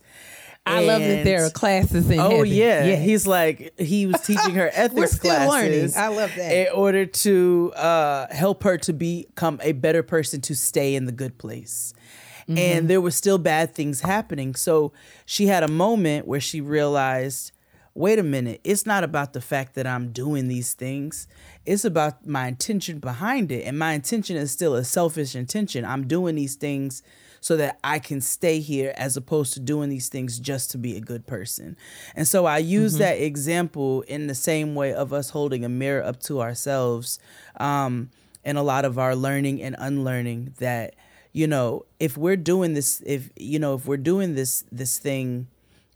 I 0.65 0.85
love 0.85 1.01
that 1.01 1.23
there 1.23 1.45
are 1.45 1.49
classes 1.49 2.07
in 2.11 2.19
Oh 2.19 2.43
yeah. 2.43 2.83
Yes. 2.85 3.03
he's 3.03 3.25
like 3.25 3.73
he 3.79 4.05
was 4.05 4.21
teaching 4.21 4.53
her 4.55 4.69
ethics 4.73 5.13
still 5.13 5.31
learning. 5.49 5.79
classes. 5.89 5.95
I 5.97 6.09
love 6.09 6.31
that. 6.35 6.51
In 6.51 6.67
order 6.75 7.05
to 7.07 7.73
uh, 7.75 8.27
help 8.31 8.63
her 8.63 8.77
to 8.79 8.93
become 8.93 9.59
a 9.63 9.71
better 9.71 10.03
person 10.03 10.41
to 10.41 10.55
stay 10.55 10.93
in 10.93 11.05
the 11.05 11.11
good 11.11 11.39
place. 11.39 11.93
Mm-hmm. 12.41 12.57
And 12.57 12.87
there 12.87 13.01
were 13.01 13.09
still 13.11 13.39
bad 13.39 13.73
things 13.73 14.01
happening. 14.01 14.53
So 14.53 14.91
she 15.25 15.47
had 15.47 15.63
a 15.63 15.67
moment 15.67 16.27
where 16.27 16.41
she 16.41 16.61
realized, 16.61 17.51
wait 17.99 18.17
a 18.17 18.23
minute, 18.23 18.61
it's 18.63 18.85
not 18.85 19.03
about 19.03 19.33
the 19.33 19.41
fact 19.41 19.75
that 19.75 19.85
I'm 19.85 20.13
doing 20.13 20.47
these 20.47 20.73
things. 20.73 21.27
It's 21.65 21.83
about 21.83 22.25
my 22.25 22.47
intention 22.47 22.99
behind 22.99 23.51
it. 23.51 23.65
And 23.65 23.77
my 23.77 23.91
intention 23.91 24.37
is 24.37 24.51
still 24.51 24.73
a 24.73 24.85
selfish 24.85 25.35
intention. 25.35 25.83
I'm 25.83 26.07
doing 26.07 26.35
these 26.35 26.55
things 26.55 27.03
so 27.41 27.57
that 27.57 27.77
I 27.83 27.99
can 27.99 28.21
stay 28.21 28.61
here 28.61 28.93
as 28.95 29.17
opposed 29.17 29.53
to 29.55 29.59
doing 29.59 29.89
these 29.89 30.07
things 30.07 30.39
just 30.39 30.71
to 30.71 30.77
be 30.77 30.95
a 30.95 31.01
good 31.01 31.27
person. 31.27 31.75
And 32.15 32.25
so 32.25 32.45
I 32.45 32.59
use 32.59 32.93
Mm-hmm. 32.93 32.99
that 32.99 33.21
example 33.21 34.01
in 34.03 34.27
the 34.27 34.35
same 34.35 34.75
way 34.75 34.93
of 34.93 35.11
us 35.11 35.31
holding 35.31 35.65
a 35.65 35.69
mirror 35.69 36.01
up 36.03 36.21
to 36.21 36.39
ourselves 36.39 37.19
um, 37.59 38.11
in 38.45 38.55
a 38.55 38.63
lot 38.63 38.85
of 38.85 38.97
our 38.97 39.13
learning 39.13 39.61
and 39.61 39.75
unlearning 39.77 40.53
that 40.59 40.95
you 41.33 41.47
know 41.47 41.85
if 41.99 42.17
we're 42.17 42.37
doing 42.37 42.73
this 42.75 43.01
if 43.05 43.29
you 43.35 43.59
know 43.59 43.75
if 43.75 43.85
we're 43.85 43.97
doing 44.13 44.35
this 44.35 44.63
this 44.71 44.97
thing 44.97 45.47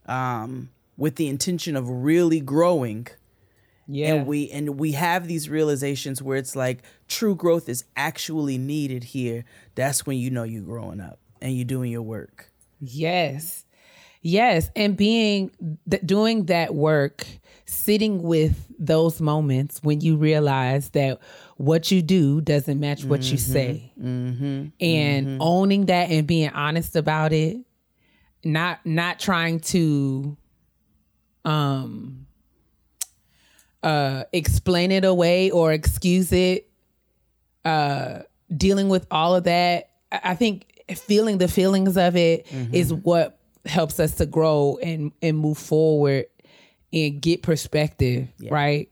um, 0.05 0.69
with 0.97 1.15
the 1.15 1.27
intention 1.27 1.75
of 1.75 1.89
really 1.89 2.39
growing 2.39 3.07
yeah. 3.87 4.13
and 4.13 4.27
we 4.27 4.49
and 4.51 4.79
we 4.79 4.93
have 4.93 5.27
these 5.27 5.49
realizations 5.49 6.21
where 6.21 6.37
it's 6.37 6.55
like 6.55 6.83
true 7.07 7.35
growth 7.35 7.67
is 7.67 7.83
actually 7.95 8.57
needed 8.57 9.03
here 9.03 9.43
that's 9.75 10.05
when 10.05 10.17
you 10.17 10.29
know 10.29 10.43
you're 10.43 10.63
growing 10.63 11.01
up 11.01 11.19
and 11.41 11.55
you're 11.55 11.65
doing 11.65 11.91
your 11.91 12.01
work 12.01 12.53
Yes. 12.83 13.65
Yes. 14.21 14.69
And 14.75 14.95
being, 14.95 15.51
th- 15.89 16.03
doing 16.05 16.45
that 16.45 16.73
work, 16.73 17.25
sitting 17.65 18.21
with 18.21 18.65
those 18.79 19.19
moments 19.21 19.81
when 19.83 20.01
you 20.01 20.15
realize 20.15 20.89
that 20.91 21.19
what 21.57 21.91
you 21.91 22.01
do 22.01 22.41
doesn't 22.41 22.79
match 22.79 23.03
what 23.03 23.23
you 23.23 23.37
mm-hmm. 23.37 23.51
say. 23.51 23.91
Mm-hmm. 23.99 24.67
And 24.79 25.27
mm-hmm. 25.27 25.41
owning 25.41 25.85
that 25.87 26.09
and 26.09 26.25
being 26.27 26.49
honest 26.49 26.95
about 26.95 27.33
it, 27.33 27.57
not, 28.43 28.85
not 28.85 29.19
trying 29.19 29.59
to, 29.61 30.37
um, 31.45 32.25
uh, 33.81 34.23
explain 34.31 34.91
it 34.91 35.03
away 35.03 35.51
or 35.51 35.73
excuse 35.73 36.31
it, 36.31 36.69
uh, 37.65 38.19
dealing 38.55 38.89
with 38.89 39.05
all 39.11 39.35
of 39.35 39.43
that. 39.45 39.89
I 40.11 40.35
think 40.35 40.83
feeling 40.95 41.37
the 41.37 41.47
feelings 41.47 41.97
of 41.97 42.15
it 42.15 42.47
is 42.71 42.93
what 42.93 43.39
helps 43.65 43.99
us 43.99 44.15
to 44.15 44.25
grow 44.25 44.77
and 44.81 45.11
and 45.21 45.37
move 45.37 45.57
forward 45.57 46.25
and 46.91 47.21
get 47.21 47.41
perspective, 47.41 48.27
right? 48.51 48.89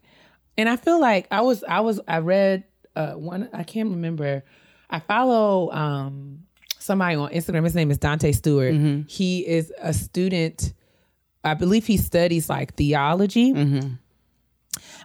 And 0.57 0.67
I 0.67 0.75
feel 0.77 0.99
like 0.99 1.27
I 1.31 1.41
was 1.41 1.63
I 1.63 1.81
was 1.81 1.99
I 2.07 2.19
read 2.19 2.63
uh 2.95 3.13
one 3.13 3.49
I 3.53 3.63
can't 3.63 3.89
remember. 3.91 4.43
I 4.89 4.99
follow 4.99 5.71
um 5.71 6.39
somebody 6.79 7.15
on 7.15 7.29
Instagram. 7.31 7.63
His 7.63 7.75
name 7.75 7.91
is 7.91 7.97
Dante 7.97 8.31
Stewart. 8.31 8.73
He 9.07 9.45
is 9.47 9.71
a 9.81 9.93
student. 9.93 10.73
I 11.43 11.53
believe 11.55 11.85
he 11.87 11.97
studies 11.97 12.49
like 12.49 12.75
theology. 12.75 13.51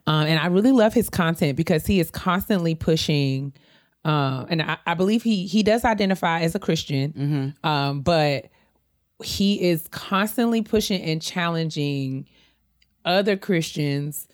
Um, 0.07 0.27
and 0.27 0.39
I 0.39 0.47
really 0.47 0.71
love 0.73 0.95
his 0.95 1.09
content 1.11 1.57
because 1.57 1.87
he 1.87 1.99
is 1.99 2.11
constantly 2.11 2.75
pushing. 2.77 3.53
Uh, 4.05 4.45
and 4.49 4.63
I, 4.63 4.77
I 4.87 4.95
believe 4.95 5.23
he 5.25 5.47
he 5.47 5.63
does 5.65 5.85
identify 5.85 6.43
as 6.43 6.55
a 6.55 6.61
Christian, 6.61 7.55
um, 7.65 8.03
but 8.03 8.47
he 9.25 9.61
is 9.69 9.89
constantly 9.89 10.63
pushing 10.63 11.03
and 11.03 11.21
challenging 11.21 12.29
other 13.05 13.37
Christians 13.37 14.29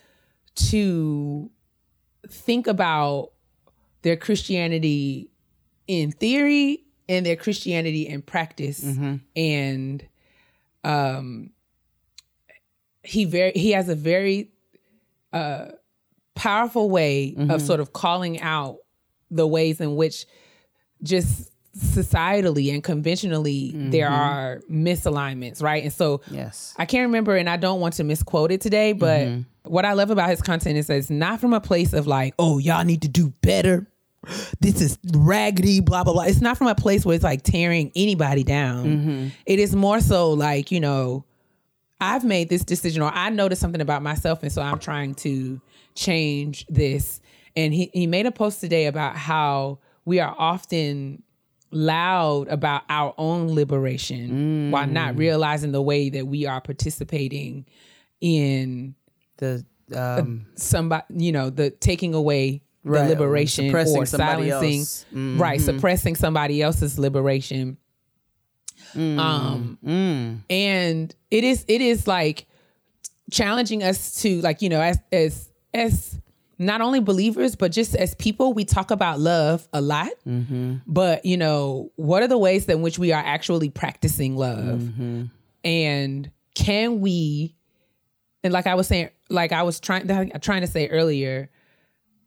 to 0.56 1.50
think 2.28 2.66
about 2.66 3.30
their 4.02 4.16
Christianity 4.16 5.30
in 5.86 6.10
theory 6.12 6.84
and 7.08 7.24
their 7.24 7.36
Christianity 7.36 8.06
in 8.08 8.20
practice. 8.20 8.82
And 9.36 10.06
um 10.84 11.51
he 13.02 13.24
very 13.24 13.52
he 13.52 13.72
has 13.72 13.88
a 13.88 13.94
very 13.94 14.50
uh 15.32 15.66
powerful 16.34 16.88
way 16.88 17.30
of 17.30 17.36
mm-hmm. 17.36 17.58
sort 17.58 17.80
of 17.80 17.92
calling 17.92 18.40
out 18.40 18.78
the 19.30 19.46
ways 19.46 19.80
in 19.80 19.96
which 19.96 20.26
just 21.02 21.50
societally 21.76 22.72
and 22.72 22.84
conventionally 22.84 23.72
there 23.74 24.06
mm-hmm. 24.06 24.14
are 24.14 24.60
misalignments, 24.70 25.62
right? 25.62 25.82
And 25.82 25.92
so 25.92 26.20
yes 26.30 26.74
I 26.78 26.84
can't 26.84 27.06
remember 27.06 27.36
and 27.36 27.48
I 27.48 27.56
don't 27.56 27.80
want 27.80 27.94
to 27.94 28.04
misquote 28.04 28.52
it 28.52 28.60
today, 28.60 28.92
but 28.92 29.20
mm-hmm. 29.20 29.70
what 29.70 29.84
I 29.84 29.94
love 29.94 30.10
about 30.10 30.30
his 30.30 30.42
content 30.42 30.76
is 30.76 30.86
that 30.88 30.96
it's 30.96 31.10
not 31.10 31.40
from 31.40 31.54
a 31.54 31.60
place 31.60 31.92
of 31.92 32.06
like, 32.06 32.34
oh, 32.38 32.58
y'all 32.58 32.84
need 32.84 33.02
to 33.02 33.08
do 33.08 33.32
better. 33.40 33.86
This 34.60 34.80
is 34.80 34.98
raggedy, 35.14 35.80
blah, 35.80 36.04
blah, 36.04 36.12
blah. 36.12 36.22
It's 36.24 36.40
not 36.40 36.56
from 36.56 36.68
a 36.68 36.74
place 36.74 37.04
where 37.04 37.14
it's 37.16 37.24
like 37.24 37.42
tearing 37.42 37.90
anybody 37.96 38.44
down. 38.44 39.32
It 39.46 39.58
is 39.58 39.74
more 39.74 40.00
so 40.00 40.30
like, 40.32 40.70
you 40.70 40.78
know, 40.78 41.24
I've 42.02 42.24
made 42.24 42.48
this 42.48 42.64
decision 42.64 43.00
or 43.00 43.10
I 43.14 43.30
noticed 43.30 43.60
something 43.60 43.80
about 43.80 44.02
myself 44.02 44.42
and 44.42 44.50
so 44.50 44.60
I'm 44.60 44.80
trying 44.80 45.14
to 45.16 45.60
change 45.94 46.66
this. 46.68 47.20
And 47.54 47.72
he, 47.72 47.90
he 47.92 48.06
made 48.06 48.26
a 48.26 48.32
post 48.32 48.60
today 48.60 48.86
about 48.86 49.16
how 49.16 49.78
we 50.04 50.18
are 50.18 50.34
often 50.36 51.22
loud 51.70 52.48
about 52.48 52.82
our 52.88 53.14
own 53.16 53.54
liberation 53.54 54.70
while 54.70 54.86
not 54.86 55.14
mm. 55.14 55.18
realizing 55.18 55.72
the 55.72 55.80
way 55.80 56.10
that 56.10 56.26
we 56.26 56.44
are 56.44 56.60
participating 56.60 57.64
in 58.20 58.94
the 59.38 59.64
um 59.96 60.46
somebody 60.54 61.04
you 61.16 61.32
know 61.32 61.50
the 61.50 61.70
taking 61.70 62.14
away 62.14 62.62
Right, 62.84 63.06
the 63.06 63.06
or 63.06 63.08
liberation 63.10 63.74
or 63.74 64.04
somebody 64.04 64.50
silencing 64.50 64.80
else. 64.80 65.06
right 65.40 65.60
mm-hmm. 65.60 65.76
suppressing 65.76 66.16
somebody 66.16 66.60
else's 66.60 66.98
liberation 66.98 67.78
um 68.94 69.78
mm-hmm. 69.84 70.36
and 70.50 71.14
it 71.30 71.44
is 71.44 71.64
it 71.68 71.80
is 71.80 72.06
like 72.06 72.46
challenging 73.30 73.82
us 73.82 74.20
to 74.20 74.40
like 74.42 74.60
you 74.60 74.68
know 74.68 74.80
as 74.80 74.98
as 75.10 75.50
as 75.72 76.18
not 76.58 76.80
only 76.80 77.00
believers 77.00 77.56
but 77.56 77.72
just 77.72 77.96
as 77.96 78.14
people 78.16 78.52
we 78.52 78.64
talk 78.64 78.90
about 78.90 79.18
love 79.18 79.66
a 79.72 79.80
lot. 79.80 80.10
Mm-hmm. 80.26 80.76
But 80.86 81.24
you 81.24 81.36
know 81.36 81.90
what 81.96 82.22
are 82.22 82.28
the 82.28 82.38
ways 82.38 82.68
in 82.68 82.82
which 82.82 82.98
we 82.98 83.12
are 83.12 83.22
actually 83.24 83.70
practicing 83.70 84.36
love? 84.36 84.80
Mm-hmm. 84.80 85.24
And 85.64 86.30
can 86.54 87.00
we 87.00 87.54
and 88.44 88.52
like 88.52 88.66
i 88.66 88.74
was 88.74 88.86
saying 88.86 89.08
like 89.28 89.52
i 89.52 89.62
was 89.62 89.80
trying 89.80 90.06
trying 90.40 90.60
to 90.60 90.66
say 90.66 90.88
earlier 90.88 91.50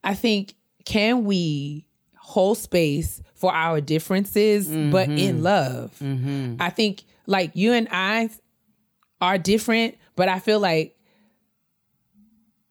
i 0.04 0.14
think 0.14 0.56
can 0.86 1.26
we 1.26 1.86
hold 2.18 2.58
space 2.58 3.22
for 3.46 3.54
our 3.54 3.80
differences 3.80 4.68
but 4.68 5.08
in 5.08 5.36
mm-hmm. 5.36 5.44
love. 5.44 5.96
Mm-hmm. 6.02 6.56
I 6.60 6.72
think 6.72 7.04
like 7.28 7.52
you 7.54 7.74
and 7.74 7.88
i 7.92 8.30
are 9.22 9.38
different 9.38 9.96
but 10.16 10.30
i 10.30 10.40
feel 10.40 10.60
like 10.60 10.92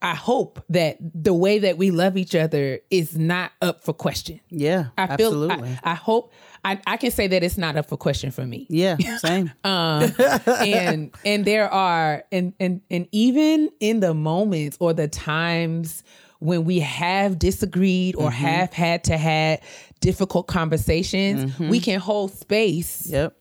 I 0.02 0.14
hope 0.14 0.62
that 0.68 0.98
the 1.00 1.32
way 1.32 1.60
that 1.60 1.78
we 1.78 1.90
love 1.90 2.18
each 2.18 2.34
other 2.34 2.80
is 2.90 3.16
not 3.16 3.52
up 3.62 3.82
for 3.82 3.94
question. 3.94 4.38
yeah 4.50 4.88
I 4.98 5.16
feel 5.16 5.28
absolutely. 5.28 5.78
I, 5.82 5.92
I 5.92 5.94
hope 5.94 6.30
I, 6.62 6.78
I 6.86 6.98
can 6.98 7.10
say 7.10 7.26
that 7.26 7.42
it's 7.42 7.56
not 7.56 7.78
up 7.78 7.88
for 7.88 7.96
question 7.96 8.30
for 8.30 8.44
me. 8.44 8.66
yeah 8.68 8.96
same. 9.16 9.50
Um, 9.64 10.12
and 10.46 11.10
and 11.24 11.46
there 11.46 11.72
are 11.72 12.22
and 12.30 12.52
and 12.60 12.82
and 12.90 13.08
even 13.12 13.70
in 13.80 14.00
the 14.00 14.12
moments 14.12 14.76
or 14.78 14.92
the 14.92 15.08
times 15.08 16.02
when 16.40 16.66
we 16.66 16.80
have 16.80 17.38
disagreed 17.38 18.14
or 18.16 18.28
mm-hmm. 18.28 18.44
have 18.44 18.72
had 18.74 19.04
to 19.04 19.16
had 19.16 19.62
difficult 20.04 20.46
conversations, 20.46 21.50
mm-hmm. 21.50 21.70
we 21.70 21.80
can 21.80 21.98
hold 21.98 22.30
space 22.30 23.06
yep. 23.06 23.34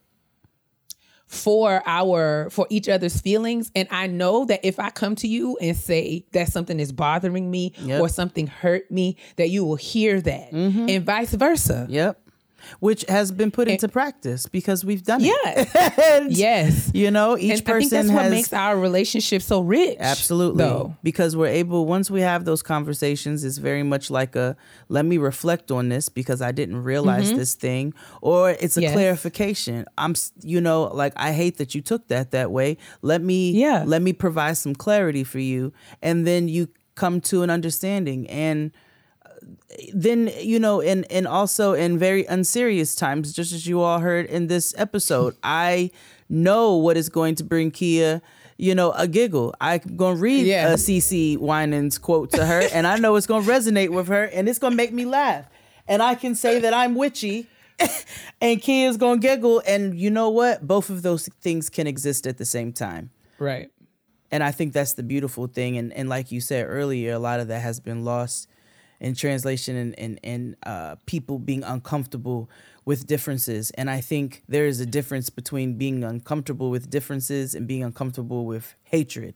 for 1.27 1.83
our 1.85 2.49
for 2.51 2.65
each 2.69 2.87
other's 2.87 3.19
feelings. 3.19 3.69
And 3.75 3.87
i 3.91 4.07
know 4.07 4.45
that 4.45 4.61
if 4.63 4.79
i 4.79 4.89
come 4.89 5.15
to 5.15 5.27
you 5.27 5.57
and 5.59 5.75
say 5.75 6.25
that 6.31 6.47
something 6.47 6.79
is 6.79 6.93
bothering 6.93 7.51
me 7.51 7.73
Yep. 7.81 8.01
or 8.01 8.07
something 8.07 8.47
hurt 8.47 8.89
me 8.89 9.17
that 9.35 9.49
you 9.49 9.65
will 9.65 9.75
hear 9.75 10.21
that 10.21 10.51
mm-hmm. 10.51 10.87
and 10.87 11.05
vice 11.05 11.33
versa. 11.33 11.85
Yep. 11.89 12.22
Which 12.79 13.05
has 13.09 13.31
been 13.31 13.51
put 13.51 13.67
into 13.67 13.87
practice 13.87 14.45
because 14.47 14.83
we've 14.85 15.03
done 15.03 15.21
it. 15.23 15.27
yeah 15.27 15.89
And, 16.21 16.31
yes 16.31 16.91
You 16.93 17.11
know, 17.11 17.37
each 17.37 17.51
and 17.59 17.65
person 17.65 17.75
i 17.75 17.79
think 17.79 17.91
that's 17.91 18.09
has 18.09 18.15
what 18.23 18.31
makes 18.31 18.53
our 18.53 18.77
relationship 18.79 19.41
so 19.41 19.61
rich 19.61 19.97
Absolutely. 19.99 20.63
though 20.63 20.95
Because 21.03 21.35
we're 21.35 21.47
able, 21.47 21.85
once 21.85 22.09
we 22.11 22.21
have 22.21 22.45
those 22.45 22.61
conversations, 22.61 23.43
it's 23.43 23.57
very 23.57 23.83
much 23.83 24.09
like 24.11 24.35
a 24.35 24.55
let 24.89 25.05
me 25.05 25.17
reflect 25.17 25.71
on 25.71 25.89
this 25.89 26.09
because 26.09 26.41
I 26.41 26.51
didn't 26.51 26.83
realize 26.83 27.31
this 27.33 27.55
thing, 27.55 27.93
or 28.21 28.51
it's 28.51 28.77
a 28.77 28.79
Mm-hmm. 28.79 28.81
Yes. 28.83 28.93
clarification. 28.93 29.85
I'm, 29.97 30.13
you 30.41 30.59
know, 30.59 30.83
like 30.93 31.13
I 31.15 31.31
hate 31.31 31.57
that 31.57 31.73
you 31.75 31.81
took 31.81 32.07
that 32.09 32.31
that 32.31 32.51
way. 32.51 32.77
Let 33.01 33.21
me, 33.21 33.51
Yeah. 33.51 33.83
let 33.87 34.01
me 34.01 34.13
provide 34.13 34.57
some 34.57 34.75
clarity 34.75 35.23
for 35.23 35.39
you. 35.39 35.71
And 36.01 36.27
then 36.27 36.47
you 36.47 36.67
come 36.95 37.21
to 37.21 37.43
an 37.43 37.49
understanding. 37.49 38.29
And 38.29 38.71
then, 39.93 40.31
you 40.39 40.59
know, 40.59 40.81
and, 40.81 41.09
and 41.11 41.27
also 41.27 41.73
in 41.73 41.97
very 41.97 42.25
unserious 42.25 42.95
times, 42.95 43.33
just 43.33 43.51
as 43.53 43.67
you 43.67 43.81
all 43.81 43.99
heard 43.99 44.25
in 44.27 44.47
this 44.47 44.73
episode, 44.77 45.35
I 45.43 45.91
know 46.29 46.75
what 46.75 46.97
is 46.97 47.09
going 47.09 47.35
to 47.35 47.43
bring 47.43 47.71
Kia 47.71 48.21
you 48.57 48.75
know, 48.75 48.91
a 48.91 49.07
giggle. 49.07 49.53
I'm 49.59 49.79
gonna 49.97 50.15
read 50.15 50.45
Yeah. 50.45 50.69
uh, 50.69 50.75
CeCe 50.75 51.37
Winans 51.37 51.97
quote 51.97 52.31
to 52.31 52.45
her, 52.45 52.61
and 52.71 52.85
I 52.85 52.97
know 52.97 53.15
it's 53.15 53.27
gonna 53.27 53.45
resonate 53.45 53.89
with 53.89 54.07
her, 54.07 54.25
and 54.25 54.47
it's 54.47 54.59
gonna 54.59 54.75
make 54.75 54.93
me 54.93 55.05
laugh. 55.05 55.49
And 55.87 56.01
I 56.01 56.15
can 56.15 56.35
say 56.35 56.59
that 56.59 56.73
I'm 56.73 56.95
witchy, 56.95 57.47
and 58.41 58.61
Kia's 58.61 58.97
gonna 58.97 59.19
giggle, 59.19 59.61
and 59.65 59.97
you 59.97 60.09
know 60.11 60.29
what? 60.29 60.65
Both 60.65 60.89
of 60.89 61.01
those 61.01 61.27
things 61.41 61.69
can 61.69 61.87
exist 61.87 62.27
at 62.27 62.37
the 62.37 62.45
same 62.45 62.71
time. 62.71 63.09
right 63.39 63.71
And 64.31 64.43
I 64.43 64.51
think 64.51 64.71
that's 64.71 64.93
the 64.93 65.03
beautiful 65.03 65.47
thing. 65.47 65.75
And 65.77 65.91
and 65.91 66.07
like 66.07 66.31
you 66.31 66.39
said 66.39 66.65
earlier, 66.69 67.13
a 67.13 67.19
lot 67.19 67.39
of 67.39 67.47
that 67.47 67.61
has 67.61 67.79
been 67.79 68.05
lost 68.05 68.47
in 69.03 69.13
translation 69.13 69.75
and 69.75 69.99
and, 69.99 70.19
and 70.23 70.55
uh, 70.63 70.95
people 71.05 71.37
being 71.37 71.63
uncomfortable 71.63 72.49
with 72.85 73.05
differences. 73.07 73.71
And 73.71 73.89
I 73.89 74.01
think 74.01 74.43
there 74.47 74.65
is 74.65 74.79
a 74.79 74.85
difference 74.85 75.29
between 75.29 75.77
being 75.77 76.03
uncomfortable 76.03 76.69
with 76.69 76.89
differences 76.89 77.55
and 77.55 77.67
being 77.67 77.83
uncomfortable 77.83 78.45
with 78.45 78.75
hatred. 78.83 79.35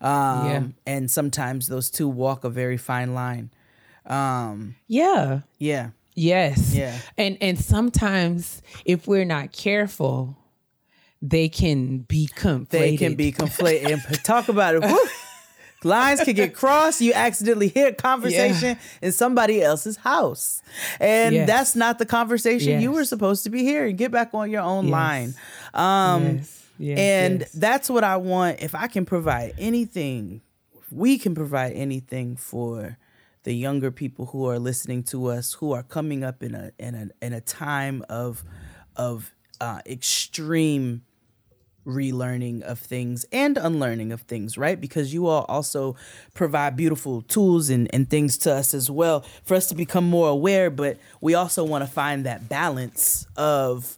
Um, 0.00 0.46
Yeah. 0.46 0.62
And 0.86 1.10
sometimes 1.10 1.68
those 1.68 1.90
two 1.90 2.08
walk 2.08 2.44
a 2.44 2.50
very 2.50 2.76
fine 2.76 3.14
line. 3.14 3.50
Um, 4.04 4.76
yeah 4.86 5.40
yeah. 5.58 5.90
Yes. 6.14 6.74
Yeah. 6.74 6.96
And 7.18 7.36
and 7.40 7.58
sometimes 7.58 8.62
if 8.84 9.06
we're 9.06 9.24
not 9.24 9.52
careful, 9.52 10.36
they 11.20 11.48
can 11.48 11.98
be 11.98 12.28
conflated. 12.28 12.68
They 12.68 12.96
can 12.96 13.14
be 13.14 13.32
conflated. 13.32 14.22
talk 14.24 14.48
about 14.48 14.76
it. 14.76 14.84
Lines 15.86 16.20
can 16.20 16.34
get 16.34 16.54
crossed. 16.60 17.00
You 17.00 17.12
accidentally 17.14 17.68
hear 17.68 17.88
a 17.88 17.92
conversation 17.94 18.76
in 19.00 19.12
somebody 19.12 19.62
else's 19.62 19.96
house. 19.96 20.62
And 21.00 21.34
Yes. 21.34 21.46
that's 21.48 21.76
not 21.76 21.98
the 21.98 22.06
conversation 22.06 22.80
you 22.80 22.92
were 22.92 23.04
supposed 23.04 23.44
to 23.44 23.50
be 23.50 23.62
hearing. 23.62 23.96
Get 23.96 24.10
back 24.10 24.34
on 24.34 24.50
your 24.50 24.62
own 24.62 24.86
Yes. 24.86 24.92
line. 24.92 25.34
Um, 25.74 26.22
Yes, 26.24 26.62
yes, 26.78 26.98
and 26.98 27.40
yes. 27.40 27.52
that's 27.52 27.88
what 27.90 28.04
I 28.04 28.16
want. 28.16 28.60
If 28.60 28.74
I 28.74 28.86
can 28.86 29.04
provide 29.06 29.54
anything, 29.58 30.42
we 30.90 31.18
can 31.18 31.34
provide 31.34 31.72
anything 31.74 32.36
for 32.36 32.98
the 33.44 33.52
younger 33.54 33.90
people 33.90 34.26
who 34.26 34.48
are 34.48 34.58
listening 34.58 35.02
to 35.04 35.26
us, 35.26 35.54
who 35.54 35.72
are 35.72 35.82
coming 35.82 36.24
up 36.24 36.42
in 36.42 36.54
a 36.54 36.72
in 36.78 36.94
a 36.94 37.24
in 37.24 37.32
a 37.32 37.40
time 37.40 38.04
of 38.08 38.44
of 38.96 39.32
uh, 39.60 39.80
extreme 39.86 41.02
relearning 41.86 42.62
of 42.62 42.78
things 42.78 43.24
and 43.32 43.56
unlearning 43.56 44.12
of 44.12 44.22
things, 44.22 44.58
right? 44.58 44.80
Because 44.80 45.14
you 45.14 45.26
all 45.26 45.44
also 45.48 45.96
provide 46.34 46.76
beautiful 46.76 47.22
tools 47.22 47.70
and, 47.70 47.88
and 47.94 48.10
things 48.10 48.36
to 48.38 48.52
us 48.52 48.74
as 48.74 48.90
well 48.90 49.24
for 49.44 49.54
us 49.54 49.66
to 49.68 49.74
become 49.74 50.04
more 50.04 50.28
aware, 50.28 50.68
but 50.70 50.98
we 51.20 51.34
also 51.34 51.64
want 51.64 51.84
to 51.84 51.90
find 51.90 52.26
that 52.26 52.48
balance 52.48 53.26
of 53.36 53.96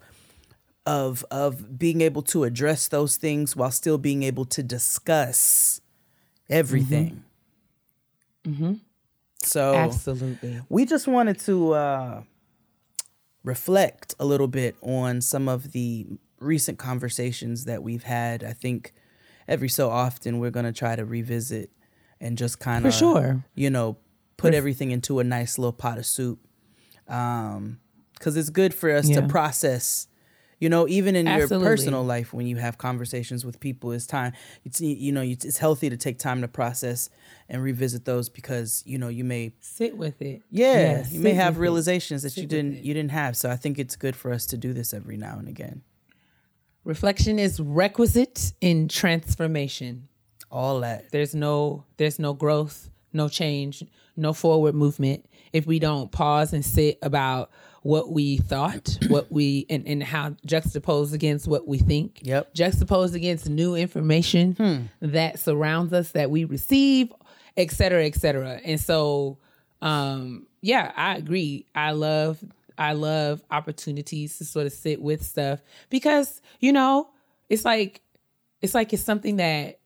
of 0.87 1.25
of 1.31 1.79
being 1.79 2.01
able 2.01 2.23
to 2.23 2.45
address 2.45 2.89
those 2.89 3.17
things 3.17 3.55
while 3.57 3.71
still 3.71 3.99
being 3.99 4.23
able 4.23 4.45
to 4.47 4.63
discuss 4.63 5.81
everything. 6.49 7.25
So 9.43 9.75
Absolutely. 9.75 10.61
we 10.69 10.85
just 10.85 11.07
wanted 11.07 11.39
to 11.41 11.73
uh, 11.73 12.23
reflect 13.45 14.15
a 14.19 14.25
little 14.25 14.49
bit 14.49 14.77
on 14.83 15.21
some 15.21 15.49
of 15.49 15.73
the 15.73 16.07
recent 16.41 16.79
conversations 16.79 17.65
that 17.65 17.83
we've 17.83 18.05
had. 18.05 18.43
I 18.45 18.53
think 18.53 18.93
every 19.47 19.69
so 19.69 19.91
often 19.91 20.39
we're 20.39 20.51
going 20.51 20.67
to 20.67 20.73
try 20.73 20.97
to 20.97 21.05
revisit 21.05 21.71
and 22.21 22.37
just 22.37 22.59
kind 22.61 22.85
of, 22.87 22.93
For 22.93 22.99
sure. 22.99 23.45
you 23.55 23.71
know, 23.71 23.97
put 24.37 24.55
everything 24.55 24.91
into 24.91 25.21
a 25.21 25.25
nice 25.25 25.59
little 25.59 25.73
pot 25.73 25.99
of 25.99 26.07
soup. 26.07 26.41
Um, 27.07 27.79
because 28.15 28.37
it's 28.37 28.51
good 28.51 28.75
for 28.75 28.91
us 28.91 29.09
Yeah. 29.09 29.21
to 29.21 29.29
process. 29.29 30.09
You 30.61 30.69
know, 30.69 30.89
even 30.89 31.15
in 31.15 31.29
your 31.29 31.47
personal 31.49 32.03
life, 32.03 32.33
when 32.35 32.49
you 32.49 32.57
have 32.57 32.79
conversations 32.79 33.45
with 33.47 33.61
people, 33.61 33.93
it's 33.93 34.09
time. 34.09 34.33
It's 34.65 34.81
you 34.81 35.13
know, 35.13 35.23
it's 35.23 35.57
healthy 35.59 35.89
to 35.89 35.97
take 35.97 36.19
time 36.19 36.41
to 36.41 36.49
process 36.49 37.11
and 37.49 37.63
revisit 37.63 38.05
those 38.07 38.29
because 38.29 38.83
you 38.85 38.99
know 38.99 39.07
you 39.07 39.23
may 39.23 39.53
Sit 39.61 39.97
with 39.97 40.21
it. 40.21 40.43
yeah, 40.51 40.73
Yes, 40.99 41.13
you 41.13 41.21
may 41.21 41.35
have 41.35 41.55
with 41.55 41.59
it. 41.59 41.63
realizations 41.63 42.23
that 42.25 42.31
you 42.37 42.43
Sit 42.43 42.43
with 42.43 42.51
didn't 42.51 42.85
you 42.85 42.93
didn't 42.93 43.13
have. 43.13 43.37
So 43.37 43.49
I 43.49 43.55
think 43.55 43.79
it's 43.79 43.95
good 43.95 44.17
for 44.17 44.33
us 44.33 44.47
to 44.47 44.57
do 44.57 44.73
this 44.73 44.93
every 44.93 45.17
now 45.17 45.39
and 45.39 45.47
again. 45.47 45.83
Reflection 46.89 47.39
is 47.39 47.61
requisite 47.61 48.55
in 48.63 48.89
transformation. 48.89 50.09
All 50.51 50.81
that. 50.81 51.11
There's 51.11 51.35
no 51.35 51.85
there's 51.99 52.19
no 52.19 52.33
growth, 52.33 52.89
no 53.13 53.29
change, 53.29 53.85
no 54.17 54.33
forward 54.33 54.75
movement 54.75 55.27
if 55.53 55.67
we 55.67 55.81
don't 55.81 56.11
pause 56.11 56.55
and 56.55 56.65
sit 56.65 56.99
about 57.03 57.51
what 57.83 58.11
we 58.11 58.39
thought, 58.39 58.97
what 59.09 59.31
we 59.31 59.67
and, 59.69 59.87
and 59.87 60.03
how 60.03 60.35
juxtaposed 60.47 61.13
against 61.13 61.47
what 61.47 61.69
we 61.69 61.77
think. 61.77 62.21
Yep. 62.23 62.55
Juxtaposed 62.55 63.15
against 63.15 63.51
new 63.51 63.75
information 63.75 64.89
that 65.03 65.39
surrounds 65.39 65.93
us 65.93 66.13
that 66.13 66.31
we 66.31 66.45
receive, 66.47 67.13
et 67.59 67.71
cetera, 67.71 68.07
et 68.07 68.15
cetera. 68.15 68.63
And 68.65 68.81
so 68.81 69.37
um 69.83 70.47
yeah, 70.63 70.91
I 70.97 71.17
agree. 71.17 71.67
I 71.75 71.91
love 71.91 72.43
I 72.79 72.93
love 72.93 73.43
opportunities 73.51 74.39
to 74.39 74.45
sort 74.45 74.67
of 74.67 74.73
sit 74.73 75.03
with 75.03 75.25
stuff 75.25 75.61
because, 75.91 76.41
you 76.61 76.73
know, 76.73 77.11
it's 77.49 77.65
like 77.65 78.03
it's 78.61 78.75
like 78.75 78.93
it's 78.93 79.03
something 79.03 79.37
that 79.37 79.81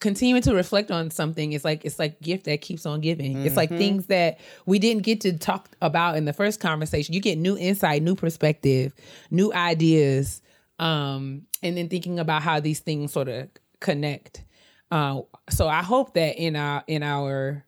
continuing 0.00 0.42
to 0.42 0.52
reflect 0.52 0.90
on 0.90 1.10
something 1.10 1.52
is 1.52 1.64
like 1.64 1.84
it's 1.84 1.98
like 1.98 2.20
gift 2.20 2.44
that 2.46 2.60
keeps 2.60 2.84
on 2.86 3.00
giving. 3.00 3.46
It's 3.46 3.56
like 3.56 3.70
things 3.78 4.06
that 4.06 4.40
we 4.66 4.78
didn't 4.80 5.04
get 5.04 5.20
to 5.22 5.38
talk 5.38 5.70
about 5.80 6.16
in 6.16 6.24
the 6.24 6.32
first 6.32 6.58
conversation. 6.60 7.14
You 7.14 7.20
get 7.20 7.38
new 7.38 7.56
insight, 7.56 8.02
new 8.02 8.16
perspective, 8.16 8.92
new 9.30 9.52
ideas, 9.52 10.42
um, 10.80 11.42
and 11.62 11.76
then 11.76 11.88
thinking 11.88 12.18
about 12.18 12.42
how 12.42 12.58
these 12.58 12.80
things 12.80 13.12
sort 13.12 13.28
of 13.28 13.48
connect. 13.80 14.44
Uh, 14.90 15.20
so 15.50 15.68
I 15.68 15.82
hope 15.82 16.14
that 16.14 16.36
in 16.36 16.56
our 16.56 16.82
in 16.88 17.02
our 17.04 17.64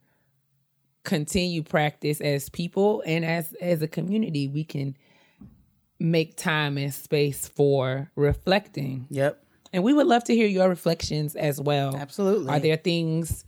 continued 1.05 1.69
practice 1.69 2.21
as 2.21 2.49
people 2.49 3.03
and 3.07 3.25
as 3.25 3.53
as 3.61 3.83
a 3.83 3.89
community, 3.89 4.49
we 4.49 4.65
can 4.65 4.97
make 6.01 6.37
time 6.37 6.77
and 6.77 6.93
space 6.93 7.47
for 7.49 8.11
reflecting 8.17 9.07
Yep. 9.11 9.41
and 9.73 9.83
we 9.85 9.93
would 9.93 10.07
love 10.07 10.25
to 10.25 10.35
hear 10.35 10.47
your 10.49 10.69
reflections 10.69 11.37
as 11.37 11.61
well. 11.61 11.95
Absolutely. 11.97 12.51
Are 12.51 12.59
there 12.59 12.77
things 12.77 13.45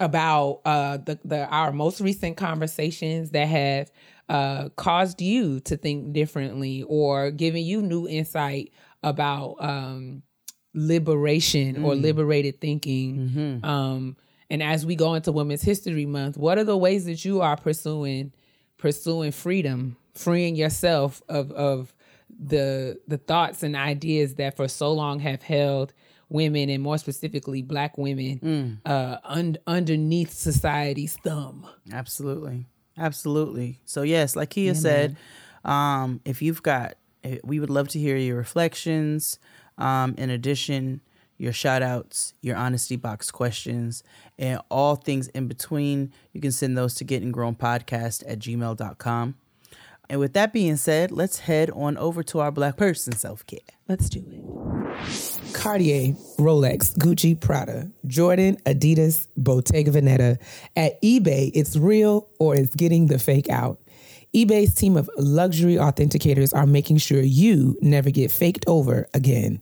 about 0.00 0.60
uh, 0.64 0.96
the, 0.96 1.18
the 1.24 1.46
our 1.46 1.70
most 1.70 2.00
recent 2.00 2.36
conversations 2.36 3.30
that 3.30 3.46
have 3.46 3.90
uh, 4.28 4.68
caused 4.76 5.20
you 5.20 5.60
to 5.60 5.76
think 5.76 6.12
differently 6.12 6.82
or 6.88 7.30
given 7.30 7.62
you 7.62 7.82
new 7.82 8.08
insight 8.08 8.72
about 9.02 9.56
um, 9.60 10.22
liberation 10.74 11.84
or 11.84 11.94
liberated 11.94 12.60
thinking? 12.60 13.60
Um, 13.62 14.16
and 14.52 14.62
as 14.62 14.84
we 14.84 14.94
go 14.94 15.14
into 15.14 15.32
Women's 15.32 15.62
History 15.62 16.04
Month, 16.04 16.36
what 16.36 16.58
are 16.58 16.64
the 16.64 16.76
ways 16.76 17.06
that 17.06 17.24
you 17.24 17.40
are 17.40 17.56
pursuing 17.56 18.32
pursuing 18.76 19.32
freedom, 19.32 19.96
freeing 20.12 20.54
yourself 20.54 21.22
of 21.28 21.50
of 21.52 21.94
the 22.28 23.00
the 23.08 23.16
thoughts 23.16 23.62
and 23.62 23.74
ideas 23.74 24.34
that 24.34 24.56
for 24.56 24.68
so 24.68 24.92
long 24.92 25.20
have 25.20 25.42
held 25.42 25.94
women 26.28 26.68
and 26.68 26.82
more 26.82 26.98
specifically 26.98 27.60
black 27.62 27.96
women 27.98 28.80
uh 28.86 29.16
un- 29.24 29.56
underneath 29.66 30.32
society's 30.32 31.16
thumb. 31.24 31.66
Absolutely. 31.92 32.66
Absolutely. 32.98 33.80
So 33.86 34.02
yes, 34.02 34.36
like 34.36 34.50
Kia 34.50 34.74
said, 34.74 35.16
um, 35.64 36.20
if 36.26 36.42
you've 36.42 36.62
got 36.62 36.96
eh, 37.24 37.38
we 37.42 37.58
would 37.58 37.70
love 37.70 37.88
to 37.88 37.98
hear 37.98 38.16
your 38.16 38.36
reflections. 38.36 39.38
Um, 39.78 40.14
in 40.18 40.28
addition, 40.28 41.00
your 41.38 41.52
shout 41.52 41.82
outs, 41.82 42.34
your 42.40 42.56
honesty 42.56 42.96
box 42.96 43.30
questions, 43.30 44.02
and 44.38 44.60
all 44.70 44.96
things 44.96 45.28
in 45.28 45.48
between. 45.48 46.12
You 46.32 46.40
can 46.40 46.52
send 46.52 46.76
those 46.76 46.94
to 46.94 47.04
getting 47.04 47.32
grown 47.32 47.54
podcast 47.54 48.22
at 48.26 48.38
gmail.com. 48.38 49.34
And 50.08 50.20
with 50.20 50.34
that 50.34 50.52
being 50.52 50.76
said, 50.76 51.10
let's 51.10 51.40
head 51.40 51.70
on 51.70 51.96
over 51.96 52.22
to 52.24 52.40
our 52.40 52.50
black 52.50 52.76
person 52.76 53.14
self 53.14 53.46
care. 53.46 53.60
Let's 53.88 54.08
do 54.08 54.18
it. 54.30 55.54
Cartier, 55.54 56.14
Rolex, 56.38 56.96
Gucci, 56.96 57.38
Prada, 57.38 57.90
Jordan, 58.06 58.56
Adidas, 58.66 59.26
Bottega 59.36 59.90
Veneta. 59.90 60.38
At 60.76 61.00
eBay, 61.02 61.50
it's 61.54 61.76
real 61.76 62.28
or 62.38 62.54
it's 62.54 62.74
getting 62.74 63.06
the 63.06 63.18
fake 63.18 63.48
out. 63.48 63.80
eBay's 64.34 64.74
team 64.74 64.96
of 64.96 65.10
luxury 65.18 65.74
authenticators 65.74 66.56
are 66.56 66.66
making 66.66 66.96
sure 66.96 67.20
you 67.20 67.76
never 67.82 68.10
get 68.10 68.32
faked 68.32 68.64
over 68.66 69.06
again. 69.12 69.60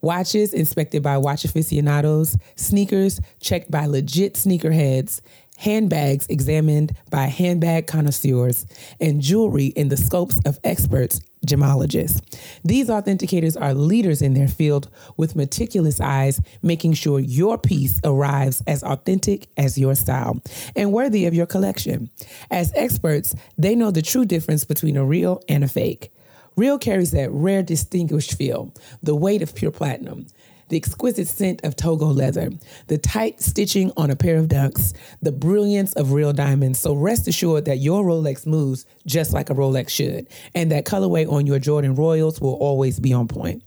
Watches 0.00 0.52
inspected 0.52 1.04
by 1.04 1.18
watch 1.18 1.44
aficionados, 1.44 2.36
sneakers 2.56 3.20
checked 3.38 3.70
by 3.70 3.86
legit 3.86 4.34
sneakerheads, 4.34 5.20
handbags 5.56 6.26
examined 6.26 6.96
by 7.10 7.26
handbag 7.26 7.86
connoisseurs, 7.86 8.66
and 9.00 9.20
jewelry 9.20 9.66
in 9.66 9.88
the 9.88 9.96
scopes 9.96 10.40
of 10.44 10.58
experts, 10.64 11.20
gemologists. 11.46 12.20
These 12.64 12.88
authenticators 12.88 13.60
are 13.60 13.74
leaders 13.74 14.22
in 14.22 14.34
their 14.34 14.48
field 14.48 14.88
with 15.16 15.36
meticulous 15.36 16.00
eyes, 16.00 16.40
making 16.62 16.94
sure 16.94 17.20
your 17.20 17.58
piece 17.58 18.00
arrives 18.04 18.62
as 18.66 18.82
authentic 18.82 19.48
as 19.56 19.78
your 19.78 19.94
style 19.94 20.42
and 20.76 20.92
worthy 20.92 21.26
of 21.26 21.34
your 21.34 21.46
collection. 21.46 22.10
As 22.50 22.72
experts, 22.74 23.34
they 23.56 23.74
know 23.74 23.90
the 23.90 24.02
true 24.02 24.24
difference 24.24 24.64
between 24.64 24.96
a 24.96 25.04
real 25.04 25.42
and 25.48 25.64
a 25.64 25.68
fake. 25.68 26.12
Real 26.56 26.76
carries 26.76 27.12
that 27.12 27.30
rare, 27.30 27.62
distinguished 27.62 28.34
feel, 28.34 28.74
the 29.00 29.14
weight 29.14 29.42
of 29.42 29.54
pure 29.54 29.70
platinum, 29.70 30.26
the 30.68 30.76
exquisite 30.76 31.28
scent 31.28 31.64
of 31.64 31.76
Togo 31.76 32.06
leather, 32.06 32.50
the 32.86 32.98
tight 32.98 33.40
stitching 33.40 33.92
on 33.96 34.10
a 34.10 34.16
pair 34.16 34.36
of 34.36 34.46
dunks, 34.46 34.94
the 35.22 35.32
brilliance 35.32 35.92
of 35.94 36.12
real 36.12 36.32
diamonds. 36.32 36.78
So 36.78 36.94
rest 36.94 37.28
assured 37.28 37.64
that 37.66 37.78
your 37.78 38.04
Rolex 38.04 38.46
moves 38.46 38.86
just 39.06 39.32
like 39.32 39.50
a 39.50 39.54
Rolex 39.54 39.90
should, 39.90 40.26
and 40.54 40.70
that 40.72 40.84
colorway 40.84 41.30
on 41.30 41.46
your 41.46 41.58
Jordan 41.58 41.94
Royals 41.94 42.40
will 42.40 42.54
always 42.54 43.00
be 43.00 43.12
on 43.12 43.28
point. 43.28 43.62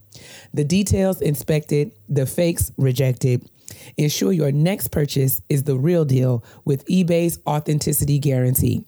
The 0.54 0.64
details 0.64 1.22
inspected, 1.22 1.91
the 2.10 2.26
fakes 2.26 2.72
rejected. 2.78 3.47
Ensure 3.97 4.32
your 4.32 4.52
next 4.52 4.89
purchase 4.89 5.41
is 5.49 5.64
the 5.64 5.78
real 5.78 6.06
deal 6.06 6.43
with 6.66 6.86
eBay's 6.86 7.39
authenticity 7.47 8.20
guarantee. 8.20 8.86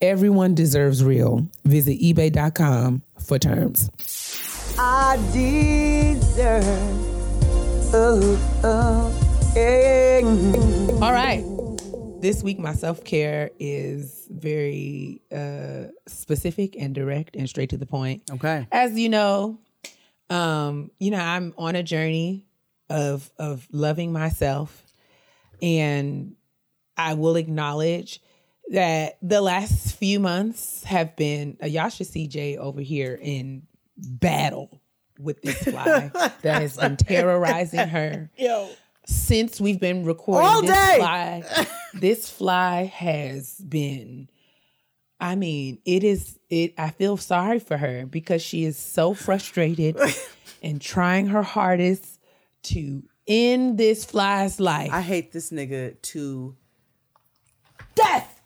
Everyone 0.00 0.54
deserves 0.54 1.02
real. 1.02 1.46
Visit 1.64 2.00
eBay.com 2.00 3.02
for 3.18 3.38
terms. 3.38 3.90
I 4.78 5.16
deserve. 5.32 7.15
Oh, 7.92 8.60
oh. 8.64 9.26
All 11.02 11.12
right. 11.12 11.44
This 12.20 12.42
week, 12.42 12.58
my 12.58 12.74
self 12.74 13.04
care 13.04 13.50
is 13.58 14.26
very 14.30 15.22
uh, 15.30 15.92
specific 16.06 16.76
and 16.76 16.94
direct 16.94 17.36
and 17.36 17.48
straight 17.48 17.70
to 17.70 17.76
the 17.76 17.86
point. 17.86 18.22
Okay. 18.30 18.66
As 18.72 18.98
you 18.98 19.08
know, 19.08 19.60
um, 20.30 20.90
you 20.98 21.10
know, 21.10 21.18
I'm 21.20 21.54
on 21.56 21.76
a 21.76 21.82
journey 21.82 22.44
of 22.90 23.30
of 23.38 23.66
loving 23.70 24.12
myself, 24.12 24.84
and 25.62 26.34
I 26.96 27.14
will 27.14 27.36
acknowledge 27.36 28.20
that 28.72 29.18
the 29.22 29.40
last 29.40 29.96
few 29.96 30.18
months 30.18 30.82
have 30.84 31.14
been. 31.16 31.56
Uh, 31.62 31.66
y'all 31.66 31.88
should 31.88 32.08
see 32.08 32.26
Jay 32.26 32.56
over 32.56 32.80
here 32.80 33.18
in 33.20 33.62
battle 33.96 34.80
with 35.18 35.40
this 35.42 35.62
fly 35.62 36.10
that 36.42 36.62
has 36.62 36.76
been 36.76 36.96
terrorizing 36.96 37.88
her 37.88 38.30
Yo. 38.36 38.68
since 39.06 39.60
we've 39.60 39.80
been 39.80 40.04
recording 40.04 40.48
All 40.48 40.60
this 40.62 40.70
day. 40.70 40.96
fly 40.98 41.66
this 41.94 42.30
fly 42.30 42.84
has 42.84 43.54
been 43.68 44.28
i 45.20 45.34
mean 45.34 45.78
it 45.84 46.04
is 46.04 46.38
it 46.50 46.74
i 46.78 46.90
feel 46.90 47.16
sorry 47.16 47.58
for 47.58 47.76
her 47.76 48.04
because 48.06 48.42
she 48.42 48.64
is 48.64 48.76
so 48.76 49.14
frustrated 49.14 49.98
and 50.62 50.80
trying 50.80 51.28
her 51.28 51.42
hardest 51.42 52.18
to 52.62 53.02
end 53.26 53.78
this 53.78 54.04
fly's 54.04 54.60
life 54.60 54.92
I 54.92 54.98
I, 54.98 55.00
hate 55.02 55.32
this 55.32 55.50
nigga 55.50 56.00
to 56.02 56.54
Death. 57.94 58.40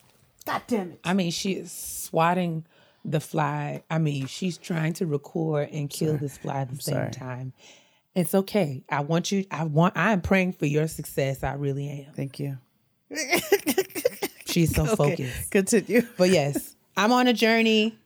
God 0.47 0.63
damn 0.69 0.93
it. 0.93 1.01
I 1.05 1.13
mean 1.13 1.31
she 1.33 1.53
is 1.53 1.73
swatting 1.73 2.65
the 3.05 3.21
fly 3.21 3.83
i 3.91 3.99
mean 3.99 4.27
she's 4.27 4.59
trying 4.59 4.93
to 4.93 5.07
record 5.07 5.69
and 5.71 5.91
kill 5.91 6.17
this 6.17 6.39
fly 6.39 6.61
at 6.61 6.71
the 6.71 6.81
same 6.81 6.95
sorry. 6.95 7.11
time 7.11 7.53
it's 8.15 8.35
okay 8.35 8.83
i 8.91 9.01
want 9.01 9.33
you 9.33 9.45
i 9.51 9.65
want 9.65 9.97
i'm 9.97 10.21
praying 10.21 10.53
for 10.53 10.67
your 10.67 10.87
success 10.87 11.43
i 11.43 11.53
really 11.55 11.89
am 11.89 12.13
thank 12.15 12.39
you. 12.39 12.59
she's 14.47 14.75
so 14.75 14.83
Okay, 14.83 14.95
focused 14.95 15.51
Continue. 15.51 16.03
But 16.17 16.31
yes, 16.31 16.77
I'm 16.97 17.13
on 17.13 17.27
a 17.27 17.33
journey 17.33 17.99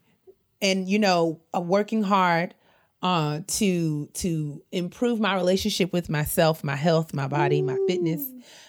and 0.63 0.89
you 0.89 0.99
know, 0.99 1.41
I'm 1.53 1.69
working 1.69 2.03
hard 2.03 2.55
uh 3.03 3.41
to 3.47 4.07
to 4.15 4.63
improve 4.73 5.21
my 5.21 5.35
relationship 5.35 5.93
with 5.93 6.09
myself, 6.09 6.65
my 6.65 6.77
health, 6.77 7.13
my 7.13 7.29
body, 7.29 7.61
my 7.61 7.77
fitness, 7.87 8.27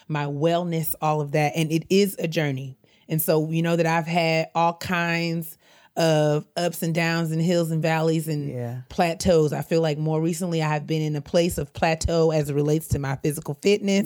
my 0.08 0.26
wellness, 0.26 0.96
all 1.02 1.22
of 1.22 1.32
that. 1.32 1.54
And 1.56 1.72
it 1.72 1.86
is 1.90 2.16
a 2.20 2.28
journey. 2.28 2.78
And 3.08 3.22
so 3.22 3.50
you 3.50 3.62
know 3.62 3.76
that 3.76 3.86
I've 3.86 4.08
had 4.08 4.50
all 4.56 4.74
kinds 4.74 5.58
of 5.98 6.46
ups 6.58 6.84
and 6.84 6.94
downs 6.94 7.32
and 7.32 7.42
hills 7.42 7.72
and 7.72 7.82
valleys 7.82 8.28
and 8.28 8.50
Yeah. 8.50 8.82
plateaus. 8.90 9.54
I 9.54 9.62
feel 9.62 9.82
like 9.82 9.98
more 9.98 10.22
recently 10.22 10.62
I 10.62 10.68
have 10.68 10.86
been 10.86 11.02
in 11.02 11.16
a 11.16 11.22
place 11.22 11.58
of 11.58 11.72
plateau 11.74 12.32
as 12.32 12.50
it 12.50 12.54
relates 12.54 12.88
to 12.90 13.00
my 13.00 13.16
physical 13.18 13.54
fitness. 13.62 14.06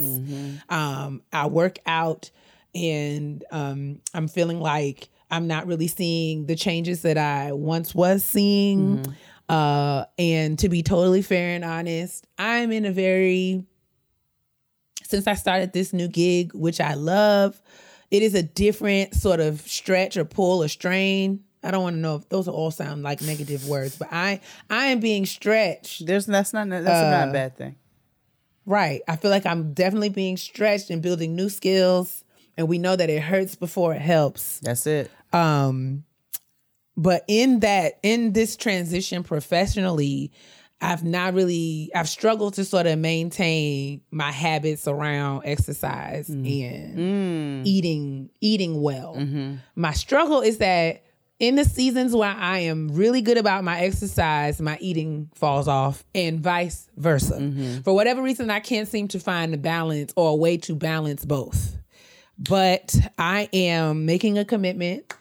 Um, 0.70 1.24
I 1.34 1.48
work 1.48 1.80
out 1.86 2.30
and 2.76 3.44
um, 3.52 4.02
I'm 4.14 4.28
feeling 4.28 4.60
like 4.60 5.10
I'm 5.32 5.48
not 5.48 5.66
really 5.68 5.88
seeing 5.88 6.46
the 6.46 6.56
changes 6.56 7.02
that 7.04 7.18
I 7.18 7.54
once 7.54 7.96
was 7.96 8.24
seeing. 8.24 9.04
Uh, 9.48 10.06
and 10.20 10.60
to 10.60 10.70
be 10.70 10.84
totally 10.84 11.24
fair 11.24 11.56
and 11.56 11.66
honest, 11.66 12.28
I'm 12.38 12.72
in 12.72 12.86
a 12.86 12.92
very 12.92 13.64
since 15.04 15.26
I 15.26 15.34
started 15.34 15.74
this 15.74 15.92
new 15.92 16.08
gig, 16.08 16.54
which 16.54 16.80
I 16.80 16.94
love, 16.94 17.60
it 18.12 18.22
is 18.22 18.36
a 18.36 18.44
different 18.44 19.16
sort 19.16 19.40
of 19.40 19.62
stretch 19.62 20.18
or 20.18 20.24
pull 20.26 20.62
or 20.64 20.68
strain. 20.68 21.44
I 21.64 21.72
don't 21.72 21.84
want 21.84 21.96
to 21.96 22.00
know 22.00 22.16
if 22.16 22.30
those 22.30 22.48
all 22.48 22.72
sound 22.72 23.04
like 23.04 23.22
negative 23.22 23.68
words, 23.68 23.98
but 23.98 24.08
I 24.12 24.40
I 24.70 24.88
am 24.88 25.00
being 25.00 25.26
stretched. 25.26 26.06
There's 26.06 26.26
that's 26.26 26.54
not 26.54 26.70
that's 26.70 26.88
Uh, 26.88 27.10
not 27.12 27.30
a 27.30 27.32
bad 27.34 27.58
thing. 27.58 27.76
Right. 28.66 29.02
I 29.08 29.16
feel 29.16 29.32
like 29.32 29.46
I'm 29.46 29.74
definitely 29.74 30.10
being 30.10 30.38
stretched 30.38 30.90
and 30.90 31.02
building 31.02 31.36
new 31.36 31.50
skills. 31.50 32.24
And 32.56 32.68
we 32.68 32.78
know 32.78 32.96
that 32.96 33.10
it 33.10 33.22
hurts 33.22 33.56
before 33.56 33.94
it 33.96 34.02
helps. 34.02 34.60
That's 34.60 34.86
it. 34.86 35.10
Um, 35.34 36.04
but 36.98 37.24
in 37.28 37.62
that, 37.62 38.00
in 38.04 38.34
this 38.34 38.58
transition 38.58 39.24
professionally, 39.24 40.32
I've 40.82 41.04
not 41.04 41.34
really, 41.34 41.90
I've 41.96 42.10
struggled 42.10 42.56
to 42.56 42.66
sort 42.66 42.86
of 42.86 43.00
maintain 43.00 44.02
my 44.12 44.32
habits 44.32 44.88
around 44.88 45.44
exercise 45.46 46.30
and 46.30 46.46
eating, 47.66 48.30
eating 48.42 48.82
well. 48.82 49.16
My 49.76 49.94
struggle 49.94 50.42
is 50.42 50.58
that 50.60 51.04
in 51.40 51.56
the 51.56 51.64
seasons 51.64 52.14
where 52.14 52.30
I 52.30 52.60
am 52.60 52.90
really 52.90 53.22
good 53.22 53.38
about 53.38 53.64
my 53.64 53.80
exercise, 53.80 54.62
my 54.62 54.78
eating 54.82 55.30
falls 55.36 55.68
off, 55.68 56.04
and 56.14 56.42
vice 56.42 56.90
versa. 56.98 57.40
For 57.84 57.94
whatever 57.94 58.22
reason, 58.22 58.50
I 58.50 58.60
can't 58.60 58.88
seem 58.88 59.08
to 59.10 59.20
find 59.20 59.54
a 59.54 59.58
balance 59.58 60.14
or 60.18 60.32
a 60.32 60.36
way 60.36 60.58
to 60.58 60.76
balance 60.76 61.24
both. 61.26 61.78
But 62.38 62.96
I 63.18 63.50
am 63.54 64.06
making 64.06 64.38
a 64.38 64.46
commitment 64.46 65.14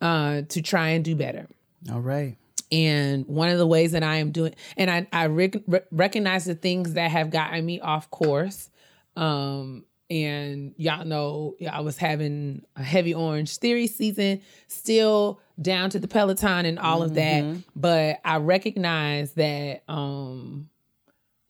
uh, 0.00 0.42
to 0.48 0.62
try 0.62 0.88
and 0.90 1.04
do 1.04 1.14
better. 1.14 1.46
All 1.92 2.00
right. 2.00 2.36
And 2.72 3.26
one 3.26 3.50
of 3.50 3.58
the 3.58 3.66
ways 3.66 3.92
that 3.92 4.02
I 4.02 4.16
am 4.16 4.32
doing, 4.32 4.54
and 4.76 4.90
I, 4.90 5.06
I 5.12 5.26
rec- 5.26 5.62
recognize 5.92 6.46
the 6.46 6.54
things 6.54 6.94
that 6.94 7.10
have 7.10 7.30
gotten 7.30 7.64
me 7.64 7.80
off 7.80 8.10
course. 8.10 8.70
Um, 9.14 9.84
and 10.08 10.74
y'all 10.76 11.04
know 11.04 11.56
I 11.70 11.80
was 11.80 11.98
having 11.98 12.64
a 12.76 12.82
heavy 12.82 13.14
Orangetheory 13.14 13.88
season, 13.88 14.40
still 14.68 15.40
down 15.60 15.90
to 15.90 15.98
the 15.98 16.08
Peloton 16.08 16.66
and 16.66 16.78
all 16.78 17.02
of 17.02 17.14
that. 17.14 17.42
But 17.74 18.20
I 18.24 18.36
recognize 18.36 19.32
that 19.32 19.82
um, 19.88 20.68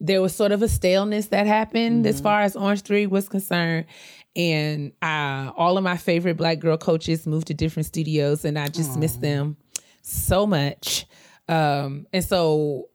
there 0.00 0.22
was 0.22 0.34
sort 0.34 0.52
of 0.52 0.62
a 0.62 0.68
staleness 0.68 1.26
that 1.28 1.46
happened 1.46 2.06
as 2.06 2.20
far 2.20 2.40
as 2.42 2.54
Orangetheory 2.54 3.08
was 3.08 3.28
concerned. 3.28 3.86
And 4.34 4.92
uh, 5.00 5.50
all 5.56 5.78
of 5.78 5.84
my 5.84 5.96
favorite 5.96 6.36
black 6.36 6.58
girl 6.58 6.76
coaches 6.76 7.26
moved 7.26 7.46
to 7.46 7.54
different 7.54 7.86
studios, 7.86 8.44
and 8.44 8.58
I 8.58 8.68
just 8.68 8.98
miss 8.98 9.16
them 9.16 9.56
so 10.02 10.46
much. 10.46 11.06
Um, 11.48 12.06
and 12.12 12.24
so 12.24 12.88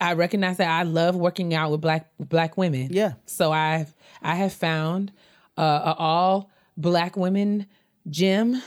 I 0.00 0.14
recognize 0.14 0.56
that 0.58 0.68
I 0.68 0.82
love 0.82 1.14
working 1.14 1.54
out 1.54 1.70
with 1.70 1.80
black 1.80 2.10
black 2.18 2.56
women. 2.56 2.88
Yeah. 2.90 3.14
So 3.26 3.52
I've 3.52 3.94
I 4.22 4.34
have 4.36 4.52
found 4.52 5.12
uh, 5.56 5.62
a 5.84 5.94
all 5.98 6.50
black 6.76 7.16
women 7.16 7.66
gym 8.08 8.62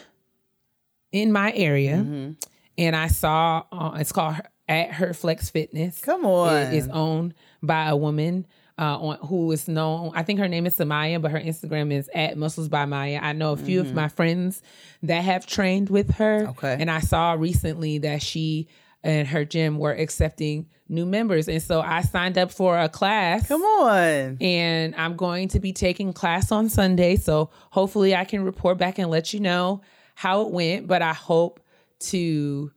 in 1.11 1.31
my 1.31 1.51
area, 1.53 1.97
Mm-hmm. 1.97 2.31
and 2.77 2.95
I 2.95 3.07
saw 3.07 3.63
uh, 3.71 3.97
it's 3.99 4.11
called 4.11 4.35
at 4.69 4.91
Her 4.93 5.13
Flex 5.13 5.49
Fitness. 5.49 5.99
Come 6.01 6.25
on. 6.25 6.55
It 6.55 6.73
is 6.73 6.87
owned 6.87 7.33
by 7.61 7.89
a 7.89 7.95
woman. 7.95 8.47
uh, 8.79 8.97
on 8.97 9.17
who 9.27 9.51
is 9.51 9.67
known. 9.67 10.11
I 10.15 10.23
think 10.23 10.39
her 10.39 10.47
name 10.47 10.65
is 10.65 10.75
Samaya, 10.75 11.21
but 11.21 11.29
her 11.29 11.39
Instagram 11.39 11.93
is 11.93 12.09
at 12.15 12.35
Muscles 12.35 12.67
by 12.67 12.85
Maya. 12.85 13.19
I 13.21 13.31
know 13.33 13.51
a 13.51 13.57
few 13.57 13.79
of 13.79 13.93
my 13.93 14.07
friends 14.07 14.63
that 15.03 15.23
have 15.23 15.45
trained 15.45 15.89
with 15.91 16.11
her. 16.15 16.47
Okay. 16.47 16.77
And 16.79 16.89
I 16.89 16.99
saw 17.01 17.33
recently 17.33 17.99
that 17.99 18.23
she 18.23 18.67
and 19.03 19.27
her 19.27 19.45
gym 19.45 19.77
were 19.77 19.93
accepting 19.93 20.67
new 20.87 21.05
members. 21.05 21.47
And 21.47 21.61
so 21.61 21.81
I 21.81 22.01
signed 22.01 22.37
up 22.37 22.51
for 22.51 22.77
a 22.77 22.89
class. 22.89 23.47
Come 23.47 23.61
on. 23.61 24.37
And 24.41 24.93
I'm 24.95 25.15
going 25.15 25.47
to 25.49 25.59
be 25.59 25.73
taking 25.73 26.13
class 26.13 26.51
on 26.51 26.69
Sunday. 26.69 27.15
So 27.15 27.49
hopefully 27.71 28.15
I 28.15 28.25
can 28.25 28.43
report 28.43 28.77
back 28.77 28.99
and 28.99 29.09
let 29.09 29.33
you 29.33 29.39
know 29.39 29.81
how 30.15 30.41
it 30.41 30.51
went. 30.51 30.87
But 30.87 31.01
I 31.01 31.13
hope 31.13 31.61
to, 32.01 32.71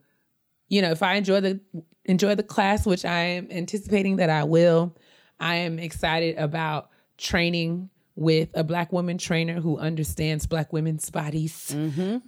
you 0.68 0.82
know, 0.82 0.90
if 0.90 1.02
I 1.02 1.14
enjoy 1.14 1.40
the 1.40 1.60
enjoy 2.06 2.34
the 2.34 2.42
class, 2.42 2.86
which 2.86 3.05
I 3.05 3.20
am 3.20 3.48
anticipating 3.51 4.16
that 4.16 4.30
I 4.30 4.44
will, 4.44 4.96
I 5.40 5.56
am 5.56 5.78
excited 5.78 6.38
about 6.38 6.90
training 7.18 7.90
with 8.16 8.48
a 8.55 8.62
black 8.62 8.92
woman 8.92 9.18
trainer 9.18 9.60
who 9.60 9.76
understands 9.78 10.46
black 10.46 10.72
women's 10.72 11.10
bodies. 11.10 11.74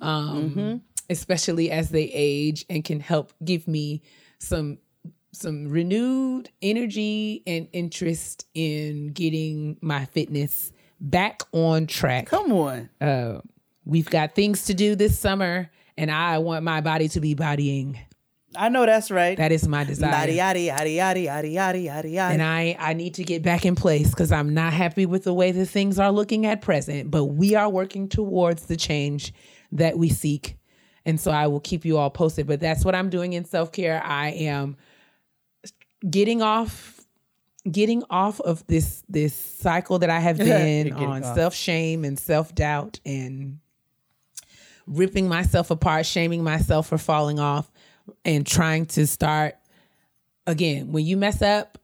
Um, 0.00 0.82
especially 1.10 1.70
as 1.70 1.90
they 1.90 2.10
age 2.12 2.64
and 2.68 2.84
can 2.84 3.00
help 3.00 3.32
give 3.44 3.66
me 3.68 4.02
some 4.38 4.78
some 5.32 5.68
renewed 5.68 6.48
energy 6.62 7.42
and 7.46 7.68
interest 7.72 8.46
in 8.54 9.08
getting 9.08 9.76
my 9.82 10.06
fitness 10.06 10.72
back 10.98 11.42
on 11.52 11.86
track. 11.86 12.26
Come 12.26 12.52
on. 12.52 12.88
Uh, 13.00 13.40
we've 13.84 14.08
got 14.08 14.34
things 14.34 14.64
to 14.64 14.74
do 14.74 14.96
this 14.96 15.18
summer, 15.18 15.70
and 15.98 16.10
I 16.10 16.38
want 16.38 16.64
my 16.64 16.80
body 16.80 17.08
to 17.08 17.20
be 17.20 17.34
bodying. 17.34 17.98
I 18.56 18.70
know 18.70 18.86
that's 18.86 19.10
right. 19.10 19.36
That 19.36 19.52
is 19.52 19.68
my 19.68 19.84
desire. 19.84 20.30
Yada 20.30 20.32
yada 20.32 20.60
yada 20.60 20.90
yada 20.90 21.20
yada 21.20 21.48
yada 21.48 21.78
yada 21.78 22.08
yada. 22.08 22.32
and 22.32 22.42
I, 22.42 22.76
I 22.78 22.94
need 22.94 23.14
to 23.14 23.24
get 23.24 23.42
back 23.42 23.66
in 23.66 23.74
place 23.74 24.08
because 24.10 24.32
I'm 24.32 24.54
not 24.54 24.72
happy 24.72 25.04
with 25.04 25.24
the 25.24 25.34
way 25.34 25.52
that 25.52 25.66
things 25.66 25.98
are 25.98 26.10
looking 26.10 26.46
at 26.46 26.62
present. 26.62 27.10
But 27.10 27.24
we 27.24 27.54
are 27.54 27.68
working 27.68 28.08
towards 28.08 28.66
the 28.66 28.76
change 28.76 29.34
that 29.72 29.98
we 29.98 30.08
seek. 30.08 30.56
And 31.06 31.20
so 31.20 31.30
I 31.30 31.46
will 31.46 31.60
keep 31.60 31.84
you 31.84 31.96
all 31.96 32.10
posted. 32.10 32.46
But 32.46 32.60
that's 32.60 32.84
what 32.84 32.94
I'm 32.94 33.08
doing 33.08 33.32
in 33.32 33.44
self 33.46 33.72
care. 33.72 34.02
I 34.04 34.30
am 34.30 34.76
getting 36.08 36.42
off 36.42 37.00
getting 37.70 38.02
off 38.10 38.40
of 38.40 38.66
this 38.66 39.02
this 39.08 39.34
cycle 39.34 40.00
that 40.00 40.10
I 40.10 40.18
have 40.20 40.36
been 40.38 40.92
on 40.92 41.22
self 41.22 41.54
shame 41.54 42.04
and 42.04 42.18
self 42.18 42.54
doubt 42.54 43.00
and 43.06 43.60
ripping 44.86 45.28
myself 45.28 45.70
apart, 45.70 46.06
shaming 46.06 46.44
myself 46.44 46.88
for 46.88 46.98
falling 46.98 47.38
off, 47.38 47.70
and 48.24 48.46
trying 48.46 48.86
to 48.86 49.06
start 49.06 49.56
again. 50.46 50.92
When 50.92 51.06
you 51.06 51.16
mess 51.16 51.40
up, 51.40 51.78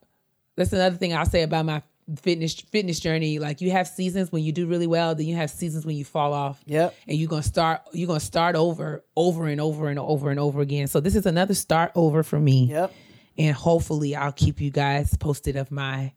that's 0.55 0.73
another 0.73 0.97
thing 0.97 1.13
I'll 1.13 1.25
say 1.25 1.43
about 1.43 1.65
my 1.65 1.81
fitness 2.19 2.59
fitness 2.59 2.99
journey. 2.99 3.39
Like 3.39 3.61
you 3.61 3.71
have 3.71 3.87
seasons 3.87 4.31
when 4.31 4.43
you 4.43 4.51
do 4.51 4.67
really 4.67 4.87
well, 4.87 5.15
then 5.15 5.25
you 5.25 5.35
have 5.35 5.49
seasons 5.49 5.85
when 5.85 5.95
you 5.95 6.05
fall 6.05 6.33
off. 6.33 6.61
yeah 6.65 6.89
And 7.07 7.17
you're 7.17 7.29
gonna 7.29 7.43
start 7.43 7.81
you're 7.93 8.07
gonna 8.07 8.19
start 8.19 8.55
over, 8.55 9.03
over 9.15 9.47
and 9.47 9.59
over 9.61 9.87
and 9.89 9.99
over 9.99 10.29
and 10.29 10.39
over 10.39 10.61
again. 10.61 10.87
So 10.87 10.99
this 10.99 11.15
is 11.15 11.25
another 11.25 11.53
start 11.53 11.91
over 11.95 12.23
for 12.23 12.39
me. 12.39 12.65
Yep. 12.65 12.93
And 13.37 13.55
hopefully 13.55 14.15
I'll 14.15 14.31
keep 14.31 14.61
you 14.61 14.69
guys 14.69 15.15
posted 15.17 15.55
of 15.55 15.71
my 15.71 16.13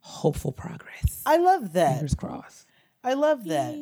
hopeful 0.00 0.52
progress. 0.52 1.22
I 1.24 1.38
love 1.38 1.72
that. 1.72 1.94
Fingers 1.94 2.14
crossed. 2.14 2.66
I 3.02 3.14
love 3.14 3.44
that. 3.44 3.74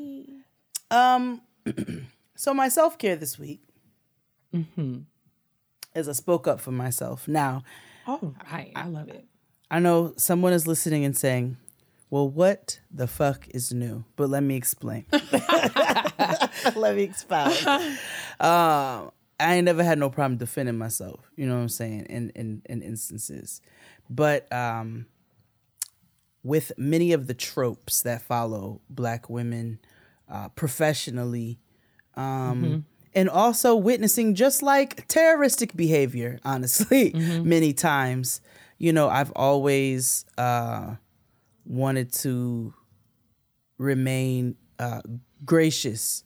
Um, 0.90 1.42
so 2.36 2.54
my 2.54 2.68
self 2.68 2.98
care 2.98 3.16
this 3.16 3.38
week 3.38 3.62
mm-hmm. 4.54 4.98
is 5.94 6.08
I 6.08 6.12
spoke 6.12 6.46
up 6.46 6.60
for 6.60 6.70
myself. 6.70 7.26
Now, 7.26 7.64
Oh, 8.08 8.18
All 8.22 8.34
right. 8.50 8.72
I 8.74 8.88
love 8.88 9.08
it. 9.08 9.26
I 9.70 9.78
know 9.80 10.14
someone 10.16 10.52
is 10.52 10.66
listening 10.66 11.04
and 11.04 11.16
saying, 11.16 11.56
"Well, 12.10 12.28
what 12.28 12.80
the 12.90 13.06
fuck 13.06 13.46
is 13.48 13.72
new?" 13.72 14.04
But 14.16 14.30
let 14.30 14.42
me 14.42 14.56
explain. 14.56 15.04
let 16.76 16.96
me 16.96 17.02
expound. 17.02 17.54
Um, 18.40 19.10
I 19.40 19.54
ain't 19.54 19.64
never 19.64 19.84
had 19.84 19.98
no 19.98 20.10
problem 20.10 20.38
defending 20.38 20.78
myself. 20.78 21.30
You 21.36 21.46
know 21.46 21.54
what 21.54 21.62
I'm 21.62 21.68
saying? 21.68 22.06
In 22.08 22.30
in 22.30 22.62
in 22.66 22.82
instances, 22.82 23.60
but 24.08 24.50
um, 24.52 25.06
with 26.42 26.72
many 26.76 27.12
of 27.12 27.26
the 27.26 27.34
tropes 27.34 28.02
that 28.02 28.22
follow 28.22 28.80
black 28.88 29.28
women 29.28 29.78
uh, 30.28 30.48
professionally 30.50 31.58
um, 32.14 32.84
and 33.14 33.28
also 33.28 33.74
witnessing 33.74 34.34
just 34.34 34.62
like 34.62 35.06
terroristic 35.08 35.76
behavior 35.76 36.38
honestly 36.44 37.12
many 37.44 37.72
times 37.72 38.40
you 38.78 38.92
know 38.92 39.08
i've 39.08 39.32
always 39.32 40.24
uh, 40.36 40.94
wanted 41.64 42.12
to 42.12 42.72
remain 43.76 44.56
uh, 44.78 45.00
gracious 45.44 46.24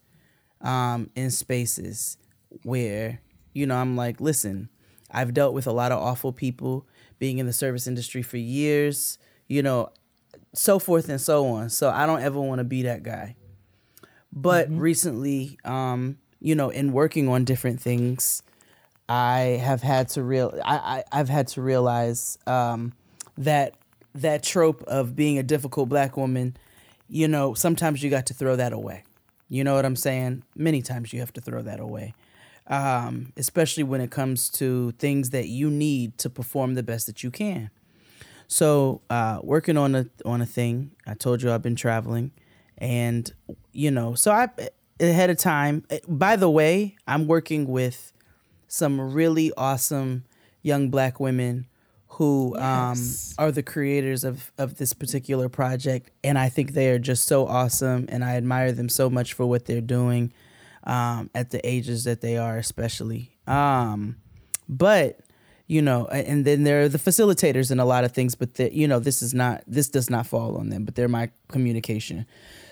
um, 0.60 1.10
in 1.16 1.30
spaces 1.30 2.16
where 2.62 3.20
you 3.52 3.66
know 3.66 3.76
i'm 3.76 3.96
like 3.96 4.20
listen 4.20 4.68
i've 5.10 5.34
dealt 5.34 5.54
with 5.54 5.66
a 5.66 5.72
lot 5.72 5.92
of 5.92 5.98
awful 5.98 6.32
people 6.32 6.86
being 7.18 7.38
in 7.38 7.46
the 7.46 7.52
service 7.52 7.86
industry 7.86 8.22
for 8.22 8.36
years 8.36 9.18
you 9.48 9.62
know 9.62 9.90
so 10.54 10.78
forth 10.78 11.08
and 11.08 11.20
so 11.20 11.46
on. 11.46 11.70
So 11.70 11.90
i 11.90 12.06
don't 12.06 12.22
ever 12.22 12.40
want 12.40 12.58
to 12.58 12.64
be 12.64 12.82
that 12.82 13.02
guy. 13.02 13.36
But 14.32 14.70
recently 14.70 15.58
um 15.64 16.18
you 16.40 16.54
know 16.54 16.70
in 16.70 16.92
working 16.92 17.28
on 17.28 17.44
different 17.44 17.80
things 17.80 18.42
i 19.08 19.60
have 19.62 19.82
had 19.82 20.08
to 20.08 20.22
real 20.22 20.58
I, 20.64 20.76
I 20.76 21.04
i've 21.12 21.28
had 21.28 21.48
to 21.48 21.62
realize 21.62 22.38
um 22.46 22.92
that 23.38 23.74
that 24.14 24.42
trope 24.42 24.82
of 24.84 25.16
being 25.16 25.38
a 25.38 25.42
difficult 25.42 25.88
black 25.88 26.16
woman 26.16 26.56
you 27.08 27.28
know 27.28 27.54
sometimes 27.54 28.02
you 28.02 28.10
got 28.10 28.26
to 28.26 28.34
throw 28.34 28.56
that 28.56 28.72
away. 28.72 29.04
You 29.48 29.64
know 29.64 29.74
what 29.74 29.84
i'm 29.84 29.96
saying? 29.96 30.44
Many 30.56 30.82
times 30.82 31.12
you 31.12 31.20
have 31.20 31.32
to 31.34 31.40
throw 31.40 31.62
that 31.62 31.80
away. 31.80 32.14
Um 32.66 33.32
especially 33.36 33.82
when 33.82 34.00
it 34.00 34.10
comes 34.10 34.48
to 34.50 34.92
things 34.92 35.30
that 35.30 35.48
you 35.48 35.70
need 35.70 36.18
to 36.18 36.30
perform 36.30 36.74
the 36.74 36.82
best 36.82 37.06
that 37.06 37.22
you 37.22 37.30
can. 37.30 37.70
So 38.52 39.00
uh, 39.08 39.38
working 39.42 39.78
on 39.78 39.94
a 39.94 40.06
on 40.26 40.42
a 40.42 40.46
thing, 40.46 40.90
I 41.06 41.14
told 41.14 41.42
you 41.42 41.50
I've 41.50 41.62
been 41.62 41.74
traveling, 41.74 42.32
and 42.76 43.32
you 43.72 43.90
know, 43.90 44.14
so 44.14 44.30
I 44.30 44.48
ahead 45.00 45.30
of 45.30 45.38
time. 45.38 45.86
By 46.06 46.36
the 46.36 46.50
way, 46.50 46.96
I'm 47.06 47.26
working 47.26 47.66
with 47.66 48.11
some 48.72 48.98
really 49.12 49.52
awesome 49.58 50.24
young 50.62 50.88
black 50.88 51.20
women 51.20 51.66
who 52.16 52.54
Yes. 52.56 53.34
um, 53.38 53.44
are 53.44 53.52
the 53.52 53.62
creators 53.62 54.24
of 54.24 54.50
of 54.56 54.76
this 54.76 54.94
particular 54.94 55.48
project, 55.50 56.10
and 56.24 56.38
I 56.38 56.48
think 56.48 56.72
they 56.72 56.88
are 56.90 56.98
just 56.98 57.24
so 57.26 57.46
awesome, 57.46 58.06
and 58.08 58.24
I 58.24 58.36
admire 58.36 58.72
them 58.72 58.88
so 58.88 59.10
much 59.10 59.34
for 59.34 59.44
what 59.46 59.66
they're 59.66 59.80
doing 59.82 60.32
um, 60.84 61.28
at 61.34 61.50
the 61.50 61.60
ages 61.68 62.04
that 62.04 62.22
they 62.22 62.38
are, 62.38 62.56
especially. 62.56 63.36
Um, 63.46 64.16
but 64.68 65.20
you 65.66 65.80
know 65.80 66.06
and 66.06 66.44
then 66.44 66.64
there 66.64 66.82
are 66.82 66.88
the 66.88 66.98
facilitators 66.98 67.70
and 67.70 67.80
a 67.80 67.84
lot 67.84 68.02
of 68.04 68.12
things 68.12 68.34
but 68.34 68.54
the, 68.54 68.74
you 68.74 68.86
know 68.88 68.98
this 68.98 69.22
is 69.22 69.32
not 69.32 69.62
this 69.66 69.88
does 69.88 70.10
not 70.10 70.26
fall 70.26 70.56
on 70.56 70.70
them 70.70 70.84
but 70.84 70.96
they're 70.96 71.08
my 71.08 71.30
communication 71.48 72.26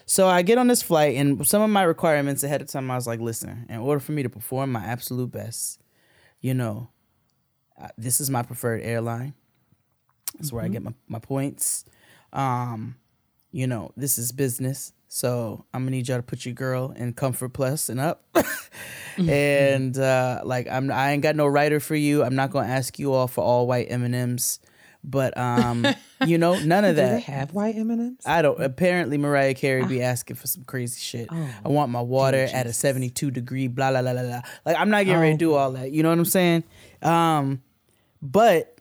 so 0.07 0.27
i 0.27 0.43
get 0.43 0.59
on 0.59 0.67
this 0.67 0.83
flight 0.83 1.15
and 1.17 1.47
some 1.47 1.63
of 1.63 1.71
my 1.71 1.83
requirements 1.85 2.43
ahead 2.43 2.61
of 2.61 2.67
time 2.69 2.91
i 2.91 2.97
was 2.97 3.07
like 3.07 3.21
listen 3.21 3.65
in 3.69 3.79
order 3.79 4.01
for 4.01 4.11
me 4.13 4.23
to 4.25 4.29
perform 4.29 4.73
my 4.73 4.85
absolute 4.85 5.31
best 5.31 5.79
you 6.41 6.55
know 6.55 6.89
uh, 7.81 7.89
this 7.97 8.21
is 8.21 8.29
my 8.31 8.43
preferred 8.43 8.83
airline. 8.83 9.35
That's 10.35 10.53
where 10.53 10.65
i 10.65 10.69
get 10.69 10.83
my, 10.83 10.95
my 11.09 11.19
points. 11.19 11.85
Um 12.33 12.97
you 13.53 13.67
know 13.67 13.93
this 13.97 14.19
is 14.19 14.33
business. 14.33 14.93
So 15.09 15.65
i'm 15.75 15.83
gonna 15.83 15.93
need 15.93 16.09
y'all 16.09 16.19
to 16.19 16.23
put 16.23 16.45
your 16.45 16.55
girl 16.55 16.93
in 16.97 17.13
comfort 17.15 17.51
plus 17.51 17.89
and 17.89 18.01
up. 18.01 18.25
And 19.19 19.99
uh 19.99 20.41
like 20.45 20.67
i'm 20.71 20.91
i 20.91 21.11
ain't 21.13 21.23
got 21.23 21.37
no 21.37 21.47
rider 21.47 21.81
for 21.81 21.97
you. 21.97 22.23
I'm 22.23 22.35
not 22.37 22.51
gonna 22.51 22.69
ask 22.69 22.99
you 22.99 23.13
all 23.13 23.27
for 23.27 23.45
all 23.45 23.67
white 23.67 23.89
m&ms 23.91 24.61
but 25.03 25.37
um 25.39 25.87
you 26.27 26.39
know 26.39 26.59
none 26.59 26.85
of 26.85 26.97
Do 26.97 27.03
they 27.03 27.09
that 27.09 27.23
have 27.25 27.53
white 27.53 27.77
M&Ms? 27.77 28.19
I 28.27 28.43
don't. 28.43 28.61
Apparently, 28.61 29.17
Mariah 29.19 29.55
Carey 29.55 29.85
be 29.85 30.03
asking 30.03 30.37
for 30.37 30.47
some 30.47 30.65
crazy 30.65 31.01
shit. 31.01 31.29
I 31.33 31.69
want 31.69 31.91
my 31.91 32.03
water 32.03 32.49
at 32.53 32.67
a 32.67 32.73
seventy-two 32.73 33.31
degree. 33.31 33.69
Blah 33.69 33.91
blah 33.91 34.03
blah 34.03 34.13
blah 34.13 34.23
blah. 34.23 34.41
Like 34.67 34.77
I'm 34.79 34.91
not 34.91 35.05
getting 35.05 35.21
ready 35.21 35.35
to 35.35 35.39
do 35.39 35.55
all 35.55 35.73
that. 35.73 35.91
You 35.93 36.03
know 36.03 36.11
what 36.11 36.19
I'm 36.19 36.25
saying? 36.25 36.65
Um, 37.03 37.63
but 38.23 38.77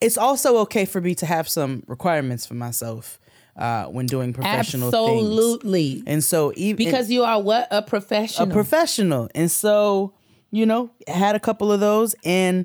it's 0.00 0.16
also 0.16 0.58
okay 0.58 0.84
for 0.84 1.00
me 1.00 1.14
to 1.16 1.26
have 1.26 1.48
some 1.48 1.82
requirements 1.86 2.46
for 2.46 2.54
myself 2.54 3.20
uh, 3.56 3.84
when 3.86 4.06
doing 4.06 4.32
professional 4.32 4.90
things. 4.90 5.22
Absolutely. 5.22 6.02
And 6.06 6.24
so 6.24 6.52
even 6.56 6.76
Because 6.84 7.10
you 7.10 7.22
are 7.24 7.40
what? 7.40 7.68
A 7.70 7.82
professional. 7.82 8.48
a 8.48 8.52
professional. 8.52 9.28
And 9.34 9.50
so, 9.50 10.14
you 10.50 10.64
know, 10.64 10.90
had 11.06 11.36
a 11.36 11.40
couple 11.40 11.70
of 11.70 11.80
those 11.80 12.14
and 12.24 12.64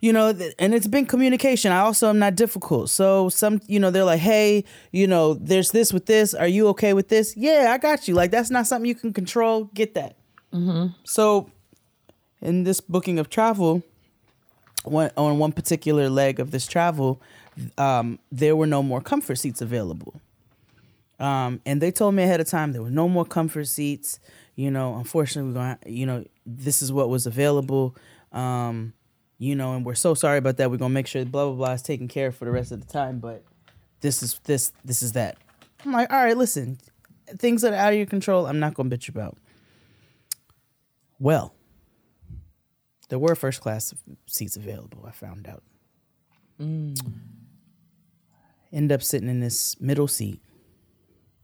you 0.00 0.12
know, 0.12 0.32
th- 0.32 0.54
and 0.58 0.74
it's 0.74 0.86
been 0.86 1.06
communication. 1.06 1.72
I 1.72 1.80
also 1.80 2.08
am 2.08 2.18
not 2.18 2.34
difficult. 2.34 2.90
So 2.90 3.28
some, 3.28 3.60
you 3.66 3.78
know, 3.78 3.90
they're 3.90 4.04
like, 4.04 4.20
"Hey, 4.20 4.64
you 4.92 5.06
know, 5.06 5.34
there's 5.34 5.70
this 5.70 5.92
with 5.92 6.06
this. 6.06 6.34
Are 6.34 6.48
you 6.48 6.68
okay 6.68 6.94
with 6.94 7.08
this?" 7.08 7.36
Yeah, 7.36 7.70
I 7.72 7.78
got 7.78 8.08
you. 8.08 8.14
Like 8.14 8.30
that's 8.30 8.50
not 8.50 8.66
something 8.66 8.88
you 8.88 8.94
can 8.94 9.12
control. 9.12 9.64
Get 9.74 9.94
that. 9.94 10.16
So, 11.04 11.50
in 12.40 12.64
this 12.64 12.80
booking 12.80 13.18
of 13.18 13.28
travel, 13.30 13.82
one, 14.84 15.10
on 15.16 15.38
one 15.38 15.52
particular 15.52 16.08
leg 16.08 16.40
of 16.40 16.50
this 16.50 16.66
travel, 16.66 17.20
um, 17.78 18.18
there 18.32 18.56
were 18.56 18.66
no 18.66 18.82
more 18.82 19.00
comfort 19.00 19.36
seats 19.36 19.60
available. 19.60 20.20
Um, 21.20 21.60
and 21.66 21.82
they 21.82 21.90
told 21.90 22.14
me 22.14 22.22
ahead 22.22 22.40
of 22.40 22.48
time 22.48 22.72
there 22.72 22.82
were 22.82 22.90
no 22.90 23.06
more 23.08 23.26
comfort 23.26 23.66
seats. 23.68 24.18
You 24.56 24.70
know, 24.70 24.96
unfortunately, 24.96 25.52
we're 25.52 25.60
going. 25.60 25.76
You 25.86 26.06
know, 26.06 26.24
this 26.46 26.80
is 26.82 26.90
what 26.90 27.08
was 27.10 27.26
available. 27.26 27.94
Um, 28.32 28.94
you 29.40 29.56
know, 29.56 29.72
and 29.72 29.86
we're 29.86 29.94
so 29.94 30.12
sorry 30.12 30.36
about 30.36 30.58
that. 30.58 30.70
We're 30.70 30.76
gonna 30.76 30.92
make 30.92 31.06
sure 31.06 31.24
blah 31.24 31.46
blah 31.46 31.54
blah 31.54 31.72
is 31.72 31.80
taken 31.82 32.08
care 32.08 32.26
of 32.26 32.36
for 32.36 32.44
the 32.44 32.50
rest 32.50 32.72
of 32.72 32.86
the 32.86 32.92
time. 32.92 33.20
But 33.20 33.42
this 34.02 34.22
is 34.22 34.38
this 34.44 34.72
this 34.84 35.02
is 35.02 35.12
that. 35.12 35.38
I'm 35.84 35.92
like, 35.92 36.12
all 36.12 36.22
right, 36.22 36.36
listen, 36.36 36.78
things 37.26 37.62
that 37.62 37.72
are 37.72 37.76
out 37.76 37.92
of 37.94 37.96
your 37.96 38.06
control, 38.06 38.46
I'm 38.46 38.60
not 38.60 38.74
gonna 38.74 38.90
bitch 38.90 39.08
about. 39.08 39.38
Well, 41.18 41.54
there 43.08 43.18
were 43.18 43.34
first 43.34 43.62
class 43.62 43.94
seats 44.26 44.56
available. 44.56 45.06
I 45.06 45.10
found 45.10 45.48
out. 45.48 45.62
Mm. 46.60 47.00
End 48.70 48.92
up 48.92 49.02
sitting 49.02 49.30
in 49.30 49.40
this 49.40 49.80
middle 49.80 50.06
seat. 50.06 50.42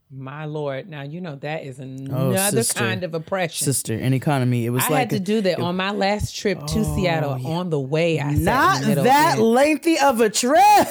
My 0.09 0.45
lord. 0.45 0.89
Now 0.89 1.01
you 1.01 1.19
know 1.19 1.35
that 1.35 1.63
is 1.63 1.79
Oh, 1.79 1.83
another 1.83 2.63
sister. 2.63 2.79
kind 2.79 3.03
of 3.03 3.13
oppression. 3.13 3.65
Sister, 3.65 3.93
in 3.93 4.13
economy, 4.13 4.65
it 4.65 4.69
was 4.69 4.83
I 4.85 4.89
like 4.89 4.99
had 4.99 5.09
to 5.11 5.19
do 5.19 5.41
that 5.41 5.59
on 5.59 5.75
my 5.75 5.91
last 5.91 6.35
trip 6.35 6.65
to 6.65 6.85
Seattle. 6.85 7.45
On 7.45 7.69
the 7.69 7.79
way, 7.79 8.19
I 8.19 8.33
not 8.33 8.81
that 8.83 9.39
lengthy 9.39 9.99
of 9.99 10.21
a 10.21 10.29
trip. 10.29 10.87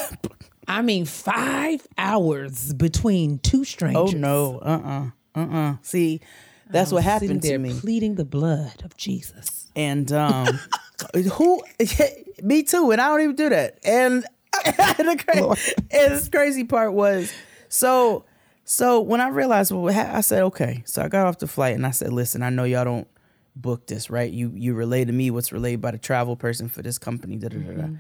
I 0.69 0.83
mean, 0.83 1.05
five 1.07 1.87
hours 1.97 2.75
between 2.75 3.39
two 3.39 3.65
strangers. 3.65 4.15
Oh, 4.15 4.19
no, 4.19 4.59
uh 4.59 5.09
uh-uh, 5.35 5.47
uh, 5.47 5.77
See, 5.83 6.21
that's 6.69 6.93
what 6.93 7.03
happened 7.05 7.41
there 7.41 7.53
to 7.53 7.59
me. 7.59 7.79
pleading 7.79 8.17
the 8.17 8.25
blood 8.25 8.83
of 8.85 8.97
Jesus. 8.97 9.71
And 9.77 10.11
um, 10.13 10.59
who? 11.33 11.63
me 12.43 12.65
too. 12.65 12.91
And 12.91 13.01
I 13.01 13.09
don't 13.09 13.21
even 13.23 13.37
do 13.37 13.49
that. 13.49 13.79
And 13.85 14.25
the 14.53 15.25
crazy, 15.25 15.75
and 15.91 16.13
this 16.15 16.29
crazy 16.29 16.65
part 16.65 16.93
was 16.93 17.33
so. 17.71 18.25
So 18.69 19.01
when 19.01 19.21
I 19.21 19.29
realized 19.29 19.71
what 19.71 19.95
ha- 19.95 20.11
I 20.13 20.21
said, 20.23 20.43
okay. 20.43 20.83
So 20.87 21.01
I 21.01 21.07
got 21.09 21.29
off 21.29 21.39
the 21.39 21.47
flight 21.47 21.77
and 21.77 21.87
I 21.87 21.93
said, 21.93 22.13
listen, 22.13 22.43
I 22.43 22.51
know 22.51 22.65
y'all 22.65 22.85
don't 22.85 23.07
book 23.55 23.87
this, 23.87 24.11
right? 24.11 24.31
You 24.31 24.53
you 24.55 24.75
relay 24.75 25.05
to 25.05 25.13
me 25.13 25.31
what's 25.31 25.53
relayed 25.53 25.81
by 25.81 25.93
the 25.93 25.99
travel 25.99 26.35
person 26.35 26.69
for 26.69 26.83
this 26.83 26.99
company. 26.99 27.37
Da, 27.37 27.49
da, 27.49 27.59
da, 27.59 27.73
da. 27.73 27.83
Mm-hmm. 27.85 27.95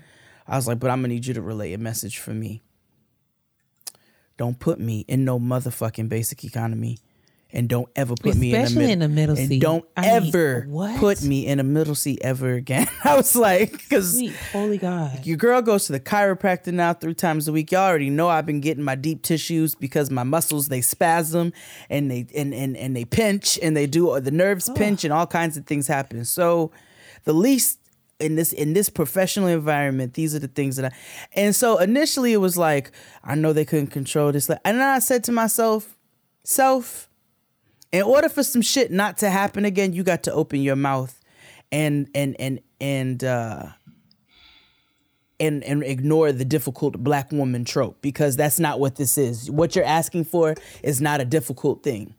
I 0.49 0.57
was 0.57 0.67
like, 0.67 0.81
but 0.81 0.91
I'm 0.91 0.99
gonna 0.99 1.15
need 1.15 1.25
you 1.25 1.35
to 1.35 1.41
relay 1.41 1.73
a 1.73 1.79
message 1.79 2.19
for 2.19 2.33
me. 2.33 2.63
Don't 4.37 4.59
put 4.59 4.81
me 4.81 5.05
in 5.07 5.25
no 5.25 5.39
motherfucking 5.39 6.09
basic 6.09 6.43
economy. 6.43 6.99
And 7.53 7.69
don't 7.69 7.89
ever 7.97 8.15
put 8.17 8.35
me 8.37 8.53
in 8.53 8.59
the 8.59 8.65
Especially 8.65 8.77
middle. 8.79 8.93
in 8.93 8.99
the 8.99 9.09
middle 9.09 9.39
and 9.39 9.49
seat. 9.49 9.63
don't 9.63 9.85
I 9.97 10.01
mean, 10.03 10.11
ever 10.27 10.67
what? 10.69 10.99
put 10.99 11.23
me 11.23 11.47
in 11.47 11.61
a 11.61 11.63
middle 11.63 11.95
seat 11.95 12.19
ever 12.23 12.55
again. 12.55 12.89
I 13.05 13.17
was 13.17 13.37
like, 13.37 13.71
because 13.73 14.15
Sweet 14.15 14.35
holy 14.53 14.79
God. 14.79 15.25
your 15.25 15.37
girl 15.37 15.63
goes 15.63 15.87
to 15.87 15.93
the 15.93 16.01
chiropractor 16.01 16.73
now 16.73 16.93
three 16.93 17.15
times 17.15 17.47
a 17.49 17.53
week. 17.53 17.71
Y'all 17.73 17.83
already 17.89 18.11
know 18.11 18.29
I've 18.29 18.47
been 18.47 18.61
getting 18.61 18.83
my 18.83 18.97
deep 18.97 19.23
tissues 19.23 19.75
because 19.77 20.11
my 20.11 20.25
muscles 20.25 20.69
they 20.69 20.81
spasm 20.81 21.53
and 21.89 22.11
they 22.11 22.27
and 22.35 22.53
and, 22.53 22.77
and 22.77 22.97
they 22.97 23.05
pinch 23.05 23.59
and 23.63 23.77
they 23.77 23.87
do 23.87 24.19
the 24.21 24.33
nerves 24.33 24.69
pinch 24.75 25.05
and 25.05 25.13
all 25.13 25.27
kinds 25.27 25.57
of 25.57 25.67
things 25.67 25.87
happen. 25.87 26.25
So 26.25 26.73
the 27.25 27.33
least 27.33 27.79
in 28.19 28.35
this 28.35 28.53
in 28.53 28.73
this 28.73 28.89
professional 28.89 29.47
environment, 29.49 30.15
these 30.15 30.35
are 30.35 30.41
the 30.41 30.49
things 30.49 30.77
that 30.77 30.93
I 30.93 30.97
and 31.35 31.55
so 31.55 31.79
initially 31.79 32.33
it 32.33 32.39
was 32.39 32.59
like, 32.59 32.91
I 33.23 33.37
know 33.37 33.53
they 33.53 33.65
couldn't 33.65 33.89
control 33.89 34.33
this. 34.33 34.51
And 34.51 34.59
then 34.65 34.81
I 34.83 34.99
said 34.99 35.23
to 35.25 35.33
myself, 35.33 35.97
self, 36.43 37.09
in 37.93 38.03
order 38.03 38.29
for 38.29 38.43
some 38.43 38.63
shit 38.63 38.91
not 38.91 39.19
to 39.19 39.31
happen 39.31 39.65
again, 39.65 39.93
you 39.93 40.03
got 40.03 40.23
to 40.25 40.33
open 40.33 40.61
your 40.61 40.77
mouth 40.77 41.19
and 41.73 42.09
and 42.15 42.37
and 42.39 42.61
and 42.81 43.25
uh 43.25 43.67
and 45.39 45.63
and 45.65 45.83
ignore 45.83 46.33
the 46.33 46.45
difficult 46.45 46.99
black 46.99 47.31
woman 47.33 47.65
trope 47.65 48.01
because 48.01 48.37
that's 48.37 48.59
not 48.59 48.81
what 48.81 48.97
this 48.97 49.19
is. 49.19 49.51
What 49.51 49.77
you're 49.77 49.85
asking 49.85 50.25
for 50.25 50.55
is 50.83 51.01
not 51.01 51.21
a 51.21 51.25
difficult 51.25 51.83
thing. 51.83 52.15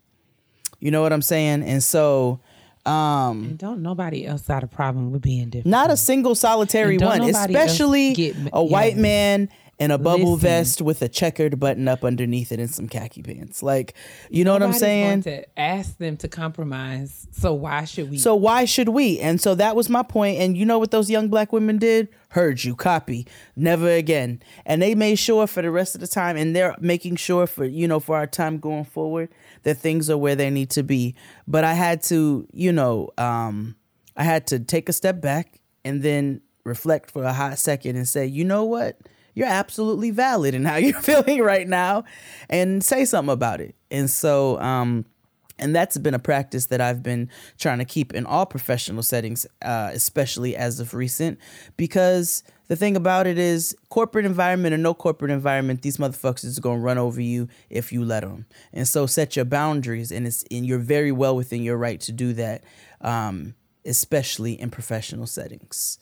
You 0.80 0.90
know 0.90 1.02
what 1.02 1.12
I'm 1.12 1.22
saying? 1.22 1.62
And 1.64 1.82
so 1.82 2.40
um 2.86 3.42
And 3.44 3.58
don't 3.58 3.82
nobody 3.82 4.24
else 4.24 4.42
got 4.42 4.62
a 4.62 4.68
problem 4.68 5.10
with 5.10 5.22
being 5.22 5.50
different. 5.50 5.66
not 5.66 5.90
a 5.90 5.96
single 5.96 6.34
solitary 6.34 6.96
one, 6.98 7.22
especially 7.22 8.14
get- 8.14 8.36
a 8.52 8.62
white 8.64 8.96
man 8.96 9.48
in 9.78 9.92
a 9.92 9.98
bubble 9.98 10.32
Listen. 10.32 10.48
vest 10.48 10.82
with 10.82 11.02
a 11.02 11.08
checkered 11.08 11.60
button 11.60 11.86
up 11.86 12.04
underneath 12.04 12.50
it 12.50 12.58
and 12.58 12.68
some 12.68 12.88
khaki 12.88 13.22
pants. 13.22 13.62
Like, 13.62 13.94
you 14.28 14.42
know 14.42 14.52
what 14.52 14.62
I'm 14.62 14.72
saying? 14.72 15.22
to 15.22 15.58
ask 15.58 15.96
them 15.98 16.16
to 16.18 16.28
compromise. 16.28 17.28
So 17.30 17.54
why 17.54 17.84
should 17.84 18.10
we? 18.10 18.18
So 18.18 18.34
why 18.34 18.64
should 18.64 18.88
we? 18.88 19.20
And 19.20 19.40
so 19.40 19.54
that 19.54 19.76
was 19.76 19.88
my 19.88 20.02
point. 20.02 20.40
And 20.40 20.56
you 20.56 20.66
know 20.66 20.80
what 20.80 20.90
those 20.90 21.08
young 21.08 21.28
black 21.28 21.52
women 21.52 21.78
did? 21.78 22.08
Heard 22.30 22.64
you, 22.64 22.74
copy, 22.74 23.26
never 23.54 23.88
again. 23.88 24.42
And 24.66 24.82
they 24.82 24.94
made 24.96 25.16
sure 25.16 25.46
for 25.46 25.62
the 25.62 25.70
rest 25.70 25.94
of 25.94 26.00
the 26.00 26.08
time, 26.08 26.36
and 26.36 26.54
they're 26.54 26.74
making 26.80 27.16
sure 27.16 27.46
for 27.46 27.64
you 27.64 27.88
know 27.88 28.00
for 28.00 28.16
our 28.16 28.26
time 28.26 28.58
going 28.58 28.84
forward 28.84 29.30
that 29.62 29.78
things 29.78 30.10
are 30.10 30.18
where 30.18 30.34
they 30.34 30.50
need 30.50 30.70
to 30.70 30.82
be. 30.82 31.14
But 31.46 31.64
I 31.64 31.74
had 31.74 32.02
to, 32.04 32.46
you 32.52 32.72
know, 32.72 33.10
um, 33.16 33.76
I 34.16 34.24
had 34.24 34.46
to 34.48 34.58
take 34.58 34.88
a 34.88 34.92
step 34.92 35.20
back 35.20 35.60
and 35.84 36.02
then 36.02 36.42
reflect 36.64 37.10
for 37.10 37.22
a 37.24 37.32
hot 37.32 37.58
second 37.58 37.96
and 37.96 38.06
say, 38.06 38.26
you 38.26 38.44
know 38.44 38.64
what? 38.64 38.98
You're 39.38 39.46
absolutely 39.46 40.10
valid 40.10 40.54
in 40.54 40.64
how 40.64 40.76
you're 40.76 41.00
feeling 41.00 41.42
right 41.42 41.66
now, 41.66 42.04
and 42.50 42.82
say 42.82 43.04
something 43.04 43.32
about 43.32 43.60
it. 43.60 43.76
And 43.90 44.10
so, 44.10 44.58
um, 44.60 45.04
and 45.60 45.74
that's 45.74 45.96
been 45.98 46.14
a 46.14 46.18
practice 46.18 46.66
that 46.66 46.80
I've 46.80 47.02
been 47.02 47.28
trying 47.58 47.78
to 47.78 47.84
keep 47.84 48.14
in 48.14 48.26
all 48.26 48.46
professional 48.46 49.02
settings, 49.02 49.46
uh, 49.62 49.90
especially 49.92 50.56
as 50.56 50.80
of 50.80 50.94
recent, 50.94 51.38
because 51.76 52.42
the 52.68 52.76
thing 52.76 52.96
about 52.96 53.26
it 53.26 53.38
is, 53.38 53.76
corporate 53.88 54.24
environment 54.24 54.74
or 54.74 54.78
no 54.78 54.92
corporate 54.92 55.30
environment, 55.30 55.82
these 55.82 55.96
motherfuckers 55.96 56.44
is 56.44 56.58
gonna 56.58 56.80
run 56.80 56.98
over 56.98 57.20
you 57.20 57.48
if 57.70 57.92
you 57.92 58.04
let 58.04 58.20
them. 58.20 58.46
And 58.72 58.86
so, 58.86 59.06
set 59.06 59.36
your 59.36 59.44
boundaries, 59.44 60.10
and 60.10 60.26
it's 60.26 60.44
and 60.50 60.66
you're 60.66 60.78
very 60.78 61.12
well 61.12 61.34
within 61.36 61.62
your 61.62 61.76
right 61.76 62.00
to 62.00 62.12
do 62.12 62.32
that, 62.34 62.64
um, 63.00 63.54
especially 63.84 64.60
in 64.60 64.70
professional 64.70 65.26
settings. 65.26 65.98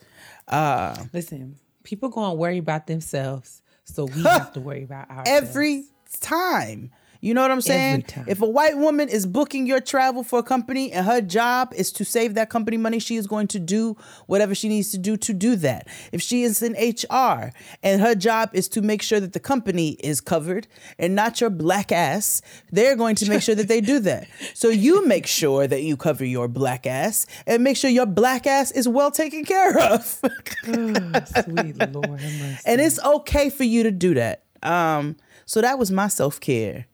Listen, 1.12 1.56
people 1.86 2.08
going 2.08 2.32
to 2.32 2.34
worry 2.34 2.58
about 2.58 2.86
themselves. 2.88 3.62
So 3.84 4.04
we 4.06 4.22
have 4.24 4.52
to 4.54 4.60
worry 4.68 4.82
about 4.82 5.08
ourselves. 5.08 5.30
every 5.48 5.84
time. 6.20 6.90
You 7.26 7.34
know 7.34 7.42
what 7.42 7.50
I'm 7.50 7.60
saying? 7.60 8.04
If 8.28 8.40
a 8.40 8.46
white 8.46 8.78
woman 8.78 9.08
is 9.08 9.26
booking 9.26 9.66
your 9.66 9.80
travel 9.80 10.22
for 10.22 10.38
a 10.38 10.42
company 10.44 10.92
and 10.92 11.04
her 11.04 11.20
job 11.20 11.74
is 11.74 11.90
to 11.94 12.04
save 12.04 12.34
that 12.34 12.50
company 12.50 12.76
money, 12.76 13.00
she 13.00 13.16
is 13.16 13.26
going 13.26 13.48
to 13.48 13.58
do 13.58 13.96
whatever 14.26 14.54
she 14.54 14.68
needs 14.68 14.92
to 14.92 14.98
do 14.98 15.16
to 15.16 15.32
do 15.32 15.56
that. 15.56 15.88
If 16.12 16.22
she 16.22 16.44
is 16.44 16.62
in 16.62 16.74
HR 16.74 17.50
and 17.82 18.00
her 18.00 18.14
job 18.14 18.50
is 18.52 18.68
to 18.68 18.80
make 18.80 19.02
sure 19.02 19.18
that 19.18 19.32
the 19.32 19.40
company 19.40 19.96
is 20.04 20.20
covered 20.20 20.68
and 21.00 21.16
not 21.16 21.40
your 21.40 21.50
black 21.50 21.90
ass, 21.90 22.42
they're 22.70 22.94
going 22.94 23.16
to 23.16 23.28
make 23.28 23.42
sure 23.42 23.56
that 23.56 23.66
they 23.66 23.80
do 23.80 23.98
that. 23.98 24.28
So 24.54 24.68
you 24.68 25.04
make 25.04 25.26
sure 25.26 25.66
that 25.66 25.82
you 25.82 25.96
cover 25.96 26.24
your 26.24 26.46
black 26.46 26.86
ass 26.86 27.26
and 27.44 27.64
make 27.64 27.76
sure 27.76 27.90
your 27.90 28.06
black 28.06 28.46
ass 28.46 28.70
is 28.70 28.86
well 28.86 29.10
taken 29.10 29.44
care 29.44 29.76
of. 29.76 30.04
Sweet 30.62 31.92
Lord 31.92 32.20
and 32.64 32.80
it's 32.80 33.04
okay 33.04 33.50
for 33.50 33.64
you 33.64 33.82
to 33.82 33.90
do 33.90 34.14
that. 34.14 34.44
Um, 34.62 35.16
so 35.44 35.60
that 35.60 35.76
was 35.76 35.90
my 35.90 36.06
self 36.06 36.38
care. 36.38 36.86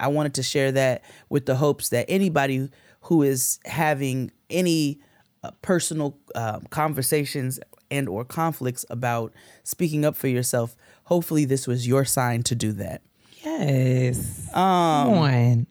I 0.00 0.08
wanted 0.08 0.34
to 0.34 0.42
share 0.42 0.72
that 0.72 1.02
with 1.28 1.46
the 1.46 1.56
hopes 1.56 1.88
that 1.90 2.06
anybody 2.08 2.70
who 3.02 3.22
is 3.22 3.58
having 3.64 4.30
any 4.50 5.00
uh, 5.42 5.50
personal 5.62 6.18
um, 6.34 6.66
conversations 6.70 7.60
and 7.90 8.08
or 8.08 8.24
conflicts 8.24 8.84
about 8.90 9.32
speaking 9.62 10.04
up 10.04 10.16
for 10.16 10.28
yourself, 10.28 10.76
hopefully 11.04 11.44
this 11.44 11.66
was 11.66 11.86
your 11.86 12.04
sign 12.04 12.42
to 12.44 12.54
do 12.54 12.72
that. 12.72 13.02
Yes. 13.44 14.48
Um, 14.48 14.54
Come 14.54 15.14
on. 15.18 15.66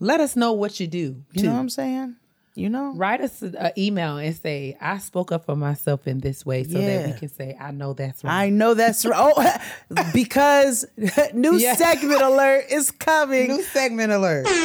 Let 0.00 0.20
us 0.20 0.34
know 0.34 0.52
what 0.52 0.80
you 0.80 0.86
do. 0.86 1.22
You 1.32 1.42
too. 1.42 1.42
know 1.46 1.52
what 1.52 1.60
I'm 1.60 1.68
saying? 1.68 2.16
You 2.54 2.68
know? 2.68 2.92
Write 2.94 3.22
us 3.22 3.40
an 3.40 3.72
email 3.78 4.18
and 4.18 4.36
say, 4.36 4.76
I 4.80 4.98
spoke 4.98 5.32
up 5.32 5.46
for 5.46 5.56
myself 5.56 6.06
in 6.06 6.18
this 6.18 6.44
way 6.44 6.64
so 6.64 6.78
that 6.78 7.06
we 7.06 7.12
can 7.18 7.28
say, 7.30 7.56
I 7.58 7.70
know 7.70 7.94
that's 7.94 8.22
right. 8.22 8.32
I 8.32 8.50
know 8.50 8.74
that's 8.74 9.06
right. 9.06 9.32
Oh, 9.96 10.10
because 10.14 10.84
new 11.32 11.56
Yeah. 11.56 11.74
segment 11.76 12.20
alert 12.20 12.66
is 12.70 12.90
coming. 12.90 13.48
New 13.48 13.62
segment 13.62 14.12
alert. 14.12 14.46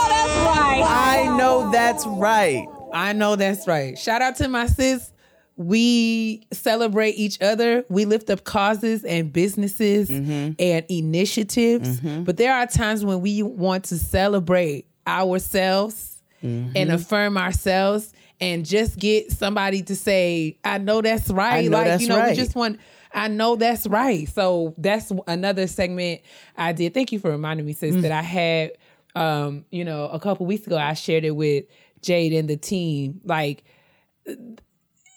I 0.00 1.34
know 1.36 1.70
that's 1.70 2.06
right. 2.06 2.66
I 2.92 3.12
know 3.12 3.36
that's 3.36 3.66
right. 3.66 3.98
Shout 3.98 4.22
out 4.22 4.36
to 4.36 4.48
my 4.48 4.66
sis. 4.66 5.12
We 5.56 6.46
celebrate 6.52 7.12
each 7.16 7.40
other. 7.42 7.84
We 7.88 8.04
lift 8.04 8.30
up 8.30 8.44
causes 8.44 9.04
and 9.04 9.32
businesses 9.32 10.08
Mm-hmm. 10.08 10.52
and 10.58 10.86
initiatives. 10.88 12.00
But 12.00 12.36
there 12.36 12.54
are 12.54 12.66
times 12.66 13.04
when 13.04 13.20
we 13.20 13.42
want 13.42 13.84
to 13.86 13.98
celebrate 13.98 14.86
ourselves 15.06 16.07
Mm-hmm. 16.42 16.72
and 16.76 16.92
affirm 16.92 17.36
ourselves 17.36 18.12
and 18.40 18.64
just 18.64 18.98
get 18.98 19.32
somebody 19.32 19.82
to 19.82 19.96
say, 19.96 20.56
I 20.64 20.78
know 20.78 21.02
that's 21.02 21.30
right. 21.30 21.68
Know 21.68 21.78
like, 21.78 21.86
that's 21.86 22.02
you 22.02 22.08
know, 22.08 22.18
right. 22.18 22.30
we 22.30 22.36
just 22.36 22.54
want 22.54 22.78
I 23.12 23.26
know 23.28 23.56
that's 23.56 23.86
right. 23.86 24.28
So 24.28 24.74
that's 24.78 25.10
another 25.26 25.66
segment 25.66 26.20
I 26.56 26.72
did. 26.72 26.94
Thank 26.94 27.10
you 27.10 27.18
for 27.18 27.30
reminding 27.30 27.66
me, 27.66 27.72
sis, 27.72 27.96
Mm. 27.96 28.02
that 28.02 28.12
I 28.12 28.22
had 28.22 28.72
um, 29.16 29.64
you 29.70 29.84
know, 29.84 30.04
a 30.08 30.20
couple 30.20 30.46
weeks 30.46 30.66
ago 30.66 30.76
I 30.76 30.94
shared 30.94 31.24
it 31.24 31.32
with 31.34 31.64
Jade 32.02 32.32
and 32.32 32.48
the 32.48 32.56
team. 32.56 33.20
Like 33.24 33.64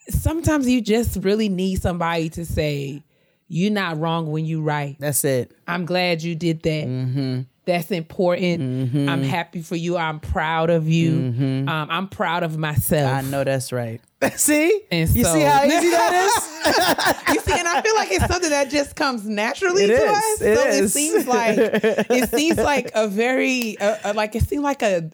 sometimes 0.09 0.67
you 0.67 0.81
just 0.81 1.17
really 1.23 1.49
need 1.49 1.81
somebody 1.81 2.29
to 2.29 2.45
say, 2.45 3.03
you're 3.47 3.71
not 3.71 3.99
wrong 3.99 4.31
when 4.31 4.45
you 4.45 4.61
right. 4.61 4.95
That's 4.99 5.23
it. 5.25 5.51
I'm 5.67 5.85
glad 5.85 6.23
you 6.23 6.35
did 6.35 6.63
that. 6.63 6.87
Mm-hmm. 6.87 7.41
That's 7.65 7.91
important. 7.91 8.95
I'm 9.09 9.21
happy 9.21 9.61
for 9.61 9.75
you. 9.75 9.95
I'm 9.95 10.19
proud 10.19 10.69
of 10.71 10.87
you. 10.89 11.13
Um, 11.13 11.67
I'm 11.69 12.07
proud 12.07 12.41
of 12.43 12.57
myself. 12.57 13.07
Mm-hmm. 13.11 13.27
I 13.27 13.29
know 13.29 13.43
that's 13.43 13.71
right. 13.71 14.01
see? 14.35 14.81
And 14.91 15.07
you 15.15 15.23
so- 15.23 15.33
see 15.33 15.41
how 15.41 15.63
easy 15.63 15.89
that 15.91 17.23
is? 17.29 17.35
you 17.35 17.41
see, 17.41 17.59
and 17.59 17.67
I 17.67 17.81
feel 17.81 17.95
like 17.95 18.11
it's 18.11 18.25
something 18.27 18.49
that 18.49 18.69
just 18.71 18.95
comes 18.95 19.27
naturally 19.27 19.83
It 19.83 19.87
to 19.87 19.93
is. 19.93 20.09
us. 20.09 20.41
It 20.41 20.57
so 20.57 20.67
it 20.67 20.89
seems 20.89 21.27
like 21.27 21.57
it 21.59 22.29
seems 22.35 22.57
like 22.57 22.91
a 22.95 23.07
very 23.07 23.77
uh, 23.79 24.13
like 24.15 24.35
it 24.35 24.43
seemed 24.43 24.63
like 24.63 24.81
a, 24.81 25.11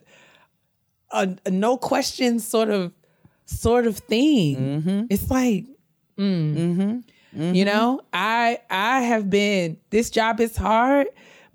a 1.10 1.28
a 1.46 1.50
no 1.50 1.76
question 1.76 2.38
sort 2.40 2.70
of 2.70 2.92
sort 3.44 3.86
of 3.86 3.98
thing. 3.98 4.56
Mm-hmm. 4.56 5.02
It's 5.10 5.30
like. 5.30 5.66
mm. 6.18 7.02
You 7.34 7.64
know, 7.66 8.00
I 8.12 8.58
I 8.70 9.02
have 9.02 9.28
been 9.30 9.76
this 9.90 10.08
job 10.10 10.40
is 10.40 10.56
hard, 10.56 11.06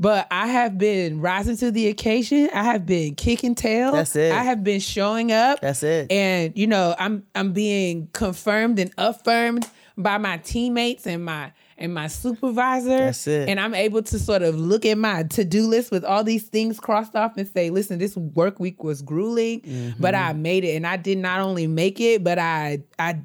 but 0.04 0.28
I 0.30 0.48
have 0.48 0.78
been 0.78 1.20
rising 1.22 1.58
to 1.58 1.72
the 1.72 1.88
occasion. 1.88 2.50
I 2.54 2.64
have 2.64 2.86
been 2.86 3.16
kicking 3.16 3.56
tail. 3.56 3.94
That's 3.94 4.16
it. 4.16 4.32
I 4.34 4.44
have 4.44 4.64
been 4.64 4.80
showing 4.82 5.32
up. 5.32 5.62
That's 5.62 5.82
it. 5.82 6.12
And 6.12 6.52
you 6.56 6.68
know, 6.68 6.94
I'm 7.00 7.24
I'm 7.34 7.54
being 7.54 8.10
confirmed 8.14 8.78
and 8.80 8.92
affirmed 8.98 9.66
by 9.98 10.18
my 10.18 10.38
teammates 10.38 11.08
and 11.08 11.24
my 11.24 11.52
and 11.78 11.94
my 11.94 12.08
supervisor. 12.08 12.90
That's 12.98 13.26
it. 13.28 13.50
And 13.50 13.60
I'm 13.60 13.74
able 13.74 14.04
to 14.04 14.20
sort 14.20 14.42
of 14.44 14.56
look 14.56 14.86
at 14.86 14.98
my 14.98 15.24
to-do 15.24 15.66
list 15.68 15.90
with 15.92 16.04
all 16.06 16.24
these 16.24 16.44
things 16.44 16.80
crossed 16.80 17.16
off 17.16 17.36
and 17.38 17.48
say, 17.48 17.70
listen, 17.72 17.98
this 18.00 18.16
work 18.16 18.60
week 18.60 18.84
was 18.84 19.02
grueling, 19.02 19.62
Mm-hmm. 19.62 20.02
but 20.02 20.14
I 20.16 20.34
made 20.34 20.64
it. 20.66 20.76
And 20.76 20.86
I 20.86 20.98
did 20.98 21.18
not 21.18 21.40
only 21.40 21.66
make 21.68 22.00
it, 22.00 22.24
but 22.24 22.38
I 22.40 22.84
I 23.00 23.22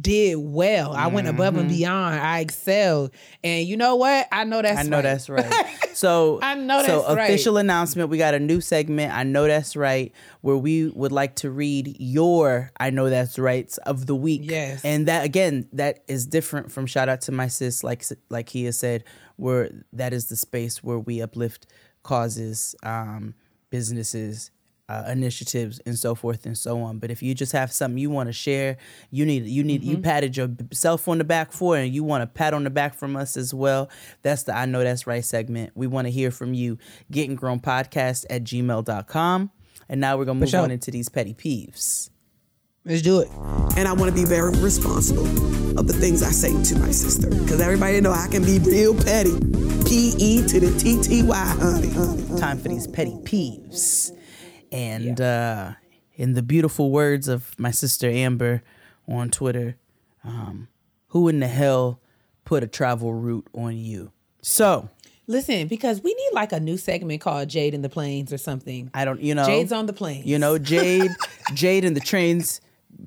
did 0.00 0.36
well. 0.38 0.92
I 0.92 1.08
went 1.08 1.28
above 1.28 1.56
and 1.56 1.68
beyond. 1.68 2.16
I 2.18 2.40
excelled. 2.40 3.10
And 3.44 3.66
you 3.66 3.76
know 3.76 3.96
what? 3.96 4.26
I 4.32 4.44
know 4.44 4.62
that's 4.62 4.78
Mm-hmm. 4.80 4.86
I 4.86 4.90
know 4.90 4.96
right. 4.96 5.02
that's 5.02 5.28
right. 5.28 5.78
So 5.94 6.40
I 6.42 6.54
know 6.54 6.82
so 6.82 7.02
that's 7.02 7.14
right. 7.16 7.24
official 7.28 7.58
announcement. 7.58 8.08
We 8.08 8.16
got 8.16 8.32
a 8.32 8.40
new 8.40 8.62
segment. 8.62 9.12
I 9.12 9.24
know 9.24 9.46
that's 9.46 9.76
right, 9.76 10.10
where 10.40 10.56
we 10.56 10.88
would 10.88 11.12
like 11.12 11.36
to 11.36 11.50
read 11.50 11.96
your 12.00 12.70
I 12.78 12.88
know 12.90 13.10
that's 13.10 13.38
rights 13.38 13.76
of 13.78 14.06
the 14.06 14.14
week. 14.14 14.40
Yes. 14.44 14.82
and 14.84 15.06
that 15.06 15.24
again, 15.24 15.68
that 15.74 16.02
is 16.08 16.26
different 16.26 16.72
from 16.72 16.86
shout 16.86 17.10
out 17.10 17.20
to 17.22 17.32
my 17.32 17.46
sis, 17.46 17.84
like 17.84 18.02
like 18.30 18.48
he 18.48 18.64
has 18.64 18.78
said, 18.78 19.04
where 19.36 19.70
that 19.92 20.14
is 20.14 20.26
the 20.26 20.36
space 20.36 20.82
where 20.82 20.98
we 20.98 21.20
uplift 21.20 21.66
causes, 22.02 22.74
um, 22.82 23.34
businesses. 23.70 24.50
Uh, 24.92 25.10
initiatives 25.10 25.80
and 25.86 25.98
so 25.98 26.14
forth 26.14 26.44
and 26.44 26.58
so 26.58 26.82
on. 26.82 26.98
But 26.98 27.10
if 27.10 27.22
you 27.22 27.34
just 27.34 27.52
have 27.52 27.72
something 27.72 27.96
you 27.96 28.10
want 28.10 28.28
to 28.28 28.32
share, 28.34 28.76
you 29.10 29.24
need 29.24 29.46
you 29.46 29.64
need 29.64 29.82
you 29.82 29.96
patted 29.96 30.36
yourself 30.36 31.08
on 31.08 31.16
the 31.16 31.24
back 31.24 31.50
for, 31.50 31.78
and 31.78 31.94
you 31.94 32.04
want 32.04 32.24
a 32.24 32.26
pat 32.26 32.52
on 32.52 32.62
the 32.64 32.68
back 32.68 32.94
from 32.94 33.16
us 33.16 33.38
as 33.38 33.54
well. 33.54 33.88
That's 34.20 34.42
the 34.42 34.54
I 34.54 34.66
know 34.66 34.84
that's 34.84 35.06
right 35.06 35.24
segment. 35.24 35.72
We 35.74 35.86
want 35.86 36.08
to 36.08 36.10
hear 36.10 36.30
from 36.30 36.52
you. 36.52 36.76
Getting 37.10 37.36
grown 37.36 37.58
podcast 37.58 38.26
at 38.28 38.44
gmail.com. 38.44 39.50
And 39.88 40.00
now 40.00 40.18
we're 40.18 40.26
gonna 40.26 40.40
move 40.40 40.50
sure. 40.50 40.60
on 40.60 40.70
into 40.70 40.90
these 40.90 41.08
petty 41.08 41.32
peeves. 41.32 42.10
Let's 42.84 43.00
do 43.00 43.20
it. 43.20 43.28
and 43.78 43.88
I 43.88 43.94
want 43.94 44.14
to 44.14 44.14
be 44.14 44.26
very 44.26 44.52
responsible 44.58 45.26
of 45.78 45.86
the 45.86 45.94
things 45.94 46.22
I 46.22 46.32
say 46.32 46.50
to 46.50 46.78
my 46.78 46.90
sister. 46.90 47.30
Because 47.30 47.62
everybody 47.62 47.98
know 48.02 48.12
I 48.12 48.28
can 48.28 48.44
be 48.44 48.58
real 48.58 48.94
petty. 48.94 49.38
P 49.88 50.12
E 50.18 50.46
to 50.48 50.60
the 50.60 50.78
T 50.78 51.00
T 51.00 51.22
Y, 51.22 51.56
honey, 51.58 51.88
honey. 51.88 52.38
Time 52.38 52.58
for 52.58 52.68
these 52.68 52.86
petty 52.86 53.16
peeves. 53.22 54.12
And 54.72 55.20
uh, 55.20 55.72
in 56.14 56.34
the 56.34 56.42
beautiful 56.42 56.90
words 56.90 57.28
of 57.28 57.58
my 57.58 57.70
sister 57.70 58.08
Amber 58.08 58.62
on 59.06 59.30
Twitter, 59.30 59.76
um, 60.24 60.68
who 61.08 61.28
in 61.28 61.40
the 61.40 61.48
hell 61.48 62.00
put 62.44 62.62
a 62.62 62.66
travel 62.66 63.12
route 63.12 63.46
on 63.52 63.76
you? 63.76 64.12
So 64.40 64.88
Listen, 65.28 65.68
because 65.68 66.02
we 66.02 66.12
need 66.12 66.30
like 66.32 66.52
a 66.52 66.58
new 66.58 66.76
segment 66.76 67.20
called 67.20 67.48
Jade 67.48 67.74
in 67.74 67.82
the 67.82 67.88
Plains 67.88 68.32
or 68.32 68.38
something. 68.38 68.90
I 68.92 69.04
don't, 69.04 69.20
you 69.20 69.34
know, 69.34 69.46
Jade's 69.46 69.72
on 69.72 69.86
the 69.86 69.92
planes. 69.92 70.26
You 70.26 70.38
know, 70.38 70.58
Jade, 70.58 71.10
Jade 71.54 71.84
in 71.84 71.94
the 71.94 72.00
trains, 72.00 72.60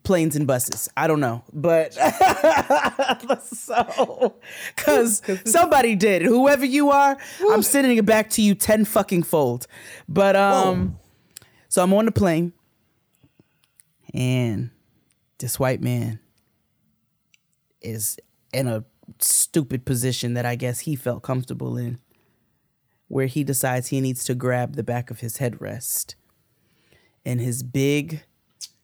planes 0.04 0.36
and 0.36 0.48
buses. 0.48 0.88
I 0.96 1.08
don't 1.08 1.20
know, 1.20 1.44
but 1.52 1.94
so 3.44 4.36
because 4.76 5.22
somebody 5.46 5.96
did. 5.96 6.22
Whoever 6.22 6.66
you 6.66 6.90
are, 6.90 7.18
I'm 7.52 7.62
sending 7.62 7.98
it 7.98 8.06
back 8.06 8.30
to 8.32 8.42
you 8.42 8.56
ten 8.56 8.86
fucking 8.86 9.24
fold. 9.24 9.68
But 10.08 10.38
um, 10.38 10.98
so 11.76 11.84
I'm 11.84 11.94
on 11.94 12.06
the 12.06 12.12
plane, 12.14 12.54
and 14.14 14.70
this 15.40 15.60
white 15.60 15.82
man 15.82 16.20
is 17.82 18.18
in 18.54 18.70
a 18.70 18.86
stupid 19.20 19.86
position 19.86 20.36
that 20.36 20.46
I 20.46 20.56
guess 20.56 20.80
he 20.80 20.96
felt 20.96 21.22
comfortable 21.22 21.76
in, 21.76 22.00
where 23.10 23.26
he 23.26 23.44
decides 23.44 23.90
he 23.90 24.00
needs 24.00 24.24
to 24.24 24.36
grab 24.36 24.78
the 24.78 24.84
back 24.84 25.12
of 25.12 25.20
his 25.20 25.40
headrest 25.40 26.16
and 27.26 27.42
his 27.42 27.62
big, 27.62 28.24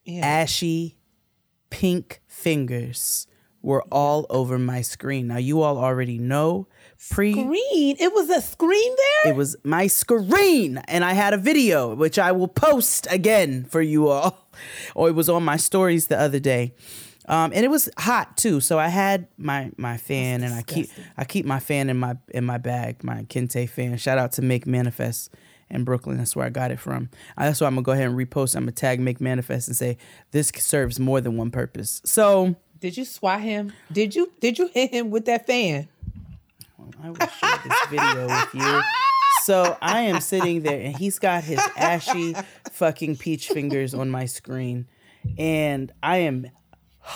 Yeah. 0.03 0.25
ashy, 0.25 0.97
pink 1.69 2.21
fingers 2.27 3.25
were 3.61 3.83
all 3.91 4.25
over 4.29 4.57
my 4.57 4.81
screen. 4.81 5.27
Now, 5.27 5.37
you 5.37 5.61
all 5.61 5.77
already 5.77 6.17
know 6.17 6.67
pre. 7.09 7.33
Screen. 7.33 7.95
It 7.99 8.13
was 8.13 8.29
a 8.29 8.41
screen 8.41 8.95
there. 9.23 9.33
It 9.33 9.35
was 9.35 9.55
my 9.63 9.87
screen, 9.87 10.77
and 10.87 11.03
I 11.03 11.13
had 11.13 11.33
a 11.33 11.37
video 11.37 11.95
which 11.95 12.17
I 12.19 12.31
will 12.31 12.47
post 12.47 13.07
again 13.09 13.65
for 13.65 13.81
you 13.81 14.07
all. 14.07 14.37
Or 14.95 15.07
it 15.07 15.13
was 15.13 15.29
on 15.29 15.43
my 15.43 15.55
stories 15.55 16.07
the 16.07 16.19
other 16.19 16.37
day, 16.37 16.73
um, 17.25 17.51
and 17.55 17.63
it 17.63 17.69
was 17.69 17.89
hot 17.97 18.35
too. 18.35 18.59
So 18.59 18.77
I 18.77 18.89
had 18.89 19.27
my 19.37 19.71
my 19.77 19.95
fan, 19.95 20.43
and 20.43 20.53
I 20.53 20.61
keep 20.61 20.89
I 21.17 21.23
keep 21.23 21.45
my 21.45 21.59
fan 21.59 21.89
in 21.89 21.97
my 21.97 22.17
in 22.33 22.43
my 22.43 22.57
bag, 22.57 23.01
my 23.01 23.23
Kente 23.23 23.67
fan. 23.67 23.95
Shout 23.97 24.17
out 24.17 24.33
to 24.33 24.41
Make 24.41 24.67
Manifest 24.67 25.33
in 25.69 25.85
Brooklyn. 25.85 26.17
That's 26.17 26.35
where 26.35 26.45
I 26.45 26.49
got 26.49 26.69
it 26.69 26.79
from. 26.79 27.09
Uh, 27.37 27.45
That's 27.45 27.61
why 27.61 27.67
I'm 27.67 27.75
gonna 27.75 27.83
go 27.83 27.93
ahead 27.93 28.07
and 28.07 28.17
repost. 28.17 28.55
I'm 28.55 28.63
gonna 28.63 28.73
tag 28.73 28.99
Make 28.99 29.21
Manifest 29.21 29.69
and 29.69 29.75
say 29.75 29.97
this 30.31 30.51
serves 30.57 30.99
more 30.99 31.21
than 31.21 31.37
one 31.37 31.49
purpose. 31.49 32.01
So 32.05 32.57
Did 32.81 32.97
you 32.97 33.05
swat 33.05 33.41
him? 33.41 33.73
Did 33.91 34.15
you 34.15 34.31
did 34.39 34.57
you 34.57 34.67
hit 34.73 34.89
him 34.89 35.11
with 35.11 35.25
that 35.25 35.45
fan? 35.45 35.87
I 37.03 37.09
will 37.11 37.27
share 37.27 37.59
this 37.63 37.77
video 37.89 38.27
with 38.27 38.55
you. 38.55 38.81
So 39.43 39.77
I 39.81 40.01
am 40.01 40.19
sitting 40.19 40.61
there 40.61 40.81
and 40.81 40.97
he's 40.97 41.19
got 41.19 41.43
his 41.43 41.59
ashy 41.77 42.35
fucking 42.71 43.17
peach 43.17 43.49
fingers 43.49 43.93
on 43.93 44.09
my 44.09 44.25
screen. 44.25 44.87
And 45.37 45.91
I 46.01 46.17
am 46.17 46.49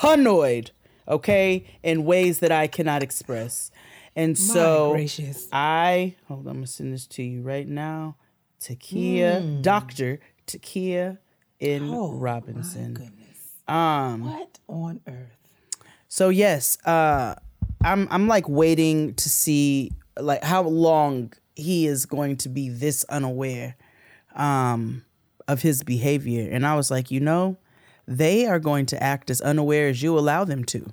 annoyed, 0.03 0.71
okay, 1.07 1.65
in 1.83 2.05
ways 2.05 2.39
that 2.39 2.51
I 2.51 2.67
cannot 2.67 3.01
express. 3.03 3.71
And 4.15 4.37
so 4.37 4.91
gracious. 4.91 5.47
I 5.51 6.15
hold 6.27 6.45
on, 6.45 6.51
I'm 6.51 6.55
gonna 6.57 6.67
send 6.67 6.93
this 6.93 7.07
to 7.07 7.23
you 7.23 7.41
right 7.41 7.67
now. 7.67 8.17
Takia, 8.61 9.61
Dr. 9.63 10.19
Takia 10.45 11.17
in 11.59 11.91
Robinson. 11.91 13.11
Um 13.67 14.25
What 14.25 14.59
on 14.67 15.01
earth? 15.07 15.34
So 16.15 16.29
yes, 16.29 16.77
uh 16.85 17.35
I'm 17.83 18.07
I'm 18.09 18.25
like 18.29 18.47
waiting 18.47 19.15
to 19.15 19.29
see 19.29 19.91
like 20.17 20.41
how 20.45 20.61
long 20.61 21.33
he 21.57 21.87
is 21.87 22.05
going 22.05 22.37
to 22.37 22.47
be 22.47 22.69
this 22.69 23.03
unaware 23.09 23.75
um 24.33 25.03
of 25.49 25.61
his 25.61 25.83
behavior. 25.83 26.47
And 26.49 26.65
I 26.65 26.77
was 26.77 26.89
like, 26.89 27.11
you 27.11 27.19
know, 27.19 27.57
they 28.07 28.45
are 28.45 28.59
going 28.59 28.85
to 28.87 29.03
act 29.03 29.29
as 29.29 29.41
unaware 29.41 29.89
as 29.89 30.01
you 30.01 30.17
allow 30.17 30.45
them 30.45 30.63
to. 30.65 30.89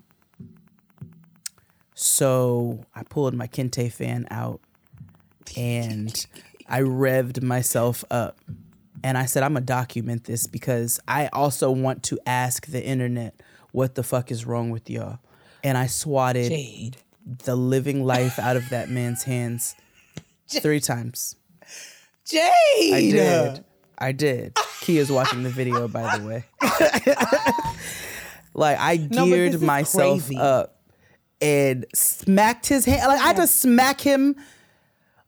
So 1.94 2.85
I 2.93 3.05
pulled 3.05 3.32
my 3.32 3.47
Kente 3.47 3.93
fan 3.93 4.27
out 4.28 4.61
and 5.57 6.27
I 6.69 6.81
revved 6.81 7.40
myself 7.44 8.05
up. 8.11 8.40
And 9.05 9.16
I 9.16 9.27
said, 9.27 9.44
I'm 9.44 9.53
going 9.53 9.62
to 9.62 9.66
document 9.66 10.24
this 10.24 10.49
because 10.49 10.99
I 11.07 11.28
also 11.32 11.70
want 11.70 12.03
to 12.05 12.19
ask 12.27 12.66
the 12.66 12.85
internet 12.85 13.40
what 13.73 13.94
the 13.94 14.03
fuck 14.03 14.31
is 14.31 14.47
wrong 14.47 14.70
with 14.70 14.89
y'all. 14.89 15.19
And 15.65 15.77
I 15.77 15.86
swatted 15.86 16.51
Jade. 16.51 16.97
the 17.44 17.57
living 17.57 18.05
life 18.05 18.39
out 18.39 18.57
of 18.57 18.69
that 18.70 18.89
man's 18.90 19.24
hands 19.24 19.74
three 20.49 20.81
times. 20.81 21.36
Jade. 22.24 22.51
I 22.94 23.11
did. 23.11 23.65
I 23.99 24.12
did. 24.12 24.55
Kia's 24.81 25.11
watching 25.11 25.43
the 25.43 25.51
video, 25.51 25.89
by 25.89 26.19
the 26.19 26.27
way. 26.27 26.44
like 28.55 28.78
I 28.78 28.97
geared 28.97 29.55
is 29.55 29.61
myself 29.62 30.27
crazy. 30.27 30.36
up 30.36 30.81
and 31.40 31.86
smacked 31.94 32.66
his 32.66 32.85
hand. 32.85 33.03
Like 33.07 33.20
I 33.20 33.27
had 33.28 33.36
to 33.36 33.47
smack 33.47 34.01
him. 34.01 34.36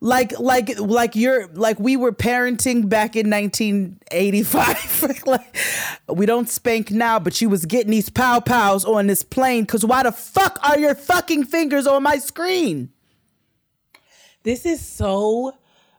Like 0.05 0.39
like 0.39 0.79
like 0.79 1.17
you're 1.17 1.47
like 1.55 1.81
we 1.81 1.97
were 1.97 2.13
parenting 2.13 2.91
back 2.91 3.17
in 3.17 3.31
1985. 3.31 5.23
like 5.27 5.57
we 6.11 6.27
don't 6.27 6.47
spank 6.47 6.91
now, 6.91 7.19
but 7.19 7.41
you 7.41 7.49
was 7.49 7.65
getting 7.65 7.91
these 7.91 8.11
pow 8.11 8.41
pows 8.41 8.85
on 8.85 9.07
this 9.07 9.23
plane. 9.23 9.65
Cause 9.65 9.83
why 9.83 10.03
the 10.03 10.13
fuck 10.13 10.59
are 10.63 10.79
your 10.79 10.95
fucking 10.95 11.45
fingers 11.45 11.87
on 11.87 12.03
my 12.03 12.19
screen? 12.19 12.91
This 14.43 14.67
is 14.67 14.87
so 14.87 15.57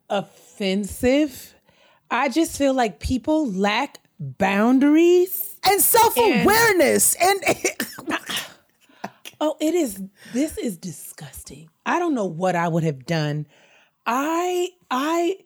offensive. 0.08 1.56
I 2.12 2.30
just 2.30 2.60
feel 2.60 2.76
like 2.76 3.00
people 3.00 3.52
lack 3.52 3.98
boundaries. 4.20 5.56
And 5.68 5.82
self 5.82 6.16
awareness 6.16 7.16
and 7.16 7.44
Oh, 9.42 9.58
it 9.60 9.74
is. 9.74 10.00
This 10.32 10.60
is 10.60 10.78
disgusting. 10.78 11.70
I 11.88 11.98
don't 11.98 12.14
know 12.14 12.26
what 12.26 12.56
I 12.56 12.68
would 12.68 12.84
have 12.84 13.08
done. 13.08 13.48
I, 14.06 14.70
I, 14.90 15.38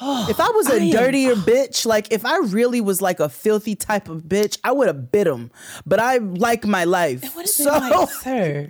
If 0.28 0.38
I 0.40 0.48
was 0.50 0.68
a 0.68 0.74
I 0.74 0.76
am- 0.76 0.90
dirtier 0.90 1.34
bitch, 1.50 1.86
like 1.86 2.12
if 2.12 2.24
I 2.24 2.38
really 2.38 2.80
was 2.80 3.00
like 3.02 3.20
a 3.20 3.28
filthy 3.28 3.74
type 3.74 4.08
of 4.08 4.22
bitch, 4.22 4.58
I 4.64 4.72
would 4.72 4.86
have 4.86 5.10
bit 5.10 5.26
him. 5.26 5.50
But 5.86 5.98
I 6.00 6.18
like 6.18 6.66
my 6.66 6.84
life. 6.84 7.22
would 7.34 7.42
have 7.42 7.48
So 7.50 7.80
been 7.80 7.90
like, 7.90 8.08
sir, 8.22 8.68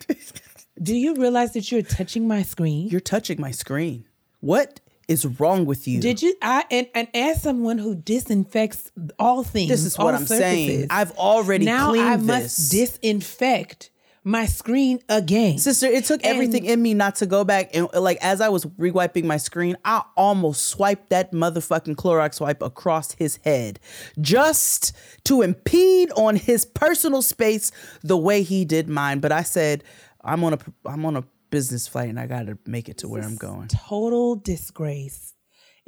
do 0.81 0.95
you 0.95 1.15
realize 1.17 1.53
that 1.55 1.71
you're 1.73 1.83
touching 1.83 2.29
my 2.29 2.43
screen? 2.43 2.89
you're 2.89 3.01
touching 3.01 3.41
my 3.41 3.51
screen. 3.51 4.05
What 4.41 4.81
is 5.09 5.25
wrong 5.27 5.65
with 5.67 5.89
you? 5.89 6.01
Did 6.01 6.23
you? 6.23 6.35
I 6.43 6.65
and, 6.71 6.87
and 6.95 7.09
as 7.15 7.43
someone 7.43 7.79
who 7.79 7.95
disinfects 7.97 8.93
all 9.19 9.43
things, 9.43 9.71
this 9.71 9.85
is 9.85 9.99
what 9.99 10.15
I'm 10.15 10.27
saying. 10.27 10.87
I've 10.91 11.11
already 11.13 11.65
now 11.65 11.91
cleaned 11.91 12.07
I 12.09 12.17
this. 12.17 12.27
must 12.27 12.71
disinfect 12.71 13.91
my 14.29 14.45
screen 14.45 15.01
again. 15.09 15.57
Sister, 15.57 15.87
it 15.87 16.05
took 16.05 16.23
And- 16.23 16.35
everything 16.35 16.67
in 16.67 16.83
me 16.83 16.93
not 16.93 17.17
to 17.17 17.27
go 17.27 17.45
back 17.45 17.75
and 17.75 17.89
like 17.95 18.19
as 18.21 18.43
I 18.43 18.51
was 18.51 18.67
re-wiping 18.77 19.27
my 19.27 19.39
screen, 19.39 19.77
I 19.85 20.03
almost 20.17 20.67
swiped 20.67 21.09
that 21.11 21.33
motherfucking 21.33 21.97
Clorox 21.97 22.39
wipe 22.41 22.61
across 22.63 23.13
his 23.13 23.37
head 23.45 23.81
just 24.21 24.93
to 25.25 25.41
impede 25.43 26.11
on 26.13 26.37
his 26.37 26.67
personal 26.67 27.23
space 27.23 27.73
the 28.03 28.19
way 28.19 28.43
he 28.43 28.67
did 28.67 28.87
mine. 28.89 29.21
But 29.21 29.33
I 29.33 29.43
said, 29.43 29.83
I'm 30.23 30.45
on 30.45 30.53
a 30.55 30.59
I'm 30.85 31.07
on 31.07 31.17
a 31.17 31.25
business 31.51 31.89
flight 31.89 32.11
and 32.11 32.21
I 32.21 32.27
got 32.27 32.47
to 32.49 32.59
make 32.67 32.91
it 32.91 32.99
to 32.99 33.09
where 33.09 33.23
I'm 33.23 33.37
going. 33.37 33.69
Total 33.69 34.37
disgrace. 34.37 35.33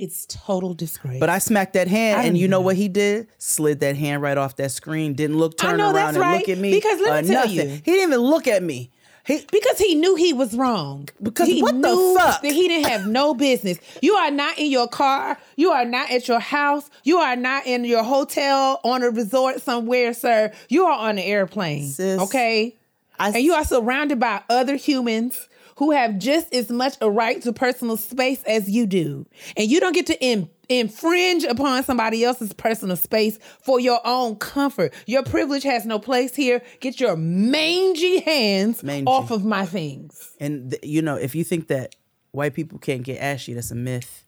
It's 0.00 0.26
total 0.26 0.72
disgrace. 0.72 1.20
But 1.20 1.28
I 1.28 1.38
smacked 1.38 1.74
that 1.74 1.86
hand, 1.86 2.26
and 2.26 2.38
you 2.38 2.48
know 2.48 2.58
know. 2.58 2.62
what 2.62 2.76
he 2.76 2.88
did? 2.88 3.28
Slid 3.36 3.80
that 3.80 3.96
hand 3.96 4.22
right 4.22 4.38
off 4.38 4.56
that 4.56 4.70
screen. 4.70 5.12
Didn't 5.12 5.36
look, 5.36 5.58
turn 5.58 5.76
know 5.76 5.92
around, 5.94 6.14
and 6.14 6.18
right, 6.18 6.38
look 6.38 6.48
at 6.48 6.58
me. 6.58 6.72
because 6.72 7.00
let 7.00 7.24
me 7.24 7.30
or 7.30 7.32
tell 7.32 7.42
nothing. 7.44 7.68
you. 7.70 7.74
he 7.74 7.80
didn't 7.80 8.08
even 8.08 8.20
look 8.20 8.46
at 8.46 8.62
me. 8.62 8.90
He 9.26 9.44
because 9.52 9.78
he 9.78 9.94
knew 9.94 10.14
he 10.14 10.32
was 10.32 10.56
wrong. 10.56 11.08
Because 11.22 11.48
he 11.48 11.62
what 11.62 11.80
the 11.82 12.16
fuck? 12.18 12.40
That 12.40 12.52
he 12.52 12.66
didn't 12.66 12.88
have 12.88 13.06
no 13.06 13.34
business. 13.34 13.78
You 14.00 14.14
are 14.14 14.30
not 14.30 14.58
in 14.58 14.70
your 14.70 14.88
car. 14.88 15.38
You 15.56 15.70
are 15.70 15.84
not 15.84 16.10
at 16.10 16.26
your 16.26 16.40
house. 16.40 16.88
You 17.04 17.18
are 17.18 17.36
not 17.36 17.66
in 17.66 17.84
your 17.84 18.02
hotel 18.02 18.80
on 18.82 19.02
a 19.02 19.10
resort 19.10 19.60
somewhere, 19.60 20.14
sir. 20.14 20.50
You 20.70 20.86
are 20.86 20.98
on 20.98 21.10
an 21.10 21.18
airplane. 21.18 21.86
Sis, 21.86 22.20
okay? 22.20 22.74
I 23.18 23.28
and 23.28 23.42
you 23.42 23.52
are 23.52 23.64
surrounded 23.64 24.18
by 24.18 24.42
other 24.48 24.76
humans 24.76 25.46
who 25.80 25.92
have 25.92 26.18
just 26.18 26.54
as 26.54 26.68
much 26.68 26.94
a 27.00 27.10
right 27.10 27.40
to 27.40 27.54
personal 27.54 27.96
space 27.96 28.42
as 28.42 28.68
you 28.68 28.84
do. 28.84 29.26
And 29.56 29.70
you 29.70 29.80
don't 29.80 29.94
get 29.94 30.06
to 30.08 30.22
in, 30.22 30.50
infringe 30.68 31.42
upon 31.44 31.82
somebody 31.84 32.22
else's 32.22 32.52
personal 32.52 32.96
space 32.96 33.38
for 33.62 33.80
your 33.80 33.98
own 34.04 34.36
comfort. 34.36 34.92
Your 35.06 35.22
privilege 35.22 35.62
has 35.62 35.86
no 35.86 35.98
place 35.98 36.36
here. 36.36 36.60
Get 36.80 37.00
your 37.00 37.16
mangy 37.16 38.20
hands 38.20 38.82
Mangy. 38.82 39.06
off 39.06 39.30
of 39.30 39.42
my 39.42 39.64
things. 39.64 40.36
And 40.38 40.72
th- 40.72 40.84
you 40.84 41.00
know, 41.00 41.16
if 41.16 41.34
you 41.34 41.44
think 41.44 41.68
that 41.68 41.96
white 42.32 42.52
people 42.52 42.78
can't 42.78 43.02
get 43.02 43.18
ashy, 43.18 43.54
that's 43.54 43.70
a 43.70 43.74
myth. 43.74 44.26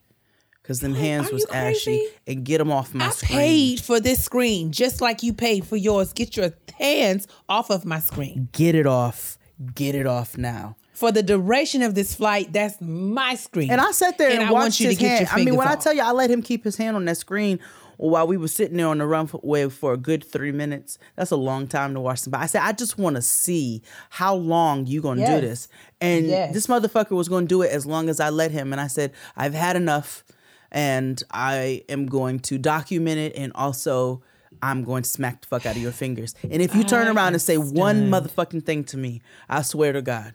Cause 0.62 0.80
them 0.80 0.94
hands 0.94 1.28
are 1.28 1.34
was 1.34 1.44
ashy, 1.52 2.06
and 2.26 2.44
get 2.44 2.58
them 2.58 2.72
off 2.72 2.94
my 2.94 3.08
I 3.08 3.10
screen. 3.10 3.38
paid 3.38 3.80
for 3.80 4.00
this 4.00 4.24
screen 4.24 4.72
just 4.72 5.02
like 5.02 5.22
you 5.22 5.34
paid 5.34 5.66
for 5.66 5.76
yours. 5.76 6.14
Get 6.14 6.34
your 6.34 6.52
hands 6.78 7.26
off 7.46 7.68
of 7.68 7.84
my 7.84 7.98
screen. 7.98 8.48
Get 8.52 8.74
it 8.74 8.86
off. 8.86 9.36
Get 9.74 9.94
it 9.94 10.06
off 10.06 10.38
now. 10.38 10.76
For 11.02 11.10
the 11.10 11.24
duration 11.24 11.82
of 11.82 11.96
this 11.96 12.14
flight, 12.14 12.52
that's 12.52 12.80
my 12.80 13.34
screen. 13.34 13.72
And 13.72 13.80
I 13.80 13.90
sat 13.90 14.18
there 14.18 14.30
and, 14.30 14.44
I 14.44 14.52
watched 14.52 14.62
want 14.62 14.80
you 14.80 14.86
his 14.86 14.98
to 14.98 15.02
get 15.02 15.28
hand. 15.28 15.28
I 15.32 15.44
mean, 15.44 15.56
when 15.56 15.66
I 15.66 15.74
tell 15.74 15.92
you, 15.92 16.00
I 16.00 16.12
let 16.12 16.30
him 16.30 16.42
keep 16.42 16.62
his 16.62 16.76
hand 16.76 16.94
on 16.94 17.04
that 17.06 17.16
screen 17.16 17.58
while 17.96 18.24
we 18.28 18.36
were 18.36 18.46
sitting 18.46 18.76
there 18.76 18.86
on 18.86 18.98
the 18.98 19.06
runway 19.08 19.68
for 19.68 19.94
a 19.94 19.96
good 19.96 20.22
three 20.22 20.52
minutes. 20.52 20.98
That's 21.16 21.32
a 21.32 21.36
long 21.36 21.66
time 21.66 21.94
to 21.94 22.00
watch 22.00 22.20
somebody. 22.20 22.44
I 22.44 22.46
said, 22.46 22.62
I 22.62 22.70
just 22.70 22.98
want 22.98 23.16
to 23.16 23.22
see 23.22 23.82
how 24.10 24.36
long 24.36 24.86
you 24.86 25.02
gonna 25.02 25.22
Yes. 25.22 25.40
do 25.40 25.40
this. 25.48 25.68
And 26.00 26.26
Yes. 26.28 26.54
this 26.54 26.68
motherfucker 26.68 27.16
was 27.16 27.28
gonna 27.28 27.46
do 27.46 27.62
it 27.62 27.72
as 27.72 27.84
long 27.84 28.08
as 28.08 28.20
I 28.20 28.30
let 28.30 28.52
him. 28.52 28.72
And 28.72 28.80
I 28.80 28.86
said, 28.86 29.10
I've 29.36 29.54
had 29.54 29.74
enough, 29.74 30.22
and 30.70 31.20
I 31.32 31.82
am 31.88 32.06
going 32.06 32.38
to 32.40 32.58
document 32.58 33.18
it, 33.18 33.34
and 33.36 33.50
also. 33.56 34.22
I'm 34.64 34.84
going 34.84 35.02
to 35.02 35.08
smack 35.10 35.40
the 35.40 35.48
fuck 35.48 35.66
out 35.66 35.74
of 35.74 35.82
your 35.82 35.90
fingers. 35.90 36.36
And 36.48 36.62
if 36.62 36.72
you 36.76 36.84
turn 36.84 37.08
ah, 37.08 37.12
around 37.12 37.32
and 37.32 37.42
say 37.42 37.56
one 37.56 38.10
motherfucking 38.10 38.64
thing 38.64 38.84
to 38.84 38.96
me, 38.96 39.20
I 39.48 39.62
swear 39.62 39.92
to 39.92 40.02
God, 40.02 40.34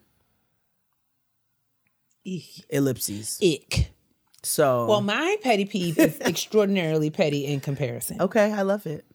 Eek. 2.28 2.66
ellipses. 2.70 3.40
Ick. 3.44 3.92
So 4.44 4.86
Well, 4.88 5.02
my 5.02 5.38
petty 5.42 5.66
peeve 5.66 5.98
is 5.98 6.20
extraordinarily 6.22 7.10
petty 7.10 7.46
in 7.46 7.60
comparison. 7.60 8.22
okay, 8.22 8.52
I 8.54 8.62
love 8.62 8.86
it. 8.86 9.06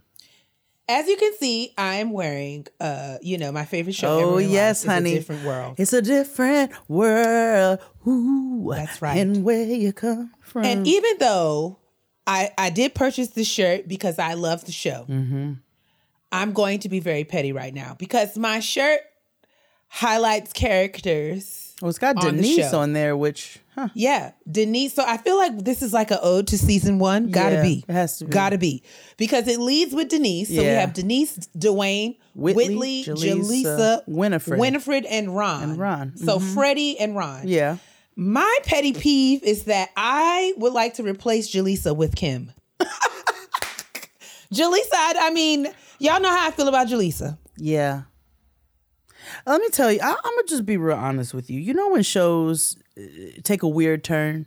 As 0.88 1.06
you 1.06 1.16
can 1.16 1.32
see, 1.38 1.72
I 1.78 1.94
am 1.96 2.10
wearing, 2.10 2.66
uh, 2.80 3.18
you 3.22 3.38
know, 3.38 3.52
my 3.52 3.64
favorite 3.64 3.94
show. 3.94 4.08
Oh 4.08 4.18
ever 4.18 4.40
in 4.40 4.46
life 4.46 4.52
yes, 4.52 4.84
A 4.84 4.90
honey. 4.90 5.14
different 5.14 5.44
world. 5.44 5.74
It's 5.78 5.92
a 5.92 6.02
different 6.02 6.72
world. 6.88 7.78
Ooh, 8.06 8.68
That's 8.74 9.00
right. 9.00 9.16
And 9.16 9.44
where 9.44 9.64
you 9.64 9.92
come 9.92 10.32
from? 10.40 10.64
And 10.64 10.86
even 10.86 11.18
though 11.18 11.78
I 12.26 12.50
I 12.58 12.70
did 12.70 12.94
purchase 12.94 13.28
the 13.28 13.44
shirt 13.44 13.86
because 13.88 14.18
I 14.18 14.34
love 14.34 14.64
the 14.64 14.72
show, 14.72 15.06
Mm-hmm. 15.08 15.52
I'm 16.32 16.52
going 16.52 16.80
to 16.80 16.88
be 16.88 16.98
very 16.98 17.24
petty 17.24 17.52
right 17.52 17.72
now 17.74 17.94
because 17.98 18.36
my 18.36 18.58
shirt 18.60 19.00
highlights 19.88 20.52
characters. 20.52 21.61
Well, 21.80 21.88
it's 21.88 21.98
got 21.98 22.16
on 22.16 22.36
Denise 22.36 22.72
on 22.72 22.92
there, 22.92 23.16
which 23.16 23.58
huh, 23.74 23.88
Yeah, 23.94 24.32
Denise. 24.50 24.94
So 24.94 25.04
I 25.06 25.16
feel 25.16 25.36
like 25.36 25.58
this 25.64 25.82
is 25.82 25.92
like 25.92 26.10
an 26.10 26.18
ode 26.22 26.46
to 26.48 26.58
season 26.58 26.98
one. 26.98 27.30
Gotta 27.30 27.56
Yeah, 27.56 27.62
be. 27.62 27.84
it 27.88 27.92
has 27.92 28.18
to 28.18 28.24
be. 28.26 28.30
Gotta 28.30 28.58
be. 28.58 28.82
Because 29.16 29.48
it 29.48 29.58
leads 29.58 29.94
with 29.94 30.08
Denise. 30.08 30.48
So 30.48 30.60
we 30.60 30.66
have 30.68 30.92
Denise, 30.92 31.38
Dwayne, 31.56 32.16
Whitley, 32.34 32.68
Whitley, 32.68 33.04
Jaleesa, 33.04 33.64
Jaleesa, 33.64 34.02
Winifred. 34.06 34.58
Winifred, 34.60 35.04
and 35.06 35.34
Ron. 35.36 35.62
And 35.62 35.78
Ron. 35.78 36.16
So 36.16 36.38
mm-hmm. 36.38 36.54
Freddie 36.54 36.98
and 36.98 37.16
Ron. 37.16 37.48
yeah. 37.48 37.78
My 38.14 38.58
petty 38.64 38.92
peeve 38.92 39.42
is 39.42 39.64
that 39.64 39.88
I 39.96 40.52
would 40.58 40.74
like 40.74 40.94
to 40.94 41.02
replace 41.02 41.50
Jaleesa 41.50 41.96
with 41.96 42.14
Kim. 42.14 42.52
Jaleesa, 44.52 44.92
I, 44.92 45.14
I 45.18 45.30
mean, 45.30 45.66
y'all 45.98 46.20
know 46.20 46.28
how 46.28 46.46
I 46.46 46.50
feel 46.50 46.68
about 46.68 46.88
Jaleesa. 46.88 47.38
Yeah. 47.56 48.02
Let 49.46 49.60
me 49.60 49.68
tell 49.70 49.90
you, 49.92 50.00
I, 50.02 50.08
I'm 50.10 50.14
gonna 50.34 50.46
just 50.48 50.66
be 50.66 50.76
real 50.76 50.96
honest 50.96 51.34
with 51.34 51.50
you. 51.50 51.60
You 51.60 51.74
know 51.74 51.90
when 51.90 52.02
shows 52.02 52.76
uh, 52.98 53.02
take 53.42 53.62
a 53.62 53.68
weird 53.68 54.02
turn, 54.04 54.46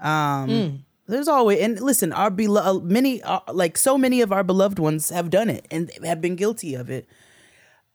um, 0.00 0.50
Mm. 0.50 0.78
there's 1.06 1.28
always 1.28 1.60
and 1.60 1.80
listen, 1.80 2.12
our 2.12 2.30
beloved 2.30 2.84
many 2.84 3.22
uh, 3.22 3.40
like 3.52 3.76
so 3.78 3.96
many 3.98 4.20
of 4.20 4.32
our 4.32 4.42
beloved 4.44 4.78
ones 4.78 5.10
have 5.10 5.30
done 5.30 5.48
it 5.50 5.66
and 5.70 5.90
have 6.04 6.20
been 6.20 6.36
guilty 6.36 6.74
of 6.74 6.90
it. 6.90 7.08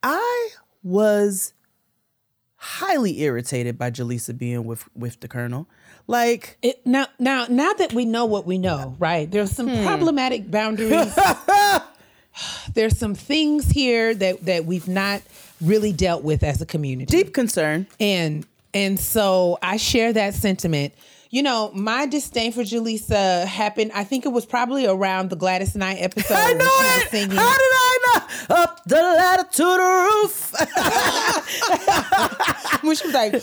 I 0.02 0.48
was 0.82 1.52
highly 2.56 3.20
irritated 3.20 3.78
by 3.78 3.90
Jaleesa 3.90 4.36
being 4.36 4.64
with 4.64 4.84
with 4.94 5.20
the 5.20 5.28
Colonel. 5.28 5.66
Like 6.06 6.58
It, 6.62 6.84
now, 6.86 7.06
now, 7.18 7.46
now 7.48 7.72
that 7.74 7.92
we 7.92 8.04
know 8.04 8.24
what 8.26 8.44
we 8.46 8.58
know, 8.58 8.96
right? 8.98 9.30
There's 9.30 9.52
some 9.52 9.68
Hmm. 9.68 9.84
problematic 9.84 10.50
boundaries. 10.50 11.16
There's 12.74 12.96
some 12.98 13.14
things 13.14 13.70
here 13.70 14.14
that 14.14 14.44
that 14.46 14.64
we've 14.64 14.88
not 14.88 15.22
really 15.60 15.92
dealt 15.92 16.22
with 16.24 16.42
as 16.42 16.60
a 16.60 16.66
community. 16.66 17.16
deep 17.22 17.34
concern. 17.34 17.86
and 17.98 18.46
and 18.72 19.00
so 19.00 19.58
I 19.62 19.76
share 19.78 20.12
that 20.12 20.34
sentiment. 20.34 20.94
You 21.32 21.44
know, 21.44 21.70
my 21.72 22.06
disdain 22.06 22.50
for 22.50 22.62
Jaleesa 22.62 23.46
happened. 23.46 23.92
I 23.94 24.02
think 24.02 24.26
it 24.26 24.30
was 24.30 24.44
probably 24.44 24.84
around 24.86 25.30
the 25.30 25.36
Gladys 25.36 25.76
Knight 25.76 25.98
episode. 26.00 26.34
I 26.36 26.54
know 26.54 26.66
it. 26.66 27.08
singing. 27.08 27.36
How 27.36 27.52
did 27.52 27.70
I 27.72 27.98
know? 28.48 28.56
Up 28.56 28.82
the 28.84 28.96
ladder 28.96 29.44
to 29.48 29.62
the 29.62 29.78
roof. 30.10 30.50
when 32.82 32.96
she 32.96 33.06
was 33.06 33.14
like, 33.14 33.34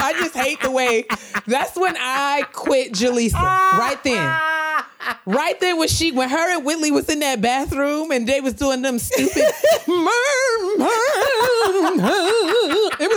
I 0.00 0.14
just 0.22 0.34
hate 0.34 0.62
the 0.62 0.70
way. 0.70 1.04
That's 1.46 1.76
when 1.76 1.96
I 1.98 2.44
quit 2.52 2.92
Jaleesa. 2.92 3.34
Right 3.34 4.02
then. 4.02 4.38
Right 5.26 5.58
then 5.60 5.78
when 5.78 5.88
she 5.88 6.12
when 6.12 6.28
her 6.28 6.56
and 6.56 6.64
Whitley 6.64 6.90
was 6.90 7.08
in 7.08 7.20
that 7.20 7.40
bathroom 7.40 8.10
and 8.10 8.26
they 8.26 8.40
was 8.40 8.54
doing 8.54 8.82
them 8.82 8.98
stupid 8.98 9.44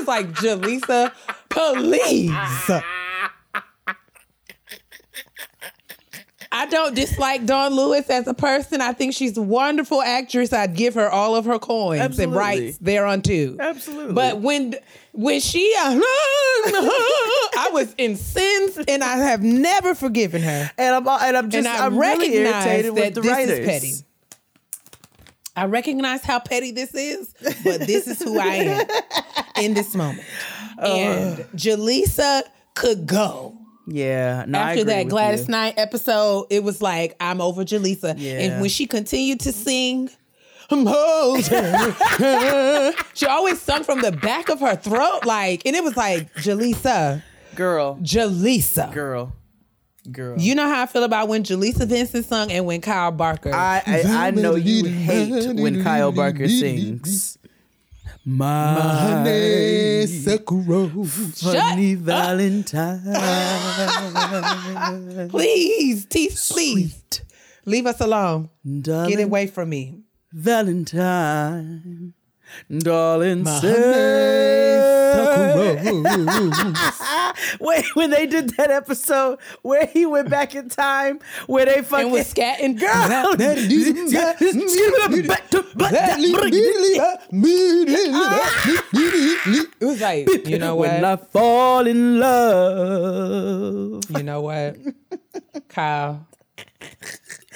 was 0.06 0.08
like 0.08 0.32
Jaleesa, 0.34 1.12
please. 1.50 2.32
I 6.56 6.68
don't 6.68 6.94
dislike 6.96 7.46
Dawnn 7.48 7.74
Lewis 7.76 8.08
as 8.12 8.28
a 8.28 8.34
person. 8.36 8.80
I 8.80 8.94
think 8.94 9.14
she's 9.16 9.36
a 9.38 9.42
wonderful 9.42 10.04
actress. 10.04 10.54
I'd 10.54 10.76
give 10.76 10.94
her 10.94 11.10
all 11.10 11.36
of 11.36 11.46
her 11.46 11.58
coins 11.58 12.00
Absolutely. 12.00 12.24
and 12.26 12.36
rights 12.36 12.78
thereunto. 12.78 13.58
Absolutely. 13.60 14.14
But 14.14 14.40
when 14.42 14.76
when 15.14 15.40
she, 15.40 15.74
I 15.78 17.70
was 17.74 17.96
incensed, 17.98 18.82
and 18.88 19.04
I 19.04 19.18
have 19.18 19.42
never 19.42 19.96
forgiven 19.96 20.44
her. 20.44 20.72
and 20.78 20.96
I'm 20.96 21.08
and 21.08 21.38
I'm 21.38 21.50
just 21.50 21.68
And 21.68 21.76
I 21.76 21.86
I'm 21.88 21.98
really 21.98 22.36
irritated 22.36 22.86
that 22.86 23.02
with 23.02 23.14
the 23.16 23.22
this 23.22 23.32
writers. 23.32 23.60
is 23.60 23.66
petty. 23.66 23.94
I 25.56 25.66
recognize 25.66 26.24
how 26.24 26.40
petty 26.40 26.72
this 26.72 26.94
is, 26.96 27.34
but 27.64 27.82
this 27.82 28.08
is 28.08 28.20
who 28.22 28.40
I 28.40 28.46
am 28.56 28.88
in 29.64 29.74
this 29.74 29.96
moment. 29.96 30.26
Oh. 30.80 30.98
And 30.98 31.38
Jaleesa 31.56 32.42
could 32.74 33.06
go. 33.06 33.56
Yeah, 33.88 34.44
no, 34.48 34.58
I 34.58 34.72
After 34.72 34.86
that 34.86 35.04
Gladys 35.08 35.42
you. 35.48 35.52
Knight 35.52 35.76
episode, 35.78 36.48
it 36.50 36.64
was 36.64 36.82
like 36.82 37.16
I'm 37.20 37.42
over 37.42 37.64
Jaleesa. 37.64 38.16
Yeah. 38.18 38.40
And 38.40 38.60
when 38.62 38.72
she 38.72 38.88
continued 38.88 39.40
to 39.42 39.52
sing, 39.52 40.10
I'm. 40.72 40.88
She 43.14 43.28
always 43.28 43.62
sung 43.62 43.84
from 43.84 44.02
the 44.02 44.12
back 44.12 44.50
of 44.50 44.60
her 44.62 44.76
throat, 44.76 45.26
like, 45.26 45.62
and 45.68 45.76
it 45.76 45.84
was 45.84 45.96
like 45.96 46.34
Jaleesa, 46.36 47.22
Girl, 47.56 47.98
Jaleesa. 48.02 48.92
girl, 48.92 49.32
girl. 50.12 50.40
You 50.40 50.56
know 50.56 50.68
how 50.68 50.84
I 50.84 50.86
feel 50.86 51.04
about 51.04 51.28
when 51.28 51.44
Jaleesa 51.44 51.88
Vincent 51.88 52.26
sung 52.26 52.52
and 52.52 52.66
when 52.66 52.82
Kyle 52.82 53.12
Barker. 53.12 53.54
I, 53.54 53.82
I 53.86 54.28
I 54.28 54.32
know 54.32 54.56
you 54.56 54.86
hate 54.86 55.60
when 55.60 55.84
Kyle 55.84 56.12
Barker 56.12 56.48
sings. 56.48 57.38
My 58.26 59.24
funny 61.36 61.96
Valentine. 61.96 63.02
please, 65.30 66.06
teeth, 66.06 66.50
please 66.52 67.22
leave 67.66 67.86
us 67.86 68.00
alone. 68.00 68.50
Darling 68.82 69.18
Get 69.18 69.26
away 69.26 69.48
from 69.48 69.70
me. 69.70 70.04
Valentine. 70.32 72.14
Darling, 72.80 73.46
say. 73.46 75.04
Wait, 77.60 77.86
when 77.96 78.10
they 78.10 78.26
did 78.26 78.50
that 78.58 78.72
episode 78.72 79.40
where 79.62 79.86
he 79.86 80.06
went 80.06 80.30
back 80.30 80.56
in 80.56 80.70
time, 80.70 81.20
where 81.48 81.66
they 81.66 81.82
fucking 81.82 82.06
And 82.06 82.14
was 82.14 82.34
scatting. 82.34 82.80
girl, 82.80 83.34
back. 85.78 86.00
It 89.80 89.86
was 89.86 90.02
like, 90.02 90.48
you 90.48 90.60
know 90.60 90.76
what? 90.76 90.90
When 90.90 91.06
I 91.06 91.16
fall 91.16 91.88
in 91.88 92.20
love. 92.20 94.04
you 94.10 94.24
know 94.24 94.42
what? 94.42 94.78
Kyle. 95.70 96.28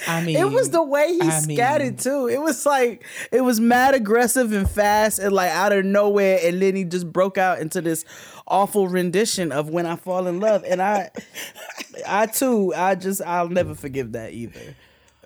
I 0.06 0.22
mean, 0.24 0.36
It 0.36 0.50
was 0.50 0.70
the 0.70 0.82
way 0.82 1.14
he 1.14 1.20
I 1.22 1.40
mean- 1.46 1.96
too. 1.96 2.28
It 2.28 2.40
was 2.40 2.64
like 2.66 3.04
it 3.32 3.40
was 3.40 3.60
mad 3.60 3.94
aggressive 3.94 4.52
and 4.52 4.68
fast 4.68 5.18
and 5.18 5.32
like 5.32 5.50
out 5.50 5.72
of 5.72 5.84
nowhere, 5.84 6.38
and 6.42 6.60
then 6.62 6.76
he 6.76 6.84
just 6.84 7.12
broke 7.12 7.38
out 7.38 7.58
into 7.58 7.80
this 7.80 8.04
awful 8.46 8.88
rendition 8.88 9.50
of 9.52 9.68
"When 9.70 9.86
I 9.86 9.96
Fall 9.96 10.26
in 10.26 10.40
Love," 10.40 10.64
and 10.66 10.80
I, 10.80 11.10
I 12.08 12.26
too, 12.26 12.72
I 12.74 12.94
just 12.94 13.22
I'll 13.22 13.48
never 13.48 13.74
forgive 13.74 14.12
that 14.12 14.32
either. 14.32 14.76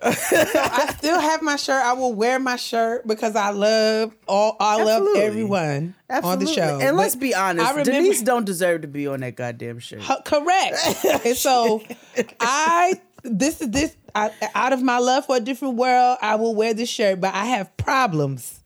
I 0.05 0.93
still 0.97 1.17
have 1.17 1.41
my 1.41 1.55
shirt. 1.55 1.81
I 1.81 1.93
will 1.93 2.13
wear 2.13 2.37
my 2.37 2.57
shirt 2.57 3.07
because 3.07 3.37
I 3.37 3.51
love 3.51 4.13
all. 4.27 4.57
I 4.59 4.81
Absolutely. 4.81 5.13
love 5.13 5.23
everyone 5.29 5.95
on 6.09 6.39
the 6.39 6.47
show. 6.47 6.79
And 6.81 6.97
let's 6.97 7.15
be 7.15 7.33
honest, 7.33 7.65
I 7.65 7.69
remember, 7.71 7.91
Denise 7.91 8.21
don't 8.21 8.45
deserve 8.45 8.81
to 8.81 8.87
be 8.89 9.07
on 9.07 9.21
that 9.21 9.35
goddamn 9.37 9.79
shirt. 9.79 10.01
Huh, 10.01 10.19
correct. 10.25 11.05
and 11.25 11.37
so 11.37 11.81
I 12.41 12.99
this 13.23 13.61
is 13.61 13.69
this 13.71 13.95
I, 14.15 14.31
out 14.53 14.73
of 14.73 14.81
my 14.83 14.99
love 14.99 15.25
for 15.25 15.37
a 15.37 15.39
different 15.39 15.75
world, 15.75 16.17
I 16.21 16.35
will 16.35 16.53
wear 16.55 16.73
this 16.73 16.89
shirt, 16.89 17.19
but 17.19 17.33
I 17.33 17.45
have 17.45 17.75
problems. 17.77 18.63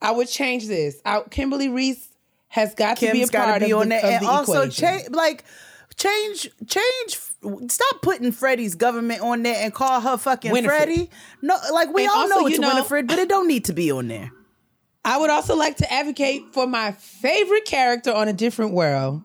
I 0.00 0.10
would 0.10 0.28
change 0.28 0.66
this. 0.66 1.00
I, 1.04 1.20
Kimberly 1.30 1.68
Reese 1.68 2.08
has 2.48 2.74
got 2.74 2.96
to 2.98 3.12
be 3.12 3.22
a 3.22 3.26
part 3.28 3.60
be 3.60 3.70
of 3.72 3.80
on 3.80 3.88
the, 3.88 3.94
that, 3.94 4.04
of 4.04 4.10
and 4.10 4.24
the 4.24 4.28
also 4.28 4.68
change 4.68 5.08
like 5.10 5.44
change 5.96 6.50
change. 6.66 7.18
Stop 7.70 8.02
putting 8.02 8.32
Freddie's 8.32 8.74
government 8.74 9.20
on 9.20 9.42
there 9.42 9.56
and 9.62 9.72
call 9.72 10.00
her 10.00 10.16
fucking 10.16 10.50
Winifred. 10.52 10.76
Freddie. 10.76 11.10
No, 11.40 11.56
like 11.72 11.92
we 11.92 12.02
And 12.02 12.10
all 12.10 12.18
also, 12.22 12.34
know 12.40 12.46
it's 12.46 12.56
you 12.56 12.60
know- 12.60 12.68
Winifred, 12.74 13.06
but 13.06 13.18
it 13.18 13.28
don't 13.28 13.46
need 13.48 13.66
to 13.66 13.72
be 13.72 13.90
on 13.92 14.08
there. 14.08 14.30
I 15.04 15.18
would 15.18 15.30
also 15.30 15.56
like 15.56 15.78
to 15.78 15.92
advocate 15.92 16.52
for 16.52 16.66
my 16.66 16.92
favorite 16.92 17.64
character 17.64 18.12
on 18.12 18.28
a 18.28 18.32
different 18.32 18.72
world, 18.72 19.22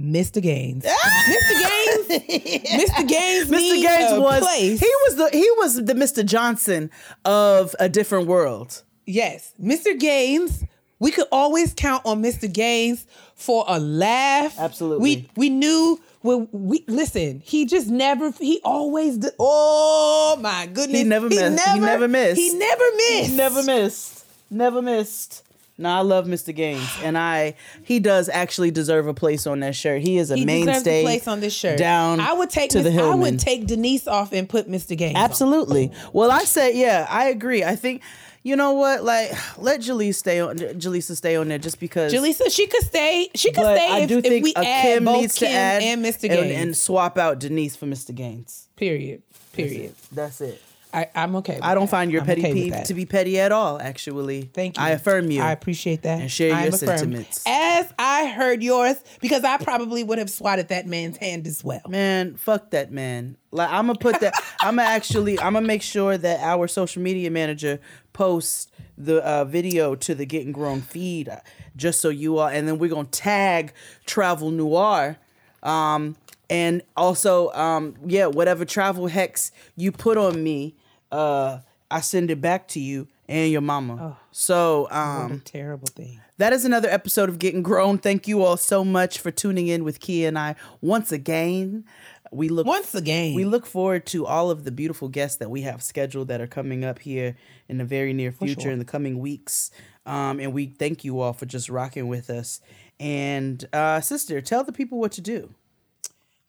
Mr. 0.00 0.40
Gaines. 0.42 0.84
Ah! 0.88 1.24
Mr. 1.28 2.08
Gaines, 2.08 2.22
Mr. 2.90 3.08
Gaines, 3.08 3.48
Mr. 3.48 3.50
needs 3.50 3.86
Gaines 3.86 4.20
was 4.20 4.40
place. 4.40 4.80
he 4.80 4.92
was 5.06 5.16
the 5.16 5.28
he 5.32 5.50
was 5.58 5.84
the 5.84 5.94
Mr. 5.94 6.24
Johnson 6.24 6.90
of 7.24 7.74
a 7.78 7.88
different 7.88 8.26
world. 8.26 8.82
Yes, 9.06 9.52
Mr. 9.62 9.98
Gaines. 9.98 10.64
We 10.98 11.10
could 11.10 11.26
always 11.32 11.72
count 11.72 12.04
on 12.04 12.22
Mr. 12.22 12.52
Gaines 12.52 13.06
for 13.34 13.64
a 13.66 13.78
laugh. 13.78 14.58
Absolutely. 14.58 15.02
We 15.02 15.30
we 15.34 15.48
knew 15.48 15.98
when 16.20 16.46
we 16.52 16.84
listen. 16.88 17.40
He 17.44 17.64
just 17.64 17.88
never. 17.88 18.32
He 18.32 18.60
always. 18.64 19.16
Did, 19.18 19.32
oh 19.38 20.38
my 20.40 20.66
goodness. 20.66 20.98
He 20.98 21.04
never 21.04 21.28
missed. 21.28 21.68
He 21.68 21.78
never 21.78 22.06
missed. 22.06 22.40
He 22.40 22.54
never 22.54 22.84
missed. 22.96 23.34
Never 23.34 23.62
missed. 23.62 24.24
Never 24.50 24.82
missed. 24.82 25.42
No, 25.80 25.88
I 25.88 26.00
love 26.00 26.26
Mr. 26.26 26.54
Gaines, 26.54 26.88
and 27.02 27.16
I 27.18 27.54
he 27.82 27.98
does 28.00 28.28
actually 28.28 28.70
deserve 28.70 29.06
a 29.06 29.14
place 29.14 29.46
on 29.46 29.60
that 29.60 29.74
shirt. 29.74 30.02
He 30.02 30.18
is 30.18 30.30
a 30.30 30.36
He 30.36 30.44
mainstay 30.44 31.00
a 31.00 31.04
place 31.04 31.26
on 31.26 31.40
this 31.40 31.54
shirt. 31.54 31.78
down. 31.78 32.20
I 32.20 32.32
would 32.34 32.50
take. 32.50 32.70
to 32.70 32.82
the 32.82 32.90
Miss- 32.90 33.00
I 33.02 33.14
would 33.14 33.38
take 33.40 33.66
Denise 33.66 34.06
off 34.06 34.32
and 34.32 34.48
put 34.48 34.68
Mr. 34.68 34.96
Gaines. 34.96 35.16
on. 35.16 35.22
Absolutely. 35.22 35.90
Well, 36.12 36.30
I 36.30 36.44
said, 36.44 36.74
yeah, 36.74 37.06
I 37.08 37.28
agree. 37.28 37.64
I 37.64 37.76
think, 37.76 38.02
you 38.42 38.56
know 38.56 38.72
what? 38.74 39.02
Like, 39.04 39.30
let 39.58 39.80
Jaleesa 39.80 40.14
stay 40.14 40.40
on. 40.40 40.56
Jaleesa 40.58 41.16
stay 41.16 41.36
on 41.36 41.48
there 41.48 41.58
just 41.58 41.80
because. 41.80 42.12
Jaleesa, 42.12 42.50
she 42.54 42.66
could 42.66 42.82
stay. 42.84 43.30
She 43.34 43.50
could 43.50 43.64
stay 43.64 43.88
I 43.90 43.98
if, 44.00 44.08
do 44.08 44.20
think 44.20 44.44
we 44.44 44.52
a 44.54 44.60
add 44.60 44.82
Kim 44.82 45.04
both 45.06 45.20
needs 45.20 45.38
Kim 45.38 45.48
to 45.48 45.54
add 45.54 45.82
and 45.82 46.04
Mr. 46.04 46.24
and, 46.24 46.32
Gaines. 46.32 46.62
and 46.62 46.76
swap 46.76 47.16
out 47.18 47.38
Denise 47.40 47.74
for 47.76 47.86
Mr. 47.86 48.14
Gaines. 48.14 48.68
period. 48.76 49.22
That's 49.30 49.56
Period. 49.68 49.84
it. 49.90 49.96
That's 50.12 50.40
it. 50.40 50.62
I, 50.92 51.08
I'm 51.14 51.36
okay. 51.36 51.58
I 51.62 51.74
don't 51.74 51.84
that. 51.84 51.90
find 51.90 52.10
your 52.10 52.20
I'm 52.22 52.26
petty 52.26 52.70
okay 52.72 52.84
to 52.84 52.94
be 52.94 53.06
petty 53.06 53.38
at 53.38 53.52
all. 53.52 53.80
Actually, 53.80 54.42
Thank 54.42 54.76
you. 54.76 54.82
I 54.82 54.90
affirm 54.90 55.30
you. 55.30 55.40
I 55.42 55.52
appreciate 55.52 56.02
that. 56.02 56.20
And 56.20 56.30
share 56.30 56.54
I 56.54 56.64
your 56.64 56.68
am 56.68 56.74
affirmed. 56.74 56.98
sentiments. 56.98 57.44
As 57.46 57.92
I 57.98 58.28
heard 58.28 58.62
yours, 58.62 58.96
because 59.20 59.44
I 59.44 59.58
probably 59.58 60.02
would 60.04 60.18
have 60.18 60.30
swatted 60.30 60.68
that 60.68 60.86
man's 60.86 61.16
hand 61.16 61.46
as 61.46 61.62
well. 61.62 61.82
Man, 61.88 62.36
fuck 62.36 62.70
that 62.70 62.90
man. 62.90 63.36
Like 63.50 63.70
I'm 63.70 63.86
gonna 63.86 63.98
put 63.98 64.20
that. 64.20 64.34
I'm 64.60 64.76
gonna 64.76 64.88
actually. 64.88 65.38
I'm 65.38 65.54
gonna 65.54 65.66
make 65.66 65.82
sure 65.82 66.16
that 66.16 66.40
our 66.40 66.68
social 66.68 67.02
media 67.02 67.30
manager 67.30 67.80
posts 68.12 68.68
the 68.98 69.24
uh, 69.24 69.44
video 69.44 69.94
to 69.94 70.14
the 70.14 70.26
Getting 70.26 70.52
Grown 70.52 70.80
feed, 70.80 71.28
uh, 71.28 71.36
just 71.76 72.00
so 72.00 72.08
you 72.08 72.38
all. 72.38 72.48
And 72.48 72.68
then 72.68 72.78
we're 72.78 72.90
gonna 72.90 73.08
tag 73.08 73.72
Travel 74.06 74.50
Noir. 74.50 75.16
Um, 75.62 76.16
and 76.48 76.82
also, 76.96 77.50
um, 77.52 77.94
yeah, 78.04 78.26
whatever 78.26 78.64
travel 78.64 79.06
hex 79.06 79.52
you 79.76 79.92
put 79.92 80.18
on 80.18 80.42
me, 80.42 80.74
uh, 81.12 81.58
I 81.90 82.00
send 82.00 82.30
it 82.30 82.40
back 82.40 82.68
to 82.68 82.80
you 82.80 83.08
and 83.28 83.50
your 83.50 83.60
mama. 83.60 84.18
so, 84.30 84.88
um, 84.90 85.30
what 85.30 85.38
a 85.38 85.44
terrible 85.44 85.88
thing. 85.88 86.20
that 86.38 86.52
is 86.52 86.64
another 86.64 86.88
episode 86.88 87.28
of 87.28 87.38
Getting 87.38 87.62
Grown. 87.62 87.98
Thank 87.98 88.28
you 88.28 88.42
all 88.42 88.56
so 88.56 88.84
much 88.84 89.18
for 89.18 89.30
tuning 89.30 89.68
in 89.68 89.84
with 89.84 90.00
Kia 90.00 90.28
and 90.28 90.38
I 90.38 90.56
once 90.80 91.12
again. 91.12 91.84
We 92.32 92.48
look 92.48 92.66
Once 92.66 92.94
again. 92.94 93.34
We 93.34 93.44
look 93.44 93.66
forward 93.66 94.06
to 94.06 94.24
all 94.24 94.50
of 94.52 94.62
the 94.64 94.70
beautiful 94.70 95.08
guests 95.08 95.38
that 95.38 95.50
we 95.50 95.62
have 95.62 95.82
scheduled 95.82 96.28
that 96.28 96.40
are 96.40 96.46
coming 96.46 96.84
up 96.84 97.00
here 97.00 97.36
in 97.68 97.78
the 97.78 97.84
very 97.84 98.12
near 98.12 98.30
future 98.30 98.60
sure. 98.62 98.70
in 98.70 98.78
the 98.78 98.84
coming 98.84 99.18
weeks. 99.18 99.72
Um, 100.06 100.38
and 100.38 100.52
we 100.52 100.66
thank 100.66 101.04
you 101.04 101.20
all 101.20 101.32
for 101.32 101.46
just 101.46 101.68
rocking 101.68 102.06
with 102.06 102.30
us. 102.30 102.60
And 103.00 103.66
uh, 103.72 104.00
sister, 104.00 104.40
tell 104.40 104.62
the 104.62 104.72
people 104.72 104.98
what 104.98 105.12
to 105.12 105.20
do. 105.20 105.54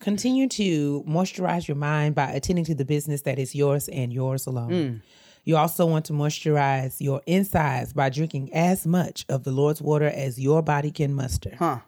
Continue 0.02 0.48
to 0.50 1.04
moisturize 1.08 1.68
your 1.68 1.78
mind 1.78 2.16
by 2.16 2.32
attending 2.32 2.66
to 2.66 2.76
the 2.76 2.86
business 2.86 3.22
that 3.22 3.40
is 3.40 3.56
yours 3.56 3.88
and 3.88 4.12
yours 4.12 4.48
alone. 4.48 4.72
Mm. 4.72 5.02
You 5.44 5.58
also 5.58 5.86
want 5.86 6.06
to 6.06 6.14
moisturize 6.14 7.00
your 7.00 7.22
insides 7.26 7.94
by 7.94 8.10
drinking 8.10 8.54
as 8.54 8.86
much 8.86 9.26
of 9.30 9.44
the 9.44 9.52
Lord's 9.52 9.82
water 9.82 10.08
as 10.08 10.40
your 10.40 10.62
body 10.62 10.92
can 10.92 11.14
muster. 11.14 11.56
Huh. 11.58 11.80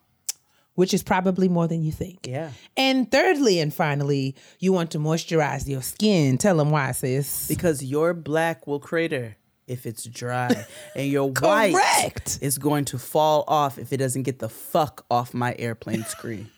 Which 0.76 0.94
is 0.94 1.04
probably 1.04 1.50
more 1.50 1.68
than 1.68 1.84
you 1.84 1.92
think. 1.92 2.26
Yeah. 2.28 2.52
And 2.76 3.12
thirdly 3.12 3.60
and 3.60 3.72
finally, 3.72 4.36
you 4.60 4.74
want 4.74 4.92
to 4.92 5.00
moisturize 5.00 5.68
your 5.68 5.84
skin. 5.84 6.40
Tell 6.40 6.58
them 6.58 6.72
why, 6.72 6.94
sis. 6.94 7.48
Because 7.48 7.84
your 7.84 8.16
black 8.16 8.66
will 8.66 8.80
crater 8.80 9.38
if 9.68 9.86
it's 9.86 10.04
dry, 10.04 10.66
and 10.96 11.08
your 11.10 11.30
white 11.30 12.38
is 12.42 12.58
going 12.58 12.86
to 12.86 12.98
fall 12.98 13.44
off 13.48 13.78
if 13.78 13.94
it 13.94 13.98
doesn't 13.98 14.24
get 14.24 14.40
the 14.40 14.50
fuck 14.50 15.06
off 15.10 15.34
my 15.34 15.56
airplane 15.58 16.04
screen. 16.06 16.50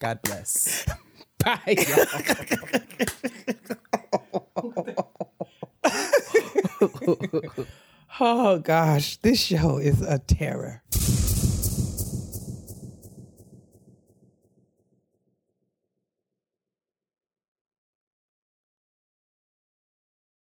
God 0.00 0.20
bless. 0.22 0.86
Bye, 1.44 1.58
oh 8.20 8.58
gosh, 8.58 9.16
this 9.18 9.40
show 9.40 9.78
is 9.78 10.02
a 10.02 10.18
terror. 10.18 10.82